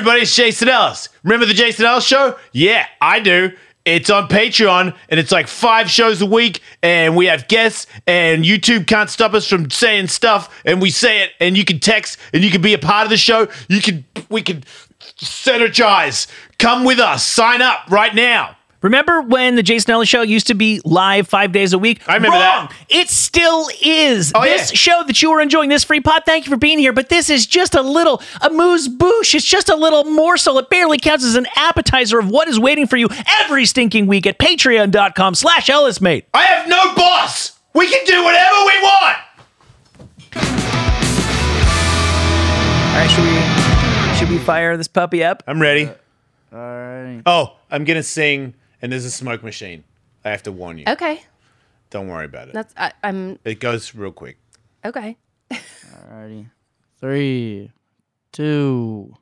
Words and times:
everybody, 0.00 0.22
it's 0.22 0.34
Jason 0.34 0.66
Ellis. 0.66 1.10
Remember 1.24 1.44
the 1.44 1.52
Jason 1.52 1.84
Ellis 1.84 2.06
show? 2.06 2.38
Yeah, 2.52 2.86
I 3.02 3.20
do. 3.20 3.52
It's 3.84 4.08
on 4.08 4.28
Patreon 4.28 4.96
and 5.10 5.20
it's 5.20 5.30
like 5.30 5.46
five 5.46 5.90
shows 5.90 6.22
a 6.22 6.26
week, 6.26 6.62
and 6.82 7.14
we 7.14 7.26
have 7.26 7.48
guests, 7.48 7.86
and 8.06 8.42
YouTube 8.42 8.86
can't 8.86 9.10
stop 9.10 9.34
us 9.34 9.46
from 9.46 9.68
saying 9.68 10.06
stuff, 10.06 10.58
and 10.64 10.80
we 10.80 10.88
say 10.88 11.22
it, 11.22 11.32
and 11.38 11.54
you 11.54 11.66
can 11.66 11.80
text, 11.80 12.16
and 12.32 12.42
you 12.42 12.50
can 12.50 12.62
be 12.62 12.72
a 12.72 12.78
part 12.78 13.04
of 13.04 13.10
the 13.10 13.18
show. 13.18 13.46
You 13.68 13.82
can, 13.82 14.06
we 14.30 14.40
can 14.40 14.64
synergize. 15.18 16.28
Come 16.58 16.84
with 16.84 16.98
us. 16.98 17.22
Sign 17.22 17.60
up 17.60 17.80
right 17.90 18.14
now. 18.14 18.56
Remember 18.82 19.20
when 19.20 19.56
the 19.56 19.62
Jason 19.62 19.90
Ellis 19.90 20.08
show 20.08 20.22
used 20.22 20.46
to 20.46 20.54
be 20.54 20.80
live 20.86 21.28
five 21.28 21.52
days 21.52 21.74
a 21.74 21.78
week? 21.78 22.00
I 22.08 22.14
remember 22.14 22.36
Wrong. 22.38 22.68
that. 22.68 22.74
It 22.88 23.10
still 23.10 23.68
is. 23.82 24.32
Oh, 24.34 24.40
this 24.42 24.72
yeah. 24.72 24.76
show 24.76 25.04
that 25.06 25.20
you 25.20 25.30
are 25.32 25.40
enjoying, 25.40 25.68
this 25.68 25.84
free 25.84 26.00
pot, 26.00 26.22
thank 26.24 26.46
you 26.46 26.50
for 26.50 26.56
being 26.56 26.78
here. 26.78 26.94
But 26.94 27.10
this 27.10 27.28
is 27.28 27.44
just 27.46 27.74
a 27.74 27.82
little 27.82 28.22
amuse 28.40 28.88
bouche. 28.88 29.34
It's 29.34 29.44
just 29.44 29.68
a 29.68 29.76
little 29.76 30.04
morsel. 30.04 30.58
It 30.58 30.70
barely 30.70 30.96
counts 30.98 31.24
as 31.26 31.34
an 31.34 31.46
appetizer 31.56 32.18
of 32.18 32.30
what 32.30 32.48
is 32.48 32.58
waiting 32.58 32.86
for 32.86 32.96
you 32.96 33.08
every 33.40 33.66
stinking 33.66 34.06
week 34.06 34.26
at 34.26 34.38
patreon.com 34.38 35.34
slash 35.34 35.68
ellismate. 35.68 36.24
I 36.32 36.42
have 36.44 36.66
no 36.66 36.94
boss. 36.94 37.58
We 37.74 37.86
can 37.86 38.04
do 38.06 38.24
whatever 38.24 38.56
we 38.66 38.80
want. 38.82 39.16
All 42.90 42.96
right, 42.96 43.10
should 43.10 43.24
we, 43.24 44.16
should 44.18 44.30
we 44.30 44.38
fire 44.44 44.76
this 44.78 44.88
puppy 44.88 45.22
up? 45.22 45.42
I'm 45.46 45.60
ready. 45.60 45.86
Uh, 45.86 45.92
all 46.52 46.58
right. 46.58 47.22
Oh, 47.26 47.56
I'm 47.70 47.84
gonna 47.84 48.02
sing, 48.02 48.54
and 48.82 48.92
there's 48.92 49.04
a 49.04 49.10
smoke 49.10 49.42
machine. 49.42 49.84
I 50.24 50.30
have 50.30 50.42
to 50.44 50.52
warn 50.52 50.78
you. 50.78 50.84
Okay, 50.88 51.22
Don't 51.90 52.08
worry 52.08 52.24
about 52.26 52.48
it. 52.48 52.54
that's 52.54 52.74
I, 52.76 52.92
I'm 53.02 53.38
It 53.44 53.60
goes 53.60 53.94
real 53.94 54.12
quick. 54.12 54.36
okay. 54.84 55.16
Alrighty. 55.50 56.50
Three, 57.00 57.72
two. 58.32 59.14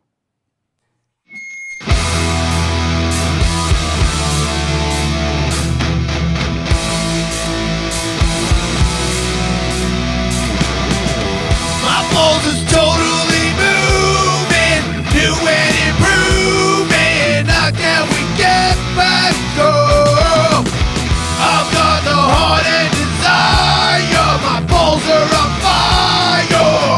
My 11.83 12.01
balls 12.13 12.45
is 12.53 12.61
totally 12.71 13.47
moving, 13.63 14.83
new 15.15 15.35
and 15.49 15.75
improving. 15.89 16.28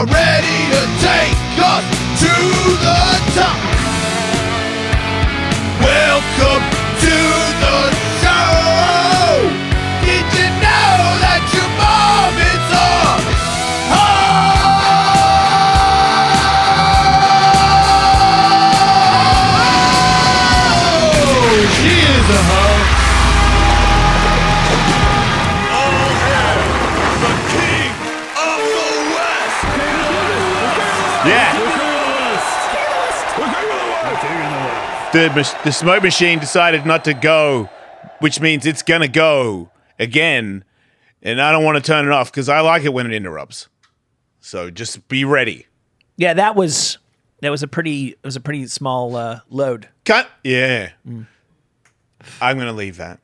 Ready 0.06 0.58
to 0.72 0.83
take 1.05 1.36
us 1.61 1.84
to 2.20 2.33
the 2.84 3.00
top. 3.34 3.70
The, 35.12 35.28
the 35.64 35.72
smoke 35.72 36.05
machine 36.05 36.39
decided 36.39 36.86
not 36.86 37.05
to 37.06 37.14
go, 37.14 37.69
which 38.20 38.41
means 38.41 38.64
it's 38.64 38.83
gonna 38.83 39.08
go 39.08 39.70
again, 39.98 40.62
and 41.20 41.42
I 41.42 41.50
don't 41.50 41.65
want 41.65 41.76
to 41.78 41.82
turn 41.82 42.06
it 42.06 42.12
off 42.12 42.31
because 42.31 42.48
I 42.48 42.60
like 42.60 42.84
it 42.84 42.93
when 42.93 43.06
it 43.06 43.12
interrupts. 43.12 43.69
So 44.41 44.70
just 44.70 45.09
be 45.09 45.25
ready. 45.25 45.66
Yeah, 46.16 46.34
that 46.34 46.54
was 46.54 46.99
that 47.41 47.50
was 47.50 47.65
a 47.65 47.69
pretty 47.69 48.10
it 48.10 48.19
was 48.25 48.37
a 48.37 48.41
pretty 48.41 48.69
small 48.69 49.16
uh, 49.16 49.41
load. 49.49 49.88
Cut. 50.04 50.31
Yeah. 50.44 50.91
I'm 52.41 52.59
gonna 52.59 52.72
leave 52.72 52.99
that. 52.99 53.19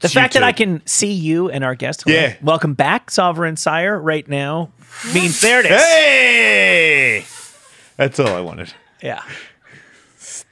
The 0.00 0.06
It's 0.06 0.14
fact 0.14 0.34
that 0.34 0.42
I 0.42 0.52
can 0.52 0.86
see 0.86 1.12
you 1.12 1.50
and 1.50 1.64
our 1.64 1.74
guest, 1.74 2.02
hello, 2.06 2.14
Yeah. 2.16 2.34
welcome 2.42 2.74
back, 2.74 3.10
Sovereign 3.10 3.56
Syre, 3.56 3.98
right 3.98 4.28
now 4.28 4.70
means 5.14 5.40
there 5.40 5.60
it 5.60 5.66
is. 5.66 5.80
Hey, 5.82 7.24
that's 7.96 8.20
all 8.20 8.28
I 8.36 8.40
wanted. 8.40 8.72
Yeah. 9.02 9.22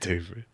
Stupid. 0.01 0.45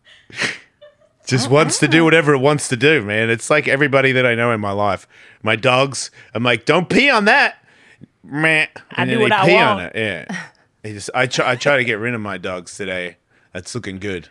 Just 1.25 1.49
wants 1.49 1.79
to 1.79 1.87
do 1.87 2.01
oh. 2.01 2.03
whatever 2.03 2.33
it 2.33 2.39
wants 2.39 2.67
to 2.69 2.77
do, 2.77 3.01
man. 3.01 3.29
It's 3.29 3.49
like 3.49 3.67
everybody 3.67 4.11
that 4.11 4.25
I 4.25 4.35
know 4.35 4.51
in 4.51 4.61
my 4.61 4.71
life. 4.71 5.07
My 5.41 5.55
dogs, 5.55 6.11
I'm 6.33 6.43
like, 6.43 6.65
don't 6.65 6.87
pee 6.87 7.09
on 7.09 7.25
that. 7.25 7.55
Meh. 8.23 8.67
And 8.91 9.09
do 9.09 9.15
then 9.15 9.21
what 9.21 9.29
they 9.29 9.35
I 9.35 9.45
pee 9.45 9.53
want. 9.53 9.79
on 9.79 9.85
it. 9.87 9.91
Yeah. 9.95 10.43
They 10.83 10.93
just, 10.93 11.09
I 11.15 11.25
try, 11.25 11.51
I 11.51 11.55
try 11.55 11.77
to 11.77 11.83
get 11.83 11.95
rid 11.95 12.13
of 12.13 12.21
my 12.21 12.37
dogs 12.37 12.77
today. 12.77 13.17
That's 13.53 13.73
looking 13.73 13.97
good. 13.97 14.29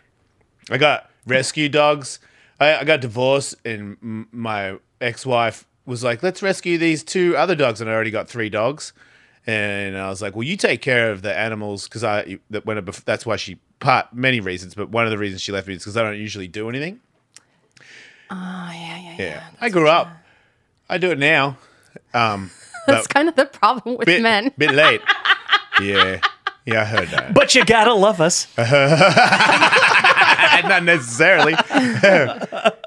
I 0.69 0.77
got 0.77 1.09
rescue 1.27 1.67
dogs. 1.67 2.19
I, 2.59 2.77
I 2.77 2.83
got 2.83 3.01
divorced, 3.01 3.55
and 3.65 4.27
my 4.31 4.77
ex-wife 5.01 5.67
was 5.85 6.03
like, 6.03 6.23
"Let's 6.23 6.41
rescue 6.41 6.77
these 6.77 7.03
two 7.03 7.35
other 7.35 7.55
dogs," 7.55 7.81
and 7.81 7.89
I 7.89 7.93
already 7.93 8.11
got 8.11 8.29
three 8.29 8.49
dogs. 8.49 8.93
And 9.45 9.97
I 9.97 10.09
was 10.09 10.21
like, 10.21 10.35
"Well, 10.35 10.43
you 10.43 10.57
take 10.57 10.81
care 10.81 11.11
of 11.11 11.21
the 11.21 11.35
animals 11.35 11.85
because 11.85 12.03
I 12.03 12.39
that 12.51 12.65
when 12.65 12.77
I, 12.77 12.81
that's 12.81 13.25
why 13.25 13.35
she 13.35 13.59
part 13.79 14.13
many 14.13 14.39
reasons, 14.39 14.75
but 14.75 14.89
one 14.89 15.05
of 15.05 15.11
the 15.11 15.17
reasons 15.17 15.41
she 15.41 15.51
left 15.51 15.67
me 15.67 15.73
is 15.75 15.81
because 15.83 15.97
I 15.97 16.03
don't 16.03 16.17
usually 16.17 16.47
do 16.47 16.69
anything. 16.69 16.99
Oh 18.31 18.35
yeah, 18.35 18.99
yeah, 18.99 18.99
yeah. 18.99 19.15
Yeah, 19.17 19.43
I 19.61 19.69
grew 19.69 19.87
up. 19.87 20.09
I 20.89 20.97
do 20.97 21.11
it 21.11 21.19
now. 21.19 21.57
Um, 22.13 22.51
That's 22.87 23.07
kind 23.07 23.27
of 23.29 23.35
the 23.35 23.45
problem 23.45 23.97
with 23.97 24.05
bit 24.05 24.21
men. 24.21 24.51
bit 24.57 24.71
late. 24.75 25.01
Yeah, 25.81 26.19
yeah, 26.65 26.81
I 26.81 26.85
heard 26.85 27.09
that. 27.09 27.33
But 27.33 27.55
you 27.55 27.65
gotta 27.65 27.93
love 27.93 28.21
us. 28.21 28.47
not 28.57 28.69
necessarily. 30.83 31.53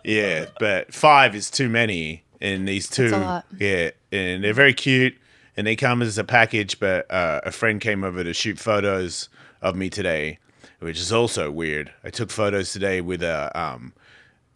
yeah, 0.04 0.46
but 0.58 0.92
five 0.94 1.34
is 1.34 1.50
too 1.50 1.68
many, 1.68 2.24
and 2.40 2.66
these 2.66 2.88
two, 2.88 3.10
That's 3.10 3.22
a 3.22 3.26
lot. 3.26 3.46
yeah, 3.58 3.90
and 4.12 4.42
they're 4.44 4.54
very 4.54 4.74
cute, 4.74 5.16
and 5.56 5.66
they 5.66 5.76
come 5.76 6.02
as 6.02 6.18
a 6.18 6.24
package. 6.24 6.78
But 6.80 7.10
uh, 7.10 7.40
a 7.44 7.52
friend 7.52 7.80
came 7.80 8.04
over 8.04 8.24
to 8.24 8.32
shoot 8.34 8.58
photos 8.58 9.28
of 9.62 9.76
me 9.76 9.90
today, 9.90 10.38
which 10.80 10.98
is 10.98 11.12
also 11.12 11.50
weird. 11.50 11.92
I 12.04 12.10
took 12.10 12.30
photos 12.30 12.72
today 12.72 13.00
with 13.00 13.22
a 13.22 13.50
um, 13.58 13.92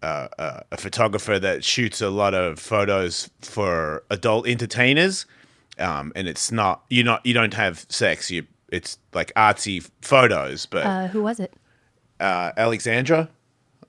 uh, 0.03 0.29
uh, 0.39 0.61
a 0.73 0.77
photographer 0.77 1.39
that 1.39 1.65
shoots 1.65 2.01
a 2.01 2.11
lot 2.11 2.35
of 2.35 2.59
photos 2.59 3.31
for 3.41 4.03
adult 4.11 4.47
entertainers, 4.49 5.27
um, 5.79 6.13
and 6.17 6.27
it's 6.29 6.51
not 6.53 6.83
you 6.89 7.03
not 7.05 7.25
you 7.25 7.35
don't 7.35 7.55
have 7.55 7.87
sex. 7.89 8.31
You 8.31 8.47
it's 8.71 8.99
like 9.13 9.33
artsy 9.35 9.89
photos, 10.01 10.67
but 10.67 10.85
Uh, 10.87 11.07
who 11.09 11.23
was 11.23 11.39
it? 11.41 11.53
uh, 12.21 12.53
Alexandra. 12.57 13.29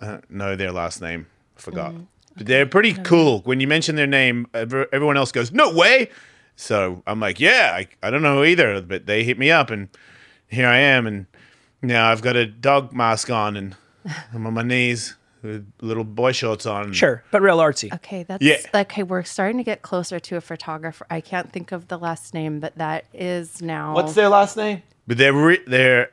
Uh, 0.01 0.17
know 0.29 0.55
their 0.55 0.71
last 0.71 1.01
name. 1.01 1.27
Forgot. 1.55 1.93
Mm. 1.93 2.07
But 2.35 2.47
they're 2.47 2.65
pretty 2.65 2.93
cool. 2.93 3.41
When 3.45 3.59
you 3.59 3.67
mention 3.67 3.95
their 3.95 4.07
name, 4.07 4.47
everyone 4.53 5.17
else 5.17 5.31
goes, 5.31 5.51
"No 5.51 5.71
way!" 5.73 6.09
So 6.55 7.03
I'm 7.07 7.19
like, 7.19 7.39
"Yeah, 7.39 7.71
I, 7.75 7.87
I 8.05 8.09
don't 8.09 8.23
know 8.23 8.43
either." 8.43 8.81
But 8.81 9.05
they 9.05 9.23
hit 9.23 9.37
me 9.37 9.51
up, 9.51 9.69
and 9.69 9.87
here 10.47 10.67
I 10.67 10.77
am, 10.79 11.05
and 11.07 11.27
now 11.83 12.09
I've 12.11 12.21
got 12.21 12.35
a 12.35 12.45
dog 12.45 12.93
mask 12.93 13.29
on, 13.29 13.55
and 13.57 13.75
I'm 14.33 14.47
on 14.47 14.53
my 14.53 14.63
knees 14.63 15.15
with 15.41 15.69
little 15.81 16.03
boy 16.05 16.31
shorts 16.31 16.65
on. 16.65 16.93
Sure, 16.93 17.23
but 17.31 17.41
real 17.41 17.57
artsy. 17.59 17.93
Okay, 17.93 18.23
that's 18.23 18.43
Yeah. 18.43 18.57
okay. 18.73 19.03
We're 19.03 19.23
starting 19.23 19.57
to 19.57 19.63
get 19.63 19.81
closer 19.81 20.19
to 20.19 20.37
a 20.37 20.41
photographer. 20.41 21.05
I 21.09 21.19
can't 21.21 21.51
think 21.51 21.71
of 21.71 21.89
the 21.89 21.97
last 21.97 22.33
name, 22.33 22.59
but 22.61 22.77
that 22.77 23.05
is 23.13 23.61
now. 23.61 23.93
What's 23.93 24.13
their 24.13 24.29
last 24.29 24.55
name? 24.57 24.81
But 25.05 25.17
they're 25.17 25.33
re- 25.33 25.61
they're 25.67 26.09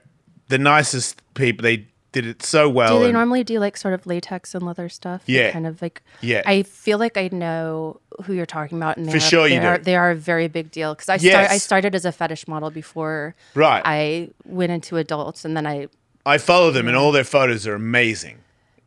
the 0.48 0.58
nicest 0.58 1.22
people. 1.34 1.62
They 1.62 1.86
did 2.12 2.26
it 2.26 2.42
so 2.42 2.68
well. 2.68 2.94
Do 2.94 2.98
they 3.00 3.04
and- 3.06 3.12
normally 3.14 3.44
do 3.44 3.58
like 3.60 3.76
sort 3.76 3.94
of 3.94 4.06
latex 4.06 4.54
and 4.54 4.64
leather 4.64 4.88
stuff? 4.88 5.22
Yeah. 5.26 5.50
kind 5.52 5.66
of 5.66 5.80
like. 5.80 6.02
Yeah. 6.20 6.42
I 6.44 6.62
feel 6.64 6.98
like 6.98 7.16
I 7.16 7.28
know 7.32 8.00
who 8.24 8.32
you're 8.34 8.46
talking 8.46 8.78
about, 8.78 8.96
and 8.96 9.06
For 9.06 9.12
they're- 9.12 9.20
sure 9.20 9.46
you 9.48 9.60
they 9.60 9.66
are, 9.66 9.78
do. 9.78 9.84
They 9.84 9.96
are 9.96 10.10
a 10.10 10.16
very 10.16 10.48
big 10.48 10.70
deal 10.70 10.94
because 10.94 11.08
I 11.08 11.16
start, 11.18 11.50
I 11.50 11.58
started 11.58 11.94
as 11.94 12.04
a 12.04 12.12
fetish 12.12 12.48
model 12.48 12.70
before 12.70 13.34
Right. 13.54 13.82
I 13.84 14.30
went 14.44 14.72
into 14.72 14.96
adults, 14.96 15.44
and 15.44 15.56
then 15.56 15.66
I 15.66 15.88
I 16.26 16.38
follow 16.38 16.70
them, 16.70 16.86
and 16.88 16.96
all 16.96 17.12
their 17.12 17.24
photos 17.24 17.66
are 17.66 17.74
amazing. 17.74 18.36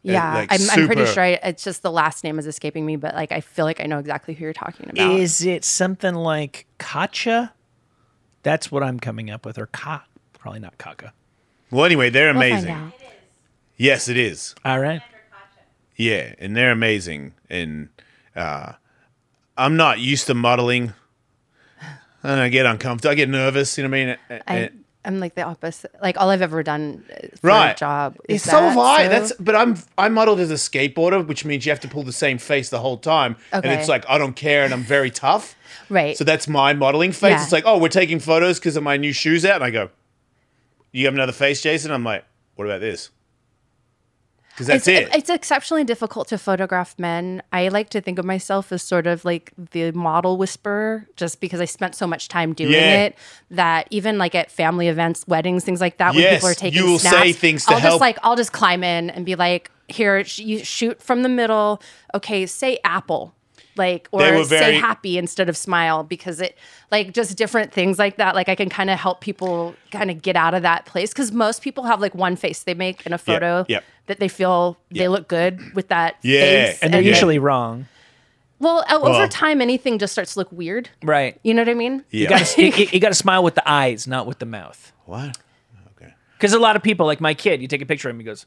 Uh, 0.06 0.12
yeah, 0.12 0.34
like, 0.34 0.52
I'm, 0.52 0.70
I'm 0.82 0.86
pretty 0.88 1.06
sure 1.06 1.24
I, 1.24 1.40
it's 1.44 1.64
just 1.64 1.82
the 1.82 1.92
last 1.92 2.26
name 2.26 2.38
is 2.38 2.46
escaping 2.46 2.86
me, 2.86 2.98
but 2.98 3.16
like 3.16 3.32
I 3.32 3.40
feel 3.40 3.64
like 3.64 3.80
I 3.80 3.86
know 3.86 4.00
exactly 4.00 4.34
who 4.34 4.44
you're 4.44 4.52
talking 4.54 4.90
about. 4.90 5.12
Is 5.18 5.46
it 5.46 5.64
something 5.64 6.14
like 6.14 6.66
Kacha? 6.78 7.54
That's 8.44 8.70
what 8.70 8.84
I'm 8.84 9.00
coming 9.00 9.30
up 9.32 9.46
with, 9.46 9.58
or 9.58 9.68
Ka. 9.68 10.04
Probably 10.38 10.60
not 10.60 10.78
Kaka. 10.78 11.14
Well, 11.72 11.86
anyway, 11.86 12.10
they're 12.10 12.34
We'll 12.34 12.42
find 12.42 12.54
amazing. 12.54 12.72
out. 12.72 12.92
Yes, 13.84 14.08
it 14.08 14.16
is. 14.18 14.56
All 14.64 14.80
right. 14.80 15.02
Yeah, 15.98 16.34
and 16.40 16.56
they're 16.56 16.72
amazing. 16.72 17.34
And 17.50 17.90
uh, 18.36 18.74
I'm 19.58 19.76
not 19.76 20.00
used 20.00 20.28
to 20.28 20.34
modeling. 20.34 20.94
And 22.24 22.40
I 22.40 22.48
get 22.48 22.66
uncomfortable. 22.66 23.12
I 23.12 23.16
get 23.16 23.28
nervous. 23.28 23.78
You 23.78 23.84
know 23.84 23.90
what 23.90 23.98
I 23.98 24.06
mean? 24.06 24.18
I- 24.48 24.54
And- 24.56 24.80
I'm 25.06 25.20
like 25.20 25.36
the 25.36 25.42
opposite. 25.42 25.92
Like 26.02 26.16
all 26.18 26.30
I've 26.30 26.42
ever 26.42 26.64
done 26.64 27.04
for 27.42 27.48
Right. 27.48 27.72
a 27.72 27.76
job. 27.76 28.16
Yeah, 28.30 28.36
Is 28.36 28.44
so 28.44 28.52
have 28.58 28.78
I. 28.78 29.04
so- 29.04 29.10
That's 29.10 29.34
but 29.38 29.54
I'm 29.54 29.76
I 29.98 30.08
modeled 30.08 30.40
as 30.40 30.50
a 30.50 30.54
skateboarder, 30.54 31.28
which 31.28 31.44
means 31.44 31.66
you 31.66 31.74
have 31.74 31.82
to 31.82 31.90
pull 31.90 32.04
the 32.04 32.14
same 32.14 32.38
face 32.38 32.70
the 32.70 32.80
whole 32.80 32.96
time, 32.96 33.36
Okay. 33.52 33.68
and 33.70 33.78
it's 33.78 33.90
like 33.90 34.06
I 34.08 34.18
don't 34.18 34.34
care, 34.38 34.64
and 34.64 34.74
I'm 34.74 34.84
very 34.84 35.12
tough. 35.12 35.58
right. 35.90 36.16
So 36.18 36.24
that's 36.24 36.48
my 36.48 36.72
modeling 36.72 37.12
face. 37.12 37.32
Yeah. 37.32 37.44
It's 37.44 37.52
like, 37.52 37.66
oh, 37.68 37.78
we're 37.80 37.90
taking 37.90 38.22
photos 38.22 38.60
because 38.60 38.78
of 38.78 38.84
my 38.84 38.96
new 38.96 39.12
shoes 39.12 39.44
out, 39.44 39.56
and 39.56 39.64
I 39.66 39.72
go, 39.72 39.90
"You 40.94 41.04
have 41.04 41.14
another 41.14 41.34
face, 41.34 41.62
Jason?" 41.62 41.92
I'm 41.92 42.06
like, 42.06 42.24
"What 42.56 42.64
about 42.64 42.80
this?" 42.80 43.10
Because 44.54 44.68
that's 44.68 44.88
it's, 44.88 45.10
it. 45.12 45.16
It's 45.16 45.30
exceptionally 45.30 45.84
difficult 45.84 46.28
to 46.28 46.38
photograph 46.38 46.94
men. 47.00 47.42
I 47.52 47.70
like 47.70 47.90
to 47.90 48.02
think 48.02 48.20
of 48.20 48.26
myself 48.26 48.72
as 48.72 48.84
sort 48.84 49.08
of 49.08 49.26
like 49.26 49.52
the 49.72 49.92
model 49.94 50.38
whisperer, 50.38 51.08
just 51.16 51.42
because 51.42 51.60
I 51.60 51.66
spent 51.66 51.96
so 51.96 52.06
much 52.06 52.28
time 52.28 52.54
doing 52.54 52.74
Yeah. 52.74 53.04
it 53.06 53.16
that 53.50 53.88
even 53.90 54.18
like 54.20 54.36
at 54.36 54.52
family 54.52 54.88
events, 54.90 55.26
weddings, 55.28 55.64
things 55.64 55.82
like 55.82 55.98
that, 55.98 56.14
when 56.14 56.24
people 56.36 56.50
are 56.50 56.54
taking 56.54 56.80
you 56.80 56.86
will 56.92 57.00
snaps, 57.00 57.18
say 57.18 57.34
things 57.34 57.66
to 57.66 57.74
I'll 57.74 57.80
help. 57.80 57.92
just 57.94 58.02
like 58.02 58.18
I'll 58.22 58.36
just 58.36 58.52
climb 58.52 58.84
in 58.84 59.10
and 59.10 59.26
be 59.26 59.36
like, 59.36 59.72
"Here, 59.88 60.24
sh- 60.24 60.40
you 60.40 60.64
shoot 60.64 61.02
from 61.02 61.24
the 61.24 61.30
middle. 61.30 61.82
Okay, 62.14 62.46
say 62.46 62.78
apple." 62.84 63.34
Like 63.76 64.08
or 64.12 64.20
were 64.20 64.44
say 64.44 64.76
happy 64.76 65.18
instead 65.18 65.50
of 65.50 65.58
smile 65.58 66.04
because 66.04 66.40
it 66.40 66.56
like 66.92 67.12
just 67.12 67.36
different 67.36 67.74
things 67.74 67.98
like 67.98 68.18
that 68.18 68.36
like 68.36 68.48
I 68.48 68.54
can 68.54 68.70
kind 68.70 68.92
of 68.92 69.00
help 69.00 69.20
people 69.20 69.74
kind 69.90 70.12
of 70.12 70.22
get 70.22 70.36
out 70.36 70.54
of 70.54 70.62
that 70.62 70.86
place 70.86 71.12
cuz 71.12 71.32
most 71.32 71.64
people 71.64 71.86
have 71.86 72.00
like 72.00 72.14
one 72.14 72.36
face 72.36 72.62
they 72.62 72.76
make 72.76 73.04
in 73.08 73.14
a 73.14 73.18
photo 73.18 73.66
yep. 73.68 73.84
That 74.08 74.20
they 74.20 74.28
feel 74.28 74.78
Yeah. 74.92 75.04
they 75.04 75.08
look 75.08 75.28
good 75.28 75.74
with 75.76 75.88
that 75.90 76.16
Yeah, 76.22 76.42
face. 76.42 76.80
And 76.82 76.94
they're 76.94 77.02
Yeah. 77.02 77.10
usually 77.10 77.40
wrong. 77.40 77.88
well, 78.60 78.86
over 78.90 79.10
Well- 79.10 79.28
time, 79.28 79.62
anything 79.62 80.00
just 80.00 80.14
starts 80.14 80.34
to 80.34 80.40
look 80.40 80.52
weird. 80.52 80.90
Right. 81.04 81.38
You 81.44 81.54
know 81.54 81.62
what 81.62 81.70
I 81.70 81.74
mean? 81.74 82.04
yeah. 82.12 82.22
You 82.22 82.28
got 82.30 82.46
to 82.46 82.62
you, 82.82 82.88
you 82.94 83.00
got 83.00 83.10
to 83.10 83.14
smile 83.16 83.44
with 83.44 83.56
the 83.56 83.70
eyes, 83.70 84.08
not 84.08 84.26
with 84.26 84.40
the 84.40 84.46
mouth. 84.46 84.92
what? 85.06 85.38
Okay. 85.98 86.14
Because 86.38 86.54
a 86.54 86.60
lot 86.60 86.76
of 86.78 86.84
people, 86.84 87.06
like 87.06 87.20
my 87.22 87.34
kid, 87.34 87.62
you 87.62 87.68
take 87.68 87.82
a 87.82 87.86
picture 87.86 88.10
of 88.10 88.16
him, 88.16 88.20
he 88.20 88.26
goes, 88.26 88.46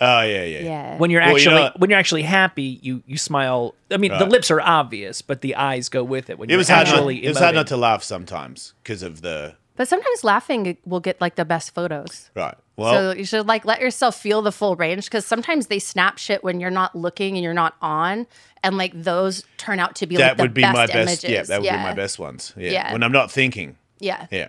Oh 0.00 0.22
yeah, 0.22 0.42
yeah. 0.44 0.58
Yeah. 0.62 0.96
when 0.98 1.10
you're 1.10 1.20
Well, 1.20 1.30
you 1.30 1.36
actually 1.36 1.54
know- 1.54 1.72
when 1.76 1.88
you're 1.90 1.98
actually 1.98 2.22
happy, 2.22 2.78
you 2.82 3.02
you 3.06 3.16
smile. 3.16 3.74
I 3.90 3.96
mean, 3.98 4.10
the 4.18 4.26
lips 4.26 4.50
are 4.50 4.60
obvious, 4.60 5.22
but 5.22 5.40
the 5.42 5.54
eyes 5.54 5.88
go 5.88 6.02
with 6.02 6.28
it. 6.28 6.38
When 6.38 6.48
It 6.50 6.52
you're 6.52 6.58
was 6.58 6.68
hard. 6.68 6.88
Not, 6.88 6.94
actually 6.96 7.24
it 7.24 7.28
was 7.28 7.38
hard 7.38 7.54
not 7.54 7.68
to 7.68 7.76
laugh 7.76 8.02
sometimes 8.02 8.74
because 8.82 9.02
of 9.02 9.22
the 9.22 9.54
but 9.76 9.88
sometimes 9.88 10.24
laughing 10.24 10.76
will 10.84 11.00
get 11.00 11.20
like 11.20 11.36
the 11.36 11.44
best 11.44 11.72
photos. 11.72 12.30
right. 12.34 12.54
Well, 12.76 12.94
so 12.94 13.18
you 13.18 13.24
should 13.24 13.46
like 13.46 13.64
let 13.64 13.80
yourself 13.80 14.16
feel 14.18 14.40
the 14.42 14.52
full 14.52 14.76
range 14.76 15.04
because 15.04 15.26
sometimes 15.26 15.66
they 15.66 15.78
snap 15.78 16.16
shit 16.18 16.42
when 16.42 16.58
you're 16.58 16.70
not 16.70 16.96
looking 16.96 17.36
and 17.36 17.44
you're 17.44 17.52
not 17.54 17.74
on, 17.82 18.26
and 18.62 18.78
like 18.78 18.92
those 18.94 19.44
turn 19.58 19.78
out 19.78 19.94
to 19.96 20.06
be 20.06 20.16
like 20.16 20.24
that 20.24 20.36
the 20.38 20.42
would 20.44 20.54
be 20.54 20.62
best 20.62 20.74
my 20.74 20.86
best. 20.86 21.24
images. 21.24 21.24
Yeah, 21.30 21.42
that 21.42 21.60
would 21.62 21.70
be 21.70 21.76
my 21.76 21.92
best 21.94 22.18
ones. 22.18 22.54
Yeah. 22.56 22.70
Yeah. 22.70 22.92
When 22.92 23.02
I'm 23.02 23.12
not 23.12 23.30
thinking. 23.30 23.76
Yeah. 24.00 24.26
Yeah. 24.30 24.48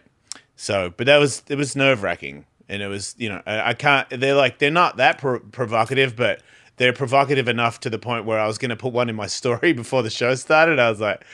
So, 0.56 0.94
but 0.96 1.06
that 1.08 1.18
was 1.18 1.44
it 1.50 1.56
was 1.58 1.76
nerve 1.76 2.02
wracking, 2.02 2.46
and 2.70 2.82
it 2.82 2.88
was 2.88 3.14
you 3.18 3.28
know 3.28 3.42
I, 3.46 3.70
I 3.72 3.74
can't. 3.74 4.10
They're 4.10 4.36
like 4.36 4.60
they're 4.60 4.72
not 4.72 4.98
that 4.98 5.18
pro- 5.18 5.40
provocative, 5.40 6.16
but 6.16 6.42
they're 6.78 6.94
provocative 6.94 7.48
enough 7.50 7.82
to 7.82 7.90
the 7.90 8.00
point 8.00 8.24
where 8.26 8.40
I 8.40 8.48
was 8.48 8.58
going 8.58 8.70
to 8.70 8.76
put 8.78 8.94
one 8.94 9.10
in 9.10 9.16
my 9.18 9.28
story 9.40 9.74
before 9.74 10.02
the 10.02 10.10
show 10.10 10.34
started. 10.36 10.80
I 10.80 10.90
was 10.90 11.02
like, 11.02 11.26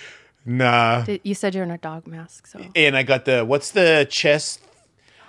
nah. 0.46 1.06
You 1.24 1.36
said 1.36 1.54
you're 1.54 1.64
in 1.64 1.72
a 1.72 1.78
dog 1.78 2.08
mask, 2.08 2.48
so 2.48 2.60
And 2.76 2.98
I 2.98 3.04
got 3.04 3.26
the 3.26 3.46
what's 3.46 3.72
the 3.72 4.08
chest? 4.10 4.62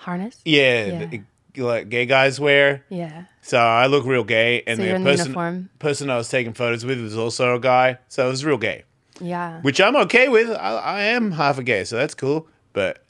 harness. 0.00 0.40
Yeah, 0.46 0.86
Yeah. 0.86 1.04
the- 1.06 1.22
like 1.56 1.88
gay 1.88 2.06
guys 2.06 2.38
wear. 2.40 2.84
Yeah. 2.88 3.24
So 3.42 3.58
I 3.58 3.86
look 3.86 4.04
real 4.04 4.24
gay, 4.24 4.62
and 4.66 4.76
So 4.78 4.82
the 4.84 4.94
in 4.94 5.04
the 5.04 5.10
person 5.10 5.68
person 5.78 6.10
I 6.10 6.16
was 6.16 6.28
taking 6.28 6.52
photos 6.52 6.84
with 6.84 7.00
was 7.00 7.16
also 7.16 7.54
a 7.54 7.60
guy, 7.60 7.98
so 8.08 8.26
it 8.26 8.30
was 8.30 8.44
real 8.44 8.58
gay, 8.58 8.84
Yeah. 9.20 9.60
which 9.62 9.80
I'm 9.80 9.96
okay 9.96 10.28
with. 10.28 10.50
I, 10.50 10.76
I 10.76 11.00
am 11.02 11.32
half 11.32 11.58
a 11.58 11.62
gay, 11.62 11.84
so 11.84 11.96
that's 11.96 12.14
cool. 12.14 12.46
But 12.72 13.02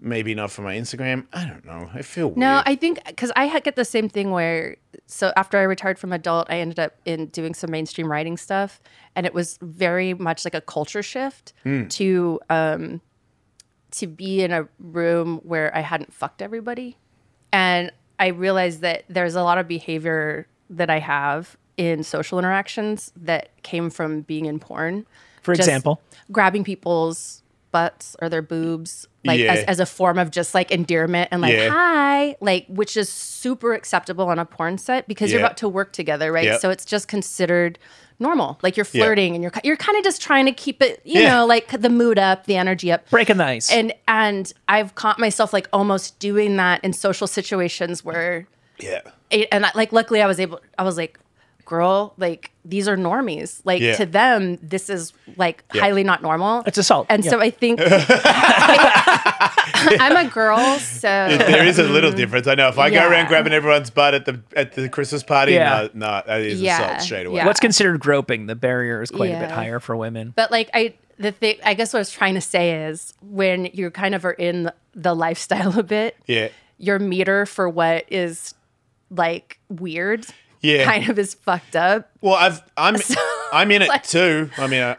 maybe 0.00 0.34
not 0.34 0.50
for 0.50 0.62
my 0.62 0.74
Instagram. 0.74 1.26
I 1.32 1.44
don't 1.46 1.64
know. 1.64 1.88
I 1.94 2.02
feel 2.02 2.26
weird. 2.28 2.38
No, 2.38 2.62
I 2.66 2.74
think 2.74 3.04
because 3.06 3.30
I 3.36 3.58
get 3.60 3.76
the 3.76 3.84
same 3.84 4.08
thing 4.08 4.30
where 4.30 4.76
so 5.06 5.32
after 5.36 5.56
I 5.58 5.62
retired 5.62 5.98
from 5.98 6.12
adult, 6.12 6.48
I 6.50 6.58
ended 6.58 6.78
up 6.78 6.94
in 7.04 7.26
doing 7.26 7.54
some 7.54 7.70
mainstream 7.70 8.10
writing 8.10 8.36
stuff, 8.36 8.80
and 9.14 9.26
it 9.26 9.34
was 9.34 9.58
very 9.62 10.14
much 10.14 10.44
like 10.44 10.54
a 10.54 10.60
culture 10.60 11.02
shift 11.02 11.52
Hmm. 11.62 11.86
to 11.88 12.40
um 12.50 13.00
to 13.92 14.06
be 14.08 14.42
in 14.42 14.50
a 14.50 14.66
room 14.80 15.40
where 15.44 15.74
I 15.76 15.80
hadn't 15.80 16.12
fucked 16.12 16.42
everybody, 16.42 16.96
and 17.54 17.90
I 18.18 18.28
realized 18.28 18.80
that 18.82 19.04
there's 19.08 19.34
a 19.34 19.42
lot 19.42 19.58
of 19.58 19.66
behavior 19.68 20.46
that 20.70 20.90
I 20.90 20.98
have 20.98 21.56
in 21.76 22.02
social 22.04 22.38
interactions 22.38 23.12
that 23.16 23.48
came 23.62 23.90
from 23.90 24.20
being 24.22 24.46
in 24.46 24.58
porn. 24.60 25.06
For 25.42 25.54
Just 25.54 25.68
example? 25.68 26.00
grabbing 26.32 26.64
people's 26.64 27.42
butts 27.72 28.14
or 28.22 28.28
their 28.28 28.40
boobs 28.42 29.08
like 29.24 29.40
Yeah. 29.40 29.52
as, 29.52 29.64
as 29.64 29.80
a 29.80 29.86
form 29.86 30.16
of 30.18 30.30
just 30.30 30.54
like 30.54 30.70
endearment 30.70 31.28
and 31.32 31.42
like 31.42 31.54
Yeah. 31.54 31.70
hi 31.70 32.36
like 32.40 32.66
which 32.68 32.96
is 32.96 33.08
super 33.08 33.72
acceptable 33.74 34.28
on 34.28 34.38
a 34.38 34.44
porn 34.44 34.78
set 34.78 35.08
because 35.08 35.32
you're 35.32 35.40
about 35.40 35.56
to 35.56 35.68
work 35.68 35.92
together 35.92 36.30
right 36.30 36.44
Yep. 36.44 36.60
so 36.60 36.70
it's 36.70 36.84
just 36.84 37.08
considered 37.08 37.78
normal 38.20 38.58
like 38.62 38.76
you're 38.76 38.84
flirting 38.84 39.34
and 39.34 39.42
you're 39.42 39.52
you're 39.64 39.76
kind 39.76 39.98
of 39.98 40.04
just 40.04 40.22
trying 40.22 40.46
to 40.46 40.52
keep 40.52 40.80
it 40.80 41.00
you 41.04 41.20
Yeah. 41.22 41.30
know 41.34 41.46
like 41.46 41.68
the 41.80 41.88
mood 41.90 42.18
up 42.18 42.46
the 42.46 42.56
energy 42.56 42.92
up 42.92 43.08
Breaking 43.10 43.38
the 43.38 43.44
ice. 43.44 43.70
and 43.70 43.92
and 44.06 44.52
I've 44.68 44.94
caught 44.94 45.18
myself 45.18 45.52
like 45.52 45.68
almost 45.72 46.18
doing 46.20 46.56
that 46.56 46.82
in 46.84 46.92
social 46.92 47.26
situations 47.26 48.04
where 48.04 48.46
yeah. 48.78 49.00
it- 49.30 49.48
and 49.50 49.66
I, 49.66 49.72
like 49.74 49.92
luckily 49.92 50.22
I 50.22 50.26
was 50.26 50.38
able 50.38 50.60
I 50.78 50.84
was 50.84 50.96
like 50.96 51.18
girl 51.64 52.14
like 52.16 52.50
these 52.64 52.86
are 52.88 52.96
normies 52.96 53.60
like 53.64 53.80
Yeah. 53.82 53.96
to 53.96 54.06
them 54.06 54.58
this 54.62 54.88
is 54.90 55.12
like 55.36 55.64
Yeah. 55.74 55.82
highly 55.82 56.04
not 56.04 56.22
normal 56.22 56.62
It's 56.66 56.78
assault, 56.78 57.06
and 57.10 57.24
so. 57.24 57.40
I 57.40 57.50
think 57.50 57.80
I'm 59.86 60.16
a 60.26 60.28
girl 60.30 60.58
so 60.78 61.08
There 61.08 61.64
is 61.64 61.78
a 61.78 61.82
little 61.84 62.12
difference. 62.12 62.46
I 62.46 62.54
know. 62.54 62.68
If 62.68 62.78
I 62.78 62.90
go 62.90 63.08
around 63.08 63.28
grabbing 63.28 63.52
everyone's 63.52 63.90
butt 63.90 64.14
at 64.14 64.24
the 64.24 64.40
at 64.56 64.72
the 64.72 64.88
Christmas 64.88 65.22
party, 65.22 65.52
Yeah. 65.52 65.88
no, 65.94 66.06
no, 66.06 66.22
that 66.26 66.40
is 66.40 66.60
Yeah, 66.60 66.80
assault 66.86 67.02
straight 67.02 67.26
away. 67.26 67.36
yeah. 67.36 67.46
What's 67.46 67.60
considered 67.60 68.00
groping? 68.00 68.46
The 68.46 68.54
barrier 68.54 69.02
is 69.02 69.10
quite 69.10 69.30
a 69.32 69.38
bit 69.38 69.50
higher 69.50 69.80
for 69.80 69.96
women. 69.96 70.32
but 70.36 70.50
like 70.50 70.70
I 70.74 70.94
the 71.18 71.32
thing 71.32 71.56
I 71.64 71.74
guess 71.74 71.92
what 71.92 71.98
I 71.98 72.00
was 72.00 72.10
trying 72.10 72.34
to 72.34 72.40
say 72.40 72.86
is 72.86 73.14
when 73.22 73.66
you 73.66 73.90
kind 73.90 74.14
of 74.14 74.24
are 74.24 74.32
in 74.32 74.70
the 74.94 75.14
lifestyle 75.14 75.78
a 75.78 75.82
bit 75.82 76.16
Yeah. 76.26 76.48
your 76.78 76.98
meter 76.98 77.46
for 77.46 77.68
what 77.68 78.04
is 78.08 78.54
like 79.10 79.58
weird 79.68 80.26
Yeah. 80.64 80.84
kind 80.84 81.08
of 81.10 81.18
is 81.18 81.34
fucked 81.34 81.76
up 81.76 82.10
Well, 82.20 82.34
I've 82.34 82.62
I'm 82.76 82.96
I'm 83.52 83.70
in 83.70 83.82
it 83.82 83.88
like- 83.88 84.04
too. 84.04 84.50
I 84.58 84.66
mean, 84.66 84.82
I, 84.82 84.96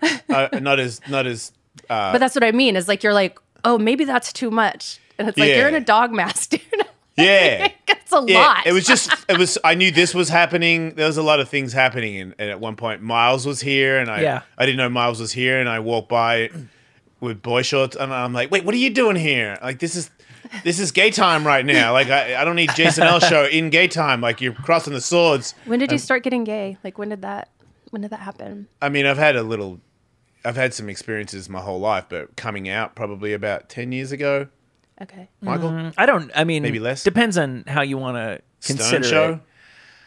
I, 0.53 0.59
not 0.59 0.79
as 0.79 1.01
not 1.09 1.25
as 1.25 1.51
uh, 1.89 2.11
but 2.13 2.19
that's 2.19 2.35
what 2.35 2.43
I 2.43 2.51
mean 2.51 2.75
is 2.75 2.87
like 2.87 3.03
you're 3.03 3.13
like 3.13 3.37
oh 3.63 3.77
maybe 3.77 4.05
that's 4.05 4.31
too 4.31 4.51
much 4.51 4.99
and 5.17 5.27
it's 5.27 5.37
like 5.37 5.49
Yeah. 5.49 5.57
you're 5.59 5.67
in 5.67 5.75
a 5.75 5.79
dog 5.81 6.11
mask 6.11 6.51
dude 6.51 6.61
yeah. 7.17 7.69
it's 7.87 8.11
a 8.13 8.23
Yeah, 8.27 8.39
lot 8.39 8.67
it 8.67 8.73
was 8.73 8.85
just 8.85 9.09
it 9.29 9.37
was. 9.37 9.57
I 9.63 9.73
knew 9.73 9.89
this 9.91 10.13
was 10.13 10.29
happening. 10.29 10.93
There 10.95 11.07
was 11.07 11.17
a 11.17 11.23
lot 11.23 11.39
of 11.39 11.49
things 11.49 11.73
happening, 11.73 12.17
and, 12.21 12.35
and 12.37 12.49
at 12.51 12.59
one 12.59 12.75
point, 12.75 13.01
Miles 13.01 13.45
was 13.47 13.61
here, 13.61 13.97
and 13.97 14.09
I 14.11 14.21
Yeah. 14.21 14.41
I 14.57 14.65
didn't 14.65 14.77
know 14.77 14.89
Miles 14.89 15.19
was 15.19 15.31
here, 15.31 15.59
and 15.59 15.67
I 15.69 15.79
walked 15.79 16.09
by 16.09 16.49
with 17.21 17.41
boy 17.41 17.61
shorts, 17.63 17.95
and 17.95 18.13
I'm 18.13 18.33
like, 18.33 18.51
wait, 18.51 18.63
what 18.65 18.75
are 18.75 18.77
you 18.77 18.89
doing 18.91 19.15
here? 19.15 19.57
Like 19.63 19.79
this 19.79 19.95
is 19.95 20.11
this 20.63 20.79
is 20.79 20.91
gay 20.91 21.11
time 21.11 21.45
right 21.45 21.65
now. 21.65 21.91
Like 21.93 22.07
I, 22.09 22.41
I 22.41 22.45
don't 22.45 22.55
need 22.55 22.71
Jason 22.75 23.03
Ellis 23.03 23.27
show 23.27 23.45
in 23.45 23.69
gay 23.69 23.87
time. 23.87 24.21
Like 24.21 24.41
you're 24.41 24.53
crossing 24.53 24.93
the 24.93 25.01
swords. 25.01 25.53
when 25.65 25.79
did 25.79 25.91
you 25.91 25.95
um, 25.95 25.99
start 25.99 26.23
getting 26.23 26.43
gay 26.43 26.77
like 26.83 26.97
when 26.97 27.09
did 27.09 27.21
that 27.21 27.49
when 27.91 28.01
did 28.01 28.11
that 28.11 28.19
happen 28.21 28.67
I 28.81 28.89
mean, 28.89 29.05
I've 29.05 29.17
had 29.17 29.35
a 29.35 29.43
little, 29.43 29.79
I've 30.43 30.55
had 30.55 30.73
some 30.73 30.89
experiences 30.89 31.49
my 31.49 31.61
whole 31.61 31.79
life, 31.79 32.05
but 32.09 32.35
coming 32.35 32.67
out 32.69 32.95
probably 32.95 33.33
about 33.33 33.69
ten 33.69 33.91
years 33.91 34.11
ago. 34.11 34.47
okay 35.01 35.29
Michael 35.41 35.69
mm, 35.71 35.93
I 35.97 36.05
don't. 36.05 36.31
I 36.35 36.43
mean, 36.43 36.63
Maybe 36.63 36.79
less? 36.79 37.03
Depends 37.03 37.37
on 37.37 37.63
how 37.67 37.81
you 37.81 37.97
want 37.97 38.17
to 38.17 38.41
Stone 38.59 38.77
consider 38.77 39.03
show. 39.03 39.33
it. 39.33 39.39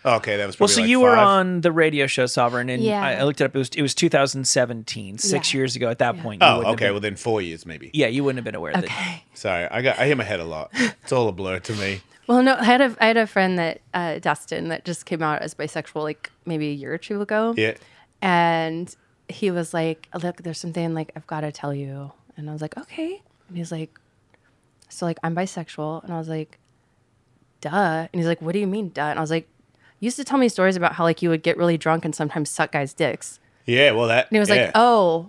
Okay, 0.05 0.37
that 0.37 0.47
was 0.47 0.59
Well, 0.61 0.69
so 0.69 0.81
like 0.81 0.89
you 0.89 1.01
were 1.01 1.17
on 1.17 1.61
the 1.61 1.73
radio 1.73 2.07
show 2.07 2.27
Sovereign, 2.27 2.69
and 2.71 2.83
Yeah. 2.83 3.03
I, 3.03 3.15
I 3.15 3.23
looked 3.25 3.41
it 3.41 3.45
up. 3.45 3.55
It 3.55 3.59
was 3.59 3.69
it 3.71 3.83
was 3.83 3.95
2017, 3.95 5.19
six 5.19 5.53
Yeah. 5.53 5.59
years 5.59 5.77
ago. 5.77 5.89
At 5.91 5.99
that 5.99 6.19
point, 6.21 6.41
you 6.43 6.49
Oh, 6.49 6.63
okay. 6.73 6.85
been- 6.87 6.93
Well, 6.95 7.01
then 7.01 7.17
four 7.17 7.43
years 7.43 7.67
maybe. 7.67 7.91
yeah, 7.93 8.07
you 8.07 8.23
wouldn't 8.25 8.39
have 8.39 8.45
been 8.45 8.55
aware 8.55 8.73
that. 8.73 8.85
okay 8.85 9.25
Sorry, 9.35 9.67
I 9.71 9.83
got 9.83 9.99
I 9.99 10.07
hit 10.07 10.17
my 10.17 10.25
head 10.25 10.41
a 10.41 10.45
lot. 10.45 10.71
It's 10.75 11.13
all 11.13 11.29
a 11.29 11.33
blur 11.33 11.59
to 11.61 11.73
me. 11.75 12.01
Well, 12.27 12.43
no, 12.43 12.55
I 12.57 12.65
had 12.65 12.81
a 12.81 12.97
I 13.01 13.07
had 13.07 13.17
a 13.17 13.27
friend 13.27 13.59
that 13.59 13.81
uh, 13.95 14.19
Dustin 14.19 14.69
that 14.69 14.85
just 14.85 15.05
came 15.07 15.23
out 15.23 15.43
as 15.43 15.55
bisexual 15.55 16.03
like 16.03 16.31
maybe 16.47 16.69
a 16.69 16.73
year 16.75 16.93
or 16.95 16.99
two 16.99 17.21
ago. 17.23 17.55
Yeah. 17.57 17.75
And 18.23 18.95
he 19.29 19.51
was 19.51 19.73
like, 19.75 20.09
"Look, 20.23 20.43
there's 20.43 20.59
something 20.59 20.95
like 20.95 21.11
I've 21.17 21.27
got 21.27 21.41
to 21.41 21.53
tell 21.53 21.73
you." 21.75 22.13
And 22.37 22.49
I 22.51 22.53
was 22.53 22.61
like, 22.63 22.77
"Okay." 22.77 23.23
And 23.49 23.57
he's 23.57 23.73
like, 23.73 23.99
"So 24.89 25.07
like 25.07 25.19
I'm 25.23 25.35
bisexual." 25.35 26.05
And 26.05 26.13
I 26.13 26.19
was 26.19 26.29
like, 26.29 26.59
"Duh." 27.61 27.71
And 28.13 28.15
he's 28.15 28.27
like, 28.27 28.43
"What 28.43 28.53
do 28.53 28.59
you 28.59 28.67
mean, 28.67 28.91
duh?" 28.91 29.03
And 29.07 29.19
I 29.19 29.23
was 29.23 29.31
like, 29.31 29.49
"You 29.49 29.58
used 30.01 30.17
to 30.17 30.25
tell 30.25 30.39
me 30.39 30.49
stories 30.49 30.77
about 30.77 30.93
how 30.95 31.05
like 31.05 31.23
you 31.23 31.31
would 31.31 31.43
get 31.43 31.57
really 31.57 31.77
drunk 31.79 32.05
and 32.05 32.15
sometimes 32.15 32.51
suck 32.51 32.73
guys' 32.73 32.93
dicks." 32.93 33.39
Yeah, 33.67 33.93
well, 33.93 34.09
that. 34.09 34.29
And 34.31 34.37
he 34.37 34.41
was 34.41 34.49
yeah. 34.49 34.57
like, 34.67 34.71
"Oh, 34.75 35.29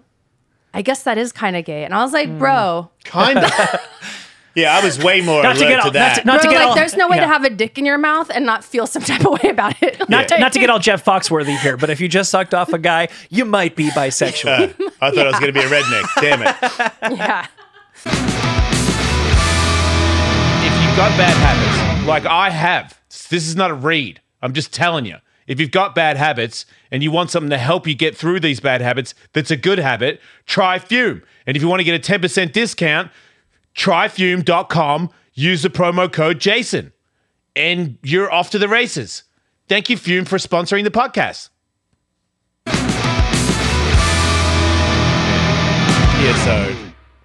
I 0.74 0.82
guess 0.82 1.04
that 1.04 1.18
is 1.18 1.32
kind 1.32 1.56
of 1.56 1.66
gay." 1.66 1.84
And 1.84 1.94
I 1.94 2.04
was 2.04 2.14
like, 2.14 2.30
"Bro, 2.40 2.90
kind 3.04 3.38
of. 3.40 3.52
yeah, 4.56 4.78
I 4.78 4.84
was 4.84 4.98
way 5.04 5.22
more 5.22 5.44
Not 5.44 5.56
to 5.58 5.62
alert 5.62 5.70
get 5.70 5.76
to, 5.76 5.82
all- 5.82 5.86
not 5.86 5.94
that. 5.94 6.16
to- 6.22 6.26
not 6.26 6.42
bro, 6.42 6.52
get 6.52 6.58
like 6.58 6.68
all- 6.70 6.76
there's 6.76 6.96
no 6.96 7.08
way 7.10 7.18
yeah. 7.18 7.22
to 7.24 7.28
have 7.28 7.44
a 7.44 7.50
dick 7.50 7.78
in 7.78 7.86
your 7.86 7.98
mouth 7.98 8.30
and 8.34 8.46
not 8.46 8.64
feel 8.64 8.88
some 8.88 9.02
type 9.12 9.26
of 9.26 9.42
way 9.44 9.50
about 9.50 9.82
it." 9.84 10.08
Not, 10.10 10.28
to, 10.30 10.40
not 10.40 10.54
to 10.54 10.60
get 10.60 10.70
all 10.70 10.80
Jeff 10.80 11.04
Foxworthy 11.04 11.58
here, 11.60 11.76
but 11.78 11.90
if 11.90 12.00
you 12.00 12.08
just 12.08 12.32
sucked 12.32 12.54
off 12.54 12.72
a 12.72 12.78
guy, 12.80 13.10
you 13.30 13.46
might 13.46 13.76
be 13.76 13.90
bisexual. 13.90 14.80
Uh, 14.80 14.90
I 15.02 15.12
thought 15.12 15.28
I 15.28 15.32
was 15.32 15.40
going 15.40 15.54
to 15.54 15.60
be 15.60 15.66
a 15.66 15.70
redneck. 15.70 16.06
Damn 16.22 16.42
it. 16.44 16.56
yeah. 17.18 17.48
If 20.62 20.74
you've 20.84 20.96
got 20.98 21.10
bad 21.18 21.36
habits, 21.38 22.08
like 22.08 22.26
I 22.26 22.50
have, 22.50 23.00
this 23.30 23.48
is 23.48 23.56
not 23.56 23.72
a 23.72 23.74
read. 23.74 24.22
I'm 24.42 24.54
just 24.54 24.74
telling 24.74 25.06
you. 25.06 25.18
If 25.48 25.60
you've 25.60 25.72
got 25.72 25.96
bad 25.96 26.16
habits 26.16 26.68
and 26.92 27.02
you 27.02 27.12
want 27.12 27.32
something 27.32 27.50
to 27.50 27.58
help 27.58 27.88
you 27.88 27.96
get 27.96 28.16
through 28.16 28.40
these 28.40 28.60
bad 28.60 28.82
habits 28.82 29.16
that's 29.34 29.50
a 29.50 29.58
good 29.58 29.80
habit, 29.80 30.22
try 30.46 30.78
Fum. 30.78 31.24
And 31.48 31.58
if 31.58 31.64
you 31.64 31.68
want 31.68 31.80
to 31.80 31.84
get 31.84 32.08
a 32.08 32.20
10% 32.20 32.52
discount, 32.52 33.12
tryfum.com, 33.76 35.10
use 35.34 35.64
the 35.64 35.70
promo 35.70 36.12
code 36.12 36.40
Jason, 36.40 36.94
and 37.56 37.98
you're 38.04 38.32
off 38.32 38.52
to 38.52 38.60
the 38.60 38.68
races. 38.68 39.24
Thank 39.68 39.90
you, 39.90 39.98
Fum, 39.98 40.26
for 40.26 40.38
sponsoring 40.38 40.84
the 40.84 40.92
podcast. 40.92 41.50
Yeah, 46.22 46.36
so 46.44 46.76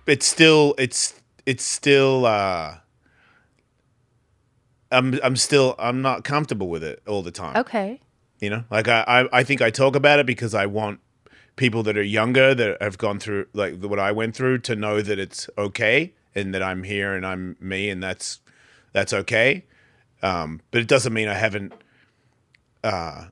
it's 0.07 0.25
still 0.25 0.75
it's 0.79 1.21
it's 1.45 1.65
still 1.65 2.25
uh 2.27 2.77
I'm 4.95 5.19
I'm 5.23 5.37
still 5.37 5.75
I'm 5.79 6.01
not 6.03 6.25
comfortable 6.25 6.69
with 6.69 6.83
it 6.85 7.03
all 7.07 7.23
the 7.23 7.31
time. 7.31 7.57
Okay. 7.57 8.01
You 8.41 8.51
know, 8.51 8.65
like 8.71 8.89
I, 8.89 9.05
I, 9.07 9.39
I 9.41 9.45
think 9.45 9.63
I 9.63 9.71
talk 9.71 9.97
about 9.97 10.19
it 10.19 10.27
because 10.27 10.55
I 10.55 10.67
want 10.67 11.01
people 11.57 11.83
that 11.85 11.97
are 11.97 12.03
younger 12.03 12.55
that 12.55 12.83
have 12.83 12.99
gone 12.99 13.19
through 13.19 13.47
like 13.53 13.83
what 13.83 13.99
I 13.99 14.13
went 14.13 14.35
through 14.35 14.59
to 14.59 14.75
know 14.77 15.01
that 15.03 15.19
it's 15.19 15.49
okay 15.57 16.13
and 16.35 16.53
that 16.55 16.63
I'm 16.63 16.83
here 16.83 17.15
and 17.15 17.25
I'm 17.27 17.57
me 17.61 17.89
and 17.91 18.03
that's 18.03 18.41
that's 18.93 19.13
okay. 19.13 19.65
Um, 20.23 20.61
but 20.71 20.81
it 20.81 20.89
doesn't 20.89 21.13
mean 21.13 21.29
I 21.29 21.35
haven't. 21.35 21.73
Uh, 22.83 23.27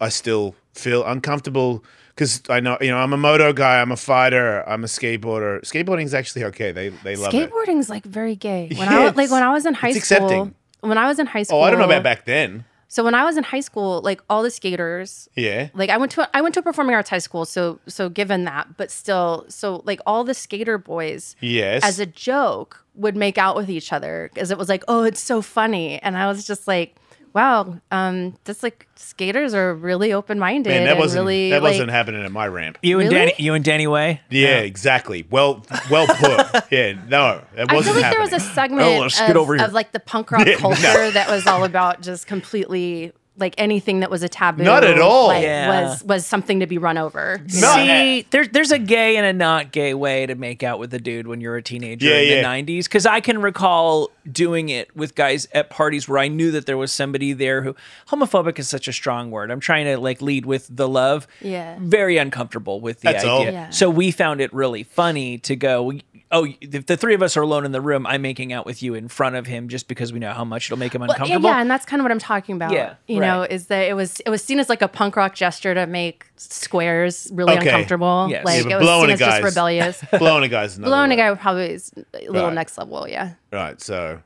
I 0.00 0.08
still 0.08 0.54
feel 0.74 1.04
uncomfortable 1.04 1.84
because 2.10 2.42
I 2.48 2.60
know 2.60 2.76
you 2.80 2.90
know 2.90 2.98
I'm 2.98 3.12
a 3.12 3.16
moto 3.16 3.52
guy, 3.52 3.80
I'm 3.80 3.92
a 3.92 3.96
fighter, 3.96 4.68
I'm 4.68 4.84
a 4.84 4.86
skateboarder. 4.86 5.60
Skateboarding's 5.62 6.14
actually 6.14 6.44
okay. 6.46 6.72
They 6.72 6.88
they 6.90 7.16
love 7.16 7.32
it. 7.32 7.50
Skateboarding's 7.50 7.88
like 7.88 8.04
very 8.04 8.34
gay. 8.36 8.68
When 8.76 8.90
Yeah, 8.90 8.98
I 9.00 9.10
like 9.10 9.30
when 9.30 9.42
I 9.42 9.52
was 9.52 9.64
in 9.66 9.74
high 9.74 9.90
it's 9.90 10.04
school. 10.04 10.16
accepting. 10.26 10.54
When 10.82 10.98
I 10.98 11.06
was 11.06 11.18
in 11.18 11.26
high 11.26 11.42
school. 11.44 11.58
Oh, 11.58 11.62
I 11.62 11.70
don't 11.70 11.78
know 11.78 11.86
about 11.86 12.02
back 12.02 12.24
then. 12.26 12.64
So 12.88 13.02
when 13.02 13.14
I 13.14 13.24
was 13.24 13.38
in 13.38 13.44
high 13.44 13.60
school, 13.60 14.02
like 14.02 14.20
all 14.28 14.42
the 14.42 14.50
skaters, 14.50 15.26
Yeah. 15.34 15.68
like 15.72 15.88
I 15.88 15.96
went 15.96 16.12
to 16.12 16.28
I 16.36 16.42
went 16.42 16.52
to 16.56 16.60
a 16.60 16.62
performing 16.62 16.94
arts 16.94 17.08
high 17.08 17.18
school. 17.18 17.46
So 17.46 17.80
so 17.86 18.10
given 18.10 18.44
that, 18.44 18.76
but 18.76 18.90
still, 18.90 19.46
so 19.48 19.80
like 19.86 20.00
all 20.04 20.24
the 20.24 20.34
skater 20.34 20.76
boys, 20.76 21.34
Yes. 21.40 21.82
as 21.82 21.98
a 21.98 22.04
joke, 22.04 22.84
would 22.94 23.16
make 23.16 23.38
out 23.38 23.56
with 23.56 23.70
each 23.70 23.94
other 23.94 24.28
because 24.34 24.50
it 24.50 24.58
was 24.58 24.68
like, 24.68 24.84
oh, 24.88 25.04
it's 25.04 25.20
so 25.22 25.40
funny, 25.40 25.98
and 26.02 26.16
I 26.18 26.26
was 26.28 26.46
just 26.46 26.68
like. 26.68 26.96
Wow, 27.34 27.78
um, 27.90 28.36
that's 28.44 28.62
like 28.62 28.86
skaters 28.94 29.54
are 29.54 29.74
really 29.74 30.12
open 30.12 30.38
minded 30.38 30.68
Man, 30.70 30.84
that 30.84 30.98
wasn't 30.98 31.24
really 31.24 31.50
that 31.50 31.62
like, 31.62 31.72
wasn't 31.72 31.90
happening 31.90 32.22
at 32.24 32.30
my 32.30 32.46
ramp. 32.46 32.78
You 32.82 33.00
and 33.00 33.08
Really? 33.10 33.26
Danny, 33.30 33.34
you 33.38 33.54
and 33.54 33.64
Danny 33.64 33.86
Way. 33.86 34.20
Yeah, 34.28 34.58
exactly. 34.58 35.26
Well, 35.30 35.64
well 35.90 36.06
put. 36.06 36.64
yeah, 36.70 36.92
no, 37.08 37.42
that 37.54 37.72
wasn't 37.72 37.96
I 37.96 38.00
feel 38.00 38.02
like 38.02 38.12
there 38.12 38.20
was 38.20 38.32
a 38.34 38.40
segment 38.40 38.82
Oh, 38.86 39.04
of, 39.04 39.60
of 39.60 39.72
like 39.72 39.92
the 39.92 40.00
punk 40.00 40.30
rock 40.30 40.46
Yeah, 40.46 40.56
culture 40.56 40.82
no. 40.82 41.10
that 41.12 41.28
was 41.30 41.46
all 41.46 41.64
about 41.64 42.02
just 42.02 42.26
completely 42.26 43.12
like 43.38 43.54
anything 43.56 44.00
that 44.00 44.10
was 44.10 44.22
a 44.22 44.28
taboo. 44.28 44.62
Not 44.62 44.84
at 44.84 44.98
all. 45.00 45.28
like, 45.28 45.42
Yeah. 45.42 45.88
Was 45.88 46.04
was 46.04 46.26
something 46.26 46.60
to 46.60 46.66
be 46.66 46.76
run 46.78 46.98
over. 46.98 47.40
you 47.48 47.60
No, 47.62 47.74
know? 47.76 47.84
See, 47.86 48.26
there's 48.30 48.48
there's 48.50 48.70
a 48.72 48.78
gay 48.78 49.16
and 49.16 49.24
a 49.24 49.32
not 49.32 49.72
gay 49.72 49.94
way 49.94 50.26
to 50.26 50.34
make 50.34 50.62
out 50.62 50.78
with 50.78 50.92
a 50.92 50.98
dude 50.98 51.26
when 51.26 51.40
you're 51.40 51.56
a 51.56 51.62
teenager 51.62 52.06
Yeah, 52.08 52.16
in 52.18 52.28
yeah. 52.28 52.36
the 52.56 52.62
'90s. 52.74 52.84
Because 52.84 53.06
I 53.06 53.20
can 53.20 53.40
recall 53.40 54.10
doing 54.30 54.68
it 54.68 54.94
with 54.94 55.14
guys 55.14 55.48
at 55.52 55.70
parties 55.70 56.06
where 56.08 56.18
I 56.18 56.28
knew 56.28 56.50
that 56.50 56.66
there 56.66 56.76
was 56.76 56.92
somebody 56.92 57.32
there 57.32 57.62
who 57.62 57.74
homophobic 58.08 58.58
is 58.58 58.68
such 58.68 58.86
a 58.86 58.92
strong 58.92 59.30
word. 59.30 59.50
I'm 59.50 59.60
trying 59.60 59.86
to 59.86 59.98
like 59.98 60.20
lead 60.20 60.44
with 60.44 60.68
the 60.70 60.86
love. 60.88 61.26
Yeah. 61.40 61.78
Very 61.80 62.18
uncomfortable 62.18 62.80
with 62.80 63.00
the 63.00 63.04
That's 63.12 63.24
idea. 63.24 63.30
all. 63.32 63.44
Yeah. 63.44 63.70
So 63.70 63.88
we 63.88 64.10
found 64.10 64.40
it 64.42 64.52
really 64.52 64.82
funny 64.82 65.38
to 65.38 65.56
go. 65.56 65.92
Oh, 66.34 66.48
if 66.62 66.86
the 66.86 66.96
three 66.96 67.14
of 67.14 67.22
us 67.22 67.36
are 67.36 67.42
alone 67.42 67.66
in 67.66 67.72
the 67.72 67.80
room, 67.82 68.06
I'm 68.06 68.22
making 68.22 68.54
out 68.54 68.64
with 68.64 68.82
you 68.82 68.94
in 68.94 69.08
front 69.08 69.36
of 69.36 69.46
him 69.46 69.68
just 69.68 69.86
because 69.86 70.14
we 70.14 70.18
know 70.18 70.32
how 70.32 70.44
much 70.44 70.68
it'll 70.68 70.78
make 70.78 70.94
him 70.94 71.00
Well, 71.02 71.08
yeah, 71.10 71.12
uncomfortable. 71.14 71.50
yeah, 71.50 71.60
and 71.60 71.70
that's 71.70 71.84
kind 71.84 72.00
of 72.00 72.04
what 72.04 72.10
I'm 72.10 72.18
talking 72.18 72.54
about. 72.56 72.72
Yeah, 72.72 72.94
you 73.06 73.20
know, 73.20 73.42
is 73.42 73.66
that 73.66 73.82
it 73.86 73.92
was 73.94 74.18
it 74.20 74.30
was 74.30 74.42
seen 74.42 74.58
as 74.58 74.70
like 74.70 74.80
a 74.80 74.88
punk 74.88 75.14
rock 75.16 75.34
gesture 75.34 75.74
to 75.74 75.86
make 75.86 76.24
squares 76.38 77.30
really 77.34 77.52
Okay. 77.58 77.68
uncomfortable. 77.68 78.28
Yes. 78.30 78.44
Like 78.46 78.64
Yeah, 78.64 78.72
it 78.72 78.76
was 78.78 78.84
blowing 78.86 79.02
seen 79.02 79.10
a 79.10 79.12
as 79.12 79.18
just 79.18 79.42
rebellious. 79.42 80.04
blowing 80.18 80.44
a 80.44 80.48
guy's 80.48 80.78
another 80.78 80.90
Blowing 80.90 81.10
a 81.10 81.14
way. 81.14 81.16
guy 81.16 81.34
probably 81.34 81.70
is 81.70 81.92
a 82.14 82.18
little 82.30 82.44
Right. 82.48 82.54
next 82.54 82.78
level. 82.78 83.06
Yeah. 83.06 83.34
Right. 83.52 83.78
So, 83.80 84.20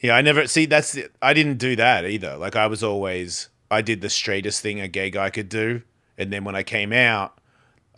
yeah, 0.00 0.14
I 0.16 0.22
never 0.22 0.46
see 0.46 0.64
that's 0.64 0.92
the, 0.92 1.08
I 1.20 1.34
didn't 1.34 1.58
do 1.58 1.76
that 1.76 2.06
either. 2.06 2.36
Like 2.38 2.56
I 2.56 2.66
was 2.66 2.82
always 2.82 3.50
I 3.70 3.82
did 3.82 4.00
the 4.00 4.08
straightest 4.10 4.62
thing 4.62 4.80
a 4.80 4.88
gay 4.88 5.10
guy 5.10 5.28
could 5.30 5.48
do, 5.50 5.82
and 6.16 6.32
then 6.32 6.44
when 6.44 6.56
I 6.56 6.62
came 6.62 6.92
out, 6.94 7.38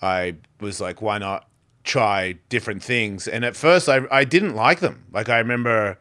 I 0.02 0.34
was 0.60 0.80
like, 0.80 1.00
why 1.00 1.18
not 1.18 1.46
try 1.84 2.36
different 2.48 2.82
things? 2.82 3.26
And 3.28 3.44
at 3.44 3.56
first, 3.56 3.88
I 3.88 4.00
I 4.10 4.24
didn't 4.24 4.54
like 4.54 4.80
them. 4.80 5.04
Like 5.12 5.28
I 5.28 5.38
remember. 5.38 5.98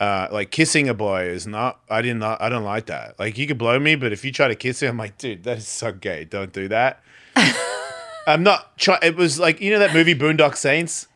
Uh, 0.00 0.26
like 0.32 0.50
kissing 0.50 0.88
a 0.88 0.92
boy 0.92 1.22
is 1.22 1.46
not. 1.46 1.78
I 1.88 2.02
didn't. 2.02 2.20
I 2.24 2.48
don't 2.48 2.64
like 2.64 2.86
that. 2.86 3.16
Like 3.16 3.38
you 3.38 3.46
could 3.46 3.58
blow 3.58 3.78
me, 3.78 3.94
but 3.94 4.12
if 4.12 4.24
you 4.24 4.32
try 4.32 4.48
to 4.48 4.56
kiss 4.56 4.82
me, 4.82 4.88
I'm 4.88 4.96
like, 4.96 5.16
dude, 5.18 5.44
that 5.44 5.58
is 5.58 5.68
so 5.68 5.92
gay. 5.92 6.24
Don't 6.24 6.52
do 6.52 6.66
that. 6.66 7.00
I'm 8.26 8.42
not 8.42 8.76
trying. 8.76 8.98
It 9.02 9.14
was 9.16 9.38
like 9.38 9.60
you 9.60 9.70
know 9.70 9.78
that 9.78 9.94
movie 9.94 10.14
Boondock 10.14 10.56
Saints, 10.56 11.06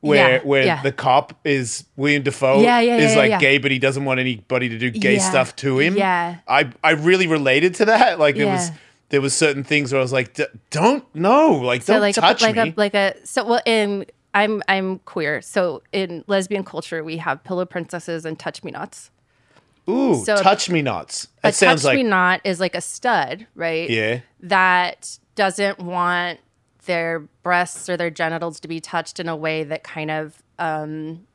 where 0.00 0.38
Yeah, 0.38 0.42
where 0.42 0.64
yeah. 0.64 0.82
the 0.82 0.90
cop 0.90 1.34
is 1.44 1.84
William 1.96 2.24
Dafoe 2.24 2.62
Yeah, 2.62 2.80
yeah, 2.80 2.96
is 2.96 3.14
like 3.14 3.38
gay, 3.38 3.58
but 3.58 3.70
he 3.70 3.78
doesn't 3.78 4.04
want 4.04 4.18
anybody 4.18 4.68
to 4.70 4.78
do 4.78 4.90
gay 4.90 5.18
stuff 5.18 5.54
to 5.56 5.78
him. 5.78 5.96
yeah. 5.96 6.38
I 6.48 6.70
I 6.82 6.92
really 6.92 7.28
related 7.28 7.74
to 7.76 7.84
that. 7.86 8.18
Like 8.18 8.36
it 8.36 8.46
was. 8.46 8.70
There 9.10 9.20
was 9.20 9.34
certain 9.34 9.62
things 9.64 9.92
where 9.92 10.00
I 10.00 10.02
was 10.02 10.12
like, 10.12 10.34
"D- 10.34 10.44
don't 10.70 11.04
no, 11.14 11.52
like 11.52 11.82
So 11.82 11.94
don't 11.94 12.02
like 12.02 12.14
touch 12.14 12.42
a, 12.42 12.46
like 12.46 12.56
me. 12.56 12.70
a 12.70 12.74
like 12.76 12.94
a 12.94 13.14
so 13.24 13.44
well 13.44 13.60
in 13.64 14.06
I'm 14.34 14.62
I'm 14.68 14.98
queer. 15.00 15.40
So 15.42 15.82
in 15.92 16.24
lesbian 16.26 16.64
culture 16.64 17.02
we 17.04 17.16
have 17.18 17.42
pillow 17.44 17.64
princesses 17.64 18.24
and 18.24 18.38
touch 18.38 18.62
me 18.64 18.70
nots. 18.72 19.10
Ooh, 19.88 20.24
so- 20.24 20.36
touch 20.42 20.68
me 20.68 20.82
nots. 20.82 21.28
A 21.44 21.48
That 21.48 21.54
sounds 21.54 21.82
touch 21.82 21.86
like 21.90 21.96
me 21.96 22.02
not 22.02 22.40
is 22.44 22.58
like 22.60 22.74
a 22.74 22.80
stud, 22.80 23.46
right? 23.54 23.88
yeah. 23.88 24.20
That 24.40 25.18
doesn't 25.36 25.78
want 25.78 26.40
their 26.86 27.20
breasts 27.42 27.88
or 27.88 27.96
their 27.96 28.10
genitals 28.10 28.58
to 28.60 28.68
be 28.68 28.80
touched 28.80 29.18
in 29.20 29.28
a 29.28 29.36
way 29.36 29.62
that 29.64 29.82
kind 29.84 30.10
of 30.10 30.42
um 30.58 31.26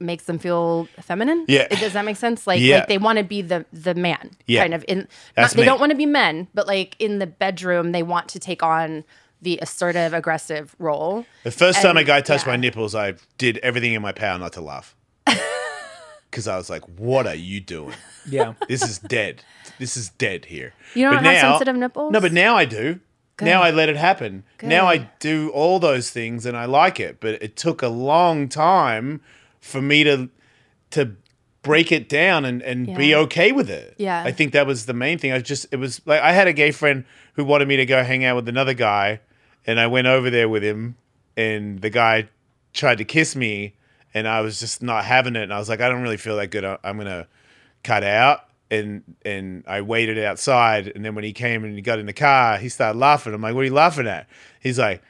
makes 0.00 0.24
them 0.24 0.38
feel 0.38 0.88
feminine. 1.00 1.44
Yeah. 1.48 1.68
Does 1.68 1.92
that 1.94 2.04
make 2.04 2.16
sense? 2.16 2.46
Like 2.46 2.60
Yeah. 2.60 2.78
like 2.78 2.88
they 2.88 2.98
want 2.98 3.18
to 3.18 3.24
be 3.24 3.42
the 3.42 3.64
the 3.72 3.94
man. 3.94 4.30
Yeah. 4.46 4.62
Kind 4.62 4.74
of 4.74 4.84
in 4.88 5.08
not, 5.36 5.50
they 5.52 5.64
don't 5.64 5.80
want 5.80 5.90
to 5.90 5.96
be 5.96 6.06
men, 6.06 6.48
but 6.54 6.66
like 6.66 6.96
in 6.98 7.18
the 7.18 7.26
bedroom 7.26 7.92
they 7.92 8.02
want 8.02 8.28
to 8.30 8.38
take 8.38 8.62
on 8.62 9.04
the 9.42 9.58
assertive, 9.62 10.14
aggressive 10.14 10.74
role. 10.78 11.26
The 11.44 11.50
first 11.50 11.80
time 11.82 11.90
And- 11.90 11.98
a 12.00 12.04
guy 12.04 12.20
touched 12.20 12.46
yeah. 12.46 12.52
my 12.52 12.56
nipples, 12.56 12.94
I 12.94 13.14
did 13.38 13.58
everything 13.58 13.92
in 13.92 14.02
my 14.02 14.12
power 14.12 14.38
not 14.38 14.52
to 14.54 14.60
laugh. 14.60 14.94
Because 16.30 16.48
I 16.48 16.56
was 16.56 16.68
like, 16.68 16.82
what 16.98 17.26
are 17.26 17.34
you 17.34 17.60
doing? 17.60 17.94
yeah. 18.28 18.54
This 18.68 18.82
is 18.82 18.98
dead. 18.98 19.42
This 19.78 19.96
is 19.96 20.10
dead 20.10 20.46
here. 20.46 20.74
You 20.94 21.04
don't 21.04 21.14
But 21.14 21.24
have 21.24 21.34
now- 21.34 21.52
sensitive 21.52 21.76
nipples? 21.76 22.12
No, 22.12 22.20
but 22.20 22.32
now 22.32 22.56
I 22.56 22.64
do. 22.66 23.00
Now 23.40 23.62
I 23.62 23.70
let 23.70 23.88
it 23.90 23.96
happen. 23.96 24.44
Now 24.62 24.86
I 24.86 25.08
do 25.20 25.50
all 25.50 25.78
those 25.78 26.10
things 26.10 26.46
and 26.46 26.56
I 26.56 26.64
like 26.64 26.98
it. 26.98 27.20
But 27.20 27.42
it 27.42 27.54
took 27.56 27.82
a 27.82 27.88
long 27.88 28.48
time 28.48 29.20
for 29.66 29.82
me 29.82 30.04
to 30.04 30.28
to 30.92 31.16
break 31.62 31.90
it 31.90 32.08
down 32.08 32.44
and, 32.44 32.62
and 32.62 32.86
be 32.96 33.14
okay 33.14 33.50
with 33.50 33.68
it. 33.68 33.94
Yeah. 33.98 34.22
I 34.24 34.30
think 34.30 34.52
that 34.52 34.66
was 34.66 34.86
the 34.86 34.94
main 34.94 35.18
thing. 35.18 35.32
I 35.32 35.40
just 35.40 35.66
it 35.72 35.76
was 35.76 36.00
like 36.06 36.20
I 36.20 36.32
had 36.32 36.46
a 36.46 36.52
gay 36.52 36.70
friend 36.70 37.04
who 37.34 37.44
wanted 37.44 37.66
me 37.68 37.76
to 37.76 37.86
go 37.86 38.02
hang 38.04 38.24
out 38.24 38.36
with 38.36 38.48
another 38.48 38.74
guy 38.74 39.20
and 39.66 39.80
I 39.80 39.86
went 39.88 40.06
over 40.06 40.30
there 40.30 40.48
with 40.48 40.62
him 40.62 40.96
and 41.36 41.80
the 41.80 41.90
guy 41.90 42.28
tried 42.72 42.98
to 42.98 43.04
kiss 43.04 43.34
me 43.34 43.74
and 44.14 44.28
I 44.28 44.40
was 44.42 44.60
just 44.60 44.82
not 44.82 45.04
having 45.04 45.34
it 45.36 45.42
and 45.42 45.52
I 45.52 45.58
was 45.58 45.68
like 45.68 45.80
I 45.80 45.88
don't 45.88 46.02
really 46.02 46.16
feel 46.16 46.36
that 46.36 46.50
good. 46.52 46.64
I- 46.64 46.78
I'm 46.84 46.96
going 46.96 47.08
to 47.08 47.26
cut 47.82 48.04
out 48.04 48.44
and 48.70 49.02
and 49.24 49.64
I 49.66 49.80
waited 49.80 50.18
outside 50.18 50.86
and 50.94 51.04
then 51.04 51.14
when 51.16 51.24
he 51.24 51.32
came 51.32 51.64
and 51.64 51.74
he 51.74 51.82
got 51.82 51.98
in 51.98 52.06
the 52.06 52.12
car 52.12 52.58
he 52.58 52.68
started 52.68 52.98
laughing 52.98 53.32
I'm 53.34 53.40
like 53.42 53.54
what 53.54 53.60
are 53.62 53.64
you 53.64 53.72
laughing 53.74 54.06
at 54.08 54.26
he's 54.60 54.78
like 54.78 55.02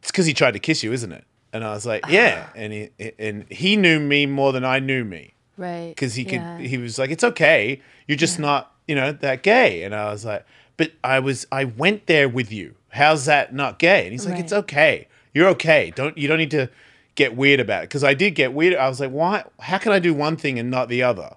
it's 0.00 0.10
because 0.10 0.26
he 0.26 0.34
tried 0.34 0.52
to 0.52 0.58
kiss 0.58 0.82
you 0.82 0.92
isn't 0.92 1.12
it 1.12 1.24
and 1.56 1.64
I 1.64 1.72
was 1.72 1.84
like 1.86 2.04
uh-huh. 2.04 2.12
yeah. 2.14 2.48
And 2.54 2.72
he 2.72 2.90
and 3.18 3.44
he 3.50 3.76
knew 3.76 3.98
me 3.98 4.26
more 4.26 4.52
than 4.52 4.64
I 4.64 4.78
knew 4.78 5.04
me. 5.04 5.34
Right. 5.58 5.88
because 5.88 6.14
he 6.14 6.24
could 6.24 6.34
Yeah. 6.42 6.58
he 6.58 6.76
was 6.78 6.98
like 6.98 7.10
it's 7.10 7.24
okay. 7.24 7.80
You're 8.06 8.16
just 8.18 8.38
not 8.38 8.72
you 8.86 8.94
know 8.94 9.12
that 9.12 9.42
gay. 9.42 9.82
And 9.82 9.94
I 9.94 10.10
was 10.12 10.24
like 10.24 10.44
but 10.76 10.92
I 11.02 11.18
was 11.20 11.46
I 11.50 11.64
went 11.64 12.06
there 12.06 12.28
with 12.28 12.52
you. 12.52 12.74
How's 12.90 13.24
that 13.24 13.54
not 13.54 13.78
gay? 13.78 14.02
And 14.04 14.12
he's 14.12 14.24
like 14.26 14.34
Right. 14.34 14.44
it's 14.44 14.52
okay. 14.52 15.08
You're 15.34 15.48
okay. 15.48 15.92
Don't 15.96 16.16
you 16.16 16.28
don't 16.28 16.38
need 16.38 16.50
to 16.52 16.68
get 17.14 17.34
weird 17.34 17.60
about 17.60 17.84
it. 17.84 17.88
Because 17.88 18.04
I 18.04 18.12
did 18.14 18.34
get 18.34 18.52
weird. 18.52 18.74
I 18.74 18.88
was 18.88 19.00
like 19.00 19.10
why 19.10 19.44
how 19.60 19.78
can 19.78 19.92
I 19.92 19.98
do 19.98 20.12
one 20.14 20.36
thing 20.36 20.58
and 20.58 20.70
not 20.70 20.88
the 20.88 21.02
other? 21.02 21.34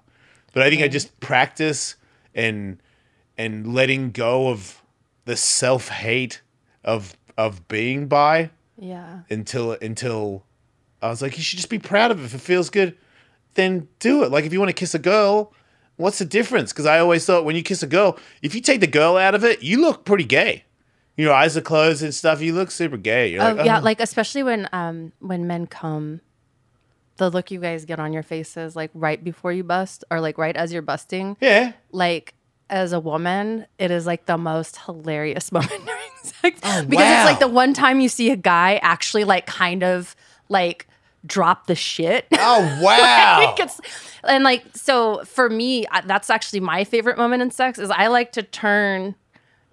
But 0.52 0.62
I 0.64 0.70
think 0.70 0.82
I 0.82 0.88
just 0.88 1.18
practice 1.20 1.96
and 2.34 2.78
and 3.38 3.72
letting 3.74 4.10
go 4.10 4.48
of 4.48 4.82
the 5.24 5.36
self 5.36 5.88
hate 5.88 6.42
of 6.84 7.16
of 7.38 7.66
being 7.68 8.06
bi 8.06 8.50
Yeah. 8.80 9.20
until 9.30 9.72
until 9.80 10.44
I 11.02 11.08
was 11.08 11.22
like, 11.22 11.36
you 11.36 11.42
should 11.44 11.58
just 11.58 11.70
be 11.70 11.78
proud 11.78 12.10
of 12.10 12.20
it. 12.20 12.24
If 12.24 12.34
it 12.34 12.40
feels 12.40 12.70
good, 12.70 12.96
then 13.54 13.88
do 14.00 14.24
it. 14.24 14.30
Like 14.30 14.44
if 14.44 14.52
you 14.52 14.58
want 14.58 14.70
to 14.70 14.74
kiss 14.74 14.94
a 14.94 14.98
girl, 14.98 15.52
what's 15.96 16.18
the 16.18 16.24
difference? 16.24 16.72
Because 16.72 16.86
I 16.86 16.98
always 16.98 17.24
thought 17.24 17.44
when 17.44 17.56
you 17.56 17.62
kiss 17.62 17.82
a 17.82 17.86
girl, 17.86 18.18
if 18.42 18.54
you 18.54 18.60
take 18.60 18.80
the 18.80 18.86
girl 18.86 19.16
out 19.16 19.34
of 19.34 19.44
it, 19.44 19.62
you 19.62 19.80
look 19.80 20.04
pretty 20.04 20.24
gay. 20.24 20.64
Your 21.16 21.32
eyes 21.34 21.56
are 21.56 21.60
closed 21.60 22.02
and 22.02 22.14
stuff. 22.14 22.40
You 22.40 22.54
look 22.54 22.70
super 22.70 22.96
gay. 22.96 23.28
You're 23.32 23.42
Oh, 23.42 23.52
like, 23.52 23.66
yeah, 23.66 23.78
oh. 23.78 23.82
like 23.82 24.00
especially 24.00 24.42
when 24.42 24.68
um 24.72 25.12
when 25.20 25.46
men 25.46 25.66
come 25.66 26.20
the 27.18 27.28
look 27.28 27.50
you 27.50 27.60
guys 27.60 27.84
get 27.84 28.00
on 28.00 28.14
your 28.14 28.22
faces, 28.22 28.74
like 28.74 28.90
right 28.94 29.22
before 29.22 29.52
you 29.52 29.62
bust, 29.62 30.04
or 30.10 30.20
like 30.22 30.38
right 30.38 30.56
as 30.56 30.72
you're 30.72 30.80
busting, 30.80 31.36
Yeah. 31.40 31.72
like 31.92 32.32
as 32.70 32.92
a 32.92 33.00
woman, 33.00 33.66
it 33.78 33.90
is 33.90 34.06
like 34.06 34.26
the 34.26 34.38
most 34.38 34.78
hilarious 34.78 35.52
moment 35.52 35.84
during 35.84 36.10
sex 36.22 36.60
oh, 36.62 36.84
because 36.88 37.04
wow. 37.04 37.22
it's 37.22 37.30
like 37.30 37.40
the 37.40 37.48
one 37.48 37.74
time 37.74 38.00
you 38.00 38.08
see 38.08 38.30
a 38.30 38.36
guy 38.36 38.76
actually 38.82 39.24
like 39.24 39.46
kind 39.46 39.82
of 39.82 40.16
like 40.48 40.86
drop 41.26 41.66
the 41.66 41.74
shit. 41.74 42.26
Oh 42.32 42.78
wow. 42.82 43.54
Like, 43.58 43.70
and 44.24 44.44
like 44.44 44.64
so 44.74 45.22
for 45.24 45.50
me, 45.50 45.86
that's 46.06 46.30
actually 46.30 46.60
my 46.60 46.84
favorite 46.84 47.18
moment 47.18 47.42
in 47.42 47.50
sex 47.50 47.78
is 47.78 47.90
I 47.90 48.06
like 48.06 48.32
to 48.32 48.42
turn 48.42 49.16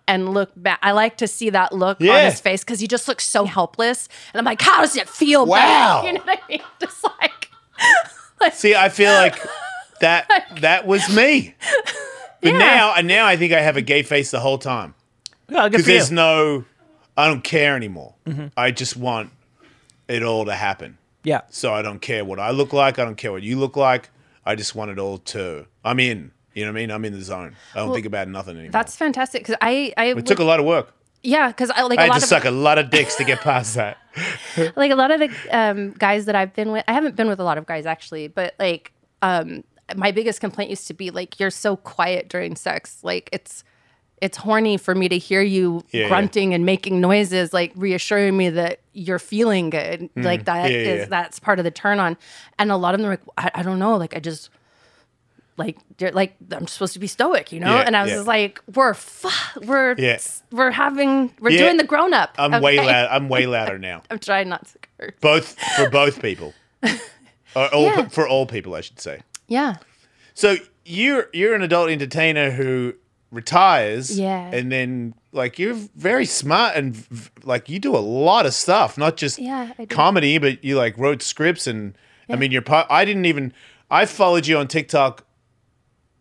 and 0.10 0.34
look 0.34 0.52
back. 0.56 0.80
I 0.82 0.92
like 0.92 1.18
to 1.18 1.28
see 1.28 1.50
that 1.52 1.74
look 1.74 2.02
on 2.02 2.26
his 2.26 2.40
face 2.40 2.64
because 2.64 2.80
he 2.80 2.88
just 2.88 3.08
looks 3.08 3.28
so 3.28 3.46
helpless, 3.46 4.08
and 4.34 4.40
I'm 4.40 4.46
like, 4.46 4.62
how 4.62 4.82
does 4.82 4.96
it 4.96 5.10
feel? 5.10 5.46
Wow. 5.46 5.58
back? 5.58 6.06
You 6.06 6.14
know 6.14 6.24
what 6.24 6.40
I 6.44 6.48
mean? 6.48 6.62
Just 6.80 7.04
like. 7.04 8.54
See, 8.54 8.74
I 8.74 8.88
feel 8.88 9.12
like 9.14 9.38
that 10.00 10.30
that 10.62 10.88
was 10.88 11.14
me. 11.14 11.56
But 12.52 12.60
Yeah. 12.60 12.76
now, 12.76 12.94
and 12.96 13.08
now 13.08 13.26
I 13.26 13.38
think 13.38 13.54
I 13.54 13.62
have 13.62 13.78
a 13.78 13.82
gay 13.82 14.04
face 14.04 14.32
the 14.32 14.40
whole 14.40 14.58
time 14.58 14.94
Oh, 15.50 15.70
because 15.70 15.86
there's 15.86 16.12
no, 16.12 16.66
I 17.16 17.28
don't 17.28 17.44
care 17.44 17.76
anymore. 17.76 18.14
Mm-hmm. 18.26 18.48
I 18.58 18.72
just 18.72 18.98
want 18.98 19.32
it 20.08 20.24
all 20.24 20.46
to 20.46 20.54
happen. 20.54 20.98
yeah. 21.24 21.42
So 21.50 21.74
I 21.74 21.82
don't 21.82 22.00
care 22.02 22.24
what 22.26 22.40
I 22.40 22.52
look 22.52 22.74
like. 22.74 23.00
I 23.00 23.06
don't 23.06 23.16
care 23.18 23.32
what 23.32 23.44
you 23.44 23.58
look 23.60 23.76
like. 23.76 24.10
I 24.46 24.56
just 24.56 24.76
want 24.76 24.92
it 24.92 25.00
all 25.00 25.18
to. 25.20 25.66
I'm 25.84 26.00
in. 26.00 26.32
You 26.54 26.66
know 26.66 26.72
what 26.72 26.78
I 26.78 26.82
mean? 26.82 26.92
I'm 26.92 27.06
in 27.06 27.14
the 27.14 27.22
zone. 27.22 27.56
I 27.76 27.80
don't 27.80 27.94
think 27.94 28.06
about 28.06 28.28
nothing 28.30 28.56
anymore. 28.56 28.72
That's 28.72 28.96
fantastic 28.96 29.42
because 29.44 29.56
I 29.62 29.94
I 29.98 30.06
it 30.08 30.26
took 30.26 30.40
a 30.40 30.44
lot 30.44 30.60
of 30.60 30.66
work. 30.66 30.94
yeah 31.22 31.48
because 31.50 31.70
I 31.70 31.82
like 31.84 32.00
I 32.00 32.04
a 32.04 32.06
had 32.06 32.10
lot 32.14 32.20
to 32.20 32.24
of 32.24 32.30
suck 32.30 32.46
a 32.46 32.52
lot 32.52 32.78
of 32.80 32.90
dicks 32.90 33.16
to 33.18 33.24
get 33.26 33.42
past 33.42 33.76
that. 33.76 33.98
like 34.76 34.90
a 34.92 34.96
lot 34.96 35.12
of 35.12 35.20
the 35.20 35.30
um, 35.52 35.92
guys 35.92 36.26
that 36.26 36.36
I've 36.36 36.54
been 36.54 36.72
with, 36.72 36.84
I 36.88 36.94
haven't 36.94 37.16
been 37.16 37.28
with 37.28 37.40
a 37.40 37.44
lot 37.44 37.58
of 37.60 37.66
guys 37.68 37.86
actually, 37.86 38.28
but 38.30 38.56
like 38.58 38.92
um, 39.22 39.64
my 39.96 40.12
biggest 40.12 40.40
complaint 40.42 40.70
used 40.70 40.88
to 40.88 40.94
be 40.94 41.12
like 41.12 41.40
you're 41.40 41.50
so 41.52 41.76
quiet 41.78 42.30
during 42.30 42.56
sex. 42.56 42.98
Like 43.04 43.30
it's 43.32 43.64
it's 44.20 44.38
horny 44.38 44.78
for 44.78 44.96
me 44.96 45.08
to 45.08 45.18
hear 45.18 45.42
you 45.44 45.84
Yeah, 45.92 46.02
yeah. 46.04 46.08
grunting 46.10 46.54
and 46.56 46.66
making 46.66 47.00
noises, 47.00 47.54
like 47.54 47.72
reassuring 47.76 48.36
me 48.36 48.50
that 48.50 48.80
you're 48.94 49.20
feeling 49.20 49.70
good. 49.70 50.10
Like 50.16 50.46
that 50.46 50.72
is 50.72 50.76
Mm. 50.76 50.86
Yeah, 50.90 50.96
yeah. 51.02 51.06
that's 51.06 51.40
part 51.40 51.60
of 51.60 51.66
the 51.66 51.72
turn 51.72 52.00
on. 52.00 52.18
And 52.58 52.72
a 52.72 52.76
lot 52.78 52.96
of 52.96 53.00
them 53.00 53.08
are 53.10 53.12
like, 53.14 53.22
I, 53.38 53.60
I 53.60 53.64
don't 53.64 53.78
know, 53.80 53.96
like 53.96 54.16
I 54.16 54.20
just 54.20 54.50
like 55.56 55.78
they're 55.98 56.12
like 56.12 56.36
I'm 56.52 56.68
supposed 56.68 56.94
to 56.94 57.00
be 57.00 57.08
stoic, 57.08 57.52
you 57.52 57.60
know? 57.60 57.76
Yeah, 57.76 57.82
and 57.86 57.96
I 57.96 58.02
was 58.04 58.10
yeah. 58.12 58.18
just 58.18 58.28
like, 58.28 58.62
we're 58.76 58.94
fu- 58.94 59.60
we're 59.62 59.96
Yeah. 59.98 60.18
we're 60.52 60.72
having 60.72 61.32
we're 61.40 61.52
Yeah. 61.52 61.60
doing 61.60 61.78
the 61.78 61.84
grown 61.84 62.14
up. 62.14 62.36
I'm 62.38 62.60
way 62.62 62.78
loud. 62.78 63.08
I'm 63.12 63.30
way 63.30 63.46
louder 63.56 63.78
now. 63.80 64.02
I'm 64.12 64.20
trying 64.20 64.50
not 64.50 64.66
to 64.68 64.80
curse. 65.00 65.14
Both 65.22 65.60
for 65.78 65.90
both 65.90 66.22
people. 66.22 66.54
Or 67.56 67.74
all, 67.74 67.84
Yeah. 67.86 68.08
For 68.10 68.28
all 68.28 68.46
people, 68.46 68.76
I 68.76 68.82
should 68.82 69.00
say. 69.00 69.22
Yeah. 69.48 69.76
So 70.34 70.58
you're 70.86 71.30
you're 71.34 71.56
an 71.56 71.62
adult 71.62 71.90
entertainer 71.90 72.52
who 72.52 72.94
retires, 73.32 74.18
Yeah. 74.18 74.50
and 74.54 74.72
then 74.72 75.14
like 75.32 75.60
you're 75.60 75.74
very 75.96 76.26
smart 76.26 76.76
and 76.76 76.96
v- 76.96 77.30
like 77.44 77.70
you 77.70 77.80
do 77.80 77.96
a 77.96 78.00
lot 78.00 78.46
of 78.46 78.54
stuff, 78.54 78.98
not 78.98 79.18
just 79.18 79.38
Yeah, 79.40 79.72
comedy, 79.90 80.38
but 80.38 80.64
you 80.64 80.78
like 80.78 80.98
wrote 80.98 81.22
scripts 81.22 81.68
and 81.68 81.96
I 82.30 82.36
mean 82.36 82.52
you're 82.52 82.62
part. 82.62 82.88
I 82.90 83.06
didn't 83.06 83.26
even 83.26 83.54
I 83.92 84.06
followed 84.06 84.48
you 84.48 84.58
on 84.58 84.68
TikTok 84.68 85.24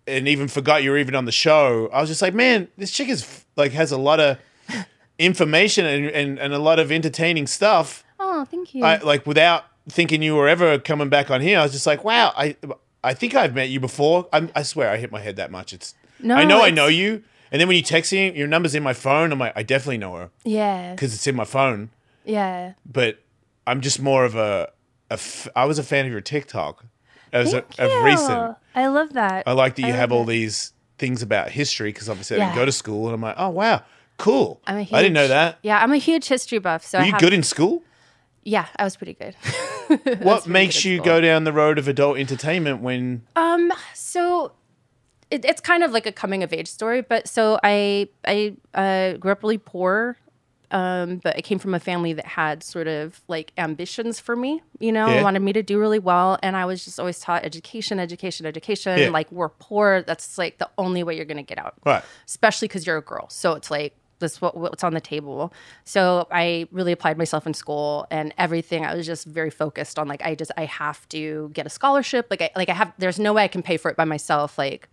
and 0.06 0.28
even 0.28 0.46
forgot 0.48 0.82
you 0.82 0.90
were 0.90 0.98
even 0.98 1.14
on 1.14 1.24
the 1.24 1.32
show. 1.32 1.88
I 1.92 2.00
was 2.00 2.08
just 2.08 2.22
like, 2.22 2.34
man, 2.34 2.68
this 2.76 2.90
chick 2.92 3.08
is 3.08 3.44
like 3.56 3.72
has 3.72 3.90
a 3.92 3.98
lot 3.98 4.20
of 4.20 4.38
information 5.18 5.84
and, 5.86 6.06
and, 6.06 6.38
and 6.38 6.52
a 6.52 6.58
lot 6.58 6.78
of 6.78 6.92
entertaining 6.92 7.46
stuff. 7.46 8.04
Oh, 8.18 8.44
thank 8.44 8.74
you. 8.74 8.84
I 8.84 8.98
like 8.98 9.26
without 9.26 9.64
thinking 9.88 10.22
you 10.22 10.34
were 10.34 10.48
ever 10.48 10.78
coming 10.78 11.08
back 11.08 11.30
on 11.30 11.40
here. 11.40 11.58
I 11.58 11.62
was 11.62 11.72
just 11.72 11.86
like, 11.86 12.04
wow, 12.04 12.32
I 12.36 12.56
I 13.06 13.14
think 13.14 13.34
I've 13.34 13.54
met 13.54 13.68
you 13.70 13.80
before. 13.80 14.28
I'm, 14.32 14.50
I 14.54 14.62
swear 14.62 14.90
I 14.90 14.96
hit 14.98 15.10
my 15.12 15.20
head 15.20 15.36
that 15.36 15.50
much. 15.50 15.72
It's 15.72 15.94
No, 16.20 16.34
I 16.34 16.44
know 16.44 16.62
I 16.62 16.70
know 16.70 16.86
you. 16.88 17.22
And 17.52 17.60
then 17.60 17.68
when 17.68 17.76
you 17.76 17.82
text 17.82 18.12
me, 18.12 18.32
your 18.32 18.48
number's 18.48 18.74
in 18.74 18.82
my 18.82 18.92
phone. 18.92 19.30
I'm 19.32 19.38
like, 19.38 19.52
I 19.56 19.62
definitely 19.62 19.98
know 19.98 20.14
her 20.16 20.30
yeah. 20.44 20.92
because 20.92 21.14
it's 21.14 21.26
in 21.26 21.36
my 21.36 21.44
phone. 21.44 21.90
Yeah. 22.24 22.72
But 22.84 23.20
I'm 23.66 23.80
just 23.80 24.00
more 24.00 24.24
of 24.24 24.34
a, 24.34 24.70
a 25.10 25.14
f- 25.14 25.46
I 25.54 25.64
was 25.64 25.78
a 25.78 25.84
fan 25.84 26.04
of 26.06 26.10
your 26.12 26.20
TikTok 26.20 26.84
as 27.32 27.52
a, 27.54 27.62
Thank 27.62 27.78
of 27.78 27.90
you. 27.92 28.04
recent. 28.04 28.56
I 28.74 28.88
love 28.88 29.12
that. 29.12 29.44
I 29.46 29.52
like 29.52 29.76
that 29.76 29.86
you 29.86 29.92
have 29.92 30.10
all 30.12 30.24
that. 30.24 30.32
these 30.32 30.72
things 30.98 31.22
about 31.22 31.50
history 31.50 31.90
because 31.92 32.08
obviously 32.08 32.36
I 32.36 32.40
didn't 32.40 32.54
Yeah. 32.54 32.60
go 32.62 32.64
to 32.66 32.72
school, 32.72 33.06
and 33.06 33.14
I'm 33.14 33.20
like, 33.22 33.36
oh 33.38 33.50
wow, 33.50 33.82
cool. 34.18 34.60
I'm 34.66 34.78
a 34.78 34.80
I 34.80 35.02
didn't 35.02 35.12
know 35.14 35.28
that. 35.28 35.58
Yeah, 35.62 35.78
I'm 35.80 35.92
a 35.92 35.98
huge 35.98 36.26
history 36.26 36.58
buff. 36.58 36.84
So 36.84 36.98
Were 36.98 37.02
I 37.04 37.06
you 37.06 37.12
have, 37.12 37.20
good 37.20 37.32
in 37.32 37.42
school? 37.44 37.82
Yeah, 38.48 38.66
I 38.76 38.84
was 38.84 38.96
pretty 38.96 39.14
good. 39.14 39.34
What 40.22 40.42
pretty 40.42 40.50
makes 40.50 40.76
good 40.82 40.84
you 40.88 41.02
go 41.02 41.20
down 41.20 41.44
the 41.44 41.52
road 41.52 41.78
of 41.78 41.86
adult 41.88 42.18
entertainment 42.18 42.80
when 42.80 43.22
Um, 43.36 43.72
so 43.94 44.52
it, 45.30 45.44
it's 45.44 45.60
kind 45.60 45.82
of 45.84 45.90
like 45.92 46.06
a 46.06 46.12
coming 46.12 46.42
of 46.42 46.52
age 46.52 46.68
story. 46.68 47.02
But 47.02 47.28
so 47.28 47.58
I 47.62 48.08
I 48.26 48.56
uh, 48.74 49.16
grew 49.18 49.30
up 49.32 49.42
really 49.42 49.58
poor. 49.58 50.16
Um, 50.72 51.18
but 51.22 51.36
I 51.36 51.40
came 51.42 51.60
from 51.60 51.74
a 51.74 51.78
family 51.80 52.12
that 52.14 52.26
had 52.26 52.64
sort 52.64 52.88
of 52.88 53.20
like 53.28 53.52
ambitions 53.56 54.18
for 54.18 54.34
me, 54.34 54.62
you 54.80 54.90
know, 54.90 55.06
Yeah. 55.06 55.22
wanted 55.22 55.40
me 55.42 55.52
to 55.52 55.62
do 55.62 55.78
really 55.78 56.00
well. 56.00 56.38
And 56.42 56.56
I 56.56 56.64
was 56.64 56.84
just 56.84 56.98
always 56.98 57.20
taught 57.20 57.44
education, 57.44 58.00
education, 58.00 58.46
education. 58.46 58.98
Yeah. 58.98 59.10
Like, 59.10 59.30
we're 59.30 59.48
poor. 59.50 60.02
That's 60.02 60.36
like 60.38 60.58
the 60.58 60.68
only 60.76 61.04
way 61.04 61.14
you're 61.14 61.24
going 61.24 61.36
to 61.36 61.44
get 61.44 61.58
out. 61.64 61.74
Right. 61.84 62.02
especially 62.26 62.66
because 62.66 62.84
you're 62.84 62.96
a 62.96 63.02
girl. 63.02 63.28
So 63.30 63.52
it's 63.52 63.70
like 63.70 63.94
this 64.18 64.40
what 64.40 64.56
what's 64.56 64.84
on 64.84 64.94
the 64.94 65.00
table. 65.00 65.52
So 65.84 66.26
I 66.30 66.68
really 66.70 66.92
applied 66.92 67.18
myself 67.18 67.46
in 67.46 67.54
school 67.54 68.06
and 68.10 68.32
everything. 68.38 68.84
I 68.84 68.94
was 68.94 69.06
just 69.06 69.26
very 69.26 69.50
focused 69.50 69.98
on 69.98 70.08
like 70.08 70.22
I 70.22 70.34
just 70.34 70.50
I 70.56 70.64
have 70.64 71.08
to 71.10 71.50
get 71.52 71.66
a 71.66 71.70
scholarship. 71.70 72.26
Like 72.30 72.42
I 72.42 72.50
like 72.56 72.68
I 72.68 72.74
have 72.74 72.92
there's 72.98 73.18
no 73.18 73.32
way 73.32 73.44
I 73.44 73.48
can 73.48 73.62
pay 73.62 73.76
for 73.76 73.90
it 73.90 73.96
by 73.96 74.04
myself. 74.04 74.58
Like 74.58 74.88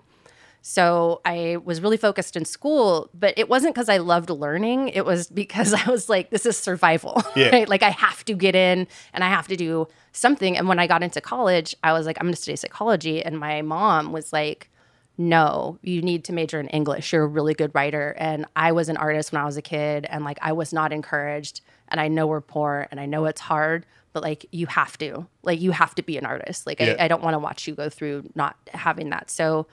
so 0.65 1.19
I 1.25 1.57
was 1.65 1.81
really 1.81 1.97
focused 1.97 2.37
in 2.37 2.45
school, 2.45 3.09
but 3.13 3.33
it 3.37 3.49
wasn't 3.49 3.75
because 3.75 3.89
I 3.89 3.97
loved 3.97 4.29
learning. 4.29 4.87
It 4.89 5.05
was 5.05 5.27
because 5.27 5.73
I 5.87 5.91
was 5.91 6.07
like, 6.07 6.29
this 6.29 6.45
is 6.45 6.57
survival. 6.57 7.21
Yeah. 7.35 7.49
Right? 7.49 7.67
Like 7.67 7.81
I 7.81 7.89
have 7.89 8.23
to 8.25 8.35
get 8.35 8.55
in 8.55 8.87
and 9.11 9.23
I 9.23 9.29
have 9.29 9.47
to 9.47 9.55
do 9.55 9.87
something. 10.11 10.55
And 10.55 10.67
when 10.67 10.77
I 10.77 10.85
got 10.85 11.01
into 11.01 11.19
college, 11.19 11.75
I 11.83 11.91
was 11.93 12.05
like, 12.05 12.17
I'm 12.19 12.27
gonna 12.27 12.35
study 12.35 12.55
psychology. 12.55 13.23
And 13.23 13.39
my 13.39 13.63
mom 13.63 14.11
was 14.11 14.31
like, 14.31 14.69
no, 15.17 15.77
you 15.83 16.01
need 16.01 16.23
to 16.25 16.33
major 16.33 16.59
in 16.59 16.67
English. 16.69 17.13
You're 17.13 17.23
a 17.23 17.27
really 17.27 17.53
good 17.53 17.71
writer. 17.75 18.15
And 18.17 18.45
I 18.55 18.71
was 18.71 18.89
an 18.89 18.97
artist 18.97 19.31
when 19.31 19.41
I 19.41 19.45
was 19.45 19.57
a 19.57 19.61
kid, 19.61 20.05
and 20.09 20.23
like 20.23 20.39
I 20.41 20.53
was 20.53 20.73
not 20.73 20.91
encouraged. 20.91 21.61
And 21.89 21.99
I 22.01 22.07
know 22.07 22.25
we're 22.25 22.41
poor 22.41 22.87
and 22.89 22.99
I 22.99 23.05
know 23.05 23.25
it's 23.25 23.41
hard, 23.41 23.85
but 24.13 24.23
like 24.23 24.47
you 24.51 24.65
have 24.67 24.97
to, 24.97 25.27
like 25.43 25.61
you 25.61 25.71
have 25.71 25.93
to 25.95 26.01
be 26.01 26.17
an 26.17 26.25
artist. 26.25 26.65
Like 26.65 26.79
Yeah. 26.79 26.95
I, 26.97 27.05
I 27.05 27.07
don't 27.07 27.21
want 27.21 27.35
to 27.35 27.39
watch 27.39 27.67
you 27.67 27.75
go 27.75 27.89
through 27.89 28.29
not 28.33 28.55
having 28.73 29.09
that. 29.11 29.29
So 29.29 29.67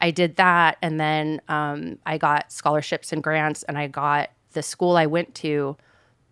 I 0.00 0.10
did 0.10 0.36
that. 0.36 0.78
And 0.82 0.98
then 0.98 1.40
um, 1.48 1.98
I 2.04 2.18
got 2.18 2.50
scholarships 2.50 3.12
and 3.12 3.22
grants, 3.22 3.62
and 3.64 3.78
I 3.78 3.86
got 3.86 4.30
the 4.52 4.62
school 4.62 4.96
I 4.96 5.06
went 5.06 5.34
to 5.36 5.76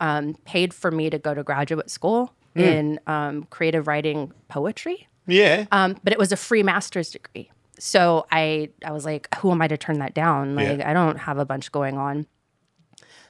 um, 0.00 0.34
paid 0.44 0.74
for 0.74 0.90
me 0.90 1.10
to 1.10 1.18
go 1.18 1.32
to 1.34 1.44
graduate 1.44 1.90
school 1.90 2.32
in 2.56 2.98
um, 3.06 3.44
creative 3.44 3.86
writing 3.86 4.32
poetry 4.48 5.06
Yeah. 5.28 5.66
um, 5.70 5.96
but 6.02 6.12
it 6.12 6.18
was 6.18 6.32
a 6.32 6.36
free 6.36 6.64
master's 6.64 7.10
degree. 7.10 7.50
So 7.80 8.26
I 8.30 8.70
I 8.84 8.92
was 8.92 9.04
like, 9.04 9.34
who 9.36 9.50
am 9.50 9.62
I 9.62 9.68
to 9.68 9.76
turn 9.76 9.98
that 10.00 10.14
down? 10.14 10.54
Like 10.54 10.78
Yeah. 10.78 10.90
I 10.90 10.92
don't 10.92 11.16
have 11.16 11.38
a 11.38 11.44
bunch 11.44 11.72
going 11.72 11.96
on. 11.96 12.26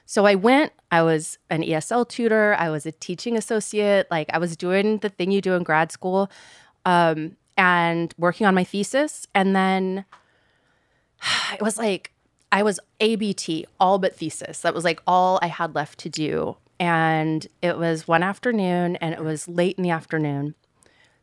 So 0.05 0.25
I 0.25 0.35
went. 0.35 0.73
I 0.91 1.03
was 1.03 1.37
an 1.49 1.63
ESL 1.63 2.07
tutor. 2.07 2.55
I 2.59 2.69
was 2.69 2.85
a 2.85 2.91
teaching 2.91 3.37
associate. 3.37 4.07
Like 4.11 4.29
I 4.33 4.39
was 4.39 4.57
doing 4.57 4.97
the 4.97 5.07
thing 5.07 5.31
you 5.31 5.39
do 5.39 5.53
in 5.53 5.63
grad 5.63 5.91
school, 5.91 6.29
um, 6.85 7.37
and 7.57 8.13
working 8.17 8.45
on 8.45 8.53
my 8.53 8.65
thesis. 8.65 9.25
And 9.33 9.55
then 9.55 10.03
it 11.53 11.61
was 11.61 11.77
like 11.77 12.11
I 12.51 12.63
was 12.63 12.79
ABT, 12.99 13.65
all 13.79 13.99
but 13.99 14.15
thesis. 14.15 14.61
That 14.61 14.73
was 14.73 14.83
like 14.83 15.01
all 15.07 15.39
I 15.41 15.47
had 15.47 15.75
left 15.75 15.99
to 15.99 16.09
do. 16.09 16.57
And 16.77 17.47
it 17.61 17.77
was 17.77 18.07
one 18.07 18.23
afternoon, 18.23 18.95
and 18.97 19.13
it 19.13 19.23
was 19.23 19.47
late 19.47 19.77
in 19.77 19.83
the 19.83 19.91
afternoon. 19.91 20.55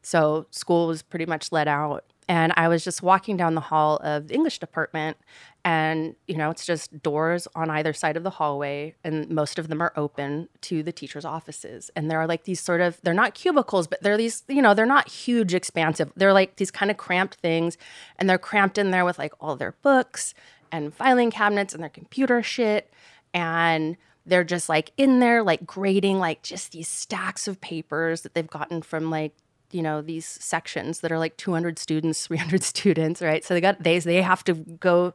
So 0.01 0.47
school 0.51 0.87
was 0.87 1.03
pretty 1.03 1.27
much 1.27 1.51
let 1.53 1.69
out. 1.69 2.05
And 2.29 2.53
I 2.57 2.69
was 2.69 2.85
just 2.85 3.03
walking 3.03 3.39
down 3.39 3.55
the 3.55 3.63
hall 3.63 3.97
of 4.03 4.29
the 4.29 4.35
English 4.35 4.59
department. 4.59 5.17
And, 5.65 6.15
you 6.27 6.37
know, 6.37 6.51
it's 6.51 6.67
just 6.67 7.03
doors 7.03 7.49
on 7.55 7.71
either 7.71 7.95
side 7.95 8.19
of 8.19 8.23
the 8.23 8.31
hallway. 8.31 8.95
And 9.03 9.31
most 9.31 9.59
of 9.59 9.69
them 9.69 9.81
are 9.81 9.93
open 9.97 10.49
to 10.63 10.83
the 10.83 10.93
teachers' 10.93 11.25
offices. 11.25 11.91
And 11.97 12.11
there 12.11 12.21
are 12.21 12.27
like 12.27 12.45
these 12.45 12.61
sort 12.61 12.83
of, 12.83 13.01
they're 13.03 13.15
not 13.15 13.35
cubicles, 13.35 13.87
but 13.87 14.03
they're 14.03 14.19
these, 14.19 14.43
you 14.47 14.61
know, 14.61 14.75
they're 14.75 14.87
not 14.87 15.09
huge, 15.09 15.55
expansive. 15.55 16.13
They're 16.17 16.35
like 16.35 16.57
these 16.57 16.71
kind 16.71 16.91
of 16.91 16.99
cramped 16.99 17.37
things. 17.37 17.79
And 18.19 18.29
they're 18.29 18.39
cramped 18.39 18.77
in 18.77 18.91
there 18.91 19.07
with 19.07 19.19
like 19.19 19.33
all 19.41 19.57
their 19.57 19.73
books 19.83 20.35
and 20.71 20.93
filing 20.93 21.31
cabinets 21.31 21.73
and 21.73 21.83
their 21.83 21.89
computer 21.89 22.43
shit. 22.43 22.93
And 23.33 23.97
they're 24.27 24.45
just 24.45 24.69
like 24.69 24.93
in 24.99 25.21
there, 25.21 25.43
like 25.43 25.65
grading 25.67 26.19
like 26.19 26.43
just 26.43 26.73
these 26.73 26.89
stacks 26.89 27.49
of 27.49 27.61
papers 27.63 28.21
that 28.21 28.35
they've 28.35 28.47
gotten 28.47 28.83
from 28.83 29.11
like 29.11 29.33
you 29.71 29.83
know 29.83 30.01
these 30.01 30.27
sections 30.27 31.01
that 31.01 31.13
are 31.13 31.19
like 31.19 31.37
200 31.37 31.79
students 31.79 32.27
300 32.29 32.63
students 32.63 33.23
right 33.23 33.45
so 33.45 33.55
they 33.55 33.61
got 33.61 33.83
they 33.83 33.99
they 33.99 34.23
have 34.23 34.45
to 34.45 34.55
go 34.55 35.13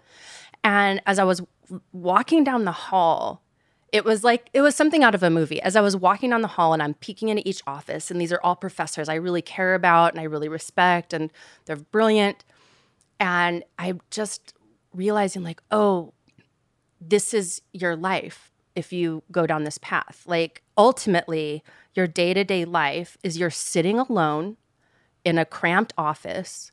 and 0.64 1.02
as 1.06 1.20
i 1.20 1.24
was 1.24 1.42
walking 1.92 2.44
down 2.44 2.66
the 2.66 2.72
hall 2.72 3.44
it 3.94 4.04
was 4.04 4.24
like 4.24 4.50
it 4.54 4.62
was 4.62 4.76
something 4.76 5.04
out 5.04 5.14
of 5.14 5.22
a 5.22 5.30
movie. 5.30 5.62
As 5.62 5.76
I 5.76 5.82
was 5.82 5.96
walking 5.96 6.32
down 6.32 6.42
the 6.42 6.48
hall 6.48 6.74
and 6.74 6.82
I'm 6.82 6.96
peeking 6.96 7.30
into 7.30 7.48
each 7.48 7.62
office, 7.68 8.10
and 8.10 8.20
these 8.20 8.34
are 8.34 8.40
all 8.44 8.56
professors 8.56 9.08
I 9.08 9.14
really 9.14 9.44
care 9.44 9.76
about 9.76 10.12
and 10.12 10.20
I 10.20 10.24
really 10.24 10.50
respect, 10.50 11.14
and 11.14 11.32
they're 11.66 11.76
brilliant. 11.76 12.44
And 13.20 13.64
I'm 13.78 14.02
just 14.10 14.56
realizing, 14.96 15.44
like, 15.44 15.62
oh, 15.70 16.12
this 17.00 17.36
is 17.36 17.62
your 17.72 17.96
life 17.96 18.52
if 18.76 18.92
you 18.92 19.22
go 19.32 19.46
down 19.46 19.64
this 19.64 19.78
path. 19.78 20.24
Like, 20.26 20.64
ultimately, 20.76 21.64
your 21.96 22.08
day 22.08 22.34
to 22.34 22.44
day 22.44 22.66
life 22.66 23.18
is 23.24 23.38
you're 23.38 23.50
sitting 23.50 24.00
alone 24.00 24.58
in 25.24 25.38
a 25.38 25.46
cramped 25.46 25.94
office, 25.98 26.72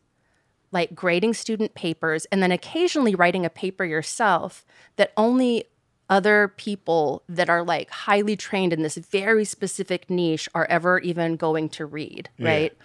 like 0.72 0.94
grading 0.94 1.34
student 1.34 1.74
papers, 1.74 2.26
and 2.26 2.42
then 2.42 2.52
occasionally 2.52 3.14
writing 3.14 3.44
a 3.44 3.50
paper 3.50 3.84
yourself 3.84 4.64
that 4.96 5.12
only 5.16 5.64
other 6.08 6.48
people 6.56 7.22
that 7.28 7.48
are 7.48 7.62
like 7.62 7.88
highly 7.90 8.36
trained 8.36 8.72
in 8.72 8.82
this 8.82 8.96
very 8.96 9.44
specific 9.44 10.10
niche 10.10 10.48
are 10.54 10.66
ever 10.66 10.98
even 10.98 11.36
going 11.36 11.68
to 11.68 11.86
read, 11.86 12.28
right? 12.38 12.76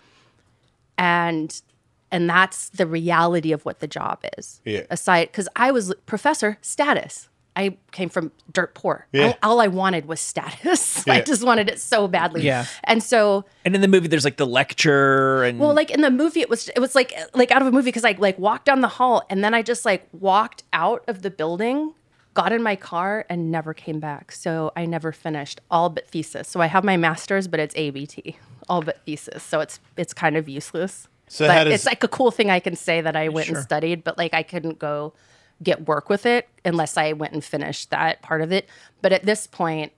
And 0.97 1.61
and 2.11 2.29
that's 2.29 2.69
the 2.69 2.85
reality 2.85 3.51
of 3.51 3.65
what 3.65 3.79
the 3.79 3.87
job 3.87 4.23
is. 4.37 4.61
Yeah. 4.63 4.83
Aside, 4.89 5.29
because 5.31 5.49
I 5.55 5.71
was 5.71 5.93
professor 6.05 6.57
status. 6.61 7.29
I 7.55 7.77
came 7.91 8.09
from 8.09 8.31
dirt 8.51 8.75
poor. 8.75 9.07
Yeah. 9.13 9.27
All, 9.43 9.51
all 9.51 9.61
I 9.61 9.67
wanted 9.67 10.05
was 10.07 10.19
status. 10.19 11.07
I 11.07 11.21
just 11.21 11.43
wanted 11.43 11.69
it 11.69 11.79
so 11.79 12.07
badly. 12.07 12.41
Yeah. 12.43 12.65
And 12.83 13.01
so 13.01 13.45
And 13.63 13.73
in 13.75 13.81
the 13.81 13.87
movie, 13.87 14.07
there's 14.07 14.25
like 14.25 14.37
the 14.37 14.45
lecture 14.47 15.43
and 15.43 15.59
well, 15.59 15.73
like 15.73 15.89
in 15.91 16.01
the 16.01 16.11
movie, 16.11 16.41
it 16.41 16.49
was 16.49 16.69
it 16.69 16.79
was 16.79 16.95
like 16.95 17.13
like 17.33 17.51
out 17.51 17.61
of 17.61 17.67
a 17.67 17.71
movie 17.71 17.87
because 17.87 18.03
I 18.05 18.15
like 18.17 18.37
walked 18.37 18.65
down 18.65 18.81
the 18.81 18.87
hall 18.89 19.23
and 19.29 19.43
then 19.43 19.53
I 19.53 19.61
just 19.61 19.85
like 19.85 20.07
walked 20.11 20.63
out 20.73 21.03
of 21.07 21.21
the 21.21 21.31
building, 21.31 21.93
got 22.33 22.51
in 22.51 22.61
my 22.61 22.75
car, 22.75 23.25
and 23.29 23.51
never 23.51 23.73
came 23.73 23.99
back. 23.99 24.31
So 24.33 24.71
I 24.75 24.85
never 24.85 25.11
finished 25.11 25.61
all 25.71 25.89
but 25.89 26.07
thesis. 26.07 26.47
So 26.49 26.59
I 26.61 26.65
have 26.67 26.83
my 26.83 26.97
master's, 26.97 27.47
but 27.47 27.59
it's 27.61 27.75
ABT, 27.77 28.37
all 28.67 28.81
but 28.81 29.03
thesis. 29.05 29.41
So 29.43 29.61
it's 29.61 29.79
it's 29.97 30.13
kind 30.13 30.35
of 30.35 30.49
useless. 30.49 31.07
So 31.27 31.47
but 31.47 31.53
how 31.57 31.63
does- 31.63 31.73
it's 31.73 31.85
like 31.85 32.03
a 32.03 32.07
cool 32.09 32.31
thing 32.31 32.51
I 32.51 32.59
can 32.59 32.75
say 32.75 33.01
that 33.01 33.15
I 33.15 33.29
went 33.29 33.47
Sure. 33.47 33.55
and 33.55 33.63
studied, 33.63 34.03
but 34.03 34.17
like 34.17 34.33
I 34.33 34.43
couldn't 34.43 34.77
go 34.77 35.13
get 35.63 35.87
work 35.87 36.09
with 36.09 36.25
it 36.25 36.47
unless 36.63 36.97
I 36.97 37.13
went 37.13 37.33
and 37.33 37.43
finished 37.43 37.89
that 37.91 38.21
part 38.21 38.41
of 38.41 38.51
it. 38.51 38.67
But 39.01 39.13
at 39.13 39.23
this 39.23 39.47
point, 39.47 39.91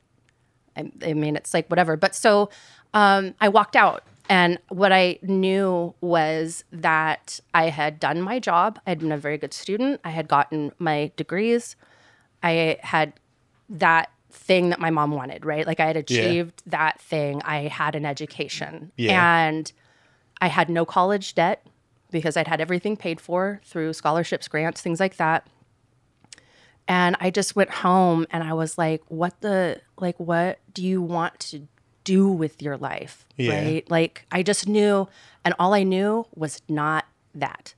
I, 0.76 0.91
I 1.04 1.13
mean, 1.13 1.36
it's 1.36 1.54
like 1.54 1.67
whatever. 1.67 1.98
But 1.98 2.15
so 2.15 2.50
um, 2.93 3.34
I 3.41 3.50
walked 3.50 3.76
out, 3.76 4.04
and 4.30 4.60
what 4.70 4.91
I 4.91 5.20
knew 5.22 5.93
was 6.02 6.63
that 6.72 7.39
I 7.54 7.70
had 7.70 8.00
done 8.00 8.22
my 8.22 8.39
job. 8.39 8.80
I 8.86 8.91
had 8.91 9.00
been 9.00 9.12
a 9.12 9.17
very 9.17 9.38
good 9.38 9.54
student. 9.54 10.02
I 10.04 10.10
had 10.10 10.28
gotten 10.28 10.72
my 10.80 11.12
degrees. 11.15 11.76
I 12.43 12.78
had 12.82 13.13
that 13.70 14.12
thing 14.30 14.70
that 14.70 14.80
my 14.80 14.89
mom 14.89 15.12
wanted, 15.12 15.46
right? 15.46 15.65
Like 15.65 15.80
I 15.80 15.88
had 15.88 15.98
achieved 15.98 16.62
that 16.65 17.00
thing. 17.02 17.41
I 17.43 17.67
had 17.67 17.96
an 17.96 18.06
education. 18.06 18.91
Yeah. 18.98 19.48
And 19.48 19.72
I 20.39 20.48
had 20.48 20.70
no 20.70 20.86
college 20.86 21.34
debt 21.34 21.65
because 22.12 22.38
I'd 22.38 22.48
had 22.48 22.62
everything 22.62 22.98
paid 22.98 23.20
for 23.20 23.62
through 23.65 23.93
scholarships, 23.93 24.48
grants, 24.48 24.82
things 24.82 25.00
like 25.00 25.17
that. 25.17 25.48
And 26.88 27.17
I 27.20 27.30
just 27.30 27.56
went 27.56 27.70
home 27.70 28.26
and 28.32 28.43
I 28.43 28.54
was 28.54 28.78
like, 28.78 29.02
what 29.10 29.41
the, 29.41 29.82
like, 30.00 30.17
what 30.20 30.60
do 30.74 30.84
you 30.84 31.02
want 31.02 31.38
to 31.39 31.67
do 32.06 32.30
with 32.30 32.62
your 32.62 32.78
life? 32.78 33.26
Yeah. 33.36 33.62
Right. 33.62 33.91
Like, 33.91 34.26
I 34.32 34.41
just 34.41 34.67
knew, 34.67 35.10
and 35.43 35.54
all 35.60 35.74
I 35.74 35.84
knew 35.84 36.26
was 36.34 36.62
not 36.70 37.06
that. 37.36 37.74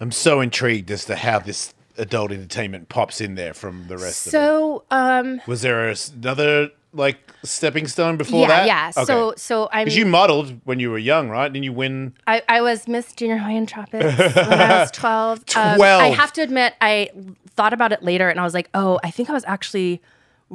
I'm 0.00 0.10
so 0.10 0.40
intrigued 0.40 0.90
as 0.90 1.04
to 1.04 1.14
how 1.14 1.38
this 1.38 1.72
adult 1.96 2.32
entertainment 2.32 2.88
pops 2.88 3.20
in 3.20 3.36
there 3.36 3.54
from 3.54 3.86
the 3.86 3.96
rest 3.96 4.26
of 4.26 4.32
So, 4.32 4.84
um. 4.90 5.40
Was 5.46 5.62
there 5.62 5.94
another 6.12 6.70
like 6.94 7.32
stepping 7.42 7.86
stone 7.86 8.16
before 8.16 8.42
yeah, 8.42 8.48
that? 8.48 8.66
yeah. 8.66 8.90
So, 8.90 9.34
so 9.36 9.68
I'm, 9.72 9.84
because 9.84 9.96
you 9.96 10.06
modeled 10.06 10.60
when 10.64 10.80
you 10.80 10.90
were 10.90 10.98
young, 10.98 11.28
right? 11.28 11.52
Didn't 11.52 11.64
you 11.64 11.72
win? 11.72 12.14
I, 12.26 12.42
I 12.48 12.60
was 12.60 12.88
Miss 12.88 13.12
Junior 13.12 13.38
Hawaiian 13.38 13.66
Tropics 13.66 14.18
when 14.18 14.60
I 14.60 14.80
was 14.80 14.90
12. 14.92 15.38
Um, 15.56 15.76
12. 15.76 15.80
I 15.82 16.06
have 16.08 16.32
to 16.34 16.42
admit, 16.42 16.74
I 16.80 17.10
thought 17.50 17.72
about 17.72 17.92
it 17.92 18.02
later 18.02 18.28
and 18.28 18.40
I 18.40 18.44
was 18.44 18.54
like, 18.54 18.70
oh, 18.74 19.00
I 19.02 19.10
think 19.10 19.28
I 19.28 19.32
was 19.32 19.44
actually 19.46 20.00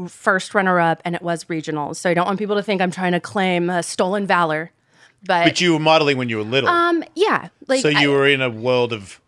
first 0.08 0.56
runner 0.56 0.80
up 0.80 1.02
and 1.06 1.16
it 1.16 1.22
was 1.22 1.46
regionals. 1.46 1.98
So 1.98 2.10
I 2.10 2.14
don't 2.14 2.26
want 2.26 2.40
people 2.40 2.56
to 2.56 2.64
think 2.64 2.82
I'm 2.82 2.92
trying 2.92 3.12
to 3.12 3.20
claim 3.20 3.70
uh, 3.70 3.82
stolen 3.82 4.26
valor. 4.26 4.72
But, 5.26 5.44
But 5.44 5.62
you 5.62 5.74
were 5.74 5.80
modeling 5.80 6.18
when 6.18 6.30
you 6.30 6.38
were 6.38 6.44
little, 6.44 6.70
um, 6.70 7.04
yeah. 7.14 7.50
Like, 7.68 7.82
so 7.82 7.90
you 7.90 8.14
I- 8.14 8.16
were 8.16 8.28
in 8.28 8.42
a 8.42 8.50
world 8.50 8.94
of 8.94 9.20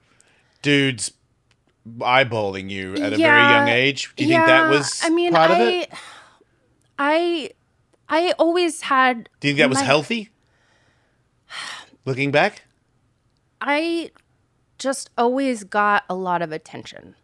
dudes 0.61 1.11
eyeballing 1.99 2.69
you 2.69 2.93
at 2.95 3.13
a 3.13 3.17
very 3.17 3.41
young 3.41 3.67
age. 3.67 4.13
Do 4.15 4.23
you 4.23 4.29
think 4.29 4.45
that 4.45 4.69
was 4.69 5.01
I 5.03 5.09
mean, 5.09 5.33
part 5.33 5.51
I, 5.51 5.59
of 5.59 5.67
it? 5.67 5.93
I, 7.03 7.49
I 8.09 8.33
always 8.37 8.81
had. 8.81 9.27
Do 9.39 9.47
you 9.47 9.55
think 9.55 9.63
that 9.63 9.69
was 9.69 9.79
my- 9.79 9.83
healthy? 9.85 10.29
Looking 12.05 12.31
back, 12.31 12.63
I 13.59 14.11
just 14.77 15.09
always 15.17 15.63
got 15.63 16.03
a 16.09 16.15
lot 16.15 16.41
of 16.41 16.51
attention, 16.51 17.15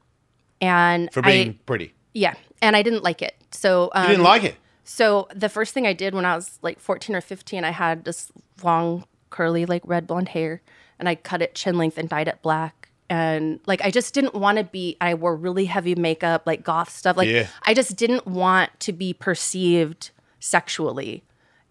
and 0.62 1.12
for 1.14 1.24
I- 1.24 1.32
being 1.32 1.60
pretty, 1.66 1.94
yeah, 2.14 2.34
and 2.62 2.76
I 2.76 2.82
didn't 2.82 3.04
like 3.04 3.22
it. 3.22 3.36
So 3.52 3.90
um, 3.94 4.04
you 4.04 4.10
didn't 4.10 4.24
like 4.24 4.44
it. 4.44 4.56
So 4.84 5.28
the 5.34 5.50
first 5.50 5.74
thing 5.74 5.86
I 5.86 5.94
did 5.94 6.14
when 6.16 6.26
I 6.26 6.36
was 6.36 6.60
like 6.62 6.80
14 6.80 7.16
or 7.16 7.22
15, 7.22 7.64
I 7.64 7.72
had 7.72 8.06
this 8.06 8.32
long, 8.64 9.06
curly, 9.30 9.66
like 9.66 9.82
red 9.86 10.08
blonde 10.08 10.30
hair, 10.30 10.62
and 11.00 11.08
I 11.10 11.16
cut 11.16 11.42
it 11.42 11.56
chin 11.56 11.78
length 11.78 11.98
and 11.98 12.08
dyed 12.10 12.28
it 12.28 12.42
black. 12.42 12.77
And 13.10 13.60
like 13.66 13.82
I 13.84 13.92
just 13.92 14.14
didn't 14.14 14.34
want 14.36 14.58
to 14.58 14.64
be. 14.64 14.98
I 15.00 15.14
wore 15.14 15.36
really 15.36 15.66
heavy 15.66 15.96
makeup, 15.96 16.44
like 16.46 16.64
goth 16.64 16.90
stuff. 16.90 17.16
Like 17.18 17.30
Yeah. 17.30 17.48
I 17.64 17.74
just 17.74 17.96
didn't 17.96 18.28
want 18.28 18.72
to 18.82 18.92
be 18.92 19.14
perceived 19.14 20.12
sexually. 20.40 21.24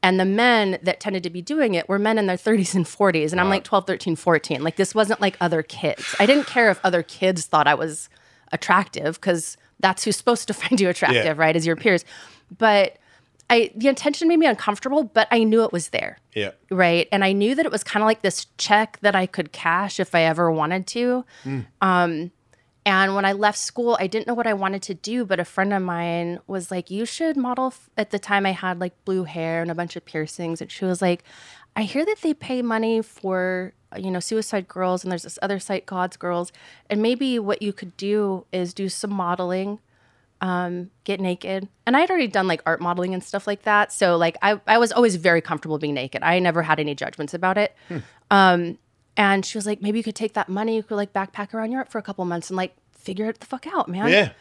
And 0.03 0.21
the 0.21 0.25
men 0.25 0.79
that 0.83 1.01
tended 1.01 1.23
to 1.25 1.31
be 1.31 1.43
doing 1.43 1.75
it 1.75 1.89
were 1.89 1.99
men 1.99 2.17
in 2.17 2.27
their 2.27 2.37
30s 2.37 2.75
and 2.75 2.85
40s. 2.85 3.33
And 3.33 3.41
I'm 3.41 3.49
like 3.49 3.65
12, 3.65 3.87
13, 3.87 4.15
14. 4.15 4.63
Like 4.63 4.77
this 4.77 4.95
wasn't 4.95 5.21
like 5.21 5.37
other 5.41 5.63
kids. 5.63 6.15
I 6.21 6.27
didn't 6.27 6.47
care 6.47 6.71
if 6.71 6.79
other 6.85 7.03
kids 7.03 7.47
thought 7.47 7.67
I 7.67 7.75
was 7.75 8.09
attractive 8.53 9.21
because 9.21 9.57
that's 9.81 10.05
who's 10.05 10.17
supposed 10.17 10.47
to 10.49 10.55
find 10.63 10.81
you 10.81 10.89
attractive, 10.89 11.39
right? 11.39 11.57
As 11.57 11.67
your 11.67 11.77
peers. 11.77 12.05
But 12.57 12.99
I 13.49 13.71
the 13.77 13.89
intention 13.89 14.29
made 14.29 14.39
me 14.39 14.47
uncomfortable, 14.47 15.05
but 15.05 15.29
I 15.31 15.45
knew 15.45 15.63
it 15.65 15.73
was 15.73 15.91
there. 15.91 16.19
Yeah, 16.35 16.53
Right. 16.71 17.09
And 17.13 17.25
I 17.25 17.33
knew 17.33 17.55
that 17.55 17.65
it 17.65 17.73
was 17.73 17.85
kind 17.85 18.03
of 18.03 18.07
like 18.07 18.23
this 18.23 18.47
check 18.59 18.99
that 19.03 19.15
I 19.15 19.27
could 19.27 19.53
cash 19.53 20.01
if 20.01 20.15
I 20.15 20.23
ever 20.23 20.51
wanted 20.51 20.87
to. 20.89 21.25
Um, 21.81 22.33
and 22.85 23.17
when 23.17 23.25
I 23.25 23.33
left 23.33 23.59
school, 23.59 23.97
I 23.99 24.07
didn't 24.07 24.29
know 24.29 24.35
what 24.35 24.47
I 24.47 24.55
wanted 24.55 24.83
to 24.83 24.95
do, 24.95 25.25
but 25.25 25.41
a 25.41 25.45
friend 25.45 25.73
of 25.73 25.83
mine 25.83 26.39
was 26.47 26.71
like, 26.71 26.91
You 26.91 27.05
should 27.05 27.37
model. 27.37 27.69
F-. 27.69 27.91
At 27.97 28.11
the 28.11 28.19
time, 28.19 28.47
I 28.47 28.53
had 28.53 28.81
like 28.81 28.93
blue 29.05 29.25
hair 29.25 29.63
and 29.63 29.71
a 29.71 29.75
bunch 29.75 29.97
of 29.97 30.05
piercings. 30.05 30.61
And 30.61 30.71
she 30.71 30.85
was 30.85 31.03
like, 31.03 31.25
I 31.75 31.83
hear 31.83 32.05
that 32.07 32.23
they 32.23 32.33
pay 32.33 32.63
money 32.63 33.03
for, 33.03 33.75
you 33.97 34.11
know, 34.11 34.21
suicide 34.21 34.67
girls, 34.67 35.05
and 35.05 35.11
there's 35.11 35.25
this 35.25 35.39
other 35.43 35.59
site, 35.59 35.85
God's 35.85 36.17
Girls. 36.17 36.51
And 36.89 37.03
maybe 37.03 37.39
what 37.39 37.61
you 37.61 37.73
could 37.73 37.97
do 37.97 38.47
is 38.51 38.73
do 38.73 38.89
some 38.89 39.13
modeling 39.13 39.81
um, 40.41 40.91
get 41.05 41.21
naked. 41.21 41.69
And 41.87 41.97
I'd 41.97 42.11
already 42.11 42.29
done 42.29 42.47
like 42.47 42.63
art 42.67 42.81
modeling 42.81 43.15
and 43.15 43.23
stuff 43.25 43.47
like 43.47 43.63
that. 43.63 43.93
So 43.93 44.17
like 44.17 44.37
I, 44.43 44.61
I 44.67 44.79
was 44.79 44.93
always 44.93 45.17
very 45.17 45.41
comfortable 45.41 45.79
being 45.79 45.95
naked. 45.95 46.23
I 46.23 46.39
never 46.39 46.63
had 46.63 46.79
any 46.81 46.95
judgments 46.95 47.33
about 47.35 47.57
it. 47.59 47.75
Um, 48.31 48.79
and 49.17 49.45
she 49.47 49.57
was 49.57 49.67
like, 49.67 49.81
maybe 49.81 49.99
you 49.99 50.05
could 50.05 50.15
take 50.17 50.35
that 50.35 50.49
money, 50.49 50.77
you 50.77 50.83
could 50.83 50.97
like 50.97 51.13
backpack 51.13 51.55
around 51.55 51.73
Europe 51.73 51.89
for 51.89 51.99
a 51.99 52.03
couple 52.03 52.25
months 52.25 52.51
and 52.51 52.57
like 52.57 52.77
figure 52.93 53.29
it 53.31 53.41
the 53.41 53.47
fuck 53.47 53.67
out, 53.67 53.89
man. 53.89 54.09
yeah. 54.09 54.33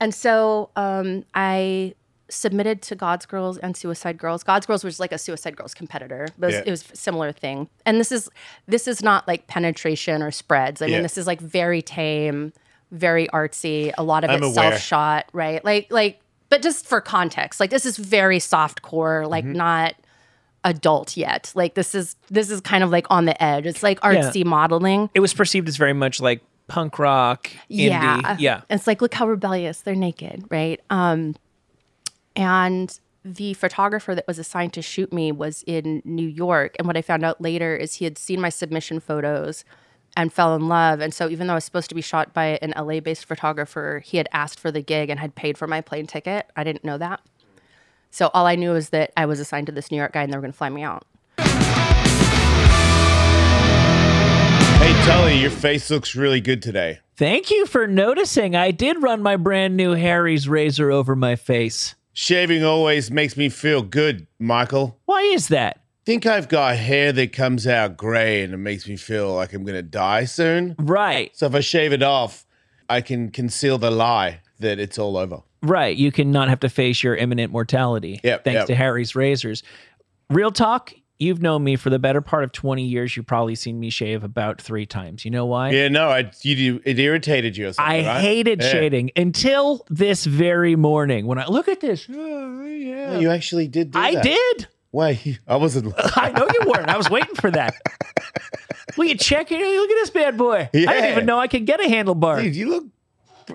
And 0.00 0.12
so 0.14 0.70
um, 0.76 1.24
I 1.34 1.94
submitted 2.28 2.82
to 2.82 2.96
God's 2.96 3.24
Girls 3.24 3.56
and 3.58 3.76
Suicide 3.76 4.18
Girls. 4.18 4.42
God's 4.42 4.66
Girls 4.66 4.82
was 4.82 4.98
like 4.98 5.12
a 5.12 5.18
Suicide 5.18 5.56
Girls 5.56 5.74
competitor. 5.74 6.26
But 6.38 6.46
it 6.46 6.48
was, 6.48 6.54
Yeah. 6.54 6.62
it 6.66 6.70
was 6.70 6.90
a 6.92 6.96
similar 6.96 7.30
thing. 7.32 7.68
And 7.86 8.00
this 8.00 8.10
is 8.10 8.28
this 8.66 8.88
is 8.88 9.00
not 9.02 9.28
like 9.28 9.46
penetration 9.46 10.22
or 10.22 10.30
spreads. 10.32 10.82
I 10.82 10.86
Yeah. 10.86 10.96
mean, 10.96 11.02
this 11.04 11.16
is 11.16 11.26
like 11.26 11.40
very 11.40 11.82
tame, 11.82 12.52
very 12.96 13.28
artsy. 13.28 13.92
A 13.98 14.02
lot 14.02 14.24
of 14.24 14.30
I'm 14.30 14.42
it's 14.42 14.54
self 14.54 14.78
shot, 14.78 15.26
right? 15.32 15.64
Like 15.64 15.86
like, 15.90 16.20
but 16.48 16.62
just 16.62 16.86
for 16.86 17.00
context, 17.00 17.60
like 17.60 17.70
this 17.70 17.86
is 17.86 17.96
very 17.96 18.38
soft 18.38 18.82
core, 18.82 19.26
like 19.26 19.44
Mm-hmm. 19.44 19.54
not 19.54 19.94
adult 20.64 21.16
yet. 21.16 21.52
Like 21.54 21.74
this 21.74 21.94
is 21.94 22.16
this 22.28 22.50
is 22.50 22.60
kind 22.60 22.82
of 22.82 22.90
like 22.90 23.06
on 23.10 23.24
the 23.24 23.40
edge. 23.42 23.66
It's 23.66 23.82
like 23.82 24.00
artsy 24.00 24.44
modeling. 24.44 25.10
it 25.14 25.20
was 25.20 25.32
perceived 25.32 25.68
as 25.68 25.76
very 25.76 25.92
much 25.92 26.20
like 26.20 26.42
punk 26.68 26.98
rock, 26.98 27.48
indie. 27.70 28.36
Yeah. 28.40 28.62
It's 28.68 28.86
like, 28.88 29.00
look 29.00 29.14
how 29.14 29.28
rebellious. 29.28 29.82
They're 29.82 29.94
naked, 29.94 30.44
right? 30.50 30.80
Um, 30.90 31.36
and 32.34 32.98
the 33.24 33.54
photographer 33.54 34.14
that 34.14 34.26
was 34.26 34.38
assigned 34.38 34.72
to 34.74 34.82
shoot 34.82 35.12
me 35.12 35.32
was 35.32 35.64
in 35.66 36.02
New 36.04 36.26
York. 36.28 36.76
And 36.78 36.86
what 36.86 36.96
I 36.96 37.02
found 37.02 37.24
out 37.24 37.40
later 37.40 37.74
is 37.76 37.94
he 37.94 38.04
had 38.04 38.18
seen 38.18 38.40
my 38.40 38.48
submission 38.50 39.00
photos 39.00 39.64
and 40.16 40.32
fell 40.32 40.56
in 40.56 40.66
love. 40.66 41.00
And 41.00 41.14
so 41.14 41.28
even 41.28 41.46
though 41.46 41.52
I 41.52 41.56
was 41.56 41.64
supposed 41.64 41.88
to 41.90 41.94
be 41.94 42.00
shot 42.00 42.32
by 42.32 42.58
an 42.62 42.72
LA 42.76 43.00
based 43.00 43.26
photographer, 43.26 44.02
he 44.04 44.16
had 44.16 44.28
asked 44.32 44.58
for 44.58 44.72
the 44.72 44.80
gig 44.80 45.10
and 45.10 45.20
had 45.20 45.34
paid 45.34 45.56
for 45.56 45.66
my 45.66 45.80
plane 45.80 46.06
ticket. 46.06 46.50
I 46.56 46.64
didn't 46.64 46.84
know 46.84 46.98
that. 46.98 47.20
So 48.10 48.30
all 48.32 48.46
I 48.46 48.56
knew 48.56 48.70
was 48.70 48.88
that 48.90 49.12
I 49.16 49.26
was 49.26 49.38
assigned 49.40 49.66
to 49.66 49.72
this 49.72 49.90
New 49.90 49.98
York 49.98 50.14
guy 50.14 50.22
and 50.22 50.32
they 50.32 50.36
were 50.36 50.42
going 50.42 50.52
to 50.52 50.56
fly 50.56 50.70
me 50.70 50.82
out. 50.82 51.04
Hey 54.78 54.92
Tully, 55.04 55.38
your 55.38 55.50
face 55.50 55.90
looks 55.90 56.14
really 56.14 56.40
good 56.40 56.62
today. 56.62 57.00
Thank 57.16 57.50
you 57.50 57.66
for 57.66 57.86
noticing. 57.86 58.54
I 58.54 58.70
did 58.70 59.02
run 59.02 59.22
my 59.22 59.36
brand 59.36 59.76
new 59.76 59.92
Harry's 59.92 60.48
razor 60.48 60.90
over 60.90 61.16
my 61.16 61.34
face. 61.34 61.94
Shaving 62.12 62.64
always 62.64 63.10
makes 63.10 63.36
me 63.36 63.48
feel 63.48 63.82
good, 63.82 64.26
Michael. 64.38 64.98
Why 65.04 65.20
is 65.22 65.48
that? 65.48 65.80
Think 66.06 66.24
I've 66.24 66.48
got 66.48 66.76
hair 66.76 67.12
that 67.12 67.32
comes 67.32 67.66
out 67.66 67.96
gray 67.96 68.42
and 68.42 68.54
it 68.54 68.58
makes 68.58 68.86
me 68.88 68.96
feel 68.96 69.34
like 69.34 69.52
I'm 69.52 69.64
gonna 69.64 69.82
die 69.82 70.24
soon. 70.24 70.76
Right. 70.78 71.36
So 71.36 71.46
if 71.46 71.54
I 71.54 71.60
shave 71.60 71.92
it 71.92 72.02
off, 72.02 72.46
I 72.88 73.00
can 73.00 73.30
conceal 73.30 73.76
the 73.76 73.90
lie 73.90 74.40
that 74.60 74.78
it's 74.78 75.00
all 75.00 75.16
over. 75.16 75.42
Right. 75.62 75.96
You 75.96 76.12
can 76.12 76.30
not 76.30 76.48
have 76.48 76.60
to 76.60 76.68
face 76.68 77.02
your 77.02 77.16
imminent 77.16 77.50
mortality. 77.50 78.20
Yep, 78.22 78.44
thanks 78.44 78.58
yep. 78.58 78.66
to 78.68 78.74
Harry's 78.76 79.16
razors. 79.16 79.64
Real 80.30 80.52
talk, 80.52 80.94
you've 81.18 81.42
known 81.42 81.64
me 81.64 81.74
for 81.74 81.90
the 81.90 81.98
better 81.98 82.20
part 82.20 82.44
of 82.44 82.52
20 82.52 82.84
years. 82.84 83.16
You've 83.16 83.26
probably 83.26 83.56
seen 83.56 83.80
me 83.80 83.90
shave 83.90 84.22
about 84.22 84.60
three 84.60 84.86
times. 84.86 85.24
You 85.24 85.32
know 85.32 85.46
why? 85.46 85.70
Yeah, 85.70 85.88
no, 85.88 86.08
I 86.08 86.30
you 86.42 86.80
it 86.84 87.00
irritated 87.00 87.56
you 87.56 87.66
or 87.66 87.72
something. 87.72 88.06
I 88.06 88.06
right? 88.06 88.20
hated 88.20 88.62
Yeah. 88.62 88.70
shading 88.70 89.10
until 89.16 89.84
this 89.90 90.24
very 90.24 90.76
morning 90.76 91.26
when 91.26 91.38
I 91.38 91.48
look 91.48 91.66
at 91.66 91.80
this. 91.80 92.06
Oh, 92.14 92.64
yeah. 92.64 93.18
You 93.18 93.30
actually 93.30 93.66
did 93.66 93.90
do 93.90 93.98
I 93.98 94.14
that. 94.14 94.22
did. 94.22 94.68
Wait, 94.96 95.40
I 95.46 95.56
wasn't. 95.56 95.92
I 96.16 96.30
know 96.30 96.48
you 96.50 96.70
weren't. 96.70 96.88
I 96.88 96.96
was 96.96 97.10
waiting 97.10 97.34
for 97.34 97.50
that. 97.50 97.74
Will 98.96 99.04
you 99.04 99.14
check 99.14 99.52
it? 99.52 99.60
Look 99.60 99.90
at 99.90 99.94
this 99.94 100.08
bad 100.08 100.38
boy. 100.38 100.70
I 100.72 100.78
didn't 100.78 101.10
even 101.10 101.26
know 101.26 101.38
I 101.38 101.48
could 101.48 101.66
get 101.66 101.80
a 101.80 101.82
handlebar. 101.82 102.42
Dude, 102.42 102.56
you 102.56 102.70
look. 102.70 102.86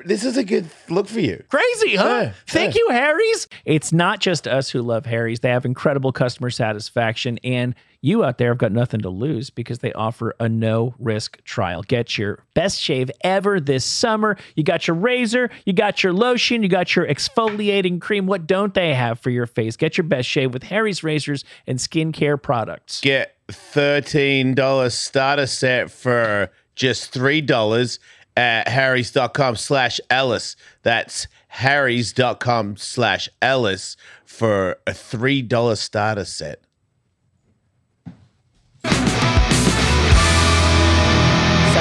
This 0.05 0.23
is 0.23 0.37
a 0.37 0.43
good 0.43 0.67
look 0.87 1.07
for 1.07 1.19
you. 1.19 1.43
Crazy, 1.49 1.95
huh? 1.95 2.03
Yeah, 2.07 2.33
Thank 2.47 2.75
yeah. 2.75 2.81
you, 2.81 2.89
Harry's. 2.91 3.47
It's 3.65 3.91
not 3.91 4.19
just 4.19 4.47
us 4.47 4.69
who 4.69 4.83
love 4.83 5.07
Harry's. 5.07 5.39
They 5.39 5.49
have 5.49 5.65
incredible 5.65 6.11
customer 6.11 6.51
satisfaction, 6.51 7.39
and 7.43 7.73
you 8.01 8.23
out 8.23 8.37
there 8.39 8.49
have 8.49 8.57
got 8.57 8.71
nothing 8.71 9.01
to 9.01 9.09
lose 9.09 9.49
because 9.49 9.79
they 9.79 9.93
offer 9.93 10.35
a 10.39 10.49
no 10.49 10.95
risk 10.99 11.43
trial. 11.43 11.83
Get 11.83 12.17
your 12.17 12.43
best 12.53 12.79
shave 12.79 13.11
ever 13.23 13.59
this 13.59 13.85
summer. 13.85 14.37
You 14.55 14.63
got 14.63 14.87
your 14.87 14.95
razor, 14.95 15.49
you 15.65 15.73
got 15.73 16.03
your 16.03 16.11
lotion, 16.11 16.63
you 16.63 16.69
got 16.69 16.95
your 16.95 17.05
exfoliating 17.05 18.01
cream. 18.01 18.25
What 18.25 18.47
don't 18.47 18.73
they 18.73 18.93
have 18.95 19.19
for 19.19 19.29
your 19.29 19.45
face? 19.45 19.77
Get 19.77 19.97
your 19.97 20.05
best 20.05 20.27
shave 20.27 20.53
with 20.53 20.63
Harry's 20.63 21.03
razors 21.03 21.45
and 21.67 21.77
skincare 21.77 22.41
products. 22.41 23.01
Get 23.01 23.35
thirteen 23.47 24.55
dollars 24.55 24.95
starter 24.95 25.47
set 25.47 25.91
for 25.91 26.49
just 26.75 27.13
three 27.13 27.41
dollars 27.41 27.99
at 28.37 28.67
harrys.com 28.67 29.57
slash 29.57 29.99
ellis 30.09 30.55
that's 30.83 31.27
harrys.com 31.49 32.77
slash 32.77 33.27
ellis 33.41 33.97
for 34.25 34.77
a 34.87 34.93
three 34.93 35.41
dollar 35.41 35.75
starter 35.75 36.23
set 36.23 36.61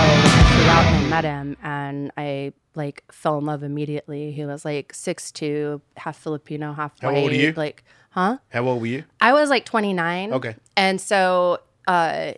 Out 0.01 0.85
and 0.87 1.07
I 1.07 1.09
met 1.11 1.25
him 1.25 1.57
and 1.63 2.11
I 2.17 2.55
like 2.75 3.05
fell 3.13 3.37
in 3.39 3.45
love 3.45 3.63
immediately. 3.63 4.33
He 4.33 4.47
was 4.47 4.65
like 4.65 4.95
six 4.95 5.31
two, 5.31 5.83
half 5.97 6.17
Filipino, 6.17 6.73
half 6.73 6.99
How 7.01 7.13
white. 7.13 7.19
old 7.19 7.33
are 7.33 7.35
you? 7.35 7.53
Like, 7.53 7.85
huh? 8.11 8.39
how 8.49 8.67
old 8.67 8.81
were 8.81 8.87
you 8.87 9.05
I 9.21 9.35
was 9.35 9.51
like 9.51 9.67
29. 9.67 10.33
Okay. 10.33 10.57
And 10.75 10.99
so, 11.01 11.59
uh, 11.87 12.33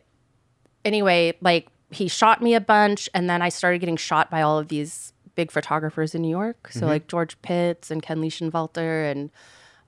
anyway, 0.85 1.35
like 1.41 1.69
he 1.91 2.09
shot 2.09 2.43
me 2.43 2.55
a 2.55 2.61
bunch, 2.61 3.09
and 3.15 3.31
then 3.31 3.43
I 3.43 3.49
started 3.49 3.79
getting 3.79 3.97
shot 3.97 4.29
by 4.29 4.43
all 4.43 4.59
of 4.59 4.67
these 4.69 5.13
big 5.37 5.53
photographers 5.53 6.15
in 6.17 6.23
New 6.23 6.31
York. 6.31 6.69
So 6.73 6.87
like 6.87 7.07
George 7.07 7.41
Pitts 7.43 7.91
and 7.93 8.03
Ken 8.03 8.21
Leichenwalter 8.21 9.11
and 9.11 9.31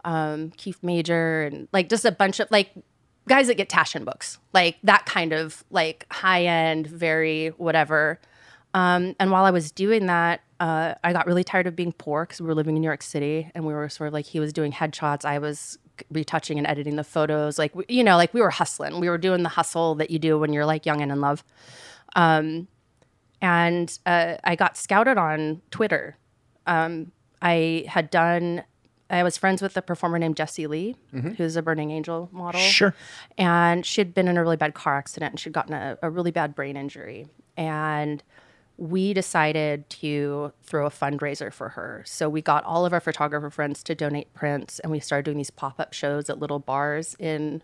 um, 0.05 0.51
Keith 0.57 0.79
Major 0.83 1.43
and 1.43 1.67
like 1.73 1.89
just 1.89 2.05
a 2.05 2.13
bunch 2.13 2.39
of 2.39 2.49
like 2.53 2.71
guys 3.29 3.47
that 3.47 3.57
get 3.57 3.69
Taschen 3.69 4.05
books, 4.05 4.39
like 4.53 4.77
that 4.83 5.07
kind 5.07 5.33
of 5.33 5.65
like 5.71 6.07
high 6.11 6.45
end, 6.45 6.87
very 6.87 7.49
whatever. 7.49 8.21
Um, 8.75 9.15
and 9.21 9.31
while 9.31 9.45
I 9.45 9.51
was 9.51 9.71
doing 9.71 10.07
that, 10.07 10.41
uh, 10.61 10.95
I 11.03 11.13
got 11.13 11.27
really 11.27 11.45
tired 11.45 11.67
of 11.67 11.77
being 11.77 11.93
poor 11.93 12.25
because 12.25 12.41
we 12.41 12.47
were 12.47 12.55
living 12.55 12.77
in 12.77 12.83
New 12.83 12.89
York 12.89 13.03
City 13.03 13.51
and 13.55 13.65
we 13.65 13.73
were 13.73 13.89
sort 13.89 14.09
of 14.09 14.15
like 14.15 14.27
he 14.27 14.41
was 14.41 14.53
doing 14.53 14.73
headshots, 14.73 15.25
I 15.25 15.39
was 15.39 15.79
retouching 16.11 16.59
and 16.59 16.67
editing 16.67 16.97
the 16.97 17.05
photos, 17.05 17.59
like 17.59 17.73
you 17.89 18.03
know, 18.03 18.17
like 18.17 18.35
we 18.35 18.41
were 18.41 18.51
hustling. 18.51 19.01
We 19.01 19.09
were 19.09 19.19
doing 19.19 19.43
the 19.43 19.49
hustle 19.49 19.95
that 19.97 20.11
you 20.11 20.19
do 20.19 20.39
when 20.39 20.53
you're 20.53 20.67
like 20.67 20.87
young 20.87 21.01
and 21.01 21.13
in 21.13 21.21
love. 21.21 21.45
Um, 22.17 22.69
and 23.41 23.97
uh, 24.07 24.37
I 24.43 24.57
got 24.57 24.77
scouted 24.77 25.19
on 25.19 25.63
Twitter. 25.71 26.17
Um, 26.67 27.13
I 27.43 27.85
had 27.89 28.11
done. 28.11 28.65
I 29.15 29.23
was 29.23 29.37
friends 29.37 29.63
with 29.63 29.77
a 29.77 29.83
performer 29.83 30.19
named 30.19 30.37
Jessie 30.37 30.67
Lee, 30.67 30.97
mm-hmm. 31.15 31.31
who's 31.31 31.57
a 31.57 31.63
Burning 31.63 31.91
Angel 31.91 32.29
model. 32.33 32.61
Sure. 32.61 32.95
and 33.39 33.87
she'd 33.87 34.15
been 34.15 34.29
in 34.29 34.37
a 34.37 34.43
really 34.43 34.57
bad 34.57 34.75
car 34.75 34.97
accident 34.97 35.33
and 35.33 35.41
she'd 35.41 35.53
gotten 35.53 35.75
a, 35.75 35.99
a 36.03 36.11
really 36.11 36.31
bad 36.31 36.55
brain 36.55 36.77
injury. 36.77 37.29
And 37.57 38.23
we 38.77 39.15
decided 39.15 39.89
to 39.89 40.53
throw 40.63 40.87
a 40.87 40.91
fundraiser 40.91 41.53
for 41.53 41.71
her. 41.71 42.03
So 42.07 42.29
we 42.29 42.43
got 42.43 42.65
all 42.65 42.85
of 42.85 42.93
our 42.93 43.01
photographer 43.01 43.51
friends 43.51 43.83
to 43.85 43.95
donate 43.95 44.35
prints 44.35 44.81
and 44.81 44.91
we 44.91 44.99
started 44.99 45.25
doing 45.25 45.39
these 45.39 45.51
pop-up 45.51 45.93
shows 45.93 46.29
at 46.29 46.39
little 46.39 46.59
bars 46.59 47.15
in 47.19 47.63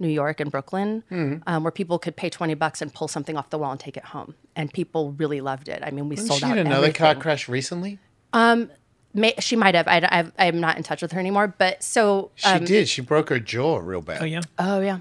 new 0.00 0.08
york 0.08 0.38
and 0.38 0.52
brooklyn 0.52 1.02
mm-hmm. 1.10 1.42
um, 1.48 1.64
where 1.64 1.72
people 1.72 1.98
could 1.98 2.14
pay 2.14 2.30
20 2.30 2.54
bucks 2.54 2.80
and 2.80 2.94
pull 2.94 3.08
something 3.08 3.36
off 3.36 3.50
the 3.50 3.58
wall 3.58 3.72
and 3.72 3.80
take 3.80 3.96
it 3.96 4.04
home. 4.04 4.34
And 4.54 4.72
people 4.72 5.12
really 5.12 5.40
loved 5.40 5.68
it. 5.68 5.82
I 5.84 5.90
mean 5.90 6.08
we 6.08 6.16
sold 6.16 6.40
she 6.40 6.44
out 6.44 6.56
had 6.56 6.66
another 6.66 6.92
car 6.92 7.14
crash 7.14 7.48
recently 7.48 7.98
um, 8.32 8.70
May, 9.18 9.34
she 9.38 9.56
might 9.56 9.74
have. 9.74 9.88
I, 9.88 10.30
I, 10.38 10.46
i'm 10.46 10.60
not 10.60 10.76
in 10.76 10.82
touch 10.82 11.02
with 11.02 11.12
her 11.12 11.20
anymore 11.20 11.48
but 11.58 11.82
so 11.82 12.30
she 12.34 12.48
um, 12.48 12.64
did. 12.64 12.88
She 12.88 13.02
broke 13.02 13.28
her 13.30 13.38
jaw 13.38 13.78
real 13.78 14.02
bad. 14.02 14.22
Oh, 14.22 14.24
yeah. 14.24 14.40
oh 14.58 14.80
yeah. 14.80 15.00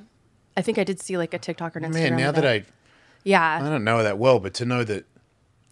I 0.56 0.62
think 0.62 0.78
i 0.78 0.84
did 0.84 1.00
see 1.00 1.18
like 1.18 1.34
a 1.34 1.40
tiktok 1.40 1.76
or 1.76 1.80
an 1.80 1.86
instagram 1.86 2.10
man 2.10 2.18
now 2.18 2.30
of 2.30 2.36
that 2.36 2.46
i 2.46 2.64
yeah. 3.24 3.60
I 3.62 3.70
don't 3.70 3.84
know 3.84 4.04
that 4.04 4.18
well 4.18 4.40
but 4.40 4.54
to 4.56 4.66
know 4.66 4.84
that 4.86 5.06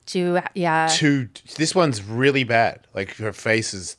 to 0.08 0.42
yeah. 0.54 0.88
two 0.92 1.30
this 1.58 1.74
one's 1.74 2.04
really 2.04 2.44
bad. 2.44 2.88
Like 2.94 3.16
her 3.16 3.34
face 3.34 3.74
is 3.74 3.98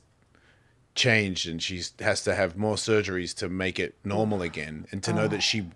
changed 0.95 1.47
and 1.47 1.61
she 1.61 1.81
has 1.99 2.23
to 2.23 2.35
have 2.35 2.57
more 2.57 2.75
surgeries 2.75 3.35
to 3.35 3.49
make 3.49 3.79
it 3.79 3.95
normal 4.03 4.41
again. 4.41 4.87
And 4.91 5.03
to 5.03 5.13
know 5.13 5.27
that 5.27 5.43
she 5.43 5.67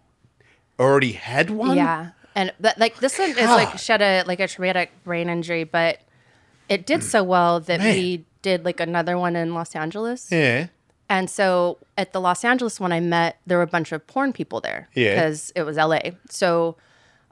already 0.79 1.13
had 1.13 1.49
one? 1.49 1.77
Yeah. 1.77 2.11
And 2.33 2.53
but 2.59 2.77
like 2.77 2.97
this 2.99 3.19
one 3.19 3.31
is 3.31 3.37
like 3.37 3.77
she 3.77 3.91
had 3.91 4.01
a 4.01 4.23
like 4.23 4.39
a 4.39 4.47
traumatic 4.47 4.91
brain 5.03 5.29
injury 5.29 5.65
but 5.65 5.99
it 6.69 6.85
did 6.85 7.03
so 7.03 7.23
well 7.23 7.59
that 7.61 7.79
Man. 7.79 7.95
we 7.95 8.25
did 8.41 8.65
like 8.65 8.79
another 8.79 9.17
one 9.17 9.35
in 9.35 9.53
los 9.53 9.75
angeles 9.75 10.29
yeah 10.31 10.67
and 11.09 11.29
so 11.29 11.77
at 11.97 12.13
the 12.13 12.19
los 12.21 12.43
angeles 12.43 12.79
one 12.79 12.91
i 12.91 12.99
met 12.99 13.37
there 13.45 13.57
were 13.57 13.63
a 13.63 13.67
bunch 13.67 13.91
of 13.91 14.05
porn 14.07 14.31
people 14.33 14.59
there 14.61 14.87
Yeah. 14.95 15.15
because 15.15 15.51
it 15.55 15.63
was 15.63 15.77
la 15.77 15.99
so 16.29 16.77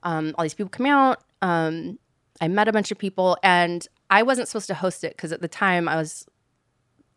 um, 0.03 0.33
all 0.37 0.43
these 0.43 0.53
people 0.53 0.69
come 0.69 0.85
out 0.85 1.21
um, 1.41 1.99
i 2.41 2.47
met 2.47 2.67
a 2.67 2.71
bunch 2.73 2.91
of 2.91 2.97
people 2.97 3.37
and 3.43 3.87
i 4.09 4.23
wasn't 4.23 4.47
supposed 4.47 4.67
to 4.67 4.73
host 4.75 5.03
it 5.03 5.15
because 5.15 5.31
at 5.31 5.41
the 5.41 5.47
time 5.47 5.87
i 5.87 5.95
was 5.95 6.25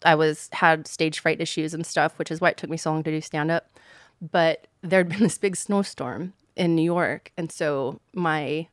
I 0.05 0.17
was 0.17 0.49
had 0.53 0.89
stage 0.89 1.21
fright 1.21 1.41
issues 1.41 1.75
and 1.75 1.87
stuff, 1.87 2.19
which 2.19 2.33
is 2.33 2.41
why 2.41 2.49
it 2.51 2.57
took 2.57 2.69
me 2.69 2.77
so 2.77 2.91
long 2.91 3.05
to 3.05 3.11
do 3.13 3.21
stand 3.21 3.53
up. 3.53 3.79
But 4.21 4.67
there'd 4.83 5.09
been 5.09 5.21
this 5.21 5.39
big 5.39 5.55
snowstorm 5.55 6.33
in 6.57 6.75
New 6.75 6.83
York, 6.83 7.31
and 7.37 7.53
so 7.53 8.01
my 8.13 8.67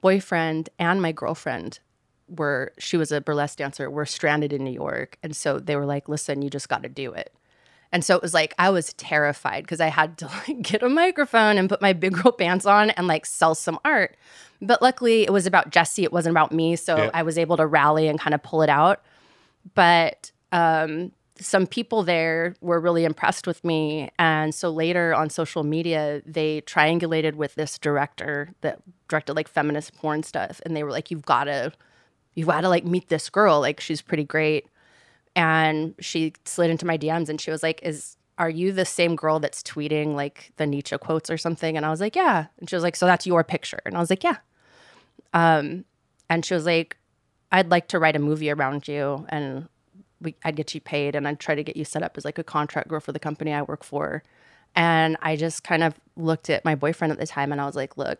boyfriend 0.00 0.70
and 0.80 1.00
my 1.00 1.12
girlfriend 1.12 1.78
were 2.28 2.72
she 2.78 2.96
was 2.96 3.12
a 3.12 3.20
burlesque 3.20 3.58
dancer 3.58 3.90
were 3.90 4.06
stranded 4.06 4.52
in 4.52 4.64
New 4.64 4.72
York, 4.72 5.18
and 5.22 5.34
so 5.34 5.58
they 5.58 5.76
were 5.76 5.86
like, 5.86 6.08
"Listen, 6.08 6.42
you 6.42 6.50
just 6.50 6.68
got 6.68 6.82
to 6.82 6.88
do 6.88 7.12
it." 7.12 7.32
And 7.92 8.04
so 8.04 8.16
it 8.16 8.22
was 8.22 8.34
like 8.34 8.54
I 8.58 8.70
was 8.70 8.92
terrified 8.94 9.64
because 9.64 9.80
I 9.80 9.88
had 9.88 10.18
to 10.18 10.26
like 10.48 10.62
get 10.62 10.82
a 10.82 10.88
microphone 10.88 11.58
and 11.58 11.68
put 11.68 11.80
my 11.82 11.92
big 11.92 12.14
girl 12.14 12.32
pants 12.32 12.66
on 12.66 12.90
and 12.90 13.06
like 13.06 13.26
sell 13.26 13.54
some 13.54 13.78
art. 13.84 14.16
But 14.60 14.80
luckily, 14.82 15.22
it 15.24 15.32
was 15.32 15.46
about 15.46 15.70
Jessie. 15.70 16.04
It 16.04 16.12
wasn't 16.12 16.32
about 16.32 16.52
me, 16.52 16.76
so 16.76 16.96
Yeah. 16.96 17.10
I 17.12 17.22
was 17.22 17.38
able 17.38 17.56
to 17.58 17.66
rally 17.66 18.08
and 18.08 18.18
kind 18.18 18.34
of 18.34 18.42
pull 18.42 18.62
it 18.62 18.68
out 18.70 19.02
but 19.74 20.30
um, 20.52 21.12
some 21.38 21.66
people 21.66 22.02
there 22.02 22.54
were 22.60 22.78
really 22.80 23.04
impressed 23.04 23.46
with 23.46 23.64
me. 23.64 24.10
And 24.18 24.54
so 24.54 24.70
later 24.70 25.14
on 25.14 25.30
social 25.30 25.62
media, 25.62 26.22
they 26.26 26.60
triangulated 26.62 27.34
with 27.34 27.54
this 27.54 27.78
director 27.78 28.50
that 28.60 28.80
directed 29.08 29.34
like 29.34 29.48
feminist 29.48 29.94
porn 29.96 30.22
stuff. 30.22 30.60
And 30.66 30.76
they 30.76 30.82
were 30.82 30.90
like, 30.90 31.10
you've 31.10 31.24
got 31.24 31.44
to, 31.44 31.72
you've 32.34 32.48
got 32.48 32.62
to 32.62 32.68
like 32.68 32.84
meet 32.84 33.08
this 33.08 33.30
girl. 33.30 33.60
Like, 33.60 33.80
she's 33.80 34.02
pretty 34.02 34.24
great. 34.24 34.66
And 35.36 35.94
she 35.98 36.32
slid 36.44 36.70
into 36.70 36.86
my 36.86 36.96
DMs 36.96 37.28
and 37.28 37.40
she 37.40 37.50
was 37.50 37.62
like, 37.62 37.80
is, 37.82 38.16
are 38.38 38.50
you 38.50 38.72
the 38.72 38.84
same 38.84 39.16
girl 39.16 39.40
that's 39.40 39.62
tweeting 39.62 40.14
like 40.14 40.52
the 40.56 40.66
Nietzsche 40.66 40.96
quotes 40.98 41.30
or 41.30 41.36
something? 41.36 41.76
And 41.76 41.84
I 41.84 41.90
was 41.90 42.00
like, 42.00 42.16
yeah. 42.16 42.46
And 42.58 42.68
she 42.68 42.76
was 42.76 42.82
like, 42.82 42.96
so 42.96 43.06
that's 43.06 43.26
your 43.26 43.44
picture. 43.44 43.80
And 43.84 43.96
I 43.96 44.00
was 44.00 44.10
like, 44.10 44.24
yeah. 44.24 44.36
Um, 45.32 45.84
and 46.28 46.44
she 46.44 46.54
was 46.54 46.66
like, 46.66 46.96
I'd 47.52 47.70
like 47.70 47.88
to 47.88 47.98
write 47.98 48.16
a 48.16 48.20
movie 48.20 48.50
around 48.50 48.88
you 48.88 49.26
and 49.28 49.68
we, 50.20 50.34
I'd 50.44 50.56
get 50.56 50.74
you 50.74 50.80
paid 50.80 51.14
and 51.14 51.28
I'd 51.28 51.38
try 51.38 51.54
to 51.54 51.62
get 51.62 51.76
you 51.76 51.84
set 51.84 52.02
up 52.02 52.16
as 52.16 52.24
like 52.24 52.38
a 52.38 52.44
contract 52.44 52.88
girl 52.88 53.00
for 53.00 53.12
the 53.12 53.18
company 53.20 53.52
I 53.52 53.62
work 53.62 53.84
for. 53.84 54.22
And 54.74 55.16
I 55.22 55.36
just 55.36 55.62
kind 55.62 55.84
of 55.84 55.94
looked 56.16 56.50
at 56.50 56.64
my 56.64 56.74
boyfriend 56.74 57.12
at 57.12 57.18
the 57.18 57.26
time 57.26 57.52
and 57.52 57.60
I 57.60 57.66
was 57.66 57.76
like, 57.76 57.96
look, 57.96 58.18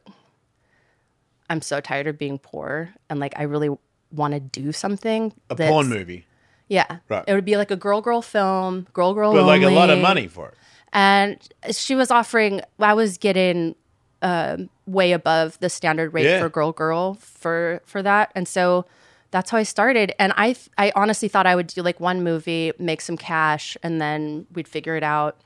I'm 1.50 1.61
so 1.61 1.81
tired 1.81 2.07
of 2.07 2.18
being 2.18 2.38
poor 2.38 2.94
and 3.11 3.18
like 3.18 3.35
I 3.37 3.42
really 3.42 3.70
want 4.14 4.35
to 4.35 4.40
do 4.40 4.72
something. 4.72 5.33
a 5.50 5.55
porn 5.57 5.88
movie 5.88 6.27
Yeah. 6.68 6.98
Right. 7.09 7.24
It 7.27 7.35
would 7.35 7.44
be 7.44 7.57
like 7.57 7.70
a 7.70 7.77
girl 7.77 8.00
girl 8.00 8.22
film, 8.22 8.87
girl 8.92 9.14
girl 9.14 9.33
but 9.33 9.44
like 9.44 9.62
a 9.62 9.70
lot 9.70 9.90
of 9.90 9.98
money 9.98 10.27
for 10.29 10.48
it 10.48 10.55
And 10.92 11.37
she 11.72 11.94
was 11.94 12.11
offering, 12.11 12.61
I 12.79 12.94
was 12.94 13.18
getting 13.18 13.74
um, 14.22 14.70
way 14.87 15.12
above 15.12 15.59
the 15.61 15.68
standard 15.68 16.14
rate 16.14 16.24
Yeah. 16.24 16.40
for 16.40 16.48
girl 16.48 16.72
girl 16.72 17.14
for 17.20 17.81
for 17.85 18.03
that. 18.03 18.31
And 18.35 18.46
so 18.48 18.87
that's 19.33 19.50
how 19.50 19.59
I 19.59 19.64
started. 19.64 20.14
And 20.18 20.33
I 20.37 20.53
th- 20.53 20.70
I 20.79 20.92
honestly 20.94 21.29
thought 21.29 21.46
I 21.46 21.57
would 21.57 21.66
do 21.66 21.83
like 21.83 21.98
one 22.00 22.22
movie, 22.22 22.72
make 22.79 23.00
some 23.00 23.16
cash, 23.16 23.77
and 23.83 24.00
then 24.00 24.46
we'd 24.55 24.68
figure 24.68 24.96
it 24.96 25.03
out. 25.03 25.37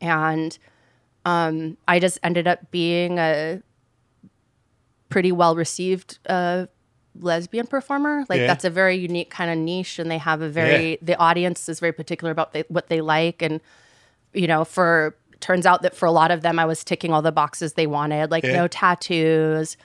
And 0.00 0.56
um, 1.26 1.76
I 1.86 2.00
just 2.00 2.18
ended 2.22 2.46
up 2.48 2.70
being 2.70 3.18
a 3.18 3.60
pretty 5.08 5.32
well 5.32 5.54
received 5.54 6.18
uh, 6.28 6.66
lesbian 7.20 7.66
performer. 7.66 8.24
Like 8.28 8.40
Yeah. 8.40 8.46
that's 8.46 8.64
a 8.64 8.70
very 8.70 8.96
unique 8.96 9.30
kind 9.30 9.50
of 9.50 9.58
niche, 9.58 9.98
and 9.98 10.10
they 10.10 10.18
have 10.18 10.42
a 10.42 10.48
very 10.48 10.90
Yeah. 10.92 10.96
the 11.02 11.16
audience 11.18 11.68
is 11.68 11.80
very 11.80 11.92
particular 11.92 12.30
about 12.32 12.52
they, 12.52 12.64
what 12.68 12.88
they 12.88 13.00
like, 13.00 13.42
and 13.42 13.60
you 14.32 14.46
know, 14.48 14.64
for 14.64 15.14
turns 15.40 15.66
out 15.66 15.82
that 15.82 15.94
for 15.94 16.06
a 16.06 16.10
lot 16.10 16.30
of 16.30 16.40
them, 16.42 16.58
I 16.58 16.64
was 16.64 16.82
ticking 16.82 17.12
all 17.12 17.22
the 17.22 17.30
boxes 17.32 17.74
they 17.74 17.86
wanted, 17.86 18.30
like 18.30 18.44
Yeah. 18.44 18.56
no 18.56 18.66
tattoos, 18.68 19.76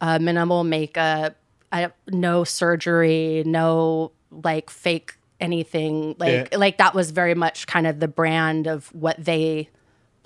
uh, 0.00 0.18
minimal 0.18 0.62
makeup, 0.62 1.36
I, 1.72 1.90
no 2.08 2.44
surgery, 2.44 3.42
no 3.46 4.12
like 4.30 4.70
fake 4.70 5.14
anything. 5.40 6.14
Like 6.18 6.48
Yeah. 6.52 6.58
like 6.58 6.78
that 6.78 6.94
was 6.94 7.10
very 7.10 7.34
much 7.34 7.66
kind 7.66 7.86
of 7.86 7.98
the 8.00 8.08
brand 8.08 8.66
of 8.66 8.88
what 8.94 9.16
they 9.22 9.70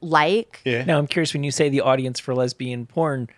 like. 0.02 0.60
Yeah. 0.64 0.84
Now 0.84 0.98
I'm 0.98 1.06
curious 1.06 1.32
when 1.32 1.44
you 1.44 1.50
say 1.50 1.68
the 1.68 1.80
audience 1.80 2.18
for 2.20 2.34
lesbian 2.34 2.86
porn, 2.86 3.28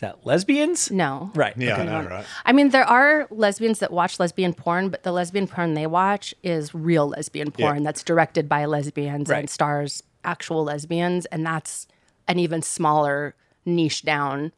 is 0.00 0.08
that 0.08 0.24
lesbians? 0.26 0.90
No. 0.90 1.30
Right. 1.34 1.54
Yeah, 1.58 1.74
okay. 1.74 1.86
I 1.90 2.04
right? 2.06 2.24
I 2.46 2.52
mean, 2.52 2.70
there 2.70 2.84
are 2.84 3.26
lesbians 3.30 3.80
that 3.80 3.92
watch 3.92 4.18
lesbian 4.18 4.54
porn, 4.54 4.88
but 4.88 5.02
the 5.02 5.12
lesbian 5.12 5.46
porn 5.46 5.74
they 5.74 5.86
watch 5.86 6.34
is 6.42 6.74
real 6.74 7.08
lesbian 7.08 7.52
Yeah. 7.58 7.66
porn 7.66 7.82
that's 7.82 8.02
directed 8.02 8.48
by 8.48 8.64
lesbians 8.64 9.28
Right. 9.28 9.40
and 9.40 9.50
stars 9.50 10.02
actual 10.24 10.64
lesbians, 10.64 11.26
and 11.26 11.44
that's 11.44 11.86
an 12.28 12.38
even 12.38 12.62
smaller 12.62 13.34
niche 13.66 14.02
down. 14.02 14.52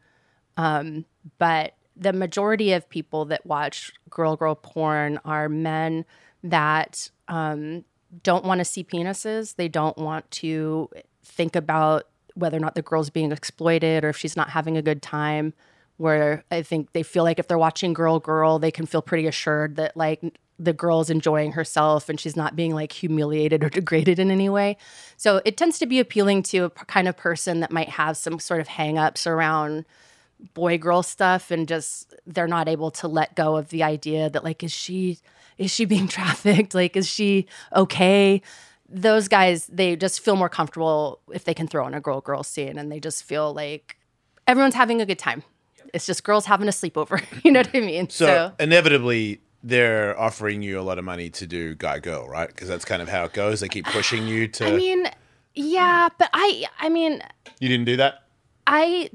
Um, 0.57 1.07
but 1.39 1.75
the 1.97 2.13
majority 2.13 2.73
of 2.73 2.89
people 2.89 3.25
that 3.25 3.45
watch 3.45 3.93
girl 4.11 4.37
girl 4.37 4.55
porn 4.55 5.19
are 5.25 5.49
men 5.49 6.05
that 6.45 7.11
um, 7.27 7.85
don't 8.23 8.45
want 8.45 8.61
to 8.61 8.65
see 8.65 8.85
penises. 8.85 9.57
They 9.57 9.69
don't 9.69 9.99
want 9.99 10.31
to 10.33 10.89
think 11.25 11.57
about 11.57 12.07
whether 12.35 12.57
or 12.57 12.61
not 12.61 12.75
the 12.75 12.83
girl's 12.83 13.11
being 13.11 13.33
exploited 13.33 14.05
or 14.05 14.11
if 14.11 14.17
she's 14.17 14.37
not 14.37 14.51
having 14.51 14.77
a 14.77 14.83
good 14.83 15.03
time. 15.03 15.55
Where 15.99 16.43
I 16.51 16.63
think 16.63 16.93
they 16.93 17.03
feel 17.03 17.23
like 17.23 17.39
if 17.39 17.47
they're 17.47 17.59
watching 17.59 17.93
Girl 17.93 18.19
Girl, 18.19 18.59
they 18.59 18.71
can 18.71 18.87
feel 18.87 19.03
pretty 19.03 19.27
assured 19.27 19.77
that 19.77 19.97
like 19.97 20.21
the 20.59 20.73
girl's 20.73 21.11
enjoying 21.11 21.53
herself 21.53 22.09
and 22.09 22.19
she's 22.19 22.37
not 22.37 22.57
being 22.57 22.75
like 22.75 22.93
humiliated 22.93 23.63
or 23.63 23.69
degraded 23.71 24.19
in 24.19 24.31
any 24.31 24.49
way. 24.49 24.77
So 25.17 25.43
it 25.45 25.57
tends 25.57 25.79
to 25.81 25.87
be 25.87 26.01
appealing 26.01 26.43
to 26.45 26.65
a 26.65 26.71
kind 26.71 27.09
of 27.09 27.17
person 27.17 27.61
that 27.61 27.71
might 27.71 27.91
have 27.91 28.17
some 28.17 28.39
sort 28.39 28.61
of 28.61 28.69
hangups 28.69 29.27
around 29.27 29.85
boy 30.55 30.79
girl 30.79 31.03
stuff 31.03 31.51
and 31.51 31.69
just 31.69 32.15
they're 32.27 32.49
not 32.49 32.69
able 32.69 32.91
to 32.91 33.09
let 33.09 33.37
go 33.37 33.57
of 33.57 33.69
the 33.69 33.83
idea 33.83 34.29
that 34.29 34.45
like 34.45 34.63
is 34.63 34.73
she 34.73 35.19
is 35.57 35.71
she 35.71 35.85
being 35.85 36.09
trafficked 36.09 36.75
like 36.75 36.97
is 36.97 37.09
she 37.09 37.47
okay 37.75 38.43
those 38.95 39.27
guys 39.27 39.67
they 39.69 39.97
just 39.97 40.21
feel 40.21 40.37
more 40.37 40.49
comfortable 40.51 41.19
if 41.33 41.45
they 41.45 41.55
can 41.55 41.67
throw 41.67 41.87
in 41.87 41.95
a 41.95 42.01
girl 42.01 42.21
girl 42.21 42.43
scene 42.43 42.77
and 42.77 42.93
they 42.93 43.01
just 43.01 43.25
feel 43.25 43.55
like 43.55 43.97
everyone's 44.47 44.75
having 44.75 45.01
a 45.01 45.07
good 45.07 45.19
time 45.19 45.43
it's 45.95 46.05
just 46.05 46.23
girls 46.25 46.45
having 46.47 46.69
a 46.69 46.71
sleepover 46.71 47.23
you 47.45 47.51
know 47.51 47.61
what 47.61 47.75
i 47.75 47.81
mean 47.81 48.09
So, 48.11 48.53
inevitably, 48.61 49.41
they're 49.65 50.19
offering 50.21 50.61
you 50.63 50.79
a 50.79 50.83
lot 50.83 50.99
of 50.99 51.05
money 51.05 51.31
to 51.31 51.47
do 51.47 51.75
guy 51.77 52.01
girl, 52.01 52.29
right? 52.29 52.49
Because 52.49 52.69
that's 52.69 52.85
kind 52.85 53.01
of 53.01 53.09
how 53.09 53.25
it 53.25 53.33
goes. 53.33 53.61
They 53.61 53.69
keep 53.69 53.87
pushing 53.87 54.27
you 54.27 54.47
to. 54.49 54.67
i 54.67 54.77
mean 54.77 55.07
yeah 55.55 56.09
but 56.19 56.29
i 56.35 56.65
i 56.81 56.89
mean 56.89 57.23
you 57.61 57.69
didn't 57.69 57.87
do 57.87 57.97
that. 57.97 58.25
I 58.67 59.11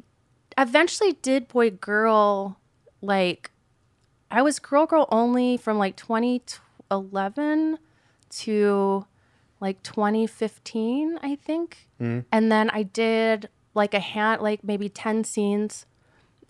eventually 0.57 1.13
did 1.21 1.47
boy 1.47 1.69
girl 1.71 2.57
like 3.01 3.51
I 4.31 4.41
was 4.41 4.59
girl 4.59 4.85
girl 4.85 5.07
only 5.11 5.57
from 5.57 5.77
like 5.77 5.95
2011 5.95 7.77
to 8.29 9.05
like 9.59 9.81
2015 9.83 11.19
I 11.21 11.35
think. 11.35 11.87
And 11.99 12.51
then 12.51 12.69
I 12.69 12.83
did 12.83 13.49
like 13.73 13.93
a 13.93 13.99
hand 13.99 14.41
like 14.41 14.63
maybe 14.63 14.89
10 14.89 15.23
scenes. 15.23 15.85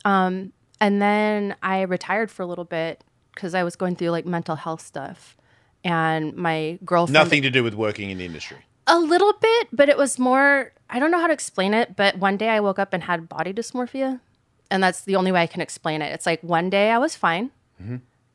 Um 0.05 0.53
and 0.79 1.01
then 1.01 1.55
I 1.63 1.81
retired 1.81 2.29
for 2.31 2.43
a 2.43 2.45
little 2.45 2.65
bit 2.65 3.03
cuz 3.35 3.53
I 3.55 3.63
was 3.63 3.75
going 3.75 3.95
through 3.95 4.09
like 4.11 4.25
mental 4.25 4.55
health 4.55 4.81
stuff. 4.81 5.37
And 5.83 6.35
my 6.35 6.79
girlfriend 6.83 7.13
Nothing 7.13 7.41
to 7.43 7.49
do 7.49 7.63
with 7.63 7.73
working 7.75 8.09
in 8.09 8.17
the 8.17 8.25
industry. 8.25 8.57
a 8.87 8.97
little 8.99 9.33
bit, 9.33 9.67
but 9.71 9.89
it 9.89 9.97
was 9.97 10.17
more, 10.17 10.71
I 10.89 10.97
don't 10.99 11.11
know 11.11 11.19
how 11.19 11.27
to 11.27 11.33
explain 11.33 11.73
it, 11.73 11.95
but 11.97 12.17
one 12.17 12.37
day 12.37 12.49
I 12.49 12.59
woke 12.61 12.79
up 12.79 12.93
and 12.93 13.03
had 13.03 13.27
body 13.29 13.51
dysmorphia. 13.53 14.19
And 14.71 14.81
that's 14.83 15.01
the 15.01 15.15
only 15.15 15.31
way 15.31 15.41
I 15.41 15.47
can 15.47 15.61
explain 15.61 16.01
it. 16.01 16.13
It's 16.13 16.25
like 16.25 16.41
one 16.41 16.69
day 16.69 16.89
I 16.91 16.97
was 16.97 17.15
fine 17.15 17.51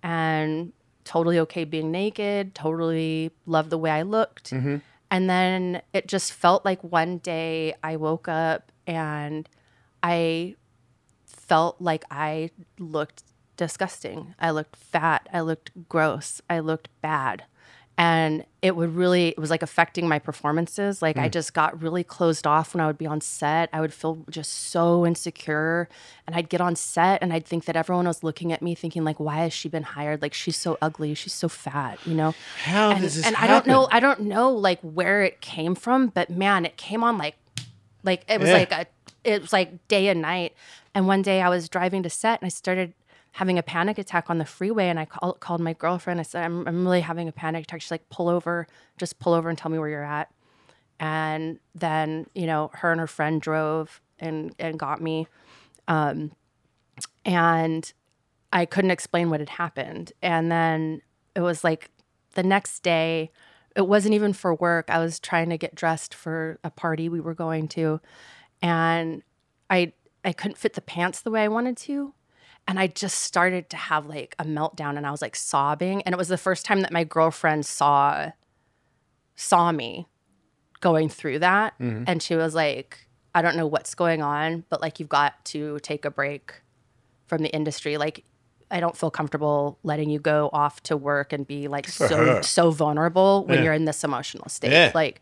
and 0.02 0.72
totally 1.04 1.38
okay 1.40 1.64
being 1.64 1.90
naked, 1.90 2.54
totally 2.54 3.30
loved 3.46 3.70
the 3.70 3.78
way 3.78 3.90
I 3.90 4.02
looked. 4.02 4.50
Mm-hmm. 4.50 4.76
And 5.10 5.28
then 5.28 5.82
it 5.92 6.08
just 6.08 6.32
felt 6.32 6.64
like 6.64 6.82
one 6.82 7.18
day 7.18 7.74
I 7.82 7.96
woke 7.96 8.28
up 8.28 8.72
and 8.86 9.48
I 10.02 10.56
felt 11.26 11.80
like 11.80 12.04
I 12.10 12.50
looked 12.78 13.24
disgusting. 13.56 14.34
I 14.38 14.50
looked 14.50 14.76
fat. 14.76 15.28
I 15.32 15.40
looked 15.40 15.70
gross. 15.88 16.40
I 16.48 16.60
looked 16.60 16.88
bad. 17.02 17.44
And 18.02 18.44
it 18.62 18.74
would 18.74 18.96
really, 18.96 19.28
it 19.28 19.38
was 19.38 19.48
like 19.48 19.62
affecting 19.62 20.08
my 20.08 20.18
performances. 20.18 21.00
Like 21.00 21.16
I 21.16 21.26
hmm. 21.26 21.30
just 21.30 21.54
got 21.54 21.80
really 21.80 22.02
closed 22.02 22.48
off 22.48 22.74
when 22.74 22.80
I 22.80 22.88
would 22.88 22.98
be 22.98 23.06
on 23.06 23.20
set. 23.20 23.68
I 23.72 23.80
would 23.80 23.94
feel 23.94 24.24
just 24.28 24.70
so 24.70 25.06
insecure. 25.06 25.88
And 26.26 26.34
I'd 26.34 26.48
get 26.48 26.60
on 26.60 26.74
set 26.74 27.22
and 27.22 27.32
I'd 27.32 27.46
think 27.46 27.64
that 27.66 27.76
everyone 27.76 28.08
was 28.08 28.24
looking 28.24 28.52
at 28.52 28.60
me 28.60 28.74
thinking, 28.74 29.04
like, 29.04 29.20
why 29.20 29.36
has 29.36 29.52
she 29.52 29.68
been 29.68 29.84
hired? 29.84 30.20
Like, 30.20 30.34
she's 30.34 30.56
so 30.56 30.78
ugly. 30.82 31.14
She's 31.14 31.32
so 31.32 31.48
fat, 31.48 32.04
you 32.04 32.14
know? 32.14 32.34
How 32.64 32.90
and, 32.90 33.02
does 33.02 33.14
this 33.14 33.24
and 33.24 33.36
I 33.36 33.46
don't 33.46 33.68
know. 33.68 33.86
I 33.92 34.00
don't 34.00 34.22
know 34.22 34.50
like 34.50 34.80
where 34.80 35.22
it 35.22 35.40
came 35.40 35.76
from, 35.76 36.08
but 36.08 36.28
man, 36.28 36.66
it 36.66 36.76
came 36.76 37.04
on 37.04 37.18
like 37.18 37.36
like 38.02 38.24
it 38.28 38.40
was 38.40 38.48
Yeah. 38.48 38.56
like 38.56 38.72
a 38.72 38.86
it 39.22 39.42
was 39.42 39.52
like 39.52 39.86
day 39.86 40.08
and 40.08 40.20
night. 40.20 40.54
And 40.92 41.06
one 41.06 41.22
day 41.22 41.40
I 41.40 41.48
was 41.48 41.68
driving 41.68 42.02
to 42.02 42.10
set 42.10 42.40
and 42.40 42.46
I 42.46 42.50
started 42.50 42.94
having 43.32 43.58
a 43.58 43.62
panic 43.62 43.98
attack 43.98 44.28
on 44.28 44.38
the 44.38 44.44
freeway 44.44 44.88
and 44.88 44.98
I 44.98 45.06
call, 45.06 45.34
called 45.34 45.60
my 45.60 45.72
girlfriend. 45.72 46.20
I 46.20 46.22
said, 46.22 46.44
I'm, 46.44 46.66
I'm 46.68 46.84
really 46.84 47.00
having 47.00 47.28
a 47.28 47.32
panic 47.32 47.64
attack. 47.64 47.80
She's 47.80 47.90
like, 47.90 48.08
pull 48.10 48.28
over, 48.28 48.66
just 48.98 49.18
pull 49.18 49.32
over 49.32 49.48
and 49.48 49.56
tell 49.56 49.70
me 49.70 49.78
where 49.78 49.88
you're 49.88 50.04
at. 50.04 50.30
And 51.00 51.58
then, 51.74 52.26
you 52.34 52.46
know, 52.46 52.70
her 52.74 52.92
and 52.92 53.00
her 53.00 53.06
friend 53.06 53.40
drove 53.40 54.00
and, 54.18 54.54
and 54.58 54.78
got 54.78 55.00
me. 55.00 55.26
Um, 55.88 56.32
and 57.24 57.90
I 58.52 58.66
couldn't 58.66 58.90
explain 58.90 59.30
what 59.30 59.40
had 59.40 59.48
happened. 59.48 60.12
And 60.22 60.52
then 60.52 61.00
it 61.34 61.40
was 61.40 61.64
like 61.64 61.90
the 62.34 62.42
next 62.42 62.82
day, 62.82 63.30
it 63.74 63.88
wasn't 63.88 64.14
even 64.14 64.34
for 64.34 64.54
work. 64.54 64.90
I 64.90 64.98
was 64.98 65.18
trying 65.18 65.48
to 65.48 65.56
get 65.56 65.74
dressed 65.74 66.14
for 66.14 66.58
a 66.62 66.70
party 66.70 67.08
we 67.08 67.20
were 67.20 67.34
going 67.34 67.68
to. 67.68 68.00
And 68.60 69.22
I 69.70 69.94
I 70.24 70.32
couldn't 70.32 70.58
fit 70.58 70.74
the 70.74 70.80
pants 70.80 71.20
the 71.20 71.30
way 71.30 71.42
I 71.42 71.48
wanted 71.48 71.76
to. 71.78 72.14
And 72.68 72.78
I 72.78 72.86
just 72.86 73.18
started 73.22 73.68
to 73.70 73.76
have 73.76 74.06
like 74.06 74.34
a 74.38 74.44
meltdown 74.44 74.96
and 74.96 75.06
I 75.06 75.10
was 75.10 75.20
like 75.20 75.34
sobbing. 75.36 76.02
And 76.02 76.12
it 76.14 76.18
was 76.18 76.28
the 76.28 76.38
first 76.38 76.64
time 76.64 76.80
that 76.82 76.92
my 76.92 77.04
girlfriend 77.04 77.66
saw 77.66 78.30
saw 79.36 79.72
me 79.72 80.06
going 80.80 81.08
through 81.08 81.38
that. 81.40 81.74
And 81.78 82.22
she 82.22 82.34
was 82.36 82.54
like, 82.54 83.06
I 83.34 83.42
don't 83.42 83.56
know 83.56 83.66
what's 83.66 83.94
going 83.94 84.22
on, 84.22 84.64
but 84.68 84.80
like 84.80 85.00
you've 85.00 85.08
got 85.08 85.44
to 85.46 85.78
take 85.80 86.04
a 86.04 86.10
break 86.10 86.62
from 87.26 87.42
the 87.42 87.48
industry. 87.54 87.96
Like 87.96 88.24
I 88.70 88.80
don't 88.80 88.96
feel 88.96 89.10
comfortable 89.10 89.78
letting 89.82 90.10
you 90.10 90.18
go 90.18 90.48
off 90.52 90.82
to 90.84 90.96
work 90.96 91.32
and 91.32 91.46
be 91.46 91.68
like 91.68 91.88
so 91.88 92.16
her. 92.16 92.42
so 92.42 92.70
vulnerable 92.70 93.44
when 93.46 93.58
Yeah. 93.58 93.64
you're 93.64 93.72
in 93.74 93.84
this 93.84 94.04
emotional 94.04 94.48
state. 94.48 94.72
Yeah. 94.72 94.92
Like 94.94 95.20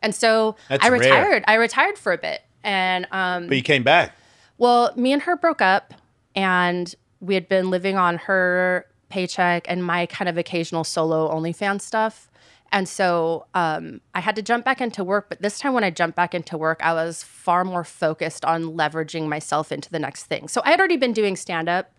and 0.00 0.14
so 0.14 0.56
That's 0.68 0.84
I 0.84 0.88
rare. 0.88 0.98
retired. 1.00 1.44
I 1.46 1.54
retired 1.54 1.96
for 1.98 2.12
a 2.12 2.18
bit. 2.18 2.42
And 2.64 3.06
um 3.12 3.46
But 3.48 3.56
you 3.56 3.62
came 3.62 3.82
back. 3.82 4.14
well, 4.58 4.92
me 4.96 5.12
and 5.12 5.22
her 5.22 5.36
broke 5.36 5.62
up, 5.62 5.94
and 6.34 6.94
we 7.20 7.34
had 7.34 7.48
been 7.48 7.70
living 7.70 7.96
on 7.96 8.18
her 8.18 8.86
paycheck 9.08 9.66
and 9.68 9.84
my 9.84 10.06
kind 10.06 10.28
of 10.28 10.38
occasional 10.38 10.84
solo 10.84 11.30
OnlyFans 11.30 11.82
stuff. 11.82 12.30
And 12.72 12.88
so 12.88 13.46
um, 13.52 14.00
I 14.14 14.20
had 14.20 14.34
to 14.36 14.42
jump 14.42 14.64
back 14.64 14.80
into 14.80 15.04
work. 15.04 15.28
But 15.28 15.42
this 15.42 15.58
time, 15.58 15.74
when 15.74 15.84
I 15.84 15.90
jumped 15.90 16.16
back 16.16 16.34
into 16.34 16.56
work, 16.56 16.80
I 16.82 16.94
was 16.94 17.22
far 17.22 17.64
more 17.64 17.84
focused 17.84 18.44
on 18.46 18.64
leveraging 18.64 19.28
myself 19.28 19.70
into 19.70 19.90
the 19.90 19.98
next 19.98 20.24
thing. 20.24 20.48
So 20.48 20.62
I 20.64 20.70
had 20.70 20.80
already 20.80 20.96
been 20.96 21.12
doing 21.12 21.36
stand 21.36 21.68
up. 21.68 21.92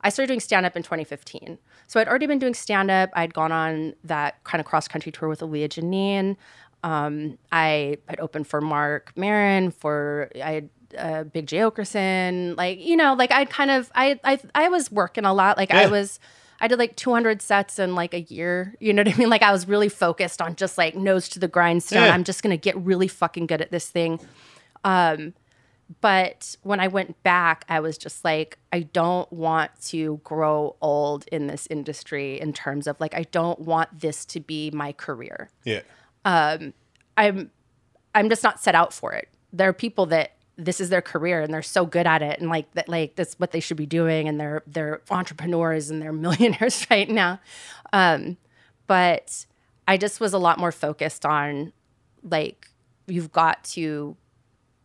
I 0.00 0.08
started 0.08 0.28
doing 0.28 0.40
stand 0.40 0.64
up 0.64 0.76
in 0.76 0.84
2015. 0.84 1.58
So 1.88 2.00
I'd 2.00 2.08
already 2.08 2.26
been 2.26 2.38
doing 2.38 2.54
stand 2.54 2.90
up. 2.90 3.10
I'd 3.14 3.34
gone 3.34 3.52
on 3.52 3.94
that 4.04 4.42
kind 4.44 4.60
of 4.60 4.66
cross 4.66 4.86
country 4.86 5.10
tour 5.10 5.28
with 5.28 5.40
Aaliyah 5.40 5.68
Janine. 5.68 6.36
Um, 6.84 7.38
I 7.50 7.98
had 8.08 8.18
opened 8.20 8.46
for 8.46 8.60
Marc 8.60 9.12
Maron, 9.16 9.70
for 9.70 10.30
I 10.42 10.52
had 10.52 10.70
uh, 10.96 11.24
Big 11.24 11.46
Jay 11.46 11.58
Oakerson, 11.58 12.56
like 12.56 12.80
you 12.80 12.96
know, 12.96 13.14
like 13.14 13.32
I'd 13.32 13.50
kind 13.50 13.70
of 13.70 13.90
I 13.94 14.18
I 14.24 14.38
I 14.54 14.68
was 14.68 14.90
working 14.90 15.24
a 15.24 15.32
lot. 15.32 15.56
Like 15.56 15.70
I 15.70 15.86
was, 15.86 16.20
I 16.60 16.68
did 16.68 16.78
like 16.78 16.96
200 16.96 17.42
sets 17.42 17.78
in 17.78 17.94
like 17.94 18.14
a 18.14 18.20
year. 18.20 18.74
You 18.80 18.92
know 18.92 19.00
what 19.00 19.14
I 19.14 19.16
mean? 19.16 19.30
Like 19.30 19.42
I 19.42 19.52
was 19.52 19.66
really 19.66 19.88
focused 19.88 20.40
on 20.42 20.56
just 20.56 20.78
like 20.78 20.94
nose 20.94 21.28
to 21.30 21.38
the 21.38 21.48
grindstone. 21.48 22.02
Yeah. 22.02 22.14
I'm 22.14 22.24
just 22.24 22.42
gonna 22.42 22.56
get 22.56 22.76
really 22.76 23.08
fucking 23.08 23.46
good 23.46 23.60
at 23.60 23.70
this 23.70 23.88
thing. 23.88 24.20
Um, 24.84 25.34
but 26.00 26.56
when 26.62 26.80
I 26.80 26.88
went 26.88 27.22
back, 27.22 27.64
I 27.68 27.80
was 27.80 27.98
just 27.98 28.24
like, 28.24 28.58
I 28.72 28.80
don't 28.80 29.30
want 29.32 29.70
to 29.86 30.20
grow 30.24 30.76
old 30.80 31.26
in 31.30 31.48
this 31.48 31.66
industry 31.68 32.40
in 32.40 32.52
terms 32.52 32.86
of 32.86 32.98
like, 32.98 33.14
I 33.14 33.24
don't 33.24 33.60
want 33.60 34.00
this 34.00 34.24
to 34.26 34.40
be 34.40 34.70
my 34.70 34.92
career. 34.92 35.50
Yeah. 35.64 35.82
Um, 36.24 36.72
I'm 37.16 37.50
I'm 38.14 38.28
just 38.28 38.42
not 38.42 38.60
set 38.60 38.74
out 38.74 38.92
for 38.92 39.12
it. 39.12 39.28
There 39.52 39.68
are 39.68 39.74
people 39.74 40.06
that 40.06 40.32
this 40.64 40.80
is 40.80 40.88
their 40.90 41.02
career 41.02 41.42
and 41.42 41.52
they're 41.52 41.62
so 41.62 41.84
good 41.84 42.06
at 42.06 42.22
it 42.22 42.40
and 42.40 42.48
like 42.48 42.72
that 42.74 42.88
like 42.88 43.16
that's 43.16 43.34
what 43.34 43.50
they 43.50 43.60
should 43.60 43.76
be 43.76 43.86
doing 43.86 44.28
and 44.28 44.38
they're 44.38 44.62
they're 44.66 45.00
entrepreneurs 45.10 45.90
and 45.90 46.00
they're 46.00 46.12
millionaires 46.12 46.86
right 46.90 47.08
now. 47.08 47.40
Um, 47.92 48.36
but 48.86 49.46
I 49.88 49.96
just 49.96 50.20
was 50.20 50.32
a 50.32 50.38
lot 50.38 50.58
more 50.58 50.72
focused 50.72 51.26
on 51.26 51.72
like 52.22 52.68
you've 53.06 53.32
got 53.32 53.64
to 53.64 54.16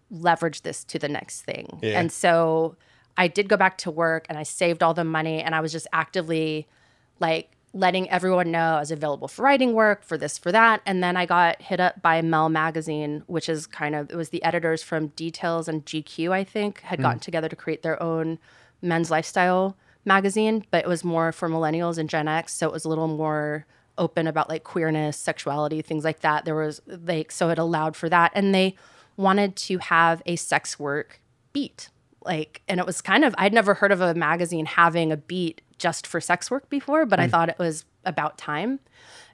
leverage 0.09 0.61
this 0.61 0.83
to 0.85 0.99
the 0.99 1.09
next 1.09 1.41
thing. 1.41 1.79
Yeah. 1.81 1.99
And 1.99 2.11
so 2.11 2.75
I 3.17 3.27
did 3.27 3.49
go 3.49 3.57
back 3.57 3.77
to 3.79 3.91
work 3.91 4.25
and 4.29 4.37
I 4.37 4.43
saved 4.43 4.81
all 4.81 4.93
the 4.93 5.03
money 5.03 5.41
and 5.41 5.53
I 5.53 5.59
was 5.59 5.71
just 5.71 5.87
actively 5.91 6.67
like 7.19 7.51
letting 7.73 8.09
everyone 8.09 8.51
know 8.51 8.75
I 8.75 8.79
was 8.79 8.91
available 8.91 9.27
for 9.27 9.43
writing 9.43 9.73
work, 9.73 10.03
for 10.03 10.17
this, 10.17 10.37
for 10.37 10.51
that. 10.51 10.81
And 10.85 11.03
then 11.03 11.17
I 11.17 11.25
got 11.25 11.61
hit 11.61 11.79
up 11.79 12.01
by 12.01 12.21
Mel 12.21 12.49
Magazine, 12.49 13.23
which 13.27 13.49
is 13.49 13.67
kind 13.67 13.93
of, 13.93 14.09
it 14.09 14.15
was 14.15 14.29
the 14.29 14.43
editors 14.43 14.81
from 14.81 15.07
Details 15.09 15.67
and 15.67 15.85
GQ, 15.85 16.31
I 16.31 16.43
think, 16.43 16.81
had 16.81 16.99
mm. 16.99 17.03
gotten 17.03 17.19
together 17.19 17.49
to 17.49 17.55
create 17.55 17.83
their 17.83 18.01
own 18.01 18.39
men's 18.81 19.11
lifestyle 19.11 19.77
magazine, 20.05 20.65
but 20.71 20.85
it 20.85 20.87
was 20.87 21.03
more 21.03 21.31
for 21.31 21.49
millennials 21.49 21.97
and 21.97 22.09
Gen 22.09 22.27
X. 22.27 22.53
So 22.53 22.67
it 22.67 22.73
was 22.73 22.85
a 22.85 22.89
little 22.89 23.07
more 23.07 23.65
open 23.97 24.27
about 24.27 24.49
like 24.49 24.63
queerness, 24.63 25.17
sexuality, 25.17 25.81
things 25.81 26.03
like 26.03 26.21
that. 26.21 26.45
There 26.45 26.55
was 26.55 26.81
like, 26.87 27.31
so 27.31 27.49
it 27.49 27.57
allowed 27.57 27.95
for 27.95 28.09
that. 28.09 28.31
And 28.33 28.55
they 28.55 28.75
wanted 29.17 29.55
to 29.55 29.79
have 29.79 30.21
a 30.25 30.35
sex 30.35 30.79
work 30.79 31.19
beat. 31.51 31.89
Like, 32.23 32.61
and 32.67 32.79
it 32.79 32.85
was 32.85 33.01
kind 33.01 33.25
of, 33.25 33.35
I'd 33.37 33.53
never 33.53 33.73
heard 33.73 33.91
of 33.91 34.01
a 34.01 34.13
magazine 34.13 34.65
having 34.65 35.11
a 35.11 35.17
beat 35.17 35.61
just 35.77 36.07
for 36.07 36.19
sex 36.19 36.49
work 36.49 36.69
before, 36.69 37.05
but 37.05 37.19
I 37.19 37.27
thought 37.27 37.49
it 37.49 37.59
was 37.59 37.85
about 38.05 38.37
time. 38.37 38.79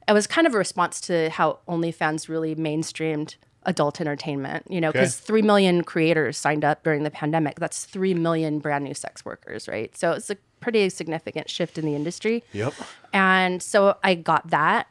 It 0.08 0.14
was 0.14 0.28
kind 0.28 0.46
of 0.46 0.54
a 0.54 0.58
response 0.58 1.00
to 1.02 1.30
how 1.30 1.60
OnlyFans 1.68 2.28
really 2.28 2.56
mainstreamed 2.56 3.36
adult 3.66 4.02
entertainment, 4.02 4.66
you 4.70 4.82
know, 4.82 4.91
because 4.91 5.16
3 5.16 5.41
million 5.41 5.84
creators 5.84 6.38
signed 6.38 6.66
up 6.66 6.84
during 6.84 7.04
the 7.04 7.12
pandemic. 7.12 7.60
That's 7.60 7.86
3 7.86 8.14
million 8.14 8.60
brand 8.60 8.84
new 8.84 8.94
sex 8.94 9.24
workers, 9.24 9.68
right? 9.68 9.96
So 9.98 10.12
it's 10.12 10.30
a 10.30 10.36
pretty 10.60 10.89
significant 10.89 11.50
shift 11.50 11.78
in 11.78 11.86
the 11.86 11.96
industry. 11.96 12.44
Yep. 12.52 12.74
And 13.14 13.62
so 13.62 13.98
I 14.04 14.16
got 14.16 14.50
that. 14.50 14.88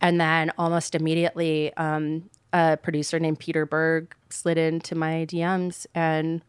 And 0.00 0.20
then 0.20 0.52
almost 0.58 0.94
immediately, 0.94 1.74
um, 1.76 2.30
a 2.52 2.76
producer 2.76 3.18
named 3.18 3.40
Peter 3.40 3.66
Berg 3.66 4.14
slid 4.30 4.58
into 4.58 4.94
my 4.94 5.26
DMs 5.28 5.86
and 5.94 6.42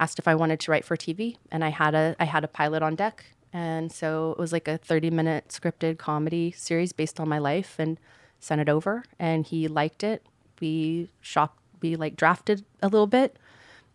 asked 0.00 0.18
if 0.18 0.26
I 0.26 0.34
wanted 0.34 0.58
to 0.60 0.70
write 0.70 0.84
for 0.84 0.96
TV. 0.96 1.36
And 1.52 1.64
I 1.64 1.68
had 1.68 1.94
a 1.94 2.16
I 2.18 2.24
had 2.24 2.44
a 2.44 2.48
pilot 2.48 2.82
on 2.82 2.96
deck. 2.96 3.24
And 3.54 3.92
so 3.92 4.32
it 4.32 4.38
was 4.38 4.52
like 4.52 4.66
a 4.66 4.76
30 4.76 5.10
minute 5.10 5.48
scripted 5.48 5.96
comedy 5.96 6.50
series 6.50 6.92
based 6.92 7.20
on 7.20 7.28
my 7.28 7.38
life 7.38 7.76
and 7.78 7.98
sent 8.40 8.60
it 8.60 8.68
over. 8.68 9.04
And 9.18 9.46
he 9.46 9.68
liked 9.68 10.02
it. 10.02 10.26
We 10.60 11.10
shop 11.20 11.56
we 11.80 11.96
like 11.96 12.16
drafted 12.16 12.64
a 12.82 12.88
little 12.88 13.06
bit. 13.06 13.38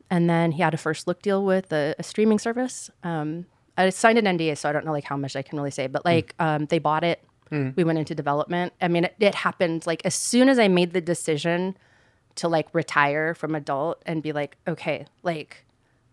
And 0.09 0.29
then 0.29 0.53
he 0.53 0.61
had 0.61 0.73
a 0.73 0.77
first 0.77 1.07
look 1.07 1.21
deal 1.21 1.43
with 1.43 1.73
a, 1.73 1.93
a 1.99 2.03
streaming 2.03 2.39
service. 2.39 2.89
Um, 3.03 3.45
I 3.77 3.89
signed 3.89 4.17
an 4.17 4.25
NDA, 4.37 4.57
so 4.57 4.69
I 4.69 4.71
don't 4.71 4.85
know 4.85 4.91
like 4.91 5.03
how 5.03 5.17
much 5.17 5.35
I 5.35 5.41
can 5.41 5.57
really 5.57 5.71
say, 5.71 5.87
but 5.87 6.05
like 6.05 6.33
um, 6.39 6.65
they 6.65 6.79
bought 6.79 7.03
it. 7.03 7.23
We 7.75 7.83
went 7.83 7.99
into 7.99 8.15
development. 8.15 8.73
I 8.81 8.87
mean, 8.87 9.05
it, 9.05 9.15
it 9.19 9.35
happened 9.35 9.85
like 9.87 10.01
as 10.05 10.15
soon 10.15 10.49
as 10.49 10.57
I 10.59 10.67
made 10.67 10.93
the 10.93 11.01
decision 11.01 11.75
to 12.35 12.47
like 12.47 12.67
retire 12.73 13.33
from 13.35 13.55
adult 13.55 14.01
and 14.05 14.23
be 14.23 14.31
like, 14.31 14.55
okay, 14.67 15.05
like 15.23 15.65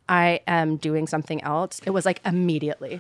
I 0.09 0.41
am 0.47 0.77
doing 0.77 1.07
something 1.07 1.43
else. 1.43 1.81
It 1.85 1.91
was 1.91 2.05
like 2.07 2.21
immediately. 2.25 2.99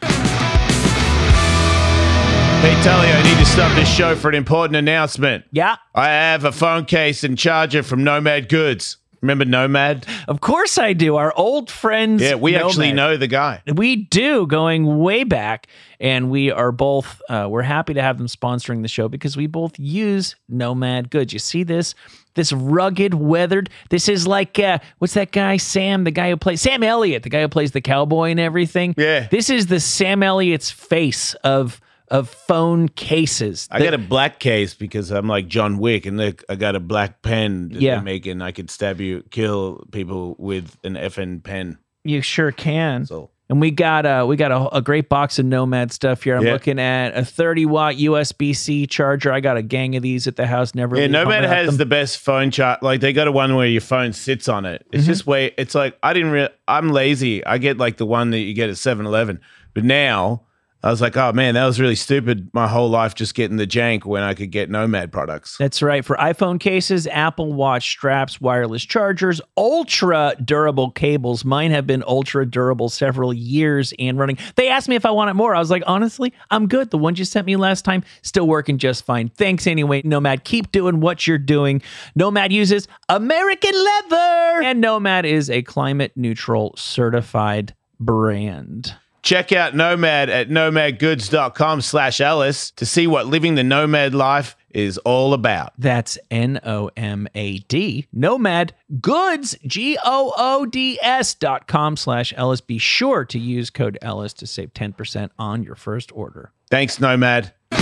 Hey, 2.62 2.74
Talia, 2.82 3.14
I 3.14 3.22
need 3.22 3.38
to 3.38 3.46
stop 3.46 3.74
this 3.76 3.88
show 3.88 4.16
for 4.16 4.28
an 4.28 4.34
important 4.34 4.76
announcement. 4.76 5.44
Yeah, 5.52 5.76
I 5.94 6.08
have 6.08 6.44
a 6.44 6.50
phone 6.50 6.84
case 6.84 7.22
and 7.22 7.38
charger 7.38 7.82
from 7.82 8.02
Nomad 8.02 8.48
Goods. 8.48 8.96
Remember 9.26 9.44
Nomad? 9.44 10.06
of 10.28 10.40
course 10.40 10.78
I 10.78 10.92
do. 10.92 11.16
Our 11.16 11.32
old 11.36 11.70
friends. 11.70 12.22
Yeah, 12.22 12.36
we 12.36 12.54
actually 12.56 12.92
know 12.92 13.16
the 13.16 13.26
guy. 13.26 13.62
We 13.66 13.96
do, 13.96 14.46
going 14.46 14.98
way 14.98 15.24
back, 15.24 15.66
and 15.98 16.30
we 16.30 16.50
are 16.50 16.72
both. 16.72 17.20
Uh, 17.28 17.48
we're 17.50 17.62
happy 17.62 17.94
to 17.94 18.02
have 18.02 18.18
them 18.18 18.28
sponsoring 18.28 18.82
the 18.82 18.88
show 18.88 19.08
because 19.08 19.36
we 19.36 19.46
both 19.46 19.78
use 19.78 20.36
Nomad 20.48 21.10
goods. 21.10 21.32
You 21.32 21.38
see 21.38 21.64
this, 21.64 21.94
this 22.34 22.52
rugged, 22.52 23.14
weathered. 23.14 23.68
This 23.90 24.08
is 24.08 24.26
like 24.26 24.58
uh, 24.58 24.78
what's 24.98 25.14
that 25.14 25.32
guy 25.32 25.56
Sam, 25.56 26.04
the 26.04 26.10
guy 26.12 26.30
who 26.30 26.36
plays 26.36 26.62
Sam 26.62 26.82
Elliott, 26.82 27.24
the 27.24 27.30
guy 27.30 27.40
who 27.40 27.48
plays 27.48 27.72
the 27.72 27.80
cowboy 27.80 28.30
and 28.30 28.38
everything. 28.38 28.94
Yeah. 28.96 29.26
this 29.28 29.50
is 29.50 29.66
the 29.66 29.80
Sam 29.80 30.22
Elliott's 30.22 30.70
face 30.70 31.34
of 31.42 31.80
of 32.08 32.28
phone 32.28 32.88
cases. 32.88 33.68
I 33.70 33.82
got 33.82 33.94
a 33.94 33.98
black 33.98 34.38
case 34.40 34.74
because 34.74 35.10
I'm 35.10 35.26
like 35.28 35.48
John 35.48 35.78
Wick, 35.78 36.06
and 36.06 36.16
look, 36.16 36.44
I 36.48 36.54
got 36.54 36.76
a 36.76 36.80
black 36.80 37.22
pen 37.22 37.68
that 37.70 37.80
Yeah. 37.80 37.94
they're 37.96 38.02
making. 38.04 38.42
I 38.42 38.52
could 38.52 38.70
stab 38.70 39.00
you, 39.00 39.22
kill 39.30 39.84
people 39.92 40.36
with 40.38 40.76
an 40.84 40.94
FN 40.94 41.42
pen. 41.42 41.78
You 42.04 42.20
sure 42.22 42.52
can. 42.52 43.04
So 43.06 43.30
And 43.48 43.60
we 43.60 43.70
got 43.72 44.06
uh 44.06 44.24
we 44.28 44.36
got 44.36 44.50
a, 44.52 44.76
a 44.76 44.80
great 44.82 45.08
box 45.08 45.38
of 45.40 45.46
Nomad 45.46 45.90
stuff 45.92 46.22
here. 46.22 46.36
I'm 46.36 46.44
Yeah. 46.46 46.52
looking 46.52 46.78
at 46.78 47.16
a 47.16 47.24
30 47.24 47.66
watt 47.66 47.94
USB 47.96 48.54
C 48.54 48.86
charger. 48.86 49.32
I 49.32 49.40
got 49.40 49.56
a 49.56 49.62
gang 49.62 49.96
of 49.96 50.02
these 50.02 50.26
at 50.28 50.36
the 50.36 50.46
house. 50.46 50.74
Never 50.74 50.96
yeah, 50.96 51.06
Nomad 51.08 51.42
has 51.44 51.66
them. 51.66 51.76
the 51.78 51.86
best 51.86 52.18
phone 52.18 52.50
chart. 52.52 52.82
Like 52.82 53.00
they 53.00 53.12
got 53.12 53.26
a 53.26 53.32
one 53.32 53.54
where 53.56 53.66
your 53.66 53.80
phone 53.80 54.12
sits 54.12 54.48
on 54.48 54.64
it. 54.66 54.86
It's 54.92 55.02
Mm-hmm. 55.02 55.12
just 55.12 55.26
way. 55.26 55.52
It's 55.58 55.74
like 55.74 55.96
I 56.02 56.12
didn't. 56.12 56.30
Re- 56.30 56.48
I'm 56.68 56.88
lazy. 56.90 57.44
I 57.44 57.58
get 57.58 57.76
like 57.78 57.96
the 57.96 58.06
one 58.06 58.30
that 58.30 58.38
you 58.38 58.54
get 58.54 58.68
at 58.70 58.76
7-Eleven. 58.76 59.40
But 59.74 59.82
now 59.84 60.42
I 60.82 60.90
was 60.90 61.00
like, 61.00 61.16
oh 61.16 61.32
man, 61.32 61.54
that 61.54 61.64
was 61.64 61.80
really 61.80 61.96
stupid. 61.96 62.48
My 62.52 62.68
whole 62.68 62.88
life 62.88 63.14
just 63.14 63.34
getting 63.34 63.56
the 63.56 63.66
jank 63.66 64.04
when 64.04 64.22
I 64.22 64.34
could 64.34 64.50
get 64.50 64.70
Nomad 64.70 65.10
products. 65.10 65.56
That's 65.58 65.82
right. 65.82 66.04
For 66.04 66.16
iPhone 66.16 66.60
cases, 66.60 67.06
Apple 67.08 67.52
Watch 67.52 67.88
straps, 67.88 68.40
wireless 68.40 68.84
chargers, 68.84 69.40
ultra 69.56 70.34
durable 70.44 70.90
cables. 70.90 71.44
Mine 71.44 71.72
have 71.72 71.86
been 71.86 72.04
ultra 72.06 72.46
durable 72.46 72.88
several 72.88 73.32
years 73.32 73.92
and 73.98 74.18
running. 74.18 74.38
They 74.54 74.68
asked 74.68 74.88
me 74.88 74.96
if 74.96 75.06
I 75.06 75.10
wanted 75.10 75.34
more. 75.34 75.54
I 75.54 75.58
was 75.58 75.70
like, 75.70 75.82
honestly, 75.86 76.32
I'm 76.50 76.68
good. 76.68 76.90
The 76.90 76.98
ones 76.98 77.18
you 77.18 77.24
sent 77.24 77.46
me 77.46 77.56
last 77.56 77.84
time 77.84 78.04
still 78.22 78.46
working 78.46 78.78
just 78.78 79.04
fine. 79.04 79.30
Thanks 79.30 79.66
anyway, 79.66 80.02
Nomad. 80.04 80.44
Keep 80.44 80.72
doing 80.72 81.00
what 81.00 81.26
you're 81.26 81.38
doing. 81.38 81.82
Nomad 82.14 82.52
uses 82.52 82.86
American 83.08 83.74
leather, 83.74 84.62
and 84.62 84.80
Nomad 84.80 85.24
is 85.24 85.50
a 85.50 85.62
climate 85.62 86.12
neutral 86.14 86.74
certified 86.76 87.74
brand. 87.98 88.94
Check 89.26 89.50
out 89.50 89.74
Nomad 89.74 90.30
at 90.30 90.50
nomadgoods.com 90.50 91.80
slash 91.80 92.20
Ellis 92.20 92.70
to 92.70 92.86
see 92.86 93.08
what 93.08 93.26
living 93.26 93.56
the 93.56 93.64
nomad 93.64 94.14
life 94.14 94.56
is 94.70 94.98
all 94.98 95.34
about. 95.34 95.72
That's 95.76 96.16
N 96.30 96.60
O 96.62 96.92
M 96.96 97.26
A 97.34 97.58
D, 97.58 98.06
nomad 98.12 98.72
goods, 99.00 99.56
G 99.66 99.98
O 100.04 100.32
O 100.38 100.64
D 100.64 101.00
S 101.02 101.34
dot 101.34 101.66
com 101.66 101.96
slash 101.96 102.32
Ellis. 102.36 102.60
Be 102.60 102.78
sure 102.78 103.24
to 103.24 103.36
use 103.36 103.68
code 103.68 103.98
Ellis 104.00 104.32
to 104.34 104.46
save 104.46 104.72
10% 104.74 105.30
on 105.40 105.64
your 105.64 105.74
first 105.74 106.12
order. 106.12 106.52
Thanks, 106.70 107.00
Nomad. 107.00 107.52
Mel 107.72 107.80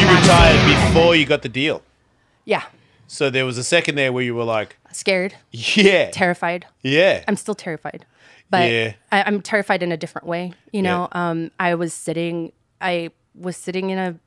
You 0.00 0.08
retired 0.18 0.88
before 0.94 1.14
you 1.14 1.26
got 1.26 1.42
the 1.42 1.50
deal. 1.50 1.82
Yeah. 2.46 2.62
So 3.06 3.28
there 3.28 3.44
was 3.44 3.58
a 3.58 3.64
second 3.64 3.96
there 3.96 4.14
where 4.14 4.24
you 4.24 4.34
were 4.34 4.44
like, 4.44 4.78
Scared, 4.92 5.34
yeah, 5.52 6.10
terrified. 6.10 6.64
yeah. 6.82 7.22
I'm 7.28 7.36
still 7.36 7.54
terrified, 7.54 8.06
but 8.50 8.70
Yeah. 8.70 8.92
I, 9.12 9.22
I'm 9.24 9.42
terrified 9.42 9.82
in 9.82 9.92
a 9.92 9.96
different 9.96 10.26
way. 10.26 10.52
You 10.72 10.82
know, 10.82 11.08
um, 11.12 11.50
I 11.58 11.74
was 11.74 11.92
sitting, 11.94 12.52
I 12.80 13.10
was 13.34 13.56
sitting 13.56 13.90
in 13.90 13.98
a 13.98 14.18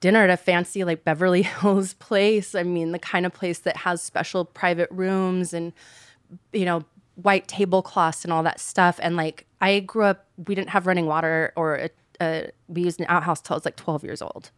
dinner 0.00 0.22
at 0.24 0.30
a 0.30 0.36
fancy 0.36 0.84
like 0.84 1.04
Beverly 1.04 1.42
Hills 1.60 1.94
place. 1.94 2.54
I 2.54 2.62
mean, 2.62 2.92
the 2.92 2.98
kind 2.98 3.26
of 3.26 3.32
place 3.32 3.58
that 3.60 3.78
has 3.78 4.02
special 4.02 4.44
private 4.44 4.90
rooms 4.90 5.52
and 5.54 5.72
you 6.52 6.64
know 6.64 6.84
white 7.16 7.46
tablecloths 7.46 8.24
and 8.24 8.32
all 8.32 8.42
that 8.42 8.58
stuff. 8.60 8.98
And 9.02 9.16
like, 9.16 9.46
I 9.60 9.80
grew 9.80 10.02
up, 10.04 10.26
we 10.48 10.54
didn't 10.56 10.70
have 10.70 10.86
running 10.86 11.06
water 11.06 11.52
or 11.56 11.76
a, 11.76 11.90
a, 12.20 12.50
we 12.66 12.82
used 12.82 12.98
an 12.98 13.06
outhouse 13.08 13.40
till 13.40 13.54
I 13.54 13.56
was 13.58 13.64
like 13.64 13.76
12 13.76 14.02
years 14.02 14.20
old, 14.20 14.50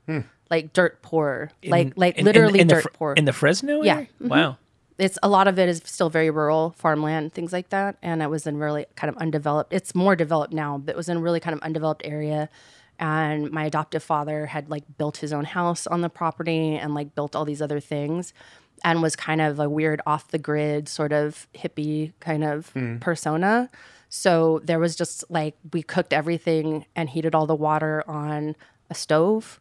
like 0.50 0.72
dirt 0.72 1.02
poor, 1.02 1.50
like 1.64 1.92
like 1.96 2.14
In- 2.14 2.20
in- 2.20 2.24
literally 2.24 2.60
in 2.60 2.68
the 2.68 2.74
dirt 2.76 2.82
Fre- 2.84 2.88
poor 2.94 3.12
In 3.12 3.26
the 3.26 3.32
Fresno 3.34 3.82
Yeah. 3.82 3.94
area? 3.96 4.08
Mhm. 4.22 4.28
Wow. 4.28 4.56
It's 4.98 5.18
a 5.22 5.28
lot 5.28 5.46
of 5.46 5.58
it 5.58 5.68
is 5.68 5.82
still 5.84 6.08
very 6.08 6.30
rural 6.30 6.74
farmland 6.78 7.34
things 7.34 7.52
like 7.52 7.68
that. 7.70 7.96
And 8.02 8.22
it 8.22 8.30
was 8.30 8.46
in 8.46 8.56
really 8.56 8.86
kind 8.94 9.08
of 9.14 9.16
undeveloped 9.18 9.72
it's 9.72 9.94
more 9.94 10.16
developed 10.16 10.52
now 10.52 10.78
but 10.78 10.92
it 10.92 10.96
was 10.96 11.08
in 11.08 11.18
a 11.18 11.20
really 11.20 11.40
kind 11.40 11.54
of 11.54 11.60
undeveloped 11.60 12.02
area. 12.04 12.48
And 12.98 13.50
my 13.50 13.64
adoptive 13.66 14.02
father 14.02 14.46
had 14.46 14.70
like 14.70 14.84
built 14.96 15.18
his 15.18 15.32
own 15.32 15.44
house 15.44 15.86
on 15.86 16.00
the 16.00 16.08
property 16.08 16.76
and 16.76 16.94
like 16.94 17.14
built 17.14 17.36
all 17.36 17.44
these 17.44 17.60
other 17.60 17.80
things 17.80 18.32
and 18.84 19.02
was 19.02 19.16
kind 19.16 19.40
of 19.40 19.58
a 19.60 19.68
weird 19.68 20.00
off 20.06 20.28
the 20.28 20.38
grid 20.38 20.88
sort 20.88 21.12
of 21.12 21.46
hippie 21.54 22.12
kind 22.20 22.44
of 22.44 22.72
persona. 23.00 23.70
So 24.08 24.60
there 24.64 24.78
was 24.78 24.96
just 24.96 25.24
like 25.30 25.56
we 25.72 25.82
cooked 25.82 26.12
everything 26.12 26.86
and 26.94 27.10
heated 27.10 27.34
all 27.34 27.46
the 27.46 27.54
water 27.54 28.02
on 28.06 28.56
a 28.88 28.94
stove. 28.94 29.60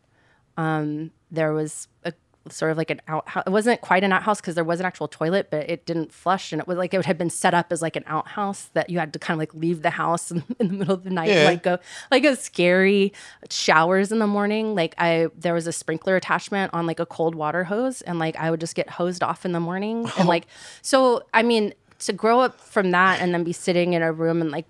Um, 0.58 1.12
there 1.32 1.52
was 1.54 1.88
a 2.04 2.14
sort 2.50 2.72
of 2.72 2.78
like 2.78 2.90
an 2.90 3.02
outhouse. 3.08 3.44
It 3.46 3.50
wasn't 3.50 3.82
quite 3.82 4.04
an 4.04 4.12
outhouse 4.12 4.42
because 4.42 4.56
there 4.56 4.64
was 4.64 4.80
an 4.80 4.86
actual 4.86 5.08
toilet, 5.08 5.48
but 5.50 5.70
it 5.70 5.86
didn't 5.86 6.12
flush, 6.12 6.52
and 6.52 6.62
it 6.62 6.68
was 6.68 6.78
like 6.78 6.94
it 6.94 7.06
had 7.06 7.18
been 7.18 7.30
set 7.30 7.54
up 7.54 7.72
as 7.72 7.82
like 7.82 7.96
an 7.96 8.04
outhouse 8.08 8.70
that 8.74 8.90
you 8.90 9.00
had 9.00 9.14
to 9.14 9.20
kind 9.20 9.36
of 9.36 9.40
like 9.40 9.54
leave 9.54 9.82
the 9.82 9.90
house 9.92 10.32
in, 10.32 10.44
in 10.60 10.68
the 10.68 10.74
middle 10.74 10.94
of 10.94 11.04
the 11.04 11.10
night, 11.10 11.30
and, 11.30 11.46
like 11.46 11.64
go 11.64 11.80
like 12.12 12.24
a 12.24 12.36
scary 12.36 13.14
showers 13.50 14.12
in 14.12 14.20
the 14.20 14.28
morning. 14.28 14.76
Like 14.76 14.96
I, 14.98 15.28
there 15.38 15.54
was 15.54 15.68
a 15.68 15.74
sprinkler 15.74 16.16
attachment 16.16 16.74
on 16.74 16.86
like 16.86 17.00
a 17.00 17.06
cold 17.06 17.36
water 17.36 17.64
hose, 17.64 18.02
and 18.02 18.20
like 18.20 18.36
I 18.36 18.52
would 18.52 18.60
just 18.60 18.76
get 18.76 18.90
hosed 18.90 19.24
off 19.24 19.46
in 19.46 19.52
the 19.52 19.60
morning, 19.60 20.10
and 20.18 20.28
like 20.28 20.48
so. 20.82 21.24
I 21.34 21.44
mean, 21.44 21.74
to 22.00 22.14
grow 22.14 22.40
up 22.40 22.60
from 22.60 22.92
that 22.92 23.22
and 23.22 23.34
then 23.34 23.44
be 23.44 23.54
sitting 23.54 23.94
in 23.94 24.02
a 24.02 24.12
room 24.12 24.42
and 24.42 24.52
like 24.52 24.66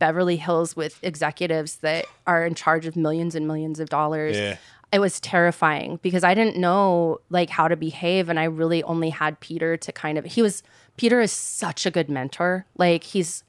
Beverly 0.00 0.36
Hills 0.36 0.74
with 0.74 0.98
executives 1.02 1.76
that 1.76 2.06
are 2.26 2.44
in 2.44 2.54
charge 2.54 2.86
of 2.86 2.96
millions 2.96 3.36
and 3.36 3.46
millions 3.46 3.78
of 3.78 3.88
dollars. 3.88 4.36
Yeah. 4.36 4.56
It 4.92 4.98
was 4.98 5.20
terrifying 5.20 6.00
because 6.02 6.24
I 6.24 6.34
didn't 6.34 6.56
know 6.56 7.20
like 7.30 7.50
how 7.50 7.68
to 7.68 7.76
behave 7.76 8.28
and 8.28 8.40
I 8.40 8.44
really 8.44 8.82
only 8.82 9.10
had 9.10 9.38
Peter 9.40 9.76
to 9.76 9.92
kind 9.92 10.18
of 10.18 10.24
he 10.24 10.42
was 10.42 10.62
Peter 10.96 11.20
is 11.20 11.32
such 11.32 11.86
a 11.86 11.90
good 11.90 12.08
mentor. 12.10 12.66
Like 12.76 13.04
he's 13.04 13.44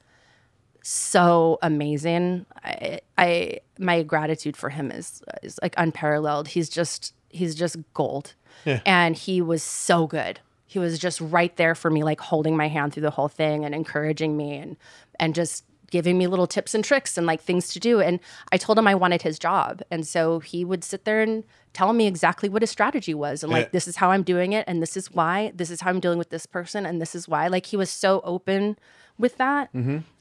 so 0.82 1.58
amazing. 1.62 2.46
I, 2.64 3.00
I 3.18 3.60
my 3.78 4.02
gratitude 4.02 4.56
for 4.56 4.70
him 4.70 4.90
is 4.90 5.22
is 5.42 5.58
like 5.62 5.74
unparalleled. 5.76 6.48
He's 6.48 6.68
just 6.68 7.14
he's 7.28 7.54
just 7.54 7.76
gold. 7.94 8.34
And 8.86 9.16
he 9.16 9.40
was 9.40 9.62
so 9.62 10.06
good. 10.06 10.40
He 10.66 10.78
was 10.78 10.98
just 10.98 11.20
right 11.20 11.54
there 11.56 11.74
for 11.74 11.90
me, 11.90 12.04
like 12.04 12.20
holding 12.20 12.56
my 12.56 12.68
hand 12.68 12.92
through 12.92 13.02
the 13.02 13.10
whole 13.10 13.28
thing 13.28 13.64
and 13.64 13.74
encouraging 13.74 14.36
me 14.36 14.56
and 14.56 14.76
and 15.18 15.34
just 15.34 15.64
giving 15.92 16.16
me 16.18 16.26
little 16.26 16.46
tips 16.48 16.74
and 16.74 16.82
tricks 16.82 17.16
and 17.18 17.26
like 17.26 17.40
things 17.40 17.68
to 17.68 17.78
do. 17.78 18.00
And 18.00 18.18
I 18.50 18.56
told 18.56 18.78
him 18.78 18.88
I 18.88 18.94
wanted 18.96 19.22
his 19.22 19.38
job. 19.38 19.82
And 19.90 20.04
so 20.06 20.40
he 20.40 20.64
would 20.64 20.82
sit 20.82 21.04
there 21.04 21.20
and 21.20 21.44
tell 21.74 21.92
me 21.92 22.06
exactly 22.06 22.48
what 22.48 22.62
his 22.62 22.70
strategy 22.70 23.12
was. 23.14 23.42
And 23.44 23.52
like, 23.52 23.66
Yeah. 23.66 23.70
this 23.72 23.86
is 23.86 23.96
how 23.96 24.10
I'm 24.10 24.22
doing 24.22 24.54
it. 24.54 24.64
And 24.66 24.82
this 24.82 24.96
is 24.96 25.12
why. 25.12 25.52
This 25.54 25.70
is 25.70 25.82
how 25.82 25.90
I'm 25.90 26.00
dealing 26.00 26.18
with 26.18 26.30
this 26.30 26.46
person. 26.46 26.86
And 26.86 27.00
this 27.00 27.14
is 27.14 27.28
why. 27.28 27.46
Like, 27.46 27.66
he 27.66 27.76
was 27.76 27.90
so 27.90 28.22
open 28.24 28.78
with 29.18 29.36
that. 29.36 29.68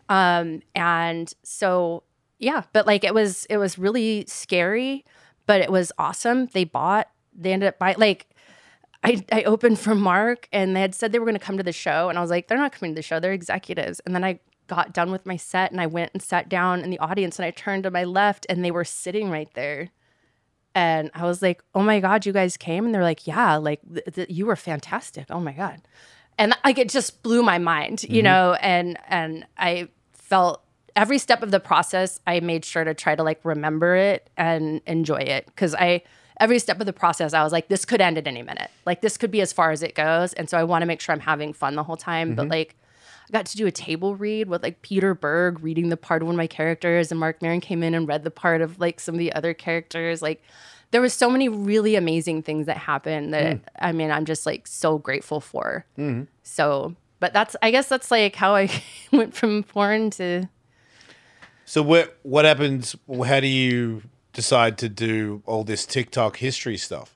Um, 0.10 0.62
and 0.76 1.34
so, 1.42 2.04
yeah, 2.38 2.64
but 2.74 2.86
like, 2.86 3.06
it 3.06 3.14
was, 3.14 3.46
it 3.46 3.56
was 3.58 3.78
really 3.80 4.26
scary, 4.28 5.06
but 5.48 5.62
it 5.62 5.72
was 5.72 5.94
awesome. 5.98 6.48
They 6.48 6.66
bought, 6.66 7.08
they 7.34 7.54
ended 7.54 7.70
up 7.70 7.80
buying, 7.80 7.96
like, 7.98 8.28
I, 9.06 9.24
I 9.32 9.44
opened 9.44 9.80
for 9.80 9.96
Marc 9.96 10.50
and 10.52 10.76
they 10.76 10.82
had 10.82 10.94
said 10.94 11.12
they 11.14 11.20
were 11.20 11.26
going 11.26 11.40
to 11.40 11.44
come 11.46 11.56
to 11.58 11.64
the 11.64 11.72
show. 11.72 12.10
And 12.10 12.18
I 12.18 12.22
was 12.22 12.30
like, 12.30 12.48
they're 12.50 12.58
not 12.58 12.74
coming 12.74 12.92
to 12.92 13.00
the 13.00 13.02
show. 13.02 13.20
They're 13.22 13.32
executives. 13.32 14.02
And 14.06 14.14
then 14.14 14.24
I 14.26 14.40
got 14.72 14.94
done 14.94 15.12
with 15.12 15.26
my 15.26 15.36
set 15.36 15.70
and 15.74 15.82
I 15.82 15.86
went 15.86 16.12
and 16.14 16.24
sat 16.24 16.48
down 16.48 16.80
in 16.80 16.92
the 16.92 17.00
audience 17.00 17.38
and 17.38 17.46
I 17.46 17.52
turned 17.52 17.84
to 17.84 17.92
my 17.92 18.06
left 18.06 18.46
and 18.48 18.64
they 18.64 18.72
were 18.72 18.86
sitting 18.86 19.30
right 19.30 19.54
there. 19.54 19.90
And 20.74 21.12
I 21.14 21.26
was 21.26 21.42
like, 21.42 21.62
oh 21.76 21.84
my 21.84 22.00
God, 22.00 22.26
you 22.26 22.32
guys 22.32 22.56
came? 22.56 22.86
And 22.86 22.96
they're 22.96 23.04
like, 23.04 23.28
yeah, 23.28 23.58
like 23.58 23.82
th- 23.94 24.16
th- 24.16 24.30
you 24.30 24.46
were 24.46 24.56
fantastic. 24.56 25.26
Oh 25.30 25.42
my 25.42 25.52
God. 25.52 25.82
And 26.38 26.56
like 26.64 26.78
it 26.78 26.88
just 26.88 27.22
blew 27.22 27.44
my 27.44 27.58
mind, 27.58 28.04
you 28.04 28.10
mm-hmm. 28.10 28.24
know, 28.24 28.54
and 28.62 28.98
and 29.10 29.46
I 29.58 29.90
felt 30.14 30.64
every 30.96 31.18
step 31.18 31.44
of 31.44 31.52
the 31.52 31.60
process, 31.60 32.22
I 32.26 32.40
made 32.40 32.64
sure 32.64 32.86
to 32.86 32.94
try 32.94 33.14
to 33.14 33.24
like 33.24 33.44
remember 33.44 33.98
it 33.98 34.30
and 34.38 34.80
enjoy 34.88 35.20
it. 35.20 35.54
Cause 35.58 35.76
I 35.76 36.04
every 36.40 36.60
step 36.60 36.80
of 36.80 36.86
the 36.86 36.94
process, 36.94 37.34
I 37.34 37.44
was 37.44 37.52
like, 37.52 37.68
this 37.68 37.84
could 37.84 38.00
end 38.00 38.18
at 38.18 38.26
any 38.26 38.42
minute. 38.42 38.72
Like 38.86 39.02
this 39.02 39.18
could 39.18 39.32
be 39.32 39.42
as 39.42 39.52
far 39.52 39.72
as 39.72 39.84
it 39.84 39.96
goes. 39.96 40.32
And 40.32 40.50
so 40.50 40.58
I 40.58 40.64
want 40.64 40.82
to 40.82 40.86
make 40.86 41.02
sure 41.02 41.14
I'm 41.14 41.20
having 41.20 41.52
fun 41.52 41.76
the 41.76 41.84
whole 41.84 41.98
time. 41.98 42.36
But 42.36 42.44
mm-hmm. 42.44 42.52
like 42.52 42.76
I 43.32 43.38
got 43.38 43.46
to 43.48 43.58
do 43.58 43.66
a 43.66 43.72
table 43.72 44.16
read 44.18 44.50
with 44.50 44.62
like 44.62 44.82
Peter 44.82 45.16
Berg 45.16 45.64
reading 45.64 45.88
the 45.88 45.96
part 45.96 46.22
of 46.22 46.26
one 46.26 46.36
of 46.36 46.38
my 46.38 46.48
characters, 46.48 47.12
and 47.12 47.20
Marc 47.20 47.42
Maron 47.42 47.62
came 47.62 47.82
in 47.82 47.94
and 47.94 48.06
read 48.06 48.26
the 48.26 48.32
part 48.32 48.62
of 48.62 48.78
like 48.80 49.00
some 49.00 49.16
of 49.16 49.20
the 49.20 49.32
other 49.32 49.54
characters. 49.54 50.22
Like 50.22 50.44
there 50.92 51.00
was 51.00 51.14
so 51.14 51.30
many 51.30 51.48
really 51.48 51.96
amazing 51.96 52.44
things 52.44 52.66
that 52.66 52.76
happened 52.76 53.34
that 53.34 53.60
I 53.80 53.94
mean 53.94 54.12
I'm 54.12 54.26
just 54.26 54.46
like 54.46 54.68
so 54.68 54.98
grateful 54.98 55.40
for. 55.40 55.86
So, 56.44 56.96
but 57.22 57.32
that's 57.32 57.56
I 57.62 57.72
guess 57.72 57.88
that's 57.88 58.12
like 58.12 58.36
how 58.36 58.54
I 58.54 58.70
went 59.14 59.34
from 59.34 59.64
porn 59.64 60.10
to 60.12 60.50
So 61.64 61.82
what 61.82 62.18
what 62.24 62.44
happens? 62.44 62.98
How 63.26 63.40
do 63.40 63.48
you 63.48 64.04
decide 64.34 64.78
to 64.80 64.90
do 64.90 65.42
all 65.46 65.64
this 65.64 65.86
TikTok 65.86 66.38
history 66.38 66.78
stuff? 66.78 67.16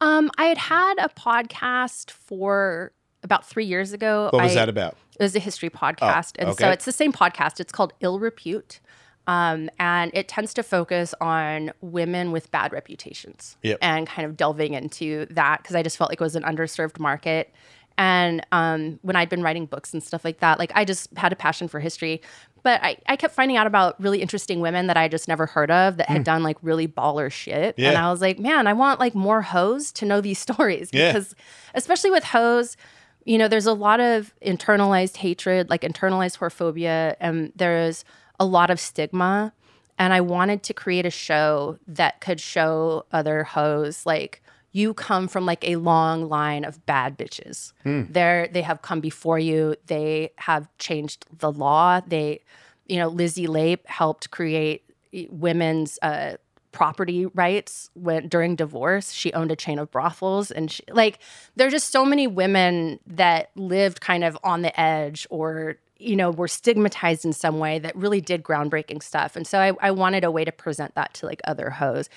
um 0.00 0.30
I 0.38 0.46
had 0.46 0.58
had 0.58 0.94
a 0.98 1.10
podcast 1.10 2.10
for 2.10 2.92
about 3.22 3.46
three 3.46 3.64
years 3.64 3.92
ago. 3.92 4.28
What 4.32 4.42
was 4.42 4.52
I- 4.52 4.54
that 4.56 4.68
about? 4.68 4.96
It 5.18 5.22
was 5.22 5.36
a 5.36 5.40
history 5.40 5.70
podcast. 5.70 6.32
and 6.38 6.56
so 6.56 6.70
it's 6.70 6.84
the 6.84 6.92
same 6.92 7.12
podcast. 7.12 7.60
It's 7.60 7.72
called 7.72 7.92
Ill 8.00 8.18
Repute. 8.18 8.80
Um, 9.28 9.70
and 9.78 10.10
it 10.14 10.26
tends 10.26 10.52
to 10.54 10.64
focus 10.64 11.14
on 11.20 11.70
women 11.80 12.32
with 12.32 12.50
bad 12.50 12.72
reputations 12.72 13.56
Yep. 13.62 13.78
and 13.80 14.04
kind 14.08 14.26
of 14.26 14.36
delving 14.36 14.74
into 14.74 15.26
that 15.30 15.62
because 15.62 15.76
I 15.76 15.82
just 15.84 15.96
felt 15.96 16.10
like 16.10 16.20
it 16.20 16.24
was 16.24 16.34
an 16.34 16.42
underserved 16.42 16.98
market. 16.98 17.54
And 17.96 18.44
um, 18.50 18.98
when 19.02 19.14
I'd 19.14 19.28
been 19.28 19.42
writing 19.44 19.66
books 19.66 19.92
and 19.92 20.02
stuff 20.02 20.24
like 20.24 20.40
that, 20.40 20.58
like 20.58 20.72
I 20.74 20.84
just 20.84 21.16
had 21.16 21.32
a 21.32 21.36
passion 21.36 21.68
for 21.68 21.78
history. 21.78 22.20
But 22.64 22.82
I, 22.82 22.96
I 23.06 23.14
kept 23.14 23.34
finding 23.34 23.56
out 23.56 23.68
about 23.68 24.00
really 24.02 24.22
interesting 24.22 24.58
women 24.60 24.88
that 24.88 24.96
I 24.96 25.06
just 25.06 25.28
never 25.28 25.46
heard 25.46 25.70
of 25.70 25.98
that 25.98 26.08
had 26.08 26.24
done 26.24 26.42
like 26.42 26.56
really 26.62 26.88
baller 26.88 27.30
shit. 27.30 27.76
And 27.78 27.96
I 27.96 28.10
was 28.10 28.20
like, 28.20 28.40
man, 28.40 28.66
I 28.66 28.72
want 28.72 28.98
like 28.98 29.14
more 29.14 29.42
hoes 29.42 29.92
to 29.92 30.04
know 30.04 30.20
these 30.20 30.38
stories 30.48 30.90
Yeah. 30.92 31.12
because 31.12 31.34
especially 31.74 32.10
with 32.10 32.24
hoes, 32.24 32.76
you 33.24 33.38
know, 33.38 33.48
there's 33.48 33.66
a 33.66 33.72
lot 33.72 34.00
of 34.00 34.34
internalized 34.44 35.16
hatred, 35.18 35.70
like 35.70 35.82
internalized 35.82 36.38
whorephobia, 36.38 37.16
and 37.20 37.52
there's 37.56 38.04
a 38.40 38.44
lot 38.44 38.70
of 38.70 38.80
stigma. 38.80 39.52
And 39.98 40.12
I 40.12 40.20
wanted 40.20 40.62
to 40.64 40.74
create 40.74 41.06
a 41.06 41.10
show 41.10 41.78
that 41.86 42.20
could 42.20 42.40
show 42.40 43.06
other 43.12 43.44
hoes 43.44 44.04
like 44.06 44.42
you 44.72 44.94
come 44.94 45.28
from 45.28 45.44
like 45.46 45.68
a 45.68 45.76
long 45.76 46.28
line 46.28 46.64
of 46.64 46.84
bad 46.86 47.16
bitches. 47.18 47.72
They're 48.12 48.48
they 48.48 48.62
have 48.62 48.82
come 48.82 49.00
before 49.00 49.38
you. 49.38 49.76
They 49.86 50.32
have 50.38 50.66
changed 50.78 51.26
the 51.38 51.52
law. 51.52 52.00
They, 52.00 52.40
you 52.86 52.96
know, 52.96 53.08
Lizzie 53.08 53.46
Lape 53.46 53.86
helped 53.86 54.30
create 54.30 54.82
eh, 55.12 55.26
women's 55.30 55.98
uh, 56.00 56.36
property 56.72 57.26
rights 57.26 57.90
when 57.94 58.28
during 58.28 58.56
divorce 58.56 59.12
she 59.12 59.32
owned 59.34 59.50
a 59.50 59.56
chain 59.56 59.78
of 59.78 59.90
brothels 59.90 60.50
and 60.50 60.70
she, 60.70 60.82
like 60.90 61.18
there're 61.54 61.70
just 61.70 61.90
so 61.90 62.04
many 62.04 62.26
women 62.26 62.98
that 63.06 63.50
lived 63.54 64.00
kind 64.00 64.24
of 64.24 64.36
on 64.42 64.62
the 64.62 64.80
edge 64.80 65.26
or 65.30 65.76
you 65.98 66.16
know 66.16 66.30
were 66.30 66.48
stigmatized 66.48 67.24
in 67.24 67.32
some 67.32 67.58
way 67.58 67.78
that 67.78 67.94
really 67.96 68.20
did 68.20 68.42
groundbreaking 68.42 69.02
stuff. 69.02 69.36
And 69.36 69.46
so 69.46 69.58
I, 69.58 69.72
I 69.80 69.90
wanted 69.90 70.24
a 70.24 70.30
way 70.30 70.44
to 70.44 70.52
present 70.52 70.94
that 70.94 71.14
to 71.14 71.26
like 71.26 71.40
other 71.44 71.70
hoes. 71.70 72.08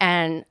And 0.00 0.44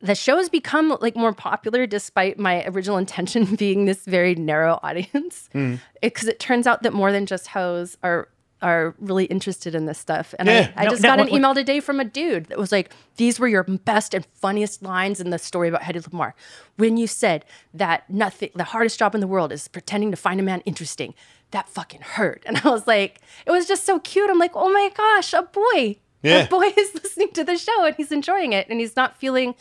the 0.00 0.14
show 0.14 0.36
has 0.36 0.48
become 0.48 0.96
like 1.00 1.14
more 1.14 1.32
popular 1.32 1.86
despite 1.86 2.38
my 2.38 2.64
original 2.66 2.96
intention 2.96 3.54
being 3.56 3.84
this 3.84 4.04
very 4.04 4.34
narrow 4.34 4.78
audience. 4.82 5.48
Hmm. 5.52 5.76
Because 6.02 6.28
it 6.28 6.38
turns 6.40 6.66
out 6.66 6.82
that 6.82 6.92
more 6.92 7.12
than 7.12 7.26
just 7.26 7.48
hoes 7.48 7.96
are 8.02 8.28
are 8.62 8.94
really 8.98 9.24
interested 9.26 9.74
in 9.74 9.86
this 9.86 9.98
stuff 9.98 10.34
and 10.38 10.48
Yeah. 10.48 10.70
I, 10.76 10.82
I 10.82 10.84
No, 10.84 10.90
just 10.90 11.02
no, 11.02 11.08
got 11.08 11.12
an 11.14 11.18
what- 11.26 11.30
what- 11.32 11.36
email 11.38 11.54
today 11.54 11.80
from 11.80 11.98
a 12.00 12.04
dude 12.04 12.46
that 12.46 12.58
was 12.58 12.70
like 12.72 12.90
these 13.16 13.40
were 13.40 13.48
your 13.48 13.62
best 13.64 14.12
and 14.14 14.24
funniest 14.34 14.82
lines 14.82 15.20
in 15.20 15.30
the 15.30 15.38
story 15.38 15.68
about 15.68 15.82
Hedy 15.82 16.02
Lamarr 16.08 16.32
when 16.76 16.96
you 16.96 17.06
said 17.06 17.44
that 17.74 18.08
nothing 18.10 18.50
the 18.54 18.64
hardest 18.64 18.98
job 18.98 19.14
in 19.14 19.20
the 19.20 19.26
world 19.26 19.50
is 19.52 19.68
pretending 19.68 20.10
to 20.10 20.16
find 20.16 20.38
a 20.40 20.42
man 20.42 20.60
interesting 20.66 21.14
that 21.52 21.68
fucking 21.68 22.00
hurt 22.02 22.42
and 22.46 22.58
I 22.64 22.68
was 22.70 22.86
like 22.86 23.20
it 23.46 23.50
was 23.50 23.66
just 23.66 23.84
so 23.86 23.98
cute 23.98 24.28
I'm 24.30 24.38
like 24.38 24.52
oh 24.54 24.70
my 24.72 24.90
gosh 24.94 25.32
a 25.32 25.42
boy 25.42 25.96
Yeah. 26.22 26.44
a 26.44 26.48
boy 26.48 26.66
is 26.76 26.94
listening 26.94 27.30
to 27.32 27.44
the 27.44 27.56
show 27.56 27.84
and 27.84 27.96
he's 27.96 28.12
enjoying 28.12 28.52
it 28.52 28.66
and 28.68 28.78
he's 28.80 28.94
not 28.96 29.16
feeling 29.16 29.54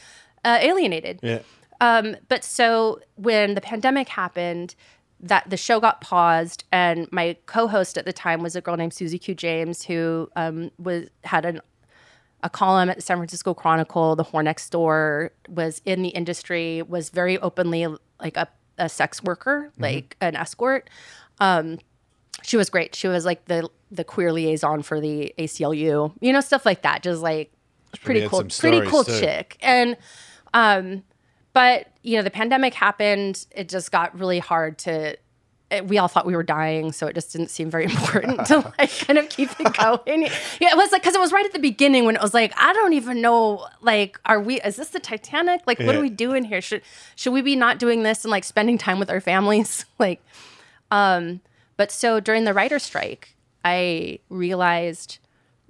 uh, 0.45 0.57
alienated 0.61 1.19
Yeah. 1.23 1.39
um, 1.81 2.15
but 2.27 2.43
so 2.43 2.99
when 3.15 3.55
the 3.55 3.61
pandemic 3.61 4.07
happened, 4.09 4.75
that 5.21 5.49
the 5.49 5.57
show 5.57 5.79
got 5.79 6.01
paused, 6.01 6.63
and 6.71 7.07
my 7.11 7.35
co-host 7.45 7.97
at 7.97 8.05
the 8.05 8.13
time 8.13 8.41
was 8.41 8.55
a 8.55 8.61
girl 8.61 8.77
named 8.77 8.93
Siouxsie 8.93 9.19
Q 9.19 9.35
James, 9.35 9.83
who 9.83 10.29
um, 10.35 10.71
was 10.77 11.09
had 11.23 11.45
an 11.45 11.61
a 12.41 12.49
column 12.49 12.89
at 12.89 12.95
the 12.95 13.01
San 13.01 13.17
Francisco 13.17 13.53
Chronicle. 13.53 14.15
The 14.15 14.23
Whore 14.23 14.43
Next 14.43 14.69
Door 14.69 15.31
was 15.49 15.81
in 15.85 16.01
the 16.01 16.09
industry, 16.09 16.81
was 16.81 17.09
very 17.09 17.37
openly 17.39 17.85
like 18.21 18.37
a, 18.37 18.47
a 18.77 18.87
sex 18.87 19.21
worker, 19.21 19.71
like 19.77 20.15
an 20.21 20.35
escort. 20.35 20.89
Um, 21.39 21.79
she 22.43 22.57
was 22.57 22.69
great. 22.69 22.95
She 22.95 23.07
was 23.07 23.25
like 23.25 23.45
the 23.45 23.69
the 23.91 24.03
queer 24.03 24.31
liaison 24.31 24.83
for 24.83 25.01
the 25.01 25.33
ACLU, 25.37 26.13
you 26.21 26.33
know, 26.33 26.41
stuff 26.41 26.65
like 26.65 26.83
that. 26.83 27.03
Just 27.03 27.21
like 27.21 27.51
pretty 28.03 28.27
cool, 28.27 28.45
pretty 28.45 28.87
cool 28.87 29.03
too. 29.03 29.19
chick. 29.19 29.57
And 29.61 29.97
um, 30.53 31.03
but 31.59 31.87
you 32.03 32.15
know, 32.15 32.21
the 32.23 32.31
pandemic 32.31 32.73
happened. 32.73 33.45
It 33.51 33.67
just 33.67 33.91
got 33.91 34.17
really 34.17 34.39
hard 34.39 34.77
to. 34.79 35.17
We 35.83 35.97
all 35.97 36.07
thought 36.07 36.25
we 36.25 36.33
were 36.33 36.41
dying, 36.41 36.93
so 36.93 37.05
it 37.07 37.15
just 37.15 37.33
didn't 37.33 37.49
seem 37.49 37.69
very 37.69 37.83
important 37.93 38.47
to 38.47 38.59
like 38.79 38.97
kind 38.99 39.19
of 39.19 39.27
keep 39.27 39.49
it 39.59 39.73
going. 39.77 40.21
Yeah, 40.61 40.71
it 40.71 40.77
was 40.77 40.93
like 40.93 41.01
because 41.01 41.15
it 41.15 41.19
was 41.19 41.33
right 41.33 41.45
at 41.45 41.51
the 41.51 41.59
beginning 41.59 42.05
when 42.05 42.15
it 42.15 42.21
was 42.21 42.33
like, 42.33 42.53
I 42.55 42.71
don't 42.71 42.93
even 42.93 43.19
know, 43.21 43.67
like, 43.81 44.21
are 44.25 44.39
we? 44.39 44.61
Is 44.61 44.77
this 44.77 44.87
the 44.89 45.01
Titanic? 45.01 45.63
Like, 45.67 45.79
what 45.79 45.87
Yeah. 45.95 45.97
are 45.97 46.01
we 46.01 46.09
doing 46.09 46.45
here? 46.45 46.61
Should 46.61 46.81
should 47.17 47.33
we 47.33 47.41
be 47.41 47.57
not 47.57 47.77
doing 47.77 48.03
this 48.03 48.23
and 48.23 48.31
like 48.31 48.45
spending 48.45 48.77
time 48.77 48.97
with 48.97 49.09
our 49.09 49.19
families? 49.19 49.85
like, 49.99 50.21
um, 50.91 51.41
but 51.75 51.91
so 51.91 52.21
during 52.21 52.45
the 52.45 52.53
writer 52.53 52.79
strike, 52.79 53.35
I 53.65 54.19
realized 54.29 55.17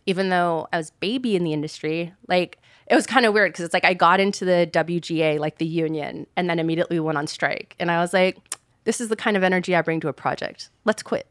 even 0.05 0.29
though 0.29 0.67
I 0.71 0.77
was 0.77 0.91
baby 0.91 1.35
in 1.35 1.43
the 1.43 1.51
industry, 1.51 2.13
like 2.27 2.59
it 2.89 2.95
was 2.95 3.05
kind 3.05 3.25
of 3.25 3.33
weird 3.33 3.53
because 3.53 3.65
it's 3.65 3.73
like 3.73 3.85
I 3.85 3.93
got 3.93 4.19
into 4.19 4.45
the 4.45 4.67
WGA, 4.71 5.39
like 5.39 5.59
the 5.59 5.65
union, 5.65 6.25
and 6.35 6.49
then 6.49 6.59
immediately 6.59 6.99
went 6.99 7.17
on 7.17 7.27
strike. 7.27 7.75
And 7.79 7.91
I 7.91 7.99
was 7.99 8.13
like, 8.13 8.37
this 8.83 8.99
is 8.99 9.09
the 9.09 9.15
kind 9.15 9.37
of 9.37 9.43
energy 9.43 9.75
I 9.75 9.81
bring 9.81 9.99
to 10.01 10.07
a 10.07 10.13
project. 10.13 10.69
Let's 10.85 11.03
quit. 11.03 11.27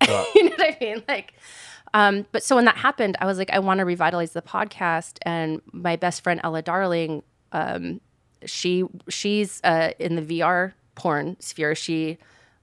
you 0.34 0.44
know 0.44 0.50
what 0.56 0.60
I 0.60 0.76
mean? 0.80 1.02
Like, 1.06 1.34
um, 1.94 2.26
but 2.32 2.42
so 2.42 2.56
when 2.56 2.64
that 2.64 2.76
happened, 2.76 3.16
I 3.20 3.26
was 3.26 3.38
like, 3.38 3.50
I 3.50 3.60
want 3.60 3.78
to 3.78 3.84
revitalize 3.84 4.32
the 4.32 4.42
podcast. 4.42 5.18
And 5.22 5.62
my 5.72 5.94
best 5.96 6.22
friend 6.22 6.40
Ela 6.42 6.62
Darling, 6.62 7.22
um, 7.52 8.00
she 8.44 8.84
she's 9.08 9.60
uh, 9.62 9.92
in 9.98 10.16
the 10.16 10.22
VR 10.22 10.72
porn 10.96 11.36
sphere. 11.38 11.76
She 11.76 12.18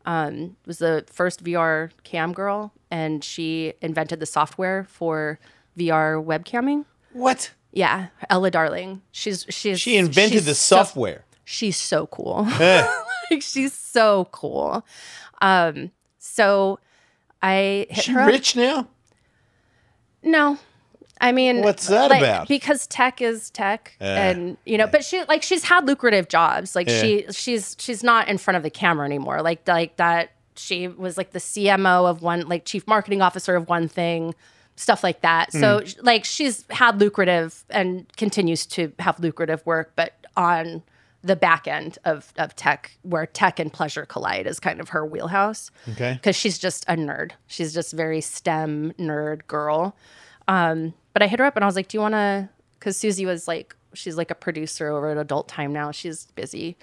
um, 0.06 0.58
was 0.66 0.80
the 0.80 1.06
first 1.08 1.44
VR 1.44 1.92
cam 2.04 2.34
girl, 2.34 2.74
and 2.92 3.24
she 3.24 3.74
invented 3.82 4.20
the 4.20 4.26
software 4.26 4.86
for 4.90 5.40
VR 5.78 6.24
webcamming. 6.24 6.86
What? 7.14 7.52
Yeah, 7.72 8.08
Ela 8.30 8.50
Darling. 8.52 9.02
She's 9.12 9.46
she's 9.50 9.80
She 9.80 9.98
invented 9.98 10.34
she's 10.34 10.46
the 10.46 10.56
so- 10.56 10.78
software. 10.78 11.24
she's 11.44 11.78
so 11.78 12.08
cool. 12.08 12.48
Like 13.30 13.42
she's 13.42 13.74
so 13.74 14.30
cool. 14.32 14.86
Um, 15.42 15.92
so 16.18 16.80
I 17.42 17.86
hit 17.90 18.06
she 18.06 18.12
her 18.14 18.22
up. 18.22 18.28
rich 18.28 18.56
now? 18.56 18.88
No. 20.24 20.58
I 21.20 21.32
mean, 21.32 21.62
What's 21.62 21.88
that 21.88 22.10
like, 22.12 22.22
about? 22.22 22.48
Because 22.48 22.86
tech 22.88 23.22
is 23.22 23.50
tech, 23.50 23.96
Uh, 24.00 24.04
and 24.06 24.58
you 24.66 24.78
know, 24.78 24.86
but 24.88 25.04
she 25.04 25.24
like 25.26 25.42
she's 25.44 25.64
had 25.64 25.86
lucrative 25.88 26.30
jobs. 26.30 26.76
Like 26.76 26.88
Yeah. 26.88 27.02
she 27.02 27.26
she's 27.32 27.76
she's 27.80 28.04
not 28.04 28.28
in 28.28 28.38
front 28.38 28.56
of 28.56 28.64
the 28.64 28.70
camera 28.70 29.06
anymore. 29.06 29.42
Like 29.42 29.68
like 29.68 29.98
that. 29.98 30.32
She 30.56 30.88
was 30.88 31.18
like 31.18 31.32
the 31.32 31.40
CMO 31.40 32.10
of 32.10 32.22
one, 32.24 32.48
like 32.48 32.66
chief 32.66 32.88
marketing 32.88 33.22
officer 33.22 33.56
of 33.56 33.68
one 33.68 33.88
thing, 33.88 34.34
stuff 34.78 35.04
like 35.04 35.20
that. 35.22 35.52
So 35.52 35.80
Hmm. 35.82 36.06
like 36.06 36.24
she's 36.24 36.64
had 36.70 37.02
lucrative 37.02 37.66
and 37.70 38.06
continues 38.16 38.66
to 38.68 38.94
have 39.00 39.20
lucrative 39.20 39.66
work, 39.66 39.92
but 39.96 40.14
on 40.38 40.84
the 41.24 41.36
back 41.36 41.68
end 41.68 41.98
of 42.06 42.32
of 42.38 42.56
tech, 42.56 42.92
where 43.02 43.26
tech 43.26 43.60
and 43.60 43.74
pleasure 43.74 44.06
collide, 44.06 44.48
is 44.48 44.60
kind 44.60 44.80
of 44.80 44.90
her 44.90 45.06
wheelhouse 45.06 45.72
Okay. 45.90 46.14
because 46.14 46.36
she's 46.36 46.58
just 46.58 46.86
a 46.88 46.94
nerd. 46.96 47.32
She's 47.48 47.74
just 47.74 47.92
very 47.92 48.22
STEM 48.22 48.94
nerd 49.00 49.46
girl. 49.48 49.96
Um, 50.48 50.94
but 51.14 51.22
I 51.24 51.28
hit 51.28 51.40
her 51.40 51.46
up 51.46 51.56
and 51.58 51.64
I 51.64 51.68
was 51.68 51.76
like, 51.76 51.88
"Do 51.90 51.98
you 51.98 52.02
want 52.02 52.14
to?" 52.14 52.48
Because 52.80 52.96
Siouxsie 52.98 53.26
was 53.26 53.48
like, 53.48 53.76
she's 53.94 54.16
like 54.16 54.30
a 54.30 54.36
producer 54.36 54.88
over 54.90 55.10
at 55.10 55.18
Adult 55.18 55.48
Time 55.48 55.74
now. 55.74 55.92
She's 55.92 56.28
busy, 56.36 56.78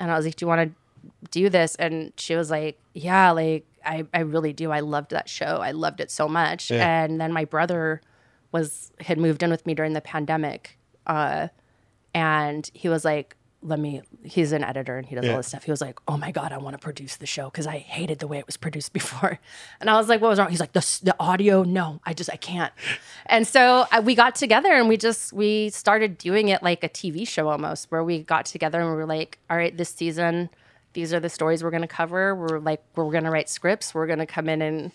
and 0.00 0.10
I 0.10 0.16
was 0.16 0.24
like, 0.24 0.36
"Do 0.36 0.44
you 0.44 0.48
want 0.48 0.70
to 0.70 0.74
do 1.30 1.48
this?" 1.48 1.74
And 1.76 2.12
she 2.16 2.34
was 2.36 2.50
like, 2.50 2.78
"Yeah, 2.94 3.30
like 3.32 3.66
I, 3.84 4.04
I 4.14 4.20
really 4.20 4.52
do. 4.52 4.70
I 4.70 4.80
loved 4.80 5.10
that 5.10 5.28
show. 5.28 5.58
I 5.62 5.72
loved 5.72 6.00
it 6.00 6.10
so 6.10 6.28
much." 6.28 6.70
Yeah. 6.70 7.04
And 7.04 7.20
then 7.20 7.32
my 7.32 7.44
brother 7.44 8.00
was 8.52 8.92
had 9.00 9.18
moved 9.18 9.42
in 9.42 9.50
with 9.50 9.66
me 9.66 9.74
during 9.74 9.92
the 9.94 10.00
pandemic, 10.00 10.78
uh, 11.06 11.48
and 12.14 12.70
he 12.72 12.88
was 12.88 13.04
like, 13.04 13.36
"Let 13.62 13.78
me." 13.80 14.02
He's 14.22 14.52
an 14.52 14.64
editor 14.64 14.96
and 14.96 15.06
he 15.06 15.14
does 15.14 15.24
Yeah. 15.26 15.32
all 15.32 15.36
this 15.38 15.48
stuff. 15.48 15.64
He 15.64 15.70
was 15.70 15.80
like, 15.80 15.98
"Oh 16.08 16.16
my 16.16 16.30
god, 16.30 16.52
I 16.52 16.58
want 16.58 16.74
to 16.74 16.78
produce 16.78 17.16
the 17.16 17.26
show 17.26 17.50
because 17.50 17.66
I 17.66 17.76
hated 17.78 18.20
the 18.20 18.26
way 18.26 18.38
it 18.38 18.46
was 18.46 18.56
produced 18.56 18.92
before." 19.00 19.38
And 19.80 19.90
I 19.90 19.96
was 19.96 20.08
like, 20.08 20.20
"What 20.20 20.28
was 20.28 20.38
wrong?" 20.38 20.48
He's 20.50 20.60
like, 20.60 20.72
"The 20.72 21.00
the 21.02 21.16
audio, 21.20 21.62
no, 21.64 22.00
I 22.06 22.14
just 22.14 22.30
I 22.30 22.36
can't." 22.36 22.72
And 23.26 23.46
so 23.46 23.86
uh, 23.90 24.02
we 24.04 24.14
got 24.14 24.34
together 24.34 24.70
and 24.72 24.86
we 24.88 24.96
just 24.98 25.32
we 25.32 25.70
started 25.70 26.18
doing 26.18 26.48
it 26.48 26.62
like 26.62 26.84
a 26.84 26.88
TV 26.88 27.26
show 27.26 27.48
almost, 27.48 27.90
where 27.90 28.04
we 28.04 28.22
got 28.22 28.44
together 28.44 28.80
and 28.80 28.88
we 28.90 28.96
were 28.96 29.06
like, 29.06 29.38
"All 29.50 29.56
right, 29.56 29.76
this 29.76 29.88
season." 29.90 30.50
These 30.94 31.12
are 31.12 31.20
the 31.20 31.28
stories 31.28 31.62
we're 31.62 31.70
going 31.70 31.82
to 31.82 31.88
cover. 31.88 32.34
We're 32.34 32.58
like, 32.58 32.82
we're 32.96 33.10
going 33.10 33.24
to 33.24 33.30
write 33.30 33.48
scripts. 33.48 33.94
We're 33.94 34.06
going 34.06 34.20
to 34.20 34.26
come 34.26 34.48
in 34.48 34.62
and 34.62 34.86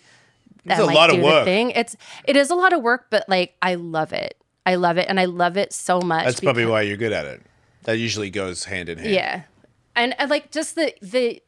It's 0.64 0.72
and, 0.74 0.80
a 0.80 0.84
like, 0.86 0.94
lot 0.94 1.14
of 1.14 1.20
work. 1.22 1.44
thing. 1.44 1.70
It's 1.70 1.96
it 2.24 2.36
is 2.36 2.50
a 2.50 2.54
lot 2.54 2.72
of 2.72 2.82
work, 2.82 3.06
but 3.10 3.24
like 3.28 3.54
I 3.62 3.76
love 3.76 4.12
it. 4.12 4.36
I 4.66 4.74
love 4.74 4.98
it, 4.98 5.06
and 5.08 5.18
I 5.18 5.24
love 5.24 5.56
it 5.56 5.72
so 5.72 6.00
much. 6.00 6.24
That's 6.26 6.40
probably 6.40 6.66
why 6.66 6.82
you're 6.82 6.98
good 6.98 7.12
at 7.12 7.24
it. 7.24 7.40
That 7.84 7.94
usually 7.98 8.28
goes 8.30 8.64
hand 8.64 8.88
in 8.90 8.98
hand. 8.98 9.10
yeah, 9.10 9.42
and, 9.96 10.14
and 10.20 10.28
like 10.30 10.50
just 10.50 10.74
the 10.74 10.92
the 11.00 11.42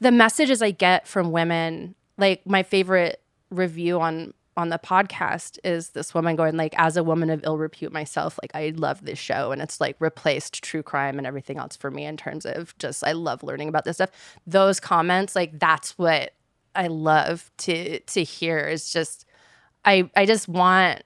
the 0.00 0.10
messages 0.12 0.60
I 0.62 0.70
get 0.72 1.08
from 1.08 1.32
women. 1.32 1.94
Like 2.18 2.46
my 2.46 2.62
favorite 2.62 3.22
review 3.50 3.98
on 4.00 4.34
on 4.60 4.68
the 4.68 4.78
podcast 4.78 5.58
is 5.64 5.90
this 5.90 6.14
woman 6.14 6.36
going 6.36 6.56
like, 6.56 6.74
as 6.78 6.96
a 6.96 7.02
woman 7.02 7.30
of 7.30 7.42
ill 7.44 7.58
repute 7.58 7.92
myself, 7.92 8.38
like 8.42 8.54
I 8.54 8.72
love 8.76 9.04
this 9.04 9.18
show, 9.18 9.50
and 9.50 9.60
it's 9.60 9.80
like 9.80 9.96
replaced 9.98 10.62
true 10.62 10.82
crime 10.82 11.18
and 11.18 11.26
everything 11.26 11.58
else 11.58 11.76
for 11.76 11.90
me 11.90 12.04
in 12.04 12.16
terms 12.16 12.46
of 12.46 12.76
just 12.78 13.04
I 13.04 13.12
love 13.12 13.42
learning 13.42 13.68
about 13.68 13.84
this 13.84 13.96
stuff. 13.96 14.10
Those 14.46 14.78
comments, 14.78 15.34
like 15.34 15.58
that's 15.58 15.98
what 15.98 16.34
I 16.74 16.86
love 16.86 17.50
to 17.58 17.98
to 18.00 18.22
hear. 18.22 18.60
Is 18.68 18.92
just 18.92 19.24
I 19.84 20.10
I 20.14 20.26
just 20.26 20.46
want 20.48 21.02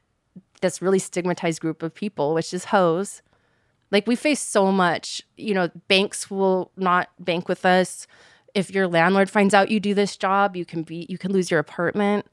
this 0.60 0.82
really 0.82 0.98
stigmatized 0.98 1.60
group 1.60 1.82
of 1.82 1.94
people, 1.94 2.34
which 2.34 2.52
is 2.52 2.66
hoes. 2.66 3.22
Like 3.90 4.06
we 4.06 4.16
face 4.16 4.40
so 4.40 4.72
much, 4.72 5.22
you 5.36 5.54
know, 5.54 5.70
banks 5.88 6.30
will 6.30 6.72
not 6.76 7.10
bank 7.18 7.48
with 7.48 7.64
us. 7.64 8.06
If 8.54 8.70
your 8.70 8.86
landlord 8.86 9.28
finds 9.30 9.52
out 9.52 9.70
you 9.70 9.80
do 9.80 9.94
this 9.94 10.16
job, 10.16 10.56
you 10.56 10.64
can 10.64 10.82
be 10.82 11.06
you 11.08 11.18
can 11.18 11.32
lose 11.32 11.50
your 11.50 11.60
apartment. 11.60 12.26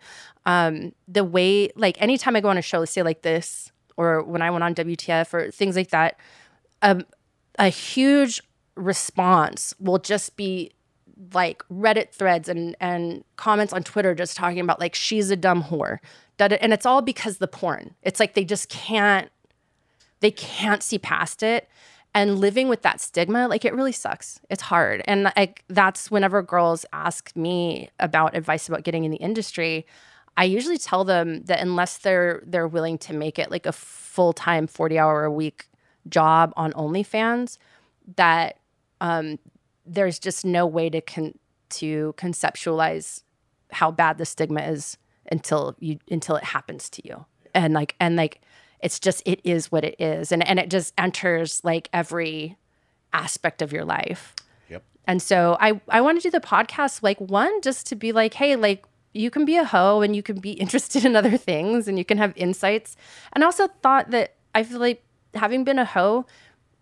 Um, 0.46 0.94
the 1.08 1.24
way 1.24 1.70
like 1.76 2.00
anytime 2.02 2.36
I 2.36 2.42
go 2.42 2.50
on 2.50 2.58
a 2.58 2.62
show, 2.62 2.86
say 2.86 3.04
like 3.04 3.22
this, 3.24 3.72
or 3.98 4.24
when 4.24 4.42
I 4.42 4.52
went 4.52 4.64
on 4.64 4.76
WTF 4.76 5.34
or 5.34 5.52
things 5.52 5.76
like 5.76 5.90
that, 5.90 6.20
um, 6.82 7.06
a 7.60 7.70
huge 7.70 8.42
response 8.76 9.74
will 9.80 10.00
just 10.00 10.36
be 10.38 10.72
like 11.34 11.64
Reddit 11.72 12.12
threads 12.12 12.50
and 12.50 12.76
and 12.80 13.24
comments 13.36 13.74
on 13.74 13.84
Twitter 13.84 14.16
just 14.16 14.36
talking 14.36 14.60
about 14.60 14.80
like 14.80 14.96
she's 14.96 15.30
a 15.30 15.36
dumb 15.36 15.64
whore. 15.64 15.98
And 16.40 16.74
it's 16.74 16.88
all 16.88 17.04
because 17.04 17.38
the 17.38 17.48
porn. 17.48 17.94
It's 18.02 18.20
like 18.20 18.34
they 18.34 18.44
just 18.44 18.70
can't 18.70 19.30
they 20.22 20.32
can't 20.32 20.82
see 20.82 20.98
past 20.98 21.44
it. 21.44 21.68
And 22.14 22.40
living 22.40 22.68
with 22.68 22.82
that 22.82 23.00
stigma, 23.00 23.48
like 23.48 23.64
it 23.64 23.74
really 23.74 23.94
sucks. 23.94 24.42
It's 24.50 24.64
hard. 24.64 25.02
And 25.06 25.32
like 25.38 25.64
that's 25.70 26.12
whenever 26.12 26.42
girls 26.42 26.86
ask 26.92 27.34
me 27.36 27.90
about 28.00 28.36
advice 28.36 28.68
about 28.68 28.84
getting 28.84 29.06
in 29.06 29.12
the 29.12 29.18
industry, 29.18 29.86
I 30.36 30.44
usually 30.44 30.78
tell 30.78 31.04
them 31.06 31.44
that 31.44 31.62
unless 31.62 31.98
they're 31.98 32.44
they're 32.46 32.68
willing 32.68 32.98
to 33.00 33.14
make 33.14 33.40
it 33.40 33.50
like 33.50 33.66
a 33.66 33.72
full-time 33.72 34.68
40-hour 34.68 35.24
a 35.24 35.32
week 35.32 35.68
job 36.10 36.54
on 36.58 36.74
OnlyFans, 36.74 37.58
that 38.18 38.58
um, 39.00 39.40
there's 39.86 40.20
just 40.20 40.44
no 40.46 40.66
way 40.66 40.90
to 40.90 41.02
con- 41.02 41.38
to 41.70 42.14
conceptualize 42.18 43.24
how 43.72 43.90
bad 43.90 44.18
the 44.18 44.26
stigma 44.26 44.62
is 44.62 44.98
until 45.32 45.76
you 45.80 45.98
until 46.10 46.36
it 46.36 46.44
happens 46.44 46.90
to 46.90 47.08
you 47.08 47.26
and 47.54 47.74
like 47.74 47.96
and 48.00 48.16
like 48.16 48.42
it's 48.82 49.00
just 49.00 49.22
it 49.26 49.40
is 49.44 49.72
what 49.72 49.84
it 49.84 49.96
is. 50.00 50.32
And 50.32 50.46
and 50.48 50.60
it 50.60 50.70
just 50.70 50.94
enters 50.98 51.62
like 51.64 51.90
every 51.94 52.58
aspect 53.14 53.62
of 53.62 53.72
your 53.72 53.86
life. 53.86 54.36
Yep. 54.70 54.84
and 55.06 55.22
so 55.22 55.58
i 55.60 55.82
i 55.90 56.00
want 56.00 56.18
to 56.22 56.24
do 56.24 56.32
the 56.32 56.40
podcast 56.40 57.04
like 57.04 57.20
one 57.20 57.62
just 57.62 57.88
to 57.88 57.96
be 57.96 58.14
like 58.14 58.34
hey 58.36 58.56
like 58.56 58.86
you 59.14 59.30
can 59.30 59.44
be 59.44 59.58
a 59.58 59.66
hoe 59.66 60.00
and 60.02 60.16
you 60.16 60.24
can 60.24 60.40
be 60.40 60.52
interested 60.64 61.04
in 61.04 61.16
other 61.16 61.36
things 61.36 61.88
and 61.90 61.98
you 61.98 62.06
can 62.06 62.18
have 62.18 62.32
insights. 62.38 62.96
And 63.34 63.44
i 63.44 63.46
also 63.46 63.68
thought 63.84 64.12
that 64.12 64.36
i 64.56 64.64
feel 64.64 64.80
like 64.80 65.04
having 65.34 65.64
been 65.66 65.80
a 65.80 65.86
hoe 65.86 66.26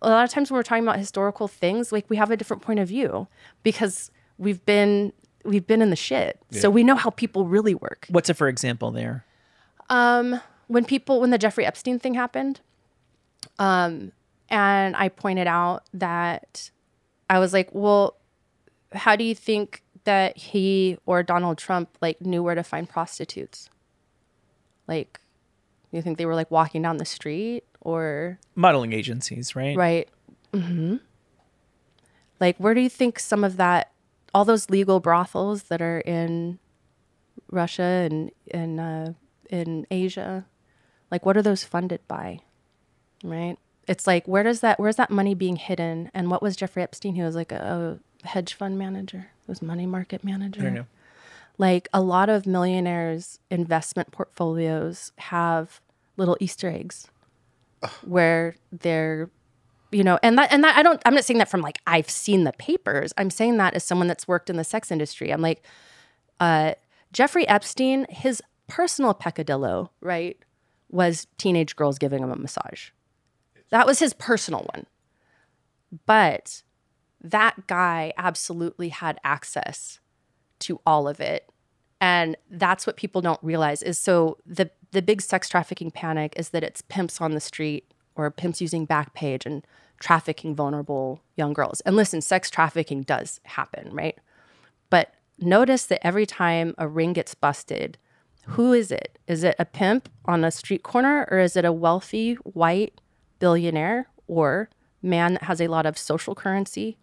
a 0.02 0.10
lot 0.10 0.24
of 0.24 0.30
times 0.30 0.50
when 0.50 0.58
we're 0.58 0.64
talking 0.64 0.84
about 0.84 1.00
historical 1.00 1.48
things 1.48 1.92
like 1.92 2.06
we 2.10 2.16
have 2.18 2.30
a 2.32 2.38
different 2.38 2.62
point 2.62 2.80
of 2.80 2.88
view 2.88 3.28
because 3.64 4.12
we've 4.38 4.64
been 4.66 5.12
we've 5.44 5.66
been 5.66 5.82
in 5.82 5.90
the 5.90 5.96
shit. 5.96 6.40
So 6.52 6.70
we 6.70 6.84
know 6.84 6.96
how 6.96 7.10
people 7.10 7.46
really 7.48 7.74
work. 7.74 8.06
What's 8.10 8.30
a 8.30 8.34
for 8.34 8.48
example 8.48 8.92
there? 8.92 9.26
um, 9.90 10.40
when 10.70 10.86
people 10.86 11.20
when 11.20 11.32
the 11.32 11.38
Jeffrey 11.38 11.66
Epstein 11.66 12.00
thing 12.00 12.14
happened, 12.14 12.62
um, 13.58 14.14
and 14.50 14.96
I 14.96 15.10
pointed 15.10 15.48
out 15.48 15.84
that 15.94 16.70
I 17.30 17.40
was 17.40 17.54
like, 17.54 17.70
well, 17.74 18.16
how 18.94 19.16
do 19.16 19.24
you 19.24 19.36
think 19.36 19.84
that 20.04 20.38
he 20.38 20.98
or 21.06 21.24
Donald 21.24 21.58
Trump 21.58 21.98
like 22.02 22.22
knew 22.22 22.44
where 22.44 22.56
to 22.56 22.64
find 22.64 22.88
prostitutes? 22.88 23.70
Like, 24.88 25.20
you 25.92 26.02
think 26.02 26.18
they 26.20 26.26
were 26.26 26.36
like 26.36 26.52
walking 26.52 26.84
down 26.84 26.98
the 26.98 27.06
street 27.06 27.64
or 27.82 28.40
Modeling 28.56 28.94
agencies, 28.94 29.56
right? 29.56 29.76
right? 29.76 30.08
hmm 30.54 30.98
Like, 32.40 32.58
where 32.58 32.76
do 32.76 32.82
you 32.82 32.90
think 32.90 33.20
some 33.20 33.44
of 33.44 33.58
that, 33.58 33.92
all 34.36 34.46
those 34.46 34.70
legal 34.70 35.00
brothels 35.00 35.64
that 35.64 35.82
are 35.82 36.02
in 36.02 36.60
Russia 37.52 38.08
and 38.10 38.32
in 38.46 38.80
uh, 38.80 39.14
in 39.50 39.88
Asia, 39.90 40.46
like, 41.12 41.26
what 41.26 41.36
are 41.38 41.42
those 41.42 41.64
funded 41.64 42.02
by? 42.08 42.40
Right? 43.24 43.58
It's 43.88 44.06
like, 44.06 44.28
where 44.28 44.44
does 44.44 44.60
that, 44.62 44.80
where's 44.80 44.98
that 44.98 45.10
money 45.10 45.34
being 45.34 45.56
hidden? 45.56 46.12
And 46.14 46.30
what 46.30 46.42
was 46.42 46.56
Jeffrey 46.56 46.84
Epstein? 46.84 47.16
He 47.16 47.22
was 47.24 47.36
like 47.36 47.52
a, 47.52 48.00
a 48.24 48.28
hedge 48.28 48.54
fund 48.54 48.78
manager. 48.78 49.32
He 49.46 49.52
was 49.52 49.62
money 49.62 49.86
market 49.86 50.24
manager 50.24 50.62
I 50.62 50.64
don't 50.66 50.74
know. 50.76 50.86
like 51.58 51.88
a 51.94 52.02
lot 52.02 52.30
of 52.30 52.46
millionaires 52.46 53.40
investment 53.50 54.12
portfolios 54.12 55.12
have 55.18 55.82
little 56.18 56.38
easter 56.40 56.70
eggs 56.70 57.08
where 58.06 58.56
they're 58.72 59.30
you 59.92 60.04
know 60.04 60.20
and 60.22 60.38
that 60.38 60.52
and 60.52 60.64
that 60.64 60.76
i 60.78 60.84
don't 60.84 61.02
i'm 61.06 61.16
not 61.16 61.24
saying 61.24 61.38
that 61.38 61.50
from 61.50 61.62
like 61.62 61.80
i've 61.88 62.10
seen 62.10 62.44
the 62.44 62.52
papers 62.54 63.14
i'm 63.18 63.30
saying 63.30 63.56
that 63.58 63.74
as 63.74 63.84
someone 63.86 64.08
that's 64.08 64.28
worked 64.28 64.50
in 64.50 64.58
the 64.58 64.64
sex 64.66 64.92
industry 64.92 65.32
i'm 65.32 65.42
like 65.42 65.64
uh 66.42 66.74
jeffrey 67.14 67.48
epstein 67.48 68.06
his 68.10 68.44
personal 68.68 69.14
peccadillo 69.14 69.90
right 70.02 70.38
was 70.90 71.28
teenage 71.38 71.76
girls 71.76 71.98
giving 71.98 72.24
him 72.24 72.32
a 72.32 72.36
massage 72.36 72.90
That 73.70 73.86
was 73.86 74.00
his 74.00 74.14
personal 74.14 74.68
one. 74.74 74.86
But 76.06 76.64
that 77.22 77.68
guy 77.68 78.14
absolutely 78.18 78.90
had 78.90 79.20
access 79.24 80.00
to 80.60 80.80
all 80.86 81.08
of 81.08 81.20
it. 81.20 81.50
And 82.02 82.38
that's 82.50 82.88
what 82.88 82.98
people 82.98 83.22
don't 83.22 83.44
realize 83.44 83.82
is 83.82 83.98
so 83.98 84.38
the 84.46 84.72
the 84.92 85.02
big 85.02 85.22
sex 85.22 85.48
trafficking 85.50 85.92
panic 85.92 86.34
is 86.36 86.50
that 86.50 86.64
it's 86.64 86.82
pimps 86.82 87.22
on 87.22 87.34
the 87.34 87.40
street 87.40 87.94
or 88.16 88.32
pimps 88.32 88.60
using 88.60 88.88
Backpage 88.88 89.46
and 89.46 89.66
trafficking 90.00 90.56
vulnerable 90.56 91.22
young 91.36 91.54
girls. 91.54 91.82
And 91.82 91.96
listen, 91.96 92.22
sex 92.22 92.50
trafficking 92.50 93.04
does 93.04 93.40
happen, 93.44 93.90
right? 93.94 94.18
But 94.90 95.14
notice 95.38 95.86
that 95.86 96.06
every 96.06 96.26
time 96.26 96.74
a 96.78 96.88
ring 96.88 97.14
gets 97.14 97.36
busted, 97.36 97.98
who 98.50 98.74
is 98.74 98.92
it? 98.92 99.18
Is 99.28 99.44
it 99.44 99.56
a 99.60 99.66
pimp 99.66 100.10
on 100.26 100.44
a 100.44 100.52
street 100.52 100.84
corner 100.84 101.28
or 101.30 101.40
is 101.40 101.56
it 101.56 101.66
a 101.66 101.72
wealthy 101.72 102.34
white 102.36 103.00
billionaire 103.40 104.08
or 104.28 104.70
man 105.02 105.34
that 105.34 105.44
has 105.44 105.62
a 105.62 105.68
lot 105.68 105.86
of 105.86 105.98
social 105.98 106.36
currency, 106.36 106.98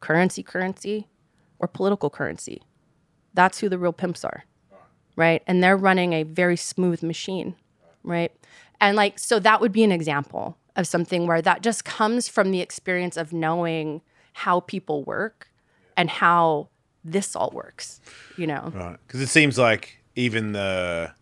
currency 0.00 0.42
currency, 0.42 1.08
or 1.58 1.68
political 1.68 2.10
currency? 2.10 2.62
That's 3.32 3.60
who 3.60 3.68
the 3.68 3.78
real 3.78 3.92
pimps 3.92 4.24
are. 4.24 4.44
Right? 5.16 5.42
And 5.46 5.62
they're 5.62 5.76
running 5.76 6.12
a 6.12 6.24
very 6.24 6.56
smooth 6.56 7.02
machine, 7.02 7.54
right? 8.02 8.32
And 8.80 8.96
like 8.96 9.18
so 9.18 9.38
that 9.38 9.60
would 9.60 9.72
be 9.72 9.84
an 9.84 9.92
example 9.92 10.58
of 10.76 10.86
something 10.86 11.26
where 11.26 11.40
that 11.40 11.62
just 11.62 11.84
comes 11.84 12.28
from 12.28 12.50
the 12.50 12.60
experience 12.60 13.16
of 13.16 13.32
knowing 13.32 14.02
how 14.32 14.60
people 14.60 15.04
work 15.04 15.48
and 15.96 16.10
how 16.10 16.68
this 17.04 17.36
all 17.36 17.50
works, 17.54 18.00
you 18.36 18.46
know. 18.46 18.72
Right. 18.74 18.96
Because 19.06 19.20
it 19.20 19.28
seems 19.28 19.56
like 19.56 20.03
even 20.16 20.52
the 20.52 21.12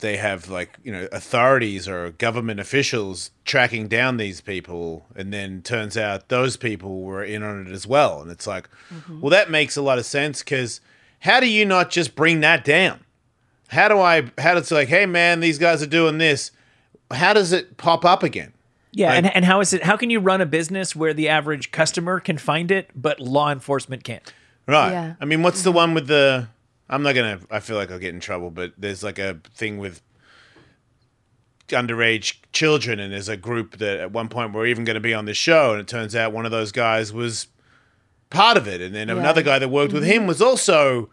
they 0.00 0.16
have 0.16 0.48
like 0.48 0.78
you 0.84 0.92
know 0.92 1.08
authorities 1.10 1.88
or 1.88 2.10
government 2.10 2.60
officials 2.60 3.30
tracking 3.44 3.88
down 3.88 4.16
these 4.16 4.40
people 4.40 5.06
and 5.16 5.32
then 5.32 5.60
turns 5.62 5.96
out 5.96 6.28
those 6.28 6.56
people 6.56 7.00
were 7.02 7.24
in 7.24 7.42
on 7.42 7.66
it 7.66 7.72
as 7.72 7.86
well 7.86 8.22
and 8.22 8.30
it's 8.30 8.46
like 8.46 8.68
mm-hmm. 8.92 9.20
well 9.20 9.30
that 9.30 9.50
makes 9.50 9.76
a 9.76 9.82
lot 9.82 9.98
of 9.98 10.06
sense 10.06 10.40
because 10.40 10.80
how 11.20 11.40
do 11.40 11.48
you 11.48 11.64
not 11.64 11.90
just 11.90 12.14
bring 12.14 12.40
that 12.40 12.64
down 12.64 13.00
how 13.68 13.88
do 13.88 13.98
i 13.98 14.22
how 14.38 14.54
does 14.54 14.70
like 14.70 14.88
hey 14.88 15.04
man 15.04 15.40
these 15.40 15.58
guys 15.58 15.82
are 15.82 15.86
doing 15.86 16.18
this 16.18 16.52
how 17.10 17.32
does 17.32 17.52
it 17.52 17.76
pop 17.76 18.04
up 18.04 18.22
again 18.22 18.52
Yeah, 18.92 19.08
Like- 19.08 19.18
and, 19.18 19.36
and 19.36 19.44
how 19.44 19.60
is 19.60 19.72
it? 19.72 19.82
How 19.82 19.96
can 19.96 20.10
you 20.10 20.18
run 20.18 20.40
a 20.40 20.46
business 20.46 20.96
where 20.96 21.14
the 21.14 21.28
average 21.28 21.70
customer 21.70 22.20
can 22.20 22.38
find 22.38 22.70
it, 22.70 22.90
but 22.94 23.20
law 23.20 23.50
enforcement 23.50 24.02
can't? 24.02 24.32
Right. 24.66 24.90
Yeah. 24.90 25.14
I 25.20 25.24
mean, 25.24 25.42
what's 25.42 25.62
the 25.62 25.70
mm-hmm. 25.70 25.76
one 25.76 25.94
with 25.94 26.06
the? 26.06 26.48
I'm 26.88 27.02
not 27.02 27.14
gonna. 27.14 27.40
I 27.50 27.60
feel 27.60 27.76
like 27.76 27.90
I'll 27.90 27.98
get 27.98 28.14
in 28.14 28.20
trouble, 28.20 28.50
but 28.50 28.72
there's 28.78 29.02
like 29.02 29.18
a 29.18 29.40
thing 29.54 29.78
with 29.78 30.02
underage 31.68 32.36
children, 32.52 32.98
and 32.98 33.12
there's 33.12 33.28
a 33.28 33.36
group 33.36 33.76
that 33.78 34.00
at 34.00 34.12
one 34.12 34.28
point 34.28 34.52
were 34.54 34.66
even 34.66 34.84
going 34.84 34.94
to 34.94 35.00
be 35.00 35.12
on 35.14 35.26
the 35.26 35.34
show, 35.34 35.72
and 35.72 35.80
it 35.80 35.86
turns 35.88 36.16
out 36.16 36.32
one 36.32 36.46
of 36.46 36.50
those 36.50 36.72
guys 36.72 37.12
was 37.12 37.48
part 38.30 38.56
of 38.56 38.66
it, 38.66 38.80
and 38.80 38.94
then 38.94 39.10
another 39.10 39.42
guy 39.42 39.58
that 39.58 39.68
worked 39.68 39.92
with 39.92 40.04
him 40.04 40.26
was 40.26 40.40
also 40.40 41.10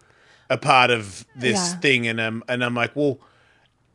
a 0.49 0.57
part 0.57 0.91
of 0.91 1.25
this 1.35 1.71
Yeah. 1.73 1.79
thing, 1.79 2.07
and 2.07 2.19
um, 2.21 2.43
and 2.47 2.63
I'm 2.63 2.75
like, 2.75 2.95
well, 2.95 3.19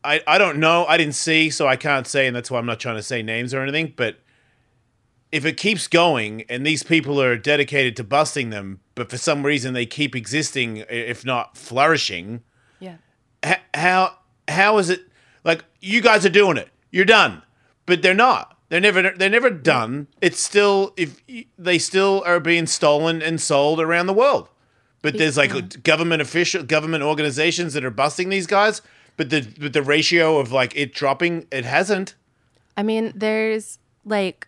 I 0.05 0.21
I 0.27 0.37
don't 0.39 0.59
know, 0.59 0.85
I 0.87 0.97
didn't 0.99 1.15
see, 1.15 1.49
so 1.51 1.67
I 1.67 1.77
can't 1.77 2.07
say, 2.07 2.27
and 2.27 2.37
that's 2.37 2.51
why 2.51 2.59
I'm 2.59 2.67
not 2.67 2.79
trying 2.81 2.97
to 2.97 3.03
say 3.03 3.23
names 3.23 3.55
or 3.55 3.63
anything, 3.63 3.95
but 3.97 4.19
if 5.33 5.45
it 5.45 5.57
keeps 5.57 5.87
going 5.87 6.43
and 6.49 6.67
these 6.67 6.83
people 6.83 7.21
are 7.23 7.37
dedicated 7.37 7.97
to 7.97 8.05
busting 8.05 8.51
them, 8.51 8.81
but 8.95 9.11
for 9.11 9.17
some 9.19 9.45
reason 9.47 9.75
they 9.75 9.87
keep 9.87 10.17
existing, 10.17 10.79
if 10.89 11.25
not 11.25 11.57
flourishing, 11.57 12.43
Yeah. 12.81 12.97
h- 13.45 13.59
how 13.75 14.17
how 14.49 14.79
is 14.79 14.91
it 14.91 15.03
like 15.45 15.65
you 15.81 16.01
guys 16.01 16.27
are 16.27 16.31
doing 16.31 16.57
it? 16.57 16.69
You're 16.91 17.05
done, 17.05 17.43
but 17.87 18.03
they're 18.03 18.15
not. 18.15 18.57
They're 18.69 18.81
never 18.81 19.03
they're 19.11 19.29
never 19.31 19.51
done. 19.51 20.07
It's 20.21 20.41
still 20.41 20.93
if 20.97 21.21
they 21.59 21.79
still 21.79 22.23
are 22.27 22.41
being 22.41 22.67
stolen 22.67 23.23
and 23.23 23.41
sold 23.41 23.81
around 23.81 24.07
the 24.07 24.13
world. 24.13 24.49
But 25.03 25.17
there's 25.17 25.37
like 25.39 25.83
government 25.83 26.21
official 26.23 26.63
government 26.63 27.03
organizations 27.03 27.73
that 27.75 27.85
are 27.85 27.91
busting 27.91 28.29
these 28.29 28.47
guys, 28.47 28.83
but 29.17 29.31
the 29.31 29.47
but 29.59 29.73
the 29.73 29.83
ratio 29.83 30.39
of 30.39 30.53
like 30.53 30.77
it 30.77 30.93
dropping, 30.93 31.47
it 31.51 31.65
hasn't. 31.65 32.15
I 32.77 32.83
mean, 32.83 33.13
there's 33.15 33.79
like, 34.05 34.47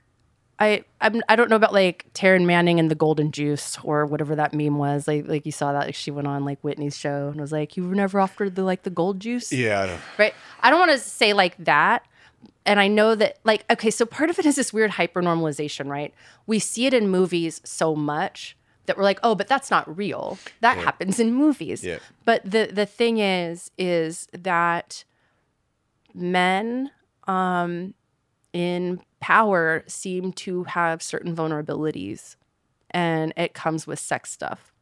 I 0.59 0.85
I'm, 1.01 1.23
I 1.29 1.37
don't 1.37 1.51
know 1.51 1.57
about 1.57 1.73
like 1.73 2.07
Taryn 2.15 2.45
Manning 2.45 2.79
and 2.79 2.91
the 2.91 2.95
Golden 2.95 3.33
Juice 3.33 3.79
or 3.83 4.07
whatever 4.07 4.37
that 4.37 4.53
meme 4.53 4.79
was. 4.79 5.09
Like 5.09 5.27
like 5.27 5.47
you 5.47 5.53
saw 5.53 5.73
that 5.73 5.87
like, 5.87 5.95
she 5.95 6.11
went 6.11 6.29
on 6.29 6.45
like 6.45 6.61
Whitney's 6.61 6.97
show 6.97 7.29
and 7.29 7.41
was 7.41 7.53
like, 7.53 7.77
"You 7.77 7.89
were 7.89 7.95
never 7.95 8.21
offered 8.21 8.55
the 8.55 8.63
like 8.63 8.83
the 8.83 8.91
gold 8.91 9.21
juice." 9.21 9.53
Yeah, 9.53 9.81
I 9.81 10.21
right? 10.23 10.35
I 10.61 10.71
don't 10.71 10.79
want 10.79 10.93
to 10.93 10.99
say 10.99 11.33
like 11.33 11.57
that. 11.65 12.07
And 12.65 12.79
I 12.79 12.89
know 12.89 13.15
that, 13.17 13.39
like, 13.45 13.65
okay, 13.71 13.91
so 13.91 14.07
part 14.07 14.31
of 14.31 14.39
it 14.39 14.47
is 14.47 14.55
this 14.57 14.73
weird 14.73 14.93
hyper 14.93 15.21
normalization, 15.21 15.89
right? 15.89 16.15
We 16.47 16.59
see 16.59 16.87
it 16.87 16.95
in 16.95 17.09
movies 17.09 17.61
so 17.65 17.97
much 17.97 18.57
that 18.87 18.97
we're 18.97 19.03
like, 19.03 19.21
oh, 19.23 19.35
but 19.35 19.49
that's 19.49 19.71
not 19.71 19.97
real. 19.97 20.39
That 20.61 20.79
happens 20.79 21.19
in 21.21 21.35
movies. 21.35 21.85
Yeah. 21.85 21.99
But 22.25 22.45
the 22.45 22.71
the 22.73 22.87
thing 22.87 23.19
is, 23.19 23.71
is 23.79 24.29
that 24.33 25.05
men 26.15 26.91
um, 27.27 27.95
in 28.53 29.01
power 29.23 29.85
seem 29.87 30.33
to 30.33 30.65
have 30.65 31.01
certain 31.01 31.35
vulnerabilities, 31.35 32.37
and 32.91 33.33
it 33.37 33.55
comes 33.55 33.87
with 33.87 33.99
sex 33.99 34.31
stuff. 34.31 34.73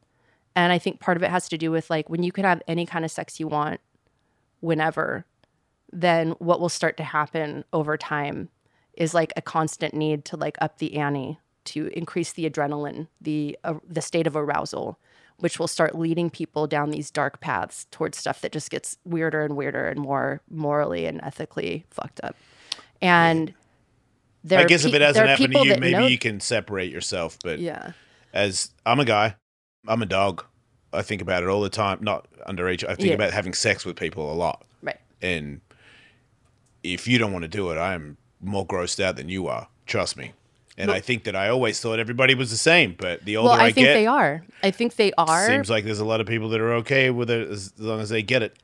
And 0.55 0.73
I 0.73 0.79
think 0.79 0.99
part 0.99 1.15
of 1.15 1.23
it 1.23 1.29
has 1.29 1.47
to 1.49 1.57
do 1.57 1.71
with 1.71 1.89
like 1.89 2.09
when 2.09 2.23
you 2.23 2.31
can 2.31 2.43
have 2.43 2.61
any 2.67 2.85
kind 2.85 3.05
of 3.05 3.11
sex 3.11 3.39
you 3.39 3.47
want, 3.47 3.79
whenever, 4.59 5.25
then 5.93 6.31
what 6.39 6.59
will 6.59 6.69
start 6.69 6.97
to 6.97 7.03
happen 7.03 7.63
over 7.71 7.97
time 7.97 8.49
is 8.93 9.13
like 9.13 9.31
a 9.37 9.41
constant 9.41 9.93
need 9.93 10.25
to 10.25 10.35
like 10.35 10.57
up 10.59 10.79
the 10.79 10.97
ante 10.97 11.37
to 11.63 11.87
increase 11.93 12.33
the 12.33 12.49
adrenaline, 12.49 13.07
the 13.21 13.57
uh, 13.63 13.75
the 13.87 14.01
state 14.01 14.25
of 14.25 14.35
arousal, 14.35 14.97
which 15.37 15.59
will 15.59 15.67
start 15.67 15.97
leading 15.97 16.31
people 16.31 16.65
down 16.65 16.89
these 16.89 17.11
dark 17.11 17.39
paths 17.41 17.85
towards 17.91 18.17
stuff 18.17 18.41
that 18.41 18.51
just 18.51 18.71
gets 18.71 18.97
weirder 19.05 19.45
and 19.45 19.55
weirder 19.55 19.87
and 19.87 19.99
more 19.99 20.41
morally 20.49 21.05
and 21.05 21.21
ethically 21.21 21.85
fucked 21.91 22.19
up. 22.23 22.35
And 23.03 23.53
there 24.43 24.59
I 24.59 24.65
guess 24.65 24.85
if 24.85 24.93
it 24.93 25.01
hasn't 25.01 25.27
happened 25.27 25.53
to 25.53 25.65
you, 25.65 25.75
maybe 25.77 25.91
know- 25.91 26.07
you 26.07 26.17
can 26.17 26.39
separate 26.39 26.91
yourself. 26.91 27.37
But 27.43 27.59
yeah. 27.59 27.91
as 28.33 28.71
I'm 28.85 28.99
a 28.99 29.05
guy, 29.05 29.35
I'm 29.87 30.01
a 30.01 30.05
dog. 30.05 30.45
I 30.93 31.01
think 31.01 31.21
about 31.21 31.43
it 31.43 31.49
all 31.49 31.61
the 31.61 31.69
time. 31.69 31.99
Not 32.01 32.27
underage. 32.47 32.83
I 32.83 32.95
think 32.95 33.09
Yeah. 33.09 33.15
about 33.15 33.31
having 33.31 33.53
sex 33.53 33.85
with 33.85 33.95
people 33.95 34.31
a 34.31 34.35
lot. 34.35 34.65
Right. 34.81 34.99
And 35.21 35.61
if 36.83 37.07
you 37.07 37.17
don't 37.17 37.31
want 37.31 37.43
to 37.43 37.49
do 37.49 37.71
it, 37.71 37.77
I 37.77 37.93
am 37.93 38.17
more 38.41 38.65
grossed 38.65 39.01
out 39.01 39.15
than 39.15 39.29
you 39.29 39.47
are. 39.47 39.67
Trust 39.85 40.17
me. 40.17 40.33
And 40.77 40.89
I 40.89 40.99
think 40.99 41.25
that 41.25 41.35
I 41.35 41.49
always 41.49 41.79
thought 41.79 41.99
everybody 41.99 42.33
was 42.33 42.49
the 42.49 42.57
same, 42.57 42.95
but 42.97 43.23
the 43.23 43.37
older 43.37 43.49
Well, 43.51 43.59
I, 43.59 43.65
I, 43.65 43.71
think 43.71 43.85
get, 43.85 43.93
they 43.93 44.07
are. 44.07 44.43
I 44.63 44.71
think 44.71 44.95
they 44.95 45.11
are. 45.17 45.45
seems 45.45 45.69
like 45.69 45.85
there's 45.85 45.99
a 45.99 46.05
lot 46.05 46.21
of 46.21 46.27
people 46.27 46.49
that 46.49 46.59
are 46.61 46.73
okay 46.75 47.11
with 47.11 47.29
it 47.29 47.47
as 47.49 47.73
long 47.77 47.99
as 47.99 48.09
they 48.09 48.23
get 48.23 48.41
it. 48.41 48.57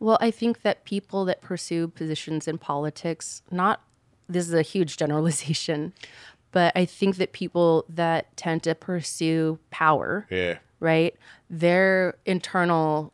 Well, 0.00 0.16
I 0.20 0.30
think 0.30 0.62
that 0.62 0.84
people 0.84 1.24
that 1.26 1.42
pursue 1.42 1.88
positions 1.88 2.48
in 2.48 2.56
politics, 2.58 3.42
not 3.50 3.82
this 4.28 4.46
is 4.46 4.54
a 4.54 4.62
huge 4.62 4.96
generalization, 4.96 5.92
but 6.52 6.72
I 6.76 6.84
think 6.84 7.16
that 7.16 7.32
people 7.32 7.84
that 7.88 8.36
tend 8.36 8.62
to 8.64 8.74
pursue 8.74 9.58
power, 9.70 10.26
Yeah. 10.30 10.58
right? 10.80 11.14
Their 11.50 12.14
internal 12.26 13.12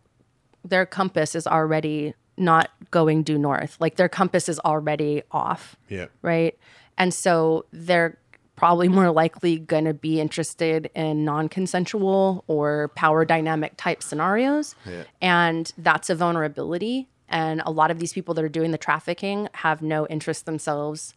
their 0.67 0.87
compass 0.87 1.35
is 1.35 1.47
already 1.47 2.15
not 2.39 2.71
going 2.91 3.23
due 3.23 3.37
north. 3.37 3.77
Like 3.81 3.97
their 3.97 4.09
compass 4.09 4.49
is 4.49 4.59
already 4.61 5.23
off 5.31 5.77
Yeah. 5.91 6.07
right? 6.23 6.59
And 6.97 7.13
so 7.13 7.67
they're 7.71 8.17
probably 8.57 8.89
more 8.89 9.11
likely 9.11 9.59
going 9.59 9.85
to 9.85 9.93
be 9.93 10.21
interested 10.21 10.91
in 10.95 11.25
non-consensual 11.25 12.45
or 12.47 12.89
power 12.97 13.25
dynamic 13.25 13.75
type 13.77 14.03
scenarios. 14.03 14.75
And 15.21 15.71
that's 15.77 16.09
a 16.09 16.15
vulnerability. 16.15 17.09
And 17.29 17.63
a 17.65 17.71
lot 17.71 17.91
of 17.91 17.99
these 17.99 18.13
people 18.13 18.35
that 18.35 18.45
are 18.45 18.49
doing 18.49 18.71
the 18.71 18.79
trafficking 18.79 19.49
have 19.55 19.83
no 19.83 20.07
interest 20.07 20.47
themselves 20.47 21.15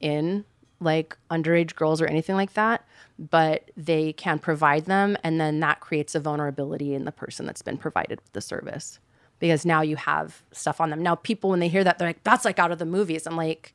in 0.00 0.44
like 0.80 1.16
underage 1.30 1.74
girls 1.74 2.00
or 2.00 2.06
anything 2.06 2.34
like 2.34 2.54
that, 2.54 2.84
but 3.18 3.70
they 3.76 4.12
can 4.12 4.38
provide 4.38 4.86
them. 4.86 5.16
And 5.22 5.40
then 5.40 5.60
that 5.60 5.80
creates 5.80 6.14
a 6.14 6.20
vulnerability 6.20 6.94
in 6.94 7.04
the 7.04 7.12
person 7.12 7.46
that's 7.46 7.62
been 7.62 7.78
provided 7.78 8.20
with 8.20 8.32
the 8.32 8.40
service 8.40 8.98
because 9.38 9.64
now 9.64 9.82
you 9.82 9.96
have 9.96 10.42
stuff 10.52 10.80
on 10.80 10.90
them. 10.90 11.02
Now, 11.02 11.14
people, 11.14 11.50
when 11.50 11.60
they 11.60 11.68
hear 11.68 11.84
that, 11.84 11.98
they're 11.98 12.08
like, 12.08 12.22
that's 12.24 12.44
like 12.44 12.58
out 12.58 12.72
of 12.72 12.78
the 12.78 12.86
movies. 12.86 13.26
I'm 13.26 13.36
like, 13.36 13.74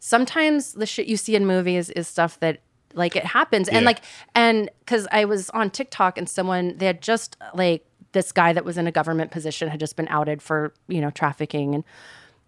sometimes 0.00 0.72
the 0.74 0.86
shit 0.86 1.06
you 1.06 1.16
see 1.16 1.34
in 1.34 1.46
movies 1.46 1.90
is 1.90 2.06
stuff 2.06 2.38
that 2.40 2.60
like 2.94 3.16
it 3.16 3.24
happens 3.24 3.68
and 3.68 3.84
like 3.84 4.00
and 4.34 4.70
because 4.80 5.08
i 5.10 5.24
was 5.24 5.50
on 5.50 5.68
tiktok 5.68 6.16
and 6.16 6.28
someone 6.28 6.76
they 6.76 6.86
had 6.86 7.02
just 7.02 7.36
like 7.54 7.84
this 8.14 8.32
guy 8.32 8.52
that 8.54 8.64
was 8.64 8.78
in 8.78 8.86
a 8.86 8.92
government 8.92 9.30
position 9.30 9.68
had 9.68 9.78
just 9.78 9.94
been 9.96 10.08
outed 10.08 10.40
for 10.40 10.72
you 10.88 11.00
know 11.00 11.10
trafficking 11.10 11.74
and 11.74 11.84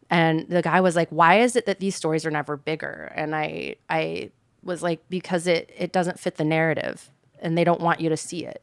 and 0.09 0.49
the 0.49 0.63
guy 0.63 0.81
was 0.81 0.97
like 0.97 1.09
why 1.11 1.41
is 1.41 1.55
it 1.57 1.67
that 1.67 1.79
these 1.81 1.95
stories 1.95 2.25
are 2.25 2.31
never 2.31 2.57
bigger 2.57 3.13
and 3.15 3.37
i 3.37 3.75
i 3.91 4.31
was 4.63 4.83
like 4.83 5.01
because 5.11 5.47
it 5.47 5.71
it 5.77 5.93
doesn't 5.93 6.19
fit 6.19 6.37
the 6.37 6.45
narrative 6.45 7.11
and 7.41 7.57
they 7.59 7.65
don't 7.65 7.81
want 7.81 8.01
you 8.01 8.09
to 8.09 8.17
see 8.17 8.45
it 8.45 8.63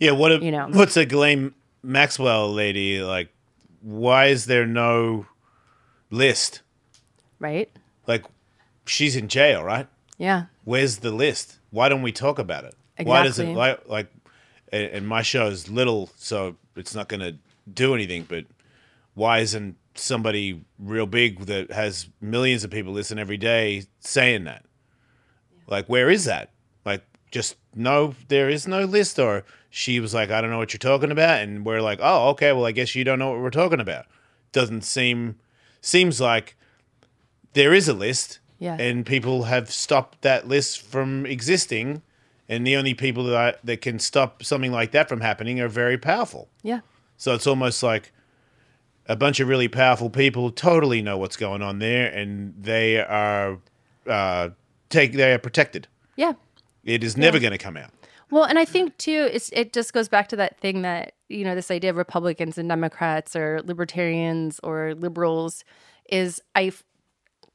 Yeah, 0.00 0.10
what 0.12 0.32
a, 0.32 0.42
You 0.42 0.50
know. 0.50 0.66
what's 0.72 0.96
a 0.96 1.04
Ghislaine 1.06 1.54
Maxwell 1.84 2.52
lady 2.52 3.00
like? 3.02 3.28
Why 3.80 4.26
is 4.26 4.46
there 4.46 4.66
no 4.66 5.26
list? 6.10 6.62
right 7.38 7.70
Like, 8.06 8.24
she's 8.86 9.14
in 9.16 9.28
jail, 9.28 9.62
right? 9.64 9.86
Yeah. 10.18 10.44
Where's 10.64 10.98
the 10.98 11.10
list? 11.10 11.58
Why 11.70 11.88
don't 11.88 12.02
we 12.02 12.12
talk 12.12 12.38
about 12.38 12.64
it? 12.64 12.74
exactly. 12.96 13.10
Why 13.10 13.22
does 13.24 13.38
it 13.38 13.54
like 13.56 13.80
like? 13.88 14.08
And 14.72 14.84
and 14.90 15.06
my 15.06 15.22
show 15.22 15.46
is 15.48 15.68
little, 15.70 16.10
so 16.16 16.56
it's 16.76 16.94
not 16.94 17.08
going 17.08 17.20
to 17.20 17.36
do 17.72 17.94
anything. 17.94 18.24
But 18.28 18.46
why 19.14 19.40
isn't 19.40 19.76
somebody 19.94 20.64
real 20.78 21.06
big 21.06 21.40
that 21.46 21.70
has 21.70 22.08
millions 22.20 22.64
of 22.64 22.70
people 22.70 22.92
listen 22.92 23.18
every 23.18 23.36
day 23.36 23.84
saying 24.00 24.44
that? 24.44 24.64
Like, 25.66 25.86
where 25.86 26.10
is 26.10 26.24
that? 26.24 26.50
Like, 26.84 27.04
just 27.30 27.56
no, 27.74 28.14
there 28.28 28.48
is 28.48 28.66
no 28.66 28.84
list, 28.84 29.18
or 29.18 29.44
she 29.70 30.00
was 30.00 30.12
like, 30.14 30.30
I 30.30 30.40
don't 30.40 30.50
know 30.50 30.58
what 30.58 30.72
you're 30.72 30.78
talking 30.78 31.10
about, 31.10 31.40
and 31.42 31.64
we're 31.64 31.80
like, 31.80 31.98
oh, 32.02 32.30
okay, 32.30 32.52
well, 32.52 32.66
I 32.66 32.72
guess 32.72 32.94
you 32.94 33.04
don't 33.04 33.18
know 33.18 33.30
what 33.30 33.40
we're 33.40 33.50
talking 33.50 33.80
about. 33.80 34.06
Doesn't 34.52 34.82
seem 34.82 35.36
seems 35.80 36.20
like 36.20 36.56
there 37.54 37.74
is 37.74 37.88
a 37.88 37.94
list, 37.94 38.38
Yeah. 38.58 38.76
and 38.78 39.04
people 39.04 39.44
have 39.44 39.70
stopped 39.70 40.22
that 40.22 40.46
list 40.48 40.80
from 40.82 41.26
existing, 41.26 42.02
and 42.48 42.66
the 42.66 42.76
only 42.76 42.94
people 42.94 43.24
that 43.24 43.64
that 43.64 43.80
can 43.80 43.98
stop 43.98 44.42
something 44.42 44.72
like 44.72 44.92
that 44.92 45.08
from 45.08 45.20
happening 45.20 45.60
are 45.60 45.68
very 45.68 45.98
powerful. 45.98 46.48
Yeah. 46.62 46.80
So 47.16 47.34
it's 47.34 47.46
almost 47.46 47.82
like 47.82 48.12
a 49.06 49.16
bunch 49.16 49.40
of 49.40 49.48
really 49.48 49.68
powerful 49.68 50.10
people 50.10 50.50
totally 50.50 51.02
know 51.02 51.18
what's 51.18 51.36
going 51.36 51.62
on 51.62 51.78
there, 51.78 52.12
and 52.12 52.54
they 52.58 53.00
are 53.00 53.58
uh, 54.06 54.50
take 54.88 55.12
they 55.12 55.32
are 55.32 55.38
protected. 55.38 55.88
Yeah. 56.16 56.34
It 56.84 57.04
is 57.04 57.16
never 57.16 57.38
going 57.38 57.52
to 57.52 57.58
come 57.58 57.76
out. 57.76 57.90
Well, 58.30 58.44
and 58.44 58.58
I 58.58 58.64
think 58.64 58.96
too, 58.96 59.28
it's 59.30 59.50
it 59.52 59.72
just 59.72 59.92
goes 59.92 60.08
back 60.08 60.28
to 60.28 60.36
that 60.36 60.58
thing 60.58 60.82
that 60.82 61.12
you 61.28 61.44
know 61.44 61.54
this 61.54 61.70
idea 61.70 61.90
of 61.90 61.96
Republicans 61.96 62.58
and 62.58 62.68
Democrats 62.68 63.36
or 63.36 63.60
libertarians 63.64 64.58
or 64.62 64.94
liberals 64.94 65.64
is 66.08 66.40
I 66.54 66.72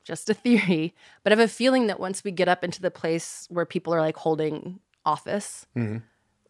just 0.07 0.29
a 0.29 0.33
theory, 0.33 0.95
but 1.23 1.31
I 1.31 1.35
have 1.35 1.45
a 1.45 1.51
feeling 1.51 1.87
that 1.87 1.99
once 1.99 2.23
we 2.23 2.31
get 2.31 2.47
up 2.47 2.63
into 2.63 2.81
the 2.81 2.89
place 2.89 3.45
where 3.51 3.65
people 3.65 3.93
are 3.93 4.01
like 4.01 4.17
holding 4.17 4.79
office, 5.05 5.67
mm-hmm. 5.75 5.97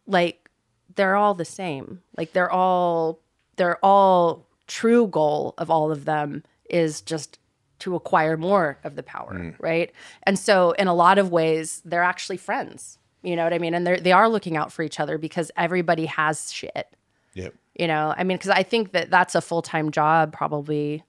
like 0.06 0.48
they're 0.94 1.16
all 1.16 1.34
the 1.34 1.44
same. 1.44 2.00
Like 2.16 2.32
they're 2.32 2.50
all 2.50 3.20
they're 3.56 3.84
all 3.84 4.46
true 4.68 5.08
goal 5.08 5.54
of 5.58 5.70
all 5.70 5.90
of 5.90 6.04
them 6.04 6.44
is 6.70 7.00
just 7.00 7.38
to 7.80 7.94
acquire 7.94 8.36
more 8.36 8.78
of 8.84 8.96
the 8.96 9.02
power, 9.02 9.34
mm. 9.34 9.54
right? 9.58 9.92
And 10.24 10.38
so 10.38 10.72
in 10.72 10.86
a 10.86 10.94
lot 10.94 11.18
of 11.18 11.30
ways 11.30 11.82
they're 11.84 12.02
actually 12.02 12.36
friends. 12.36 12.98
You 13.22 13.34
know 13.34 13.44
what 13.44 13.52
I 13.52 13.58
mean? 13.58 13.74
And 13.74 13.86
they 13.86 13.98
they 13.98 14.12
are 14.12 14.28
looking 14.28 14.56
out 14.56 14.72
for 14.72 14.82
each 14.82 15.00
other 15.00 15.18
because 15.18 15.50
everybody 15.56 16.06
has 16.06 16.52
shit. 16.52 16.94
Yep. 17.34 17.54
You 17.74 17.86
know, 17.86 18.14
I 18.16 18.24
mean, 18.24 18.36
because 18.36 18.50
I 18.50 18.62
think 18.62 18.92
that 18.92 19.10
that's 19.10 19.34
a 19.34 19.40
full 19.40 19.62
time 19.62 19.90
job 19.90 20.32
probably 20.32 21.02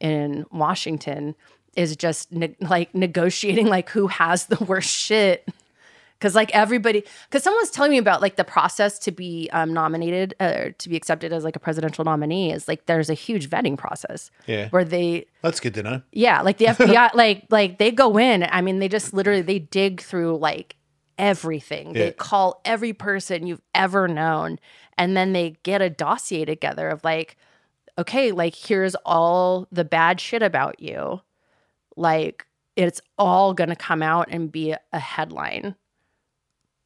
in 0.00 0.44
Washington 0.50 1.34
is 1.76 1.96
just 1.96 2.32
ne- 2.32 2.56
like 2.60 2.94
negotiating 2.94 3.66
like 3.66 3.90
who 3.90 4.06
has 4.08 4.46
the 4.46 4.62
worst 4.68 4.90
shit. 4.90 5.48
Because 6.18 6.34
like 6.34 6.54
everybody, 6.54 7.04
because 7.28 7.42
someone 7.42 7.60
was 7.60 7.70
telling 7.70 7.90
me 7.90 7.98
about 7.98 8.22
like 8.22 8.36
the 8.36 8.44
process 8.44 8.98
to 9.00 9.10
be 9.10 9.50
um, 9.52 9.74
nominated 9.74 10.34
uh, 10.40 10.66
to 10.78 10.88
be 10.88 10.96
accepted 10.96 11.32
as 11.34 11.44
like 11.44 11.54
a 11.54 11.58
presidential 11.58 12.02
nominee 12.04 12.50
is 12.50 12.66
like 12.66 12.86
there's 12.86 13.10
a 13.10 13.14
huge 13.14 13.50
vetting 13.50 13.76
process. 13.76 14.30
Yeah. 14.46 14.68
Where 14.70 14.84
they 14.84 15.26
That's 15.42 15.60
good 15.60 15.74
to 15.74 15.82
know. 15.82 16.02
yeah, 16.12 16.40
like 16.40 16.56
the 16.56 16.66
FBI, 16.66 17.10
like 17.14 17.44
like 17.50 17.78
they 17.78 17.90
go 17.90 18.16
in. 18.16 18.44
I 18.44 18.62
mean, 18.62 18.78
they 18.78 18.88
just 18.88 19.12
literally 19.12 19.42
they 19.42 19.58
dig 19.58 20.00
through 20.00 20.38
like 20.38 20.76
everything. 21.18 21.88
Yeah. 21.88 22.04
They 22.06 22.10
call 22.12 22.60
every 22.64 22.92
person 22.94 23.46
you've 23.46 23.62
ever 23.74 24.08
known, 24.08 24.58
and 24.96 25.14
then 25.16 25.34
they 25.34 25.56
get 25.62 25.82
a 25.82 25.90
dossier 25.90 26.46
together 26.46 26.88
of 26.88 27.04
like, 27.04 27.36
okay, 27.98 28.32
like 28.32 28.54
here's 28.54 28.94
all 29.04 29.66
the 29.70 29.84
bad 29.84 30.20
shit 30.20 30.42
about 30.42 30.80
you. 30.80 31.20
Like 31.96 32.46
it's 32.76 33.00
all 33.18 33.54
gonna 33.54 33.76
come 33.76 34.02
out 34.02 34.28
and 34.30 34.50
be 34.50 34.74
a 34.92 34.98
headline. 34.98 35.74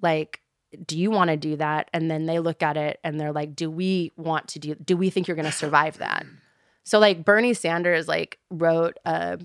Like, 0.00 0.42
do 0.84 0.98
you 0.98 1.10
want 1.10 1.30
to 1.30 1.36
do 1.36 1.56
that? 1.56 1.88
And 1.92 2.10
then 2.10 2.26
they 2.26 2.38
look 2.38 2.62
at 2.62 2.76
it 2.76 3.00
and 3.02 3.18
they're 3.18 3.32
like, 3.32 3.56
do 3.56 3.70
we 3.70 4.12
want 4.16 4.48
to 4.48 4.58
do? 4.58 4.74
Do 4.74 4.96
we 4.96 5.10
think 5.10 5.26
you're 5.26 5.36
gonna 5.36 5.52
survive 5.52 5.98
that? 5.98 6.26
So 6.84 6.98
like 6.98 7.24
Bernie 7.24 7.54
Sanders 7.54 8.08
like 8.08 8.38
wrote 8.50 8.96
uh, 9.04 9.36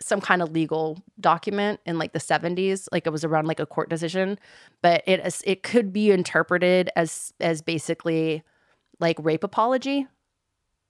some 0.00 0.20
kind 0.20 0.42
of 0.42 0.50
legal 0.52 1.02
document 1.20 1.80
in 1.86 1.98
like 1.98 2.12
the 2.12 2.18
70s, 2.18 2.88
like 2.92 3.06
it 3.06 3.10
was 3.10 3.24
around 3.24 3.46
like 3.46 3.60
a 3.60 3.66
court 3.66 3.88
decision, 3.88 4.38
but 4.82 5.02
it 5.06 5.42
it 5.44 5.62
could 5.62 5.92
be 5.92 6.10
interpreted 6.10 6.90
as 6.96 7.32
as 7.40 7.62
basically 7.62 8.42
like 9.00 9.16
rape 9.20 9.44
apology. 9.44 10.06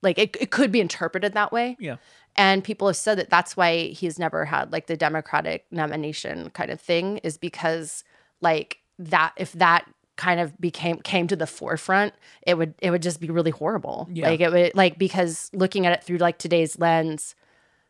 Like 0.02 0.18
it, 0.18 0.36
it 0.40 0.50
could 0.50 0.70
be 0.70 0.80
interpreted 0.80 1.34
that 1.34 1.52
way. 1.52 1.76
Yeah. 1.80 1.96
And 2.38 2.62
people 2.62 2.86
have 2.86 2.96
said 2.96 3.18
that 3.18 3.30
that's 3.30 3.56
why 3.56 3.88
he's 3.88 4.18
never 4.18 4.44
had 4.44 4.72
like 4.72 4.86
the 4.86 4.96
Democratic 4.96 5.66
nomination 5.72 6.50
kind 6.50 6.70
of 6.70 6.80
thing 6.80 7.18
is 7.18 7.36
because 7.36 8.04
like 8.40 8.78
that 8.98 9.32
if 9.36 9.52
that 9.54 9.86
kind 10.16 10.38
of 10.40 10.58
became 10.60 10.98
came 11.00 11.26
to 11.26 11.36
the 11.36 11.48
forefront, 11.48 12.14
it 12.46 12.54
would 12.54 12.74
it 12.80 12.92
would 12.92 13.02
just 13.02 13.20
be 13.20 13.28
really 13.28 13.50
horrible. 13.50 14.08
Yeah. 14.12 14.28
Like 14.28 14.40
it 14.40 14.52
would 14.52 14.74
like 14.76 14.98
because 14.98 15.50
looking 15.52 15.84
at 15.84 15.92
it 15.92 16.04
through 16.04 16.18
like 16.18 16.38
today's 16.38 16.78
lens, 16.78 17.34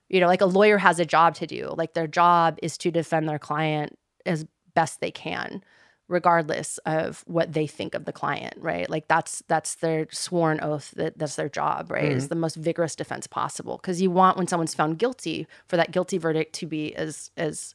you 0.08 0.18
know, 0.18 0.26
like 0.26 0.40
a 0.40 0.46
lawyer 0.46 0.78
has 0.78 0.98
a 0.98 1.04
job 1.04 1.34
to 1.36 1.46
do. 1.46 1.74
Like 1.76 1.92
their 1.92 2.06
job 2.06 2.58
is 2.62 2.78
to 2.78 2.90
defend 2.90 3.28
their 3.28 3.38
client 3.38 3.98
as 4.24 4.46
best 4.74 5.00
they 5.00 5.10
can 5.10 5.62
regardless 6.08 6.78
of 6.86 7.22
what 7.26 7.52
they 7.52 7.66
think 7.66 7.94
of 7.94 8.06
the 8.06 8.12
client, 8.12 8.54
right? 8.58 8.88
Like 8.88 9.08
that's 9.08 9.42
that's 9.46 9.76
their 9.76 10.06
sworn 10.10 10.60
oath 10.60 10.92
that 10.96 11.18
that's 11.18 11.36
their 11.36 11.48
job, 11.48 11.90
right? 11.90 12.10
Is 12.10 12.28
the 12.28 12.34
most 12.34 12.56
vigorous 12.56 12.96
defense 12.96 13.26
possible 13.26 13.76
because 13.76 14.00
you 14.00 14.10
want 14.10 14.36
when 14.36 14.46
someone's 14.46 14.74
found 14.74 14.98
guilty 14.98 15.46
for 15.66 15.76
that 15.76 15.92
guilty 15.92 16.18
verdict 16.18 16.54
to 16.56 16.66
be 16.66 16.94
as 16.94 17.30
as 17.36 17.74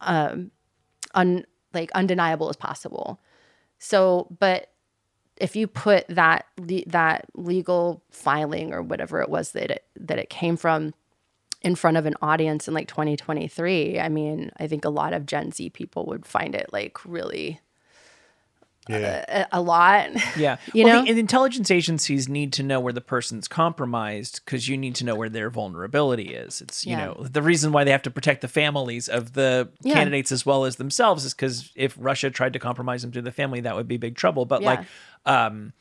um 0.00 0.50
un 1.14 1.44
like 1.72 1.90
undeniable 1.92 2.48
as 2.48 2.56
possible. 2.56 3.20
So, 3.78 4.28
but 4.38 4.68
if 5.38 5.56
you 5.56 5.66
put 5.66 6.06
that 6.08 6.46
le- 6.58 6.84
that 6.86 7.26
legal 7.34 8.02
filing 8.10 8.72
or 8.72 8.82
whatever 8.82 9.20
it 9.22 9.28
was 9.30 9.52
that 9.52 9.70
it 9.70 9.84
that 9.96 10.18
it 10.18 10.30
came 10.30 10.56
from 10.56 10.94
in 11.62 11.74
front 11.74 11.96
of 11.96 12.06
an 12.06 12.14
audience 12.22 12.66
in 12.68 12.74
like 12.74 12.88
2023, 12.88 14.00
I 14.00 14.08
mean, 14.08 14.50
I 14.58 14.66
think 14.66 14.84
a 14.84 14.90
lot 14.90 15.12
of 15.12 15.26
Gen 15.26 15.52
Z 15.52 15.70
people 15.70 16.06
would 16.06 16.26
find 16.26 16.54
it 16.54 16.72
like 16.72 17.04
really 17.04 17.60
Yeah. 18.88 19.46
a, 19.52 19.58
a 19.58 19.60
lot. 19.60 20.10
Yeah. 20.36 20.56
You 20.74 20.84
well, 20.84 20.96
know? 20.98 21.02
the, 21.04 21.10
and 21.10 21.18
intelligence 21.18 21.70
agencies 21.70 22.28
need 22.28 22.52
to 22.54 22.62
know 22.64 22.80
where 22.80 22.92
the 22.92 23.00
person's 23.00 23.46
compromised 23.46 24.40
because 24.44 24.66
you 24.68 24.76
need 24.76 24.96
to 24.96 25.04
know 25.04 25.14
where 25.14 25.28
their 25.28 25.50
vulnerability 25.50 26.34
is. 26.34 26.60
It's, 26.60 26.84
you 26.84 26.92
Yeah. 26.96 27.04
know, 27.06 27.26
the 27.30 27.42
reason 27.42 27.70
why 27.70 27.84
they 27.84 27.92
have 27.92 28.02
to 28.02 28.10
protect 28.10 28.40
the 28.40 28.48
families 28.48 29.08
of 29.08 29.34
the 29.34 29.68
Yeah. 29.82 29.94
candidates 29.94 30.32
as 30.32 30.44
well 30.44 30.64
as 30.64 30.76
themselves 30.76 31.24
is 31.24 31.32
because 31.32 31.70
if 31.76 31.94
Russia 31.98 32.28
tried 32.30 32.54
to 32.54 32.58
compromise 32.58 33.02
them 33.02 33.12
to 33.12 33.22
the 33.22 33.30
family, 33.32 33.60
that 33.60 33.76
would 33.76 33.86
be 33.88 33.98
big 33.98 34.16
trouble. 34.16 34.46
But 34.46 34.62
like, 34.62 34.80
um, 35.26 35.72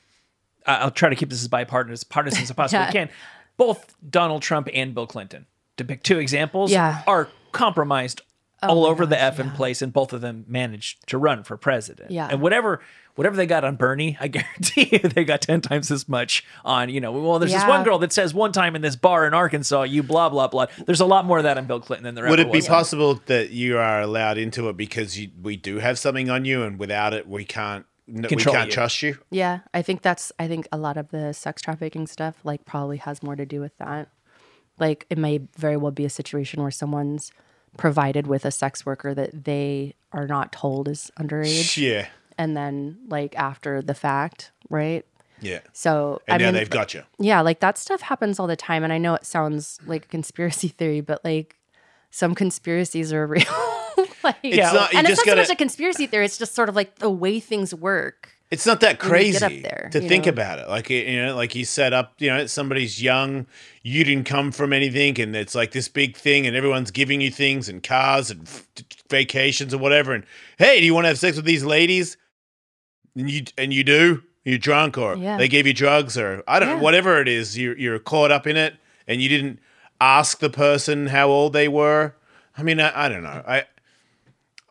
I- 0.68 0.76
I'll 0.78 0.92
try 0.92 1.10
to 1.10 1.16
keep 1.16 1.30
this 1.32 1.42
as 1.42 1.48
bipartisan 1.48 2.08
partisan 2.10 2.44
as 2.44 2.52
I 2.52 2.54
possibly 2.62 2.86
Yeah. 2.86 2.92
can. 2.92 3.10
Both 3.58 3.96
Donald 4.08 4.42
Trump 4.44 4.70
and 4.74 4.94
Bill 4.94 5.08
Clinton, 5.08 5.46
to 5.82 5.88
pick 5.88 6.04
two 6.04 6.20
examples, 6.20 6.72
Yeah. 6.72 7.02
are 7.08 7.28
compromised 7.52 8.22
oh 8.64 8.68
all 8.70 8.84
my 8.84 8.90
over 8.90 9.06
the 9.06 9.16
gosh, 9.16 9.36
effing 9.36 9.56
place, 9.56 9.82
and 9.82 9.92
both 9.94 10.14
of 10.14 10.22
them 10.22 10.46
managed 10.48 11.08
to 11.10 11.18
run 11.18 11.44
for 11.44 11.58
president. 11.58 12.12
Yeah. 12.12 12.28
And 12.32 12.42
whatever 12.42 12.82
whatever 13.16 13.36
they 13.36 13.46
got 13.46 13.66
on 13.66 13.76
Bernie, 13.76 14.18
I 14.22 14.28
guarantee 14.36 14.88
you 14.92 15.00
they 15.00 15.26
got 15.26 15.42
ten 15.42 15.60
times 15.62 15.92
as 15.92 16.08
much 16.08 16.46
on, 16.64 16.88
you 16.90 17.02
know, 17.02 17.12
well, 17.12 17.40
there's 17.40 17.52
this 17.52 17.66
one 17.66 17.84
girl 17.84 18.00
that 18.00 18.14
says 18.14 18.34
one 18.34 18.52
time 18.54 18.74
in 18.76 18.82
this 18.82 18.96
bar 18.96 19.28
in 19.28 19.34
Arkansas, 19.34 19.84
you 19.84 20.02
blah 20.02 20.30
blah 20.30 20.48
blah. 20.48 20.68
There's 20.86 21.02
a 21.02 21.06
lot 21.06 21.26
more 21.26 21.38
of 21.40 21.44
that 21.44 21.58
on 21.58 21.66
Bill 21.66 21.80
Clinton 21.82 22.04
than 22.06 22.16
there 22.16 22.30
Would 22.30 22.40
ever 22.40 22.50
it 22.50 22.52
be 22.54 22.60
was. 22.60 22.68
possible 22.68 23.22
that 23.26 23.50
you 23.50 23.78
are 23.78 24.02
allowed 24.02 24.38
into 24.38 24.70
it 24.70 24.78
because 24.78 25.20
you, 25.20 25.30
we 25.42 25.58
do 25.58 25.80
have 25.80 26.00
something 26.00 26.30
on 26.30 26.46
you, 26.46 26.64
and 26.64 26.80
without 26.80 27.14
it, 27.14 27.28
we 27.28 27.44
can't 27.44 27.86
n- 28.08 28.28
we 28.30 28.36
can't 28.38 28.68
you. 28.68 28.72
trust 28.72 29.02
you? 29.02 29.18
Yeah, 29.30 29.60
I 29.74 29.82
think 29.82 30.02
that's 30.04 30.32
I 30.40 30.48
think 30.48 30.68
a 30.72 30.78
lot 30.78 30.96
of 30.98 31.10
the 31.10 31.34
sex 31.34 31.62
trafficking 31.62 32.08
stuff 32.08 32.36
like 32.46 32.64
probably 32.66 32.98
has 32.98 33.22
more 33.22 33.36
to 33.36 33.46
do 33.46 33.60
with 33.60 33.78
that. 33.80 34.08
Like 34.80 35.06
it 35.10 35.18
may 35.18 35.42
very 35.58 35.78
well 35.78 35.92
be 35.92 36.06
a 36.06 36.10
situation 36.10 36.62
where 36.62 36.72
someone's 36.72 37.32
provided 37.78 38.28
with 38.28 38.46
a 38.46 38.52
sex 38.52 38.86
worker 38.86 39.14
that 39.14 39.46
they 39.46 39.96
are 40.12 40.28
not 40.28 40.52
told 40.52 40.88
is 40.88 41.12
underage 41.20 41.78
Yeah, 41.78 42.08
and 42.38 42.58
then 42.58 42.98
like 43.08 43.36
after 43.38 43.82
the 43.82 43.94
fact, 43.94 44.52
right? 44.70 45.06
yeah. 45.40 45.60
So 45.74 46.22
And 46.28 46.36
I 46.36 46.38
now 46.38 46.46
mean 46.52 46.56
they've 46.60 46.70
got 46.70 46.94
you. 46.94 47.04
yeah, 47.20 47.42
like 47.42 47.60
that 47.62 47.78
stuff 47.78 48.02
happens 48.02 48.40
all 48.40 48.48
the 48.48 48.56
time 48.56 48.84
and 48.84 48.92
I 48.94 48.98
know 48.98 49.14
it 49.16 49.26
sounds 49.26 49.80
like 49.88 50.06
a 50.06 50.08
conspiracy 50.08 50.68
theory, 50.68 51.02
but 51.02 51.24
like 51.24 51.56
some 52.10 52.36
conspiracies 52.36 53.14
are 53.14 53.26
real. 53.36 53.44
like, 54.24 54.36
It's 54.44 54.74
not- 54.74 54.94
and 54.94 55.08
it's 55.08 55.18
not 55.18 55.26
so 55.26 55.26
gotta- 55.26 55.42
much 55.42 55.50
a 55.50 55.56
conspiracy 55.56 56.08
theory, 56.08 56.26
it's 56.26 56.38
just 56.38 56.54
sort 56.54 56.70
of 56.70 56.76
like 56.76 56.96
the 57.00 57.10
way 57.10 57.40
things 57.40 57.74
work. 57.74 58.34
It's 58.52 58.66
not 58.66 58.82
that 58.82 59.00
crazy 59.00 59.62
there, 59.62 59.90
to 59.94 60.02
think 60.02 60.26
know? 60.26 60.30
about 60.34 60.60
it. 60.60 60.68
Like 60.68 60.90
you 60.90 61.24
know, 61.26 61.36
like 61.38 61.56
you 61.56 61.64
set 61.64 61.94
up. 61.94 62.16
You 62.20 62.30
know, 62.30 62.46
somebody's 62.48 63.02
young. 63.02 63.48
You 63.82 64.04
didn't 64.04 64.26
come 64.26 64.52
from 64.52 64.74
anything, 64.74 65.20
and 65.22 65.34
it's 65.36 65.56
like 65.56 65.72
this 65.72 65.88
big 65.88 66.18
thing, 66.18 66.46
and 66.46 66.56
everyone's 66.56 66.92
giving 66.92 67.22
you 67.22 67.32
things 67.32 67.70
and 67.70 67.82
cars 67.82 68.30
and 68.30 68.42
f- 68.46 68.68
vacations 69.10 69.74
or 69.74 69.78
whatever. 69.78 70.14
And 70.14 70.26
hey, 70.58 70.82
do 70.82 70.86
you 70.86 70.94
want 70.94 71.06
to 71.06 71.08
have 71.10 71.18
sex 71.20 71.38
with 71.38 71.46
these 71.46 71.64
ladies? 71.64 72.18
And 73.16 73.30
you 73.30 73.44
and 73.58 73.74
you 73.74 73.84
do. 73.86 74.22
You're 74.44 74.58
drunk, 74.58 74.98
or 74.98 75.16
Yeah. 75.16 75.38
they 75.38 75.48
gave 75.48 75.66
you 75.66 75.74
drugs, 75.74 76.18
or 76.18 76.44
I 76.48 76.60
don't 76.60 76.68
know, 76.70 76.84
whatever 76.84 77.22
it 77.22 77.28
is. 77.30 77.58
You're 77.58 77.78
you're 77.78 78.00
caught 78.00 78.32
up 78.32 78.46
in 78.48 78.58
it, 78.58 78.76
and 79.08 79.22
you 79.22 79.30
didn't 79.30 79.60
ask 80.02 80.40
the 80.40 80.50
person 80.50 81.08
how 81.08 81.30
old 81.30 81.54
they 81.54 81.68
were. 81.70 82.16
I 82.58 82.64
mean, 82.64 82.82
I, 82.82 83.06
I 83.06 83.08
don't 83.08 83.24
know. 83.24 83.44
I, 83.48 83.64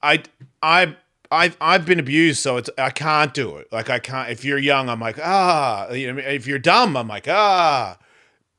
I, 0.03 0.23
I, 0.63 0.97
I've 1.31 1.57
I've 1.61 1.87
been 1.87 2.01
abused, 2.01 2.41
so 2.41 2.57
it's 2.57 2.71
I 2.77 2.91
can't 2.91 3.33
do 3.33 3.57
it. 3.57 3.69
Like 3.73 3.89
I 3.91 3.99
can't. 3.99 4.31
If 4.31 4.45
you're 4.45 4.59
young, 4.59 4.89
I'm 4.89 5.01
like 5.01 5.19
ah. 5.23 5.91
You 5.93 6.13
know, 6.13 6.21
if 6.23 6.47
you're 6.47 6.59
dumb, 6.59 6.97
I'm 6.97 7.09
like 7.09 7.29
ah. 7.29 7.99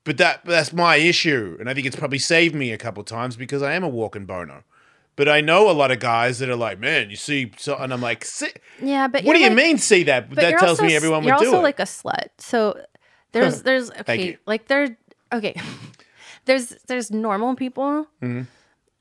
But 0.03 0.17
that 0.17 0.45
that's 0.45 0.73
my 0.73 0.95
issue, 0.95 1.57
and 1.59 1.69
I 1.69 1.73
think 1.73 1.85
it's 1.85 1.95
probably 1.95 2.17
saved 2.19 2.55
me 2.55 2.71
a 2.71 2.77
couple 2.77 3.03
times 3.03 3.35
because 3.35 3.61
I 3.61 3.73
am 3.73 3.83
a 3.83 3.89
walking 3.89 4.25
boner. 4.25 4.63
But 5.17 5.27
I 5.29 5.41
know 5.41 5.69
a 5.69 5.73
lot 5.73 5.91
of 5.91 5.99
guys 5.99 6.39
that 6.39 6.49
are 6.49 6.55
like, 6.55 6.79
man, 6.79 7.09
you 7.09 7.17
see, 7.17 7.51
so, 7.57 7.75
and 7.77 7.93
I'm 7.93 8.01
like, 8.01 8.23
"See- 8.25 8.47
Yeah, 8.81 9.07
but 9.07 9.23
what 9.25 9.33
do 9.33 9.39
you're 9.39 9.49
you 9.49 9.55
mean? 9.55 9.77
See 9.77 10.03
that? 10.03 10.29
but 10.29 10.37
That 10.37 10.51
tells 10.57 10.79
also 10.79 10.85
me 10.85 10.95
everyone 10.95 11.23
you're 11.23 11.35
would 11.35 11.41
do 11.41 11.47
also 11.47 11.59
it. 11.59 11.63
like 11.63 11.79
a 11.79 11.83
slut. 11.83 12.29
So 12.39 12.79
there's 13.33 13.61
there's 13.63 13.91
okay, 13.91 14.37
like 14.47 14.67
there 14.67 14.97
okay. 15.33 15.53
there's 16.45 16.69
there's 16.87 17.11
normal 17.11 17.55
people 17.55 18.07
Mm-hmm. 18.23 18.43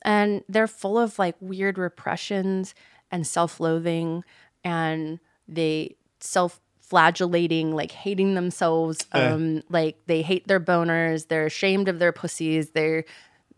and 0.02 0.42
they're 0.48 0.66
full 0.66 0.98
of 0.98 1.18
like 1.18 1.36
weird 1.40 1.78
repressions 1.78 2.74
and 3.11 3.26
self-loathing 3.26 4.22
and 4.64 5.18
they 5.48 5.96
self-flagellating 6.20 7.72
like 7.72 7.92
hating 7.92 8.34
themselves 8.34 9.06
um 9.12 9.62
like 9.68 9.96
they 10.06 10.22
hate 10.22 10.46
their 10.48 10.61
boners 10.61 11.28
they're 11.28 11.46
ashamed 11.46 11.88
of 11.88 11.98
their 11.98 12.12
pussies 12.12 12.70
they're 12.70 13.04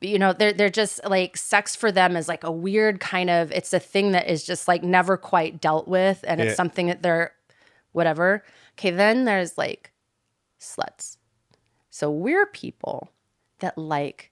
you 0.00 0.18
know 0.18 0.32
they're 0.32 0.52
they're 0.52 0.68
just 0.70 1.00
like 1.04 1.36
sex 1.36 1.74
for 1.76 1.90
them 1.92 2.16
is 2.16 2.28
like 2.28 2.44
a 2.44 2.50
weird 2.50 3.00
kind 3.00 3.30
of 3.30 3.50
it's 3.52 3.72
a 3.72 3.80
thing 3.80 4.12
that 4.12 4.28
is 4.28 4.44
just 4.44 4.68
like 4.68 4.82
never 4.82 5.16
quite 5.16 5.60
dealt 5.60 5.86
with 5.88 6.24
and 6.26 6.40
Yeah. 6.40 6.46
it's 6.46 6.56
something 6.56 6.86
that 6.88 7.02
they're 7.02 7.32
whatever 7.92 8.44
okay 8.78 8.90
then 8.90 9.24
there's 9.24 9.56
like 9.58 9.92
sluts 10.60 11.16
so 11.90 12.10
we're 12.10 12.46
people 12.46 13.10
that 13.60 13.76
like 13.78 14.30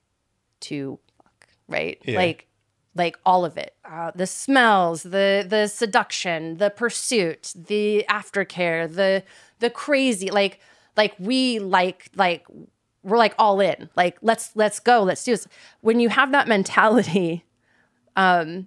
to 0.61 0.99
fuck 1.17 1.47
right 1.69 1.99
Yeah. 2.05 2.17
like 2.17 2.47
like 2.95 3.17
all 3.25 3.45
of 3.45 3.57
it. 3.57 3.75
Uh, 3.85 4.11
the 4.15 4.27
smells 4.27 5.03
the 5.03 5.45
the 5.49 5.67
seduction 5.69 6.57
the 6.57 6.71
pursuit 6.71 7.53
the 7.55 8.05
aftercare 8.09 8.93
the 8.93 9.23
the 9.61 9.71
crazy 9.71 10.31
like 10.31 10.61
like 10.97 11.15
we 11.19 11.59
like 11.59 12.11
like 12.17 12.45
we're 13.03 13.19
like 13.19 13.35
all 13.39 13.61
in. 13.61 13.89
Like 13.97 14.19
let's 14.23 14.51
let's 14.55 14.81
go 14.81 15.03
let's 15.03 15.25
do 15.25 15.33
this. 15.33 15.47
When 15.81 16.01
you 16.01 16.09
have 16.09 16.33
that 16.33 16.49
mentality 16.49 17.45
um 18.17 18.67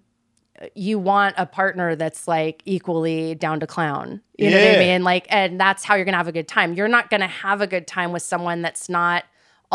you 0.75 0.97
want 0.97 1.35
a 1.37 1.45
partner 1.45 1.95
that's 1.95 2.27
like 2.27 2.61
equally 2.65 3.35
down 3.35 3.59
to 3.59 3.67
clown. 3.67 4.21
You 4.37 4.49
know 4.49 4.57
what 4.57 4.75
i 4.75 4.79
mean? 4.79 5.03
Like 5.03 5.27
and 5.29 5.59
that's 5.59 5.83
how 5.83 5.95
you're 5.95 6.05
gonna 6.05 6.17
have 6.17 6.27
a 6.27 6.33
good 6.33 6.47
time. 6.47 6.73
You're 6.73 6.87
not 6.87 7.09
gonna 7.09 7.27
have 7.27 7.61
a 7.61 7.67
good 7.67 7.87
time 7.87 8.11
with 8.11 8.23
someone 8.23 8.61
that's 8.61 8.87
not 8.87 9.25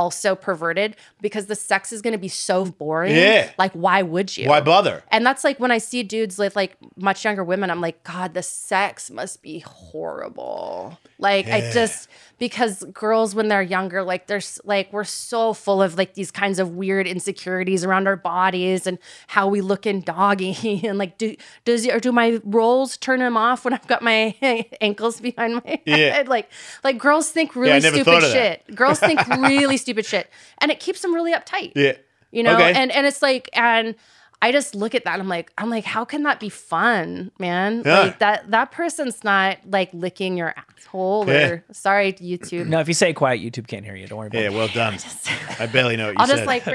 also 0.03 0.35
perverted 0.35 0.95
because 1.21 1.47
the 1.47 1.55
sex 1.57 1.93
is 1.93 2.01
gonna 2.03 2.17
be 2.29 2.29
so 2.29 2.65
boring 2.65 3.15
Yeah. 3.17 3.51
like 3.59 3.73
why 3.73 4.03
would 4.03 4.37
you 4.37 4.49
Why 4.49 4.61
bother? 4.61 5.03
and 5.11 5.27
that's 5.27 5.43
like 5.45 5.59
when 5.59 5.73
I 5.73 5.79
see 5.79 6.03
dudes 6.03 6.39
with 6.39 6.55
like 6.57 6.77
much 6.97 7.25
younger 7.25 7.43
women, 7.45 7.71
I'm 7.71 7.81
like, 7.81 7.99
God, 8.05 8.33
the 8.35 8.43
sex 8.43 9.11
must 9.11 9.43
be 9.43 9.59
horrible. 9.59 10.99
Like 11.21 11.49
I 11.49 11.71
just 11.73 12.09
because 12.39 12.85
girls 12.93 13.35
when 13.35 13.49
they're 13.49 13.61
younger, 13.63 14.05
like 14.05 14.29
there's 14.29 14.61
like 14.65 14.93
we're 14.93 15.03
so 15.03 15.53
full 15.53 15.83
of 15.83 15.99
like 15.99 16.15
these 16.15 16.31
kinds 16.31 16.61
of 16.61 16.71
weird 16.77 17.09
insecurities 17.09 17.85
around 17.85 18.07
our 18.07 18.15
bodies 18.15 18.87
and 18.87 18.99
how 19.27 19.49
we 19.49 19.61
look 19.61 19.85
in 19.85 20.01
doggy 20.03 20.81
and 20.87 20.97
like 20.97 21.19
do 21.19 21.35
does 21.65 21.87
or 21.89 21.99
do 21.99 22.13
my 22.13 22.41
rolls 22.45 22.97
turn 22.97 23.21
him 23.21 23.37
off 23.37 23.65
when 23.65 23.75
I've 23.75 23.87
got 23.89 24.01
my 24.03 24.37
ankles 24.81 25.21
behind 25.21 25.57
my 25.65 25.81
Yeah. 25.85 25.97
head? 25.97 26.29
Like 26.29 26.49
like 26.85 26.99
girls 26.99 27.31
think 27.31 27.57
really 27.57 27.81
never 27.81 27.97
stupid 27.97 28.05
thought 28.05 28.23
of 28.25 28.31
that. 28.33 28.63
shit. 28.69 28.77
Girls 28.77 29.01
think 29.01 29.27
really 29.53 29.77
stupid 29.77 29.88
shit. 30.07 30.31
And 30.59 30.71
it 30.71 30.81
keeps 30.81 31.01
them 31.03 31.15
really 31.15 31.33
uptight 31.33 31.73
Yeah. 31.75 31.93
you 32.31 32.43
know 32.43 32.55
Okay. 32.55 32.73
and 32.75 32.91
and 32.93 33.07
it's 33.07 33.23
like 33.23 33.49
and 33.53 33.95
i 34.41 34.53
just 34.53 34.75
look 34.75 34.95
at 34.95 35.05
that 35.05 35.15
and 35.15 35.23
i'm 35.23 35.29
like 35.29 35.51
i'm 35.59 35.69
like 35.71 35.85
how 35.85 36.05
can 36.05 36.23
that 36.25 36.39
be 36.41 36.49
fun 36.49 37.31
man 37.39 37.83
Yeah. 37.85 37.99
like 38.01 38.19
that 38.21 38.51
that 38.51 38.71
person's 38.71 39.25
not 39.25 39.59
like 39.67 39.91
licking 39.93 40.37
your 40.37 40.55
asshole 40.57 41.25
Yeah. 41.27 41.49
or 41.49 41.65
sorry 41.73 42.13
youtube 42.15 42.67
No, 42.67 42.79
if 42.81 42.89
you 42.89 42.95
say 42.95 43.13
quiet, 43.13 43.41
YouTube 43.41 43.67
can't 43.67 43.85
hear 43.85 43.97
you. 43.97 44.07
Don't 44.07 44.19
worry 44.19 44.29
about 44.29 44.41
Yeah. 44.43 44.49
it. 44.51 44.55
Well 44.55 44.69
done. 44.69 44.97
I 45.59 45.67
barely 45.67 45.97
know 45.97 46.07
what 46.07 46.11
you 46.13 46.17
i'll 46.21 46.27
said. 46.27 46.37
just 46.37 46.47
like 46.47 46.67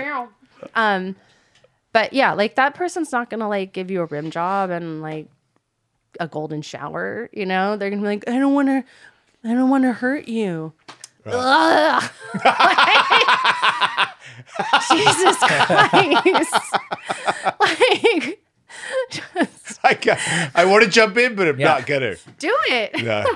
um 0.75 1.15
but 1.93 2.13
yeah 2.13 2.33
like 2.33 2.55
that 2.55 2.73
person's 2.75 3.11
not 3.11 3.29
gonna 3.29 3.47
like 3.49 3.71
give 3.73 3.91
you 3.91 4.01
a 4.01 4.05
rim 4.05 4.31
job 4.31 4.69
and 4.69 5.01
like 5.01 5.27
a 6.19 6.27
golden 6.27 6.61
shower 6.61 7.29
you 7.33 7.45
know 7.45 7.75
they're 7.77 7.89
gonna 7.89 8.01
be 8.01 8.07
like 8.07 8.27
i 8.27 8.37
don't 8.37 8.53
want 8.53 8.67
to 8.67 8.83
i 9.43 9.53
don't 9.53 9.69
want 9.69 9.83
to 9.83 9.91
hurt 9.93 10.27
you 10.27 10.73
Ugh. 11.25 12.03
Jesus 14.91 15.37
Christ. 15.37 16.53
like, 17.63 18.39
I, 19.83 19.93
ca- 19.95 20.51
I 20.55 20.65
want 20.65 20.83
to 20.83 20.89
jump 20.89 21.17
in, 21.17 21.35
but 21.35 21.47
I'm 21.47 21.59
Yeah. 21.59 21.67
not 21.67 21.85
gonna. 21.85 22.15
do 22.39 22.55
it. 22.69 23.03
No. 23.03 23.25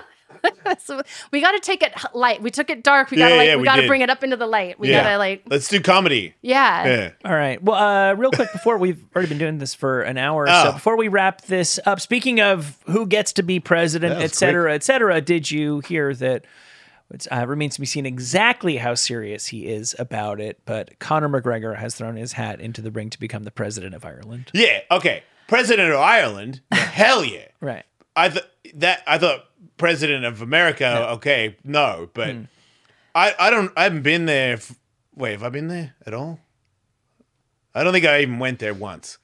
So 0.80 1.02
we 1.32 1.42
got 1.42 1.54
to 1.54 1.60
take 1.60 1.82
it 1.82 1.94
light. 2.14 2.42
We 2.42 2.52
took 2.52 2.70
it 2.70 2.82
dark. 2.84 3.10
We 3.12 3.18
Yeah, 3.18 3.26
gotta 3.26 3.38
like 3.38 3.48
yeah, 3.48 3.56
we, 3.56 3.62
we 3.62 3.66
gotta 3.66 3.88
bring 3.88 4.02
it 4.02 4.10
up 4.10 4.24
into 4.24 4.38
the 4.38 4.46
light. 4.48 4.80
We 4.80 4.90
yeah. 4.90 5.04
gotta 5.04 5.18
like 5.18 5.44
Let's 5.50 5.68
do 5.68 5.82
comedy. 5.82 6.36
yeah. 6.42 6.86
Yeah. 6.86 7.10
All 7.26 7.36
right. 7.36 7.62
Well, 7.62 7.76
uh, 7.76 8.14
real 8.14 8.32
quick 8.32 8.52
before 8.54 8.78
we've 8.78 9.04
already 9.16 9.30
been 9.30 9.40
doing 9.40 9.58
this 9.58 9.74
for 9.74 10.04
an 10.04 10.18
hour 10.18 10.44
or 10.44 10.48
so. 10.48 10.64
Oh. 10.68 10.72
Before 10.74 10.96
we 10.96 11.08
wrap 11.10 11.42
this 11.46 11.80
up, 11.86 12.00
speaking 12.00 12.40
of 12.40 12.78
who 12.86 13.08
gets 13.08 13.34
to 13.34 13.44
be 13.44 13.60
president, 13.60 14.14
That 14.16 14.22
was 14.22 14.32
et 14.32 14.36
cetera, 14.36 14.74
et 14.74 14.84
cetera, 14.84 15.20
did 15.22 15.50
you 15.52 15.80
hear 15.82 16.14
that? 16.16 16.46
It 17.10 17.26
uh, 17.32 17.46
remains 17.48 17.76
to 17.76 17.80
be 17.82 17.86
seen 17.88 18.06
exactly 18.06 18.78
how 18.78 18.94
serious 18.96 19.48
he 19.48 19.68
is 19.68 19.96
about 19.98 20.42
it. 20.42 20.60
But 20.66 21.00
Conor 21.00 21.30
McGregor 21.30 21.78
has 21.78 21.96
thrown 21.96 22.18
his 22.18 22.34
hat 22.34 22.60
into 22.60 22.82
the 22.82 22.92
ring 22.92 23.10
to 23.12 23.20
become 23.20 23.44
the 23.44 23.52
president 23.52 23.96
of 23.96 24.04
Ireland. 24.04 24.52
Yeah. 24.54 24.82
Okay. 24.92 25.24
President 25.48 25.92
of 25.94 26.00
Ireland. 26.00 26.60
Hell 26.72 27.24
yeah. 27.24 27.46
Right. 27.62 27.86
I 28.16 28.30
thought 28.30 28.50
that 28.76 29.04
I 29.08 29.18
thought 29.18 29.46
president 29.78 30.26
of 30.26 30.42
America. 30.42 31.08
Okay, 31.14 31.56
no, 31.64 32.10
but 32.14 32.32
Hmm. 32.34 32.42
I 33.16 33.34
I 33.40 33.50
don't 33.52 33.72
I 33.78 33.84
haven't 33.84 34.02
been 34.02 34.26
there. 34.26 34.54
F- 34.54 34.76
wait, 35.16 35.32
have 35.34 35.44
I 35.44 35.50
been 35.50 35.68
there 35.68 35.94
at 36.06 36.14
all? 36.14 36.40
I 37.76 37.84
don't 37.84 37.94
think 37.94 38.06
I 38.06 38.22
even 38.22 38.40
went 38.40 38.58
there 38.60 38.74
once. 38.74 39.20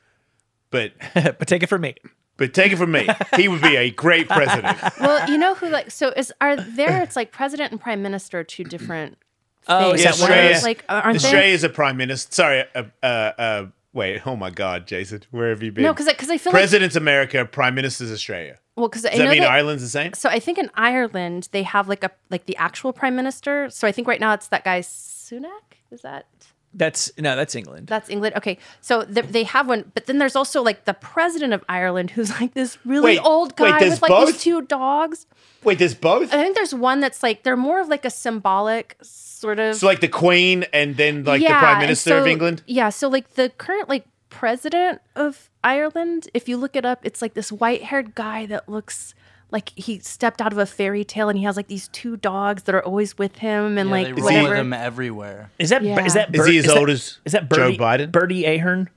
But 0.69 0.93
but 1.13 1.47
take 1.47 1.63
it 1.63 1.67
from 1.69 1.81
me. 1.81 1.95
But 2.38 2.53
take 2.53 2.71
it 2.71 2.77
from 2.77 2.91
me, 2.91 3.07
he 3.36 3.47
would 3.47 3.61
be 3.61 3.75
a 3.75 3.89
great 3.91 4.27
president. 4.27 4.77
Well, 4.99 5.29
you 5.29 5.38
know 5.38 5.53
who 5.55 5.69
like 5.69 5.91
so 5.91 6.09
is 6.09 6.34
are 6.41 6.55
there? 6.55 7.01
It's 7.01 7.15
like 7.15 7.31
president 7.31 7.71
and 7.71 7.79
prime 7.81 8.01
minister 8.01 8.43
two 8.43 8.63
different. 8.63 9.17
Oh, 9.65 9.91
things. 9.91 10.01
is 10.01 10.05
Yeah, 10.05 10.11
that 10.11 10.19
One 10.19 10.29
Australia, 10.31 10.55
is, 10.57 10.63
like 10.63 10.86
aren't 10.89 11.21
they? 11.21 11.25
Australia's 11.25 11.63
a 11.63 11.69
prime 11.69 11.95
minister. 11.95 12.34
Sorry, 12.34 12.63
uh, 12.75 12.84
uh, 13.01 13.05
uh, 13.05 13.65
wait. 13.93 14.27
Oh 14.27 14.36
my 14.36 14.49
God, 14.49 14.86
Jason, 14.88 15.23
where 15.31 15.51
have 15.51 15.63
you 15.63 15.71
been? 15.71 15.84
No, 15.86 15.93
because 15.93 16.07
because 16.07 16.29
I 16.29 16.38
feel 16.38 16.51
like 16.51 16.59
president's 16.59 16.97
America, 16.97 17.45
prime 17.45 17.73
minister's 17.73 18.11
Australia. 18.11 18.59
well 18.75 18.89
because 18.89 19.05
I 19.05 19.11
Does 19.11 19.19
that 19.19 19.23
know 19.23 19.31
mean 19.31 19.41
that, 19.41 19.51
Ireland's 19.51 19.81
the 19.84 19.88
same? 19.88 20.11
So 20.15 20.27
I 20.27 20.39
think 20.39 20.57
in 20.57 20.69
Ireland 20.75 21.47
they 21.53 21.63
have 21.63 21.88
like 21.88 22.03
a 22.03 22.11
like 22.29 22.45
the 22.45 22.57
actual 22.57 22.91
prime 22.91 23.15
minister. 23.15 23.69
So 23.69 23.88
I 23.88 23.93
think 23.93 24.05
right 24.05 24.19
now 24.19 24.34
it's 24.34 24.47
that 24.49 24.65
guy 24.65 24.81
Sunak. 24.81 25.77
Is 25.91 26.01
that 26.01 26.25
That's 26.74 27.11
no, 27.17 27.36
that's 27.36 27.55
England. 27.55 27.88
that's 27.88 28.09
England? 28.09 28.36
Okay, 28.36 28.57
so 28.82 29.03
th- 29.03 29.28
they 29.28 29.43
have 29.43 29.67
one, 29.67 29.91
but 29.93 30.07
then 30.07 30.17
there's 30.17 30.36
also 30.36 30.61
like 30.63 30.86
the 30.86 30.93
president 30.93 31.53
of 31.53 31.63
Ireland, 31.69 32.11
who's 32.11 32.32
like 32.41 32.53
this 32.53 32.78
really 32.86 33.17
Wait, 33.17 33.19
old 33.19 33.55
guy 33.55 33.80
there's 33.80 33.93
with 33.93 34.01
like 34.01 34.09
both? 34.09 34.28
these 34.28 34.41
two 34.41 34.61
dogs. 34.63 35.28
Wait, 35.63 35.78
there's 35.78 35.93
both. 35.93 36.34
I 36.34 36.43
think 36.43 36.55
there's 36.55 36.74
one 36.74 36.99
that's 36.99 37.21
like 37.21 37.43
they're 37.43 37.55
more 37.57 37.80
of 37.80 37.88
like 37.89 38.05
a 38.05 38.09
symbolic 38.09 38.97
sort 39.01 39.59
of. 39.59 39.76
So 39.76 39.86
like 39.86 40.01
the 40.01 40.07
Queen 40.07 40.65
and 40.74 40.97
then 40.97 41.24
like 41.24 41.41
the 41.41 41.47
Prime 41.47 41.76
and 41.76 41.82
Minister 41.82 42.17
of 42.17 42.28
England. 42.28 42.63
Yeah, 42.65 42.89
so 42.89 43.07
like 43.07 43.36
the 43.36 43.49
current 43.49 43.88
like 43.88 44.05
president 44.30 44.99
of 45.15 45.49
Ireland, 45.63 46.28
if 46.34 46.49
you 46.49 46.57
look 46.57 46.76
it 46.76 46.86
up, 46.86 47.01
it's 47.03 47.21
like 47.21 47.36
this 47.36 47.51
white-haired 47.51 48.15
guy 48.15 48.47
that 48.47 48.67
looks 48.67 49.13
like 49.53 49.71
he 49.75 49.99
stepped 49.99 50.41
out 50.41 50.51
of 50.51 50.57
a 50.57 50.65
fairy 50.65 51.05
tale 51.05 51.29
and 51.29 51.37
he 51.37 51.45
has 51.45 51.55
like 51.55 51.67
these 51.67 51.87
two 51.89 52.17
dogs 52.17 52.63
that 52.63 52.75
are 52.75 52.83
always 52.83 53.17
with 53.17 53.37
him 53.37 53.77
and 53.77 53.87
Yeah, 53.89 53.95
like 53.95 54.07
they 54.07 54.13
roll 54.13 54.23
whatever. 54.25 54.49
with 54.49 54.57
them 54.57 54.73
everywhere. 54.73 55.49
Is 55.59 55.69
that 55.69 55.83
Yeah. 55.83 56.03
is 56.03 56.15
that 56.15 56.35
Is 56.35 56.45
he 56.47 56.57
as 56.57 56.65
that- 56.65 56.77
old 56.77 56.89
as 56.89 57.19
is 57.23 57.31
that 57.33 57.49
Joe 57.49 57.55
Bertie, 57.71 57.77
Biden? 57.77 58.11
Bertie 58.11 58.45
Ahern? 58.45 58.89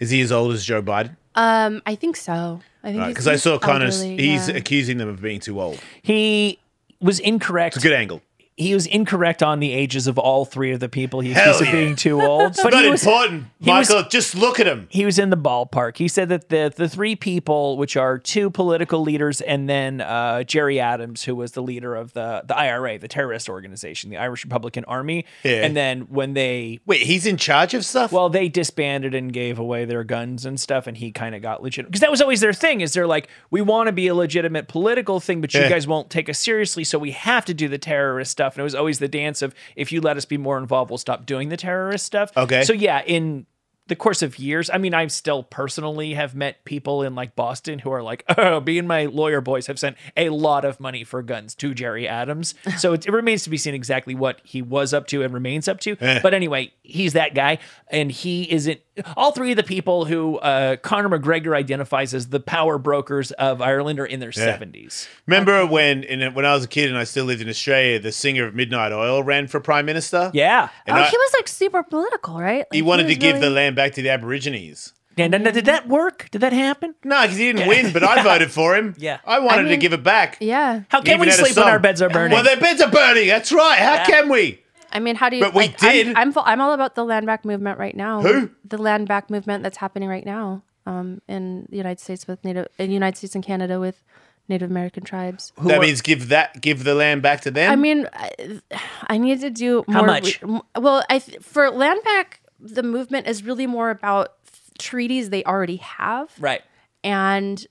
Is 0.00 0.10
he 0.10 0.20
as 0.20 0.32
old 0.32 0.52
as 0.52 0.64
Joe 0.64 0.82
Biden? 0.82 1.14
Um, 1.36 1.80
I 1.86 1.94
think 1.94 2.16
so. 2.16 2.60
I 2.82 2.88
think 2.88 2.96
he's- 3.02 3.08
Because 3.08 3.28
I 3.28 3.32
he's 3.32 3.42
saw 3.44 3.58
Conor's. 3.58 4.00
elderly, 4.02 4.20
He's 4.20 4.48
yeah. 4.48 4.56
accusing 4.56 4.98
them 4.98 5.08
of 5.08 5.22
being 5.22 5.38
too 5.38 5.60
old. 5.60 5.78
He 6.02 6.58
was 7.00 7.20
incorrect. 7.20 7.76
It's 7.76 7.84
a 7.84 7.88
good 7.88 7.96
angle. 7.96 8.20
He 8.58 8.74
was 8.74 8.86
incorrect 8.86 9.42
on 9.42 9.60
the 9.60 9.72
ages 9.72 10.06
of 10.06 10.18
all 10.18 10.44
three 10.44 10.72
of 10.72 10.80
the 10.80 10.88
people 10.88 11.20
he 11.20 11.32
accused 11.32 11.62
of 11.62 11.66
yeah. 11.68 11.72
being 11.72 11.96
too 11.96 12.20
old. 12.20 12.54
But 12.62 12.72
Not 12.74 12.84
he 12.84 12.90
was, 12.90 13.02
important, 13.02 13.44
he 13.58 13.70
was- 13.70 13.88
Michael. 13.88 14.08
just 14.10 14.34
look 14.34 14.60
at 14.60 14.66
him. 14.66 14.86
he 14.90 15.06
was 15.06 15.18
in 15.18 15.30
the 15.30 15.36
ballpark. 15.38 15.96
He 15.96 16.06
said 16.06 16.28
that 16.28 16.50
the 16.50 16.70
the 16.76 16.88
three 16.88 17.16
people, 17.16 17.78
which 17.78 17.96
are 17.96 18.18
two 18.18 18.50
political 18.50 19.00
leaders, 19.00 19.40
and 19.40 19.68
then 19.70 20.02
uh, 20.02 20.42
Gerry 20.44 20.78
Adams, 20.78 21.24
who 21.24 21.34
was 21.34 21.52
the 21.52 21.62
leader 21.62 21.94
of 21.94 22.12
the 22.12 22.42
the 22.46 22.56
IRA, 22.56 22.98
the 22.98 23.08
terrorist 23.08 23.48
organization, 23.48 24.10
the 24.10 24.18
Irish 24.18 24.44
Republican 24.44 24.84
Army, 24.84 25.24
Yeah. 25.44 25.64
and 25.64 25.74
then 25.74 26.02
when 26.02 26.34
they 26.34 26.80
Wait, 26.84 27.00
he's 27.00 27.24
in 27.26 27.38
charge 27.38 27.72
of 27.72 27.86
stuff. 27.86 28.12
well, 28.12 28.28
they 28.28 28.48
disbanded 28.50 29.14
and 29.14 29.32
gave 29.32 29.58
away 29.58 29.86
their 29.86 30.04
guns 30.04 30.44
and 30.44 30.60
stuff, 30.60 30.86
and 30.86 30.98
he 30.98 31.10
kind 31.10 31.34
of 31.34 31.40
got 31.40 31.62
legit 31.62 31.86
because 31.86 32.00
that 32.02 32.10
was 32.10 32.20
always 32.20 32.40
their 32.40 32.52
thing. 32.52 32.82
Is 32.82 32.92
they're 32.92 33.06
like, 33.06 33.28
we 33.50 33.62
want 33.62 33.86
to 33.88 33.92
be 33.92 34.08
a 34.08 34.14
legitimate 34.14 34.68
political 34.68 35.20
thing, 35.20 35.40
but 35.40 35.54
you 35.54 35.60
Yeah. 35.62 35.70
guys 35.70 35.86
won't 35.86 36.10
take 36.10 36.28
us 36.28 36.38
seriously, 36.38 36.84
so 36.84 36.98
we 36.98 37.12
have 37.12 37.46
to 37.46 37.54
do 37.54 37.66
the 37.66 37.78
terrorist 37.78 38.30
stuff. 38.32 38.41
And 38.54 38.60
it 38.60 38.64
was 38.64 38.74
always 38.74 38.98
the 38.98 39.08
dance 39.08 39.42
of 39.42 39.54
if 39.76 39.92
you 39.92 40.00
let 40.00 40.16
us 40.16 40.24
be 40.24 40.36
more 40.36 40.58
involved, 40.58 40.90
we'll 40.90 40.98
stop 40.98 41.26
doing 41.26 41.48
the 41.48 41.56
terrorist 41.56 42.04
stuff. 42.04 42.36
Okay. 42.36 42.64
So 42.64 42.72
yeah, 42.72 43.02
in 43.02 43.46
the 43.88 43.96
course 43.96 44.22
of 44.22 44.38
years, 44.38 44.70
I 44.70 44.78
mean, 44.78 44.94
I 44.94 45.06
still 45.08 45.42
personally 45.42 46.14
have 46.14 46.34
met 46.34 46.64
people 46.64 47.02
in 47.02 47.14
like 47.14 47.34
Boston 47.34 47.80
who 47.80 47.90
are 47.90 48.02
like, 48.02 48.24
oh, 48.38 48.60
me 48.60 48.78
and 48.78 48.86
my 48.86 49.06
lawyer 49.06 49.40
boys 49.40 49.66
have 49.66 49.78
sent 49.78 49.96
a 50.16 50.28
lot 50.28 50.64
of 50.64 50.78
money 50.78 51.02
for 51.02 51.20
guns 51.22 51.54
to 51.56 51.74
Gerry 51.74 52.08
Adams. 52.08 52.54
So 52.78 52.94
it, 52.94 53.06
it 53.06 53.12
remains 53.12 53.44
to 53.44 53.50
be 53.50 53.58
seen 53.58 53.74
exactly 53.74 54.14
what 54.14 54.40
he 54.44 54.62
was 54.62 54.94
up 54.94 55.06
to 55.08 55.22
and 55.22 55.32
remains 55.32 55.68
up 55.68 55.78
to. 55.80 55.96
Eh. 56.00 56.20
But 56.22 56.32
anyway, 56.32 56.72
he's 56.82 57.12
that 57.12 57.34
guy. 57.34 57.58
And 57.88 58.10
he 58.10 58.50
isn't, 58.50 58.80
all 59.16 59.32
three 59.32 59.52
of 59.52 59.56
the 59.56 59.62
people 59.62 60.04
who 60.04 60.36
uh, 60.38 60.76
Conor 60.76 61.08
McGregor 61.18 61.56
identifies 61.56 62.12
as 62.14 62.28
the 62.28 62.40
power 62.40 62.78
brokers 62.78 63.30
of 63.32 63.62
Ireland 63.62 63.98
are 64.00 64.06
in 64.06 64.20
their 64.20 64.30
70s. 64.30 65.08
Remember 65.26 65.64
when 65.66 66.02
in, 66.04 66.34
when 66.34 66.44
I 66.44 66.54
was 66.54 66.64
a 66.64 66.68
kid 66.68 66.88
and 66.90 66.98
I 66.98 67.04
still 67.04 67.24
lived 67.24 67.40
in 67.40 67.48
Australia, 67.48 67.98
the 67.98 68.12
singer 68.12 68.46
of 68.46 68.54
Midnight 68.54 68.92
Oil 68.92 69.22
ran 69.22 69.48
for 69.48 69.60
prime 69.60 69.86
minister. 69.86 70.30
Yeah. 70.34 70.68
And 70.86 70.96
oh, 70.96 71.00
I- 71.00 71.08
he 71.08 71.16
was 71.16 71.34
like 71.38 71.48
super 71.48 71.82
political, 71.82 72.38
right? 72.38 72.66
he 72.72 72.82
Like, 72.82 72.88
wanted 72.88 73.02
to 73.04 73.08
was 73.10 73.18
give 73.18 73.40
the 73.40 73.50
land 73.50 73.76
back 73.76 73.92
to 73.92 74.02
the 74.02 74.10
Aborigines. 74.10 74.92
And, 75.18 75.34
and 75.34 75.44
did 75.44 75.66
that 75.66 75.88
work? 75.88 76.28
Did 76.30 76.40
that 76.40 76.54
happen? 76.54 76.94
No, 77.04 77.20
because 77.20 77.36
he 77.36 77.52
didn't 77.52 77.68
win, 77.68 77.92
but 77.92 78.02
I 78.02 78.22
voted 78.24 78.50
for 78.50 78.74
him. 78.74 78.94
Yeah. 78.96 79.18
I 79.26 79.40
wanted 79.40 79.64
to 79.64 79.68
mean- 79.70 79.78
give 79.80 79.92
it 79.92 80.02
back. 80.02 80.38
Yeah. 80.40 80.84
How 80.88 81.02
can 81.02 81.16
Even 81.16 81.26
we 81.28 81.32
sleep 81.32 81.54
when 81.56 81.68
our 81.68 81.78
beds 81.78 82.00
are 82.00 82.08
burning? 82.08 82.34
Well, 82.34 82.44
their 82.44 82.56
beds 82.56 82.80
are 82.80 82.90
burning. 82.90 83.28
That's 83.28 83.52
right. 83.52 83.78
How 83.78 83.94
Yeah. 83.94 84.04
can 84.06 84.28
we? 84.30 84.61
I 84.92 84.98
mean, 85.00 85.16
how 85.16 85.28
do 85.28 85.36
you? 85.36 85.42
But 85.42 85.54
we 85.54 85.62
like, 85.68 85.82
I'm- 85.82 85.92
did. 85.92 86.16
I'm, 86.16 86.32
I'm 86.36 86.60
all 86.60 86.72
about 86.72 86.94
the 86.94 87.04
land 87.04 87.26
back 87.26 87.44
movement 87.44 87.78
right 87.78 87.96
now. 87.96 88.22
Who? 88.22 88.50
The 88.64 88.78
land 88.78 89.08
back 89.08 89.30
movement 89.30 89.62
that's 89.62 89.78
happening 89.78 90.08
right 90.08 90.24
now 90.24 90.62
um, 90.86 91.20
in 91.28 91.66
the 91.70 91.76
United 91.76 92.00
States 92.00 92.26
with 92.26 92.44
Native, 92.44 92.68
in 92.78 92.88
the 92.88 92.94
United 92.94 93.16
States 93.18 93.34
and 93.34 93.44
Canada 93.44 93.80
with 93.80 94.02
Native 94.48 94.70
American 94.70 95.04
tribes. 95.04 95.52
that 95.62 95.78
are- 95.78 95.80
means 95.80 96.02
give 96.02 96.28
that 96.28 96.60
give 96.60 96.84
the 96.84 96.94
land 96.94 97.22
back 97.22 97.40
to 97.42 97.50
them. 97.50 97.72
I 97.72 97.76
mean, 97.76 98.08
I, 98.12 98.60
I 99.08 99.18
need 99.18 99.40
to 99.40 99.50
do 99.50 99.84
more. 99.88 99.96
How 99.96 100.04
much? 100.04 100.42
re- 100.42 100.60
well, 100.78 101.02
I 101.08 101.18
for 101.18 101.70
land 101.70 102.00
back, 102.04 102.40
the 102.60 102.82
movement 102.82 103.26
is 103.26 103.42
really 103.42 103.66
more 103.66 103.90
about 103.90 104.34
treaties 104.78 105.30
they 105.30 105.44
already 105.44 105.76
have 105.76 106.30
right. 106.40 106.62
and 107.04 107.66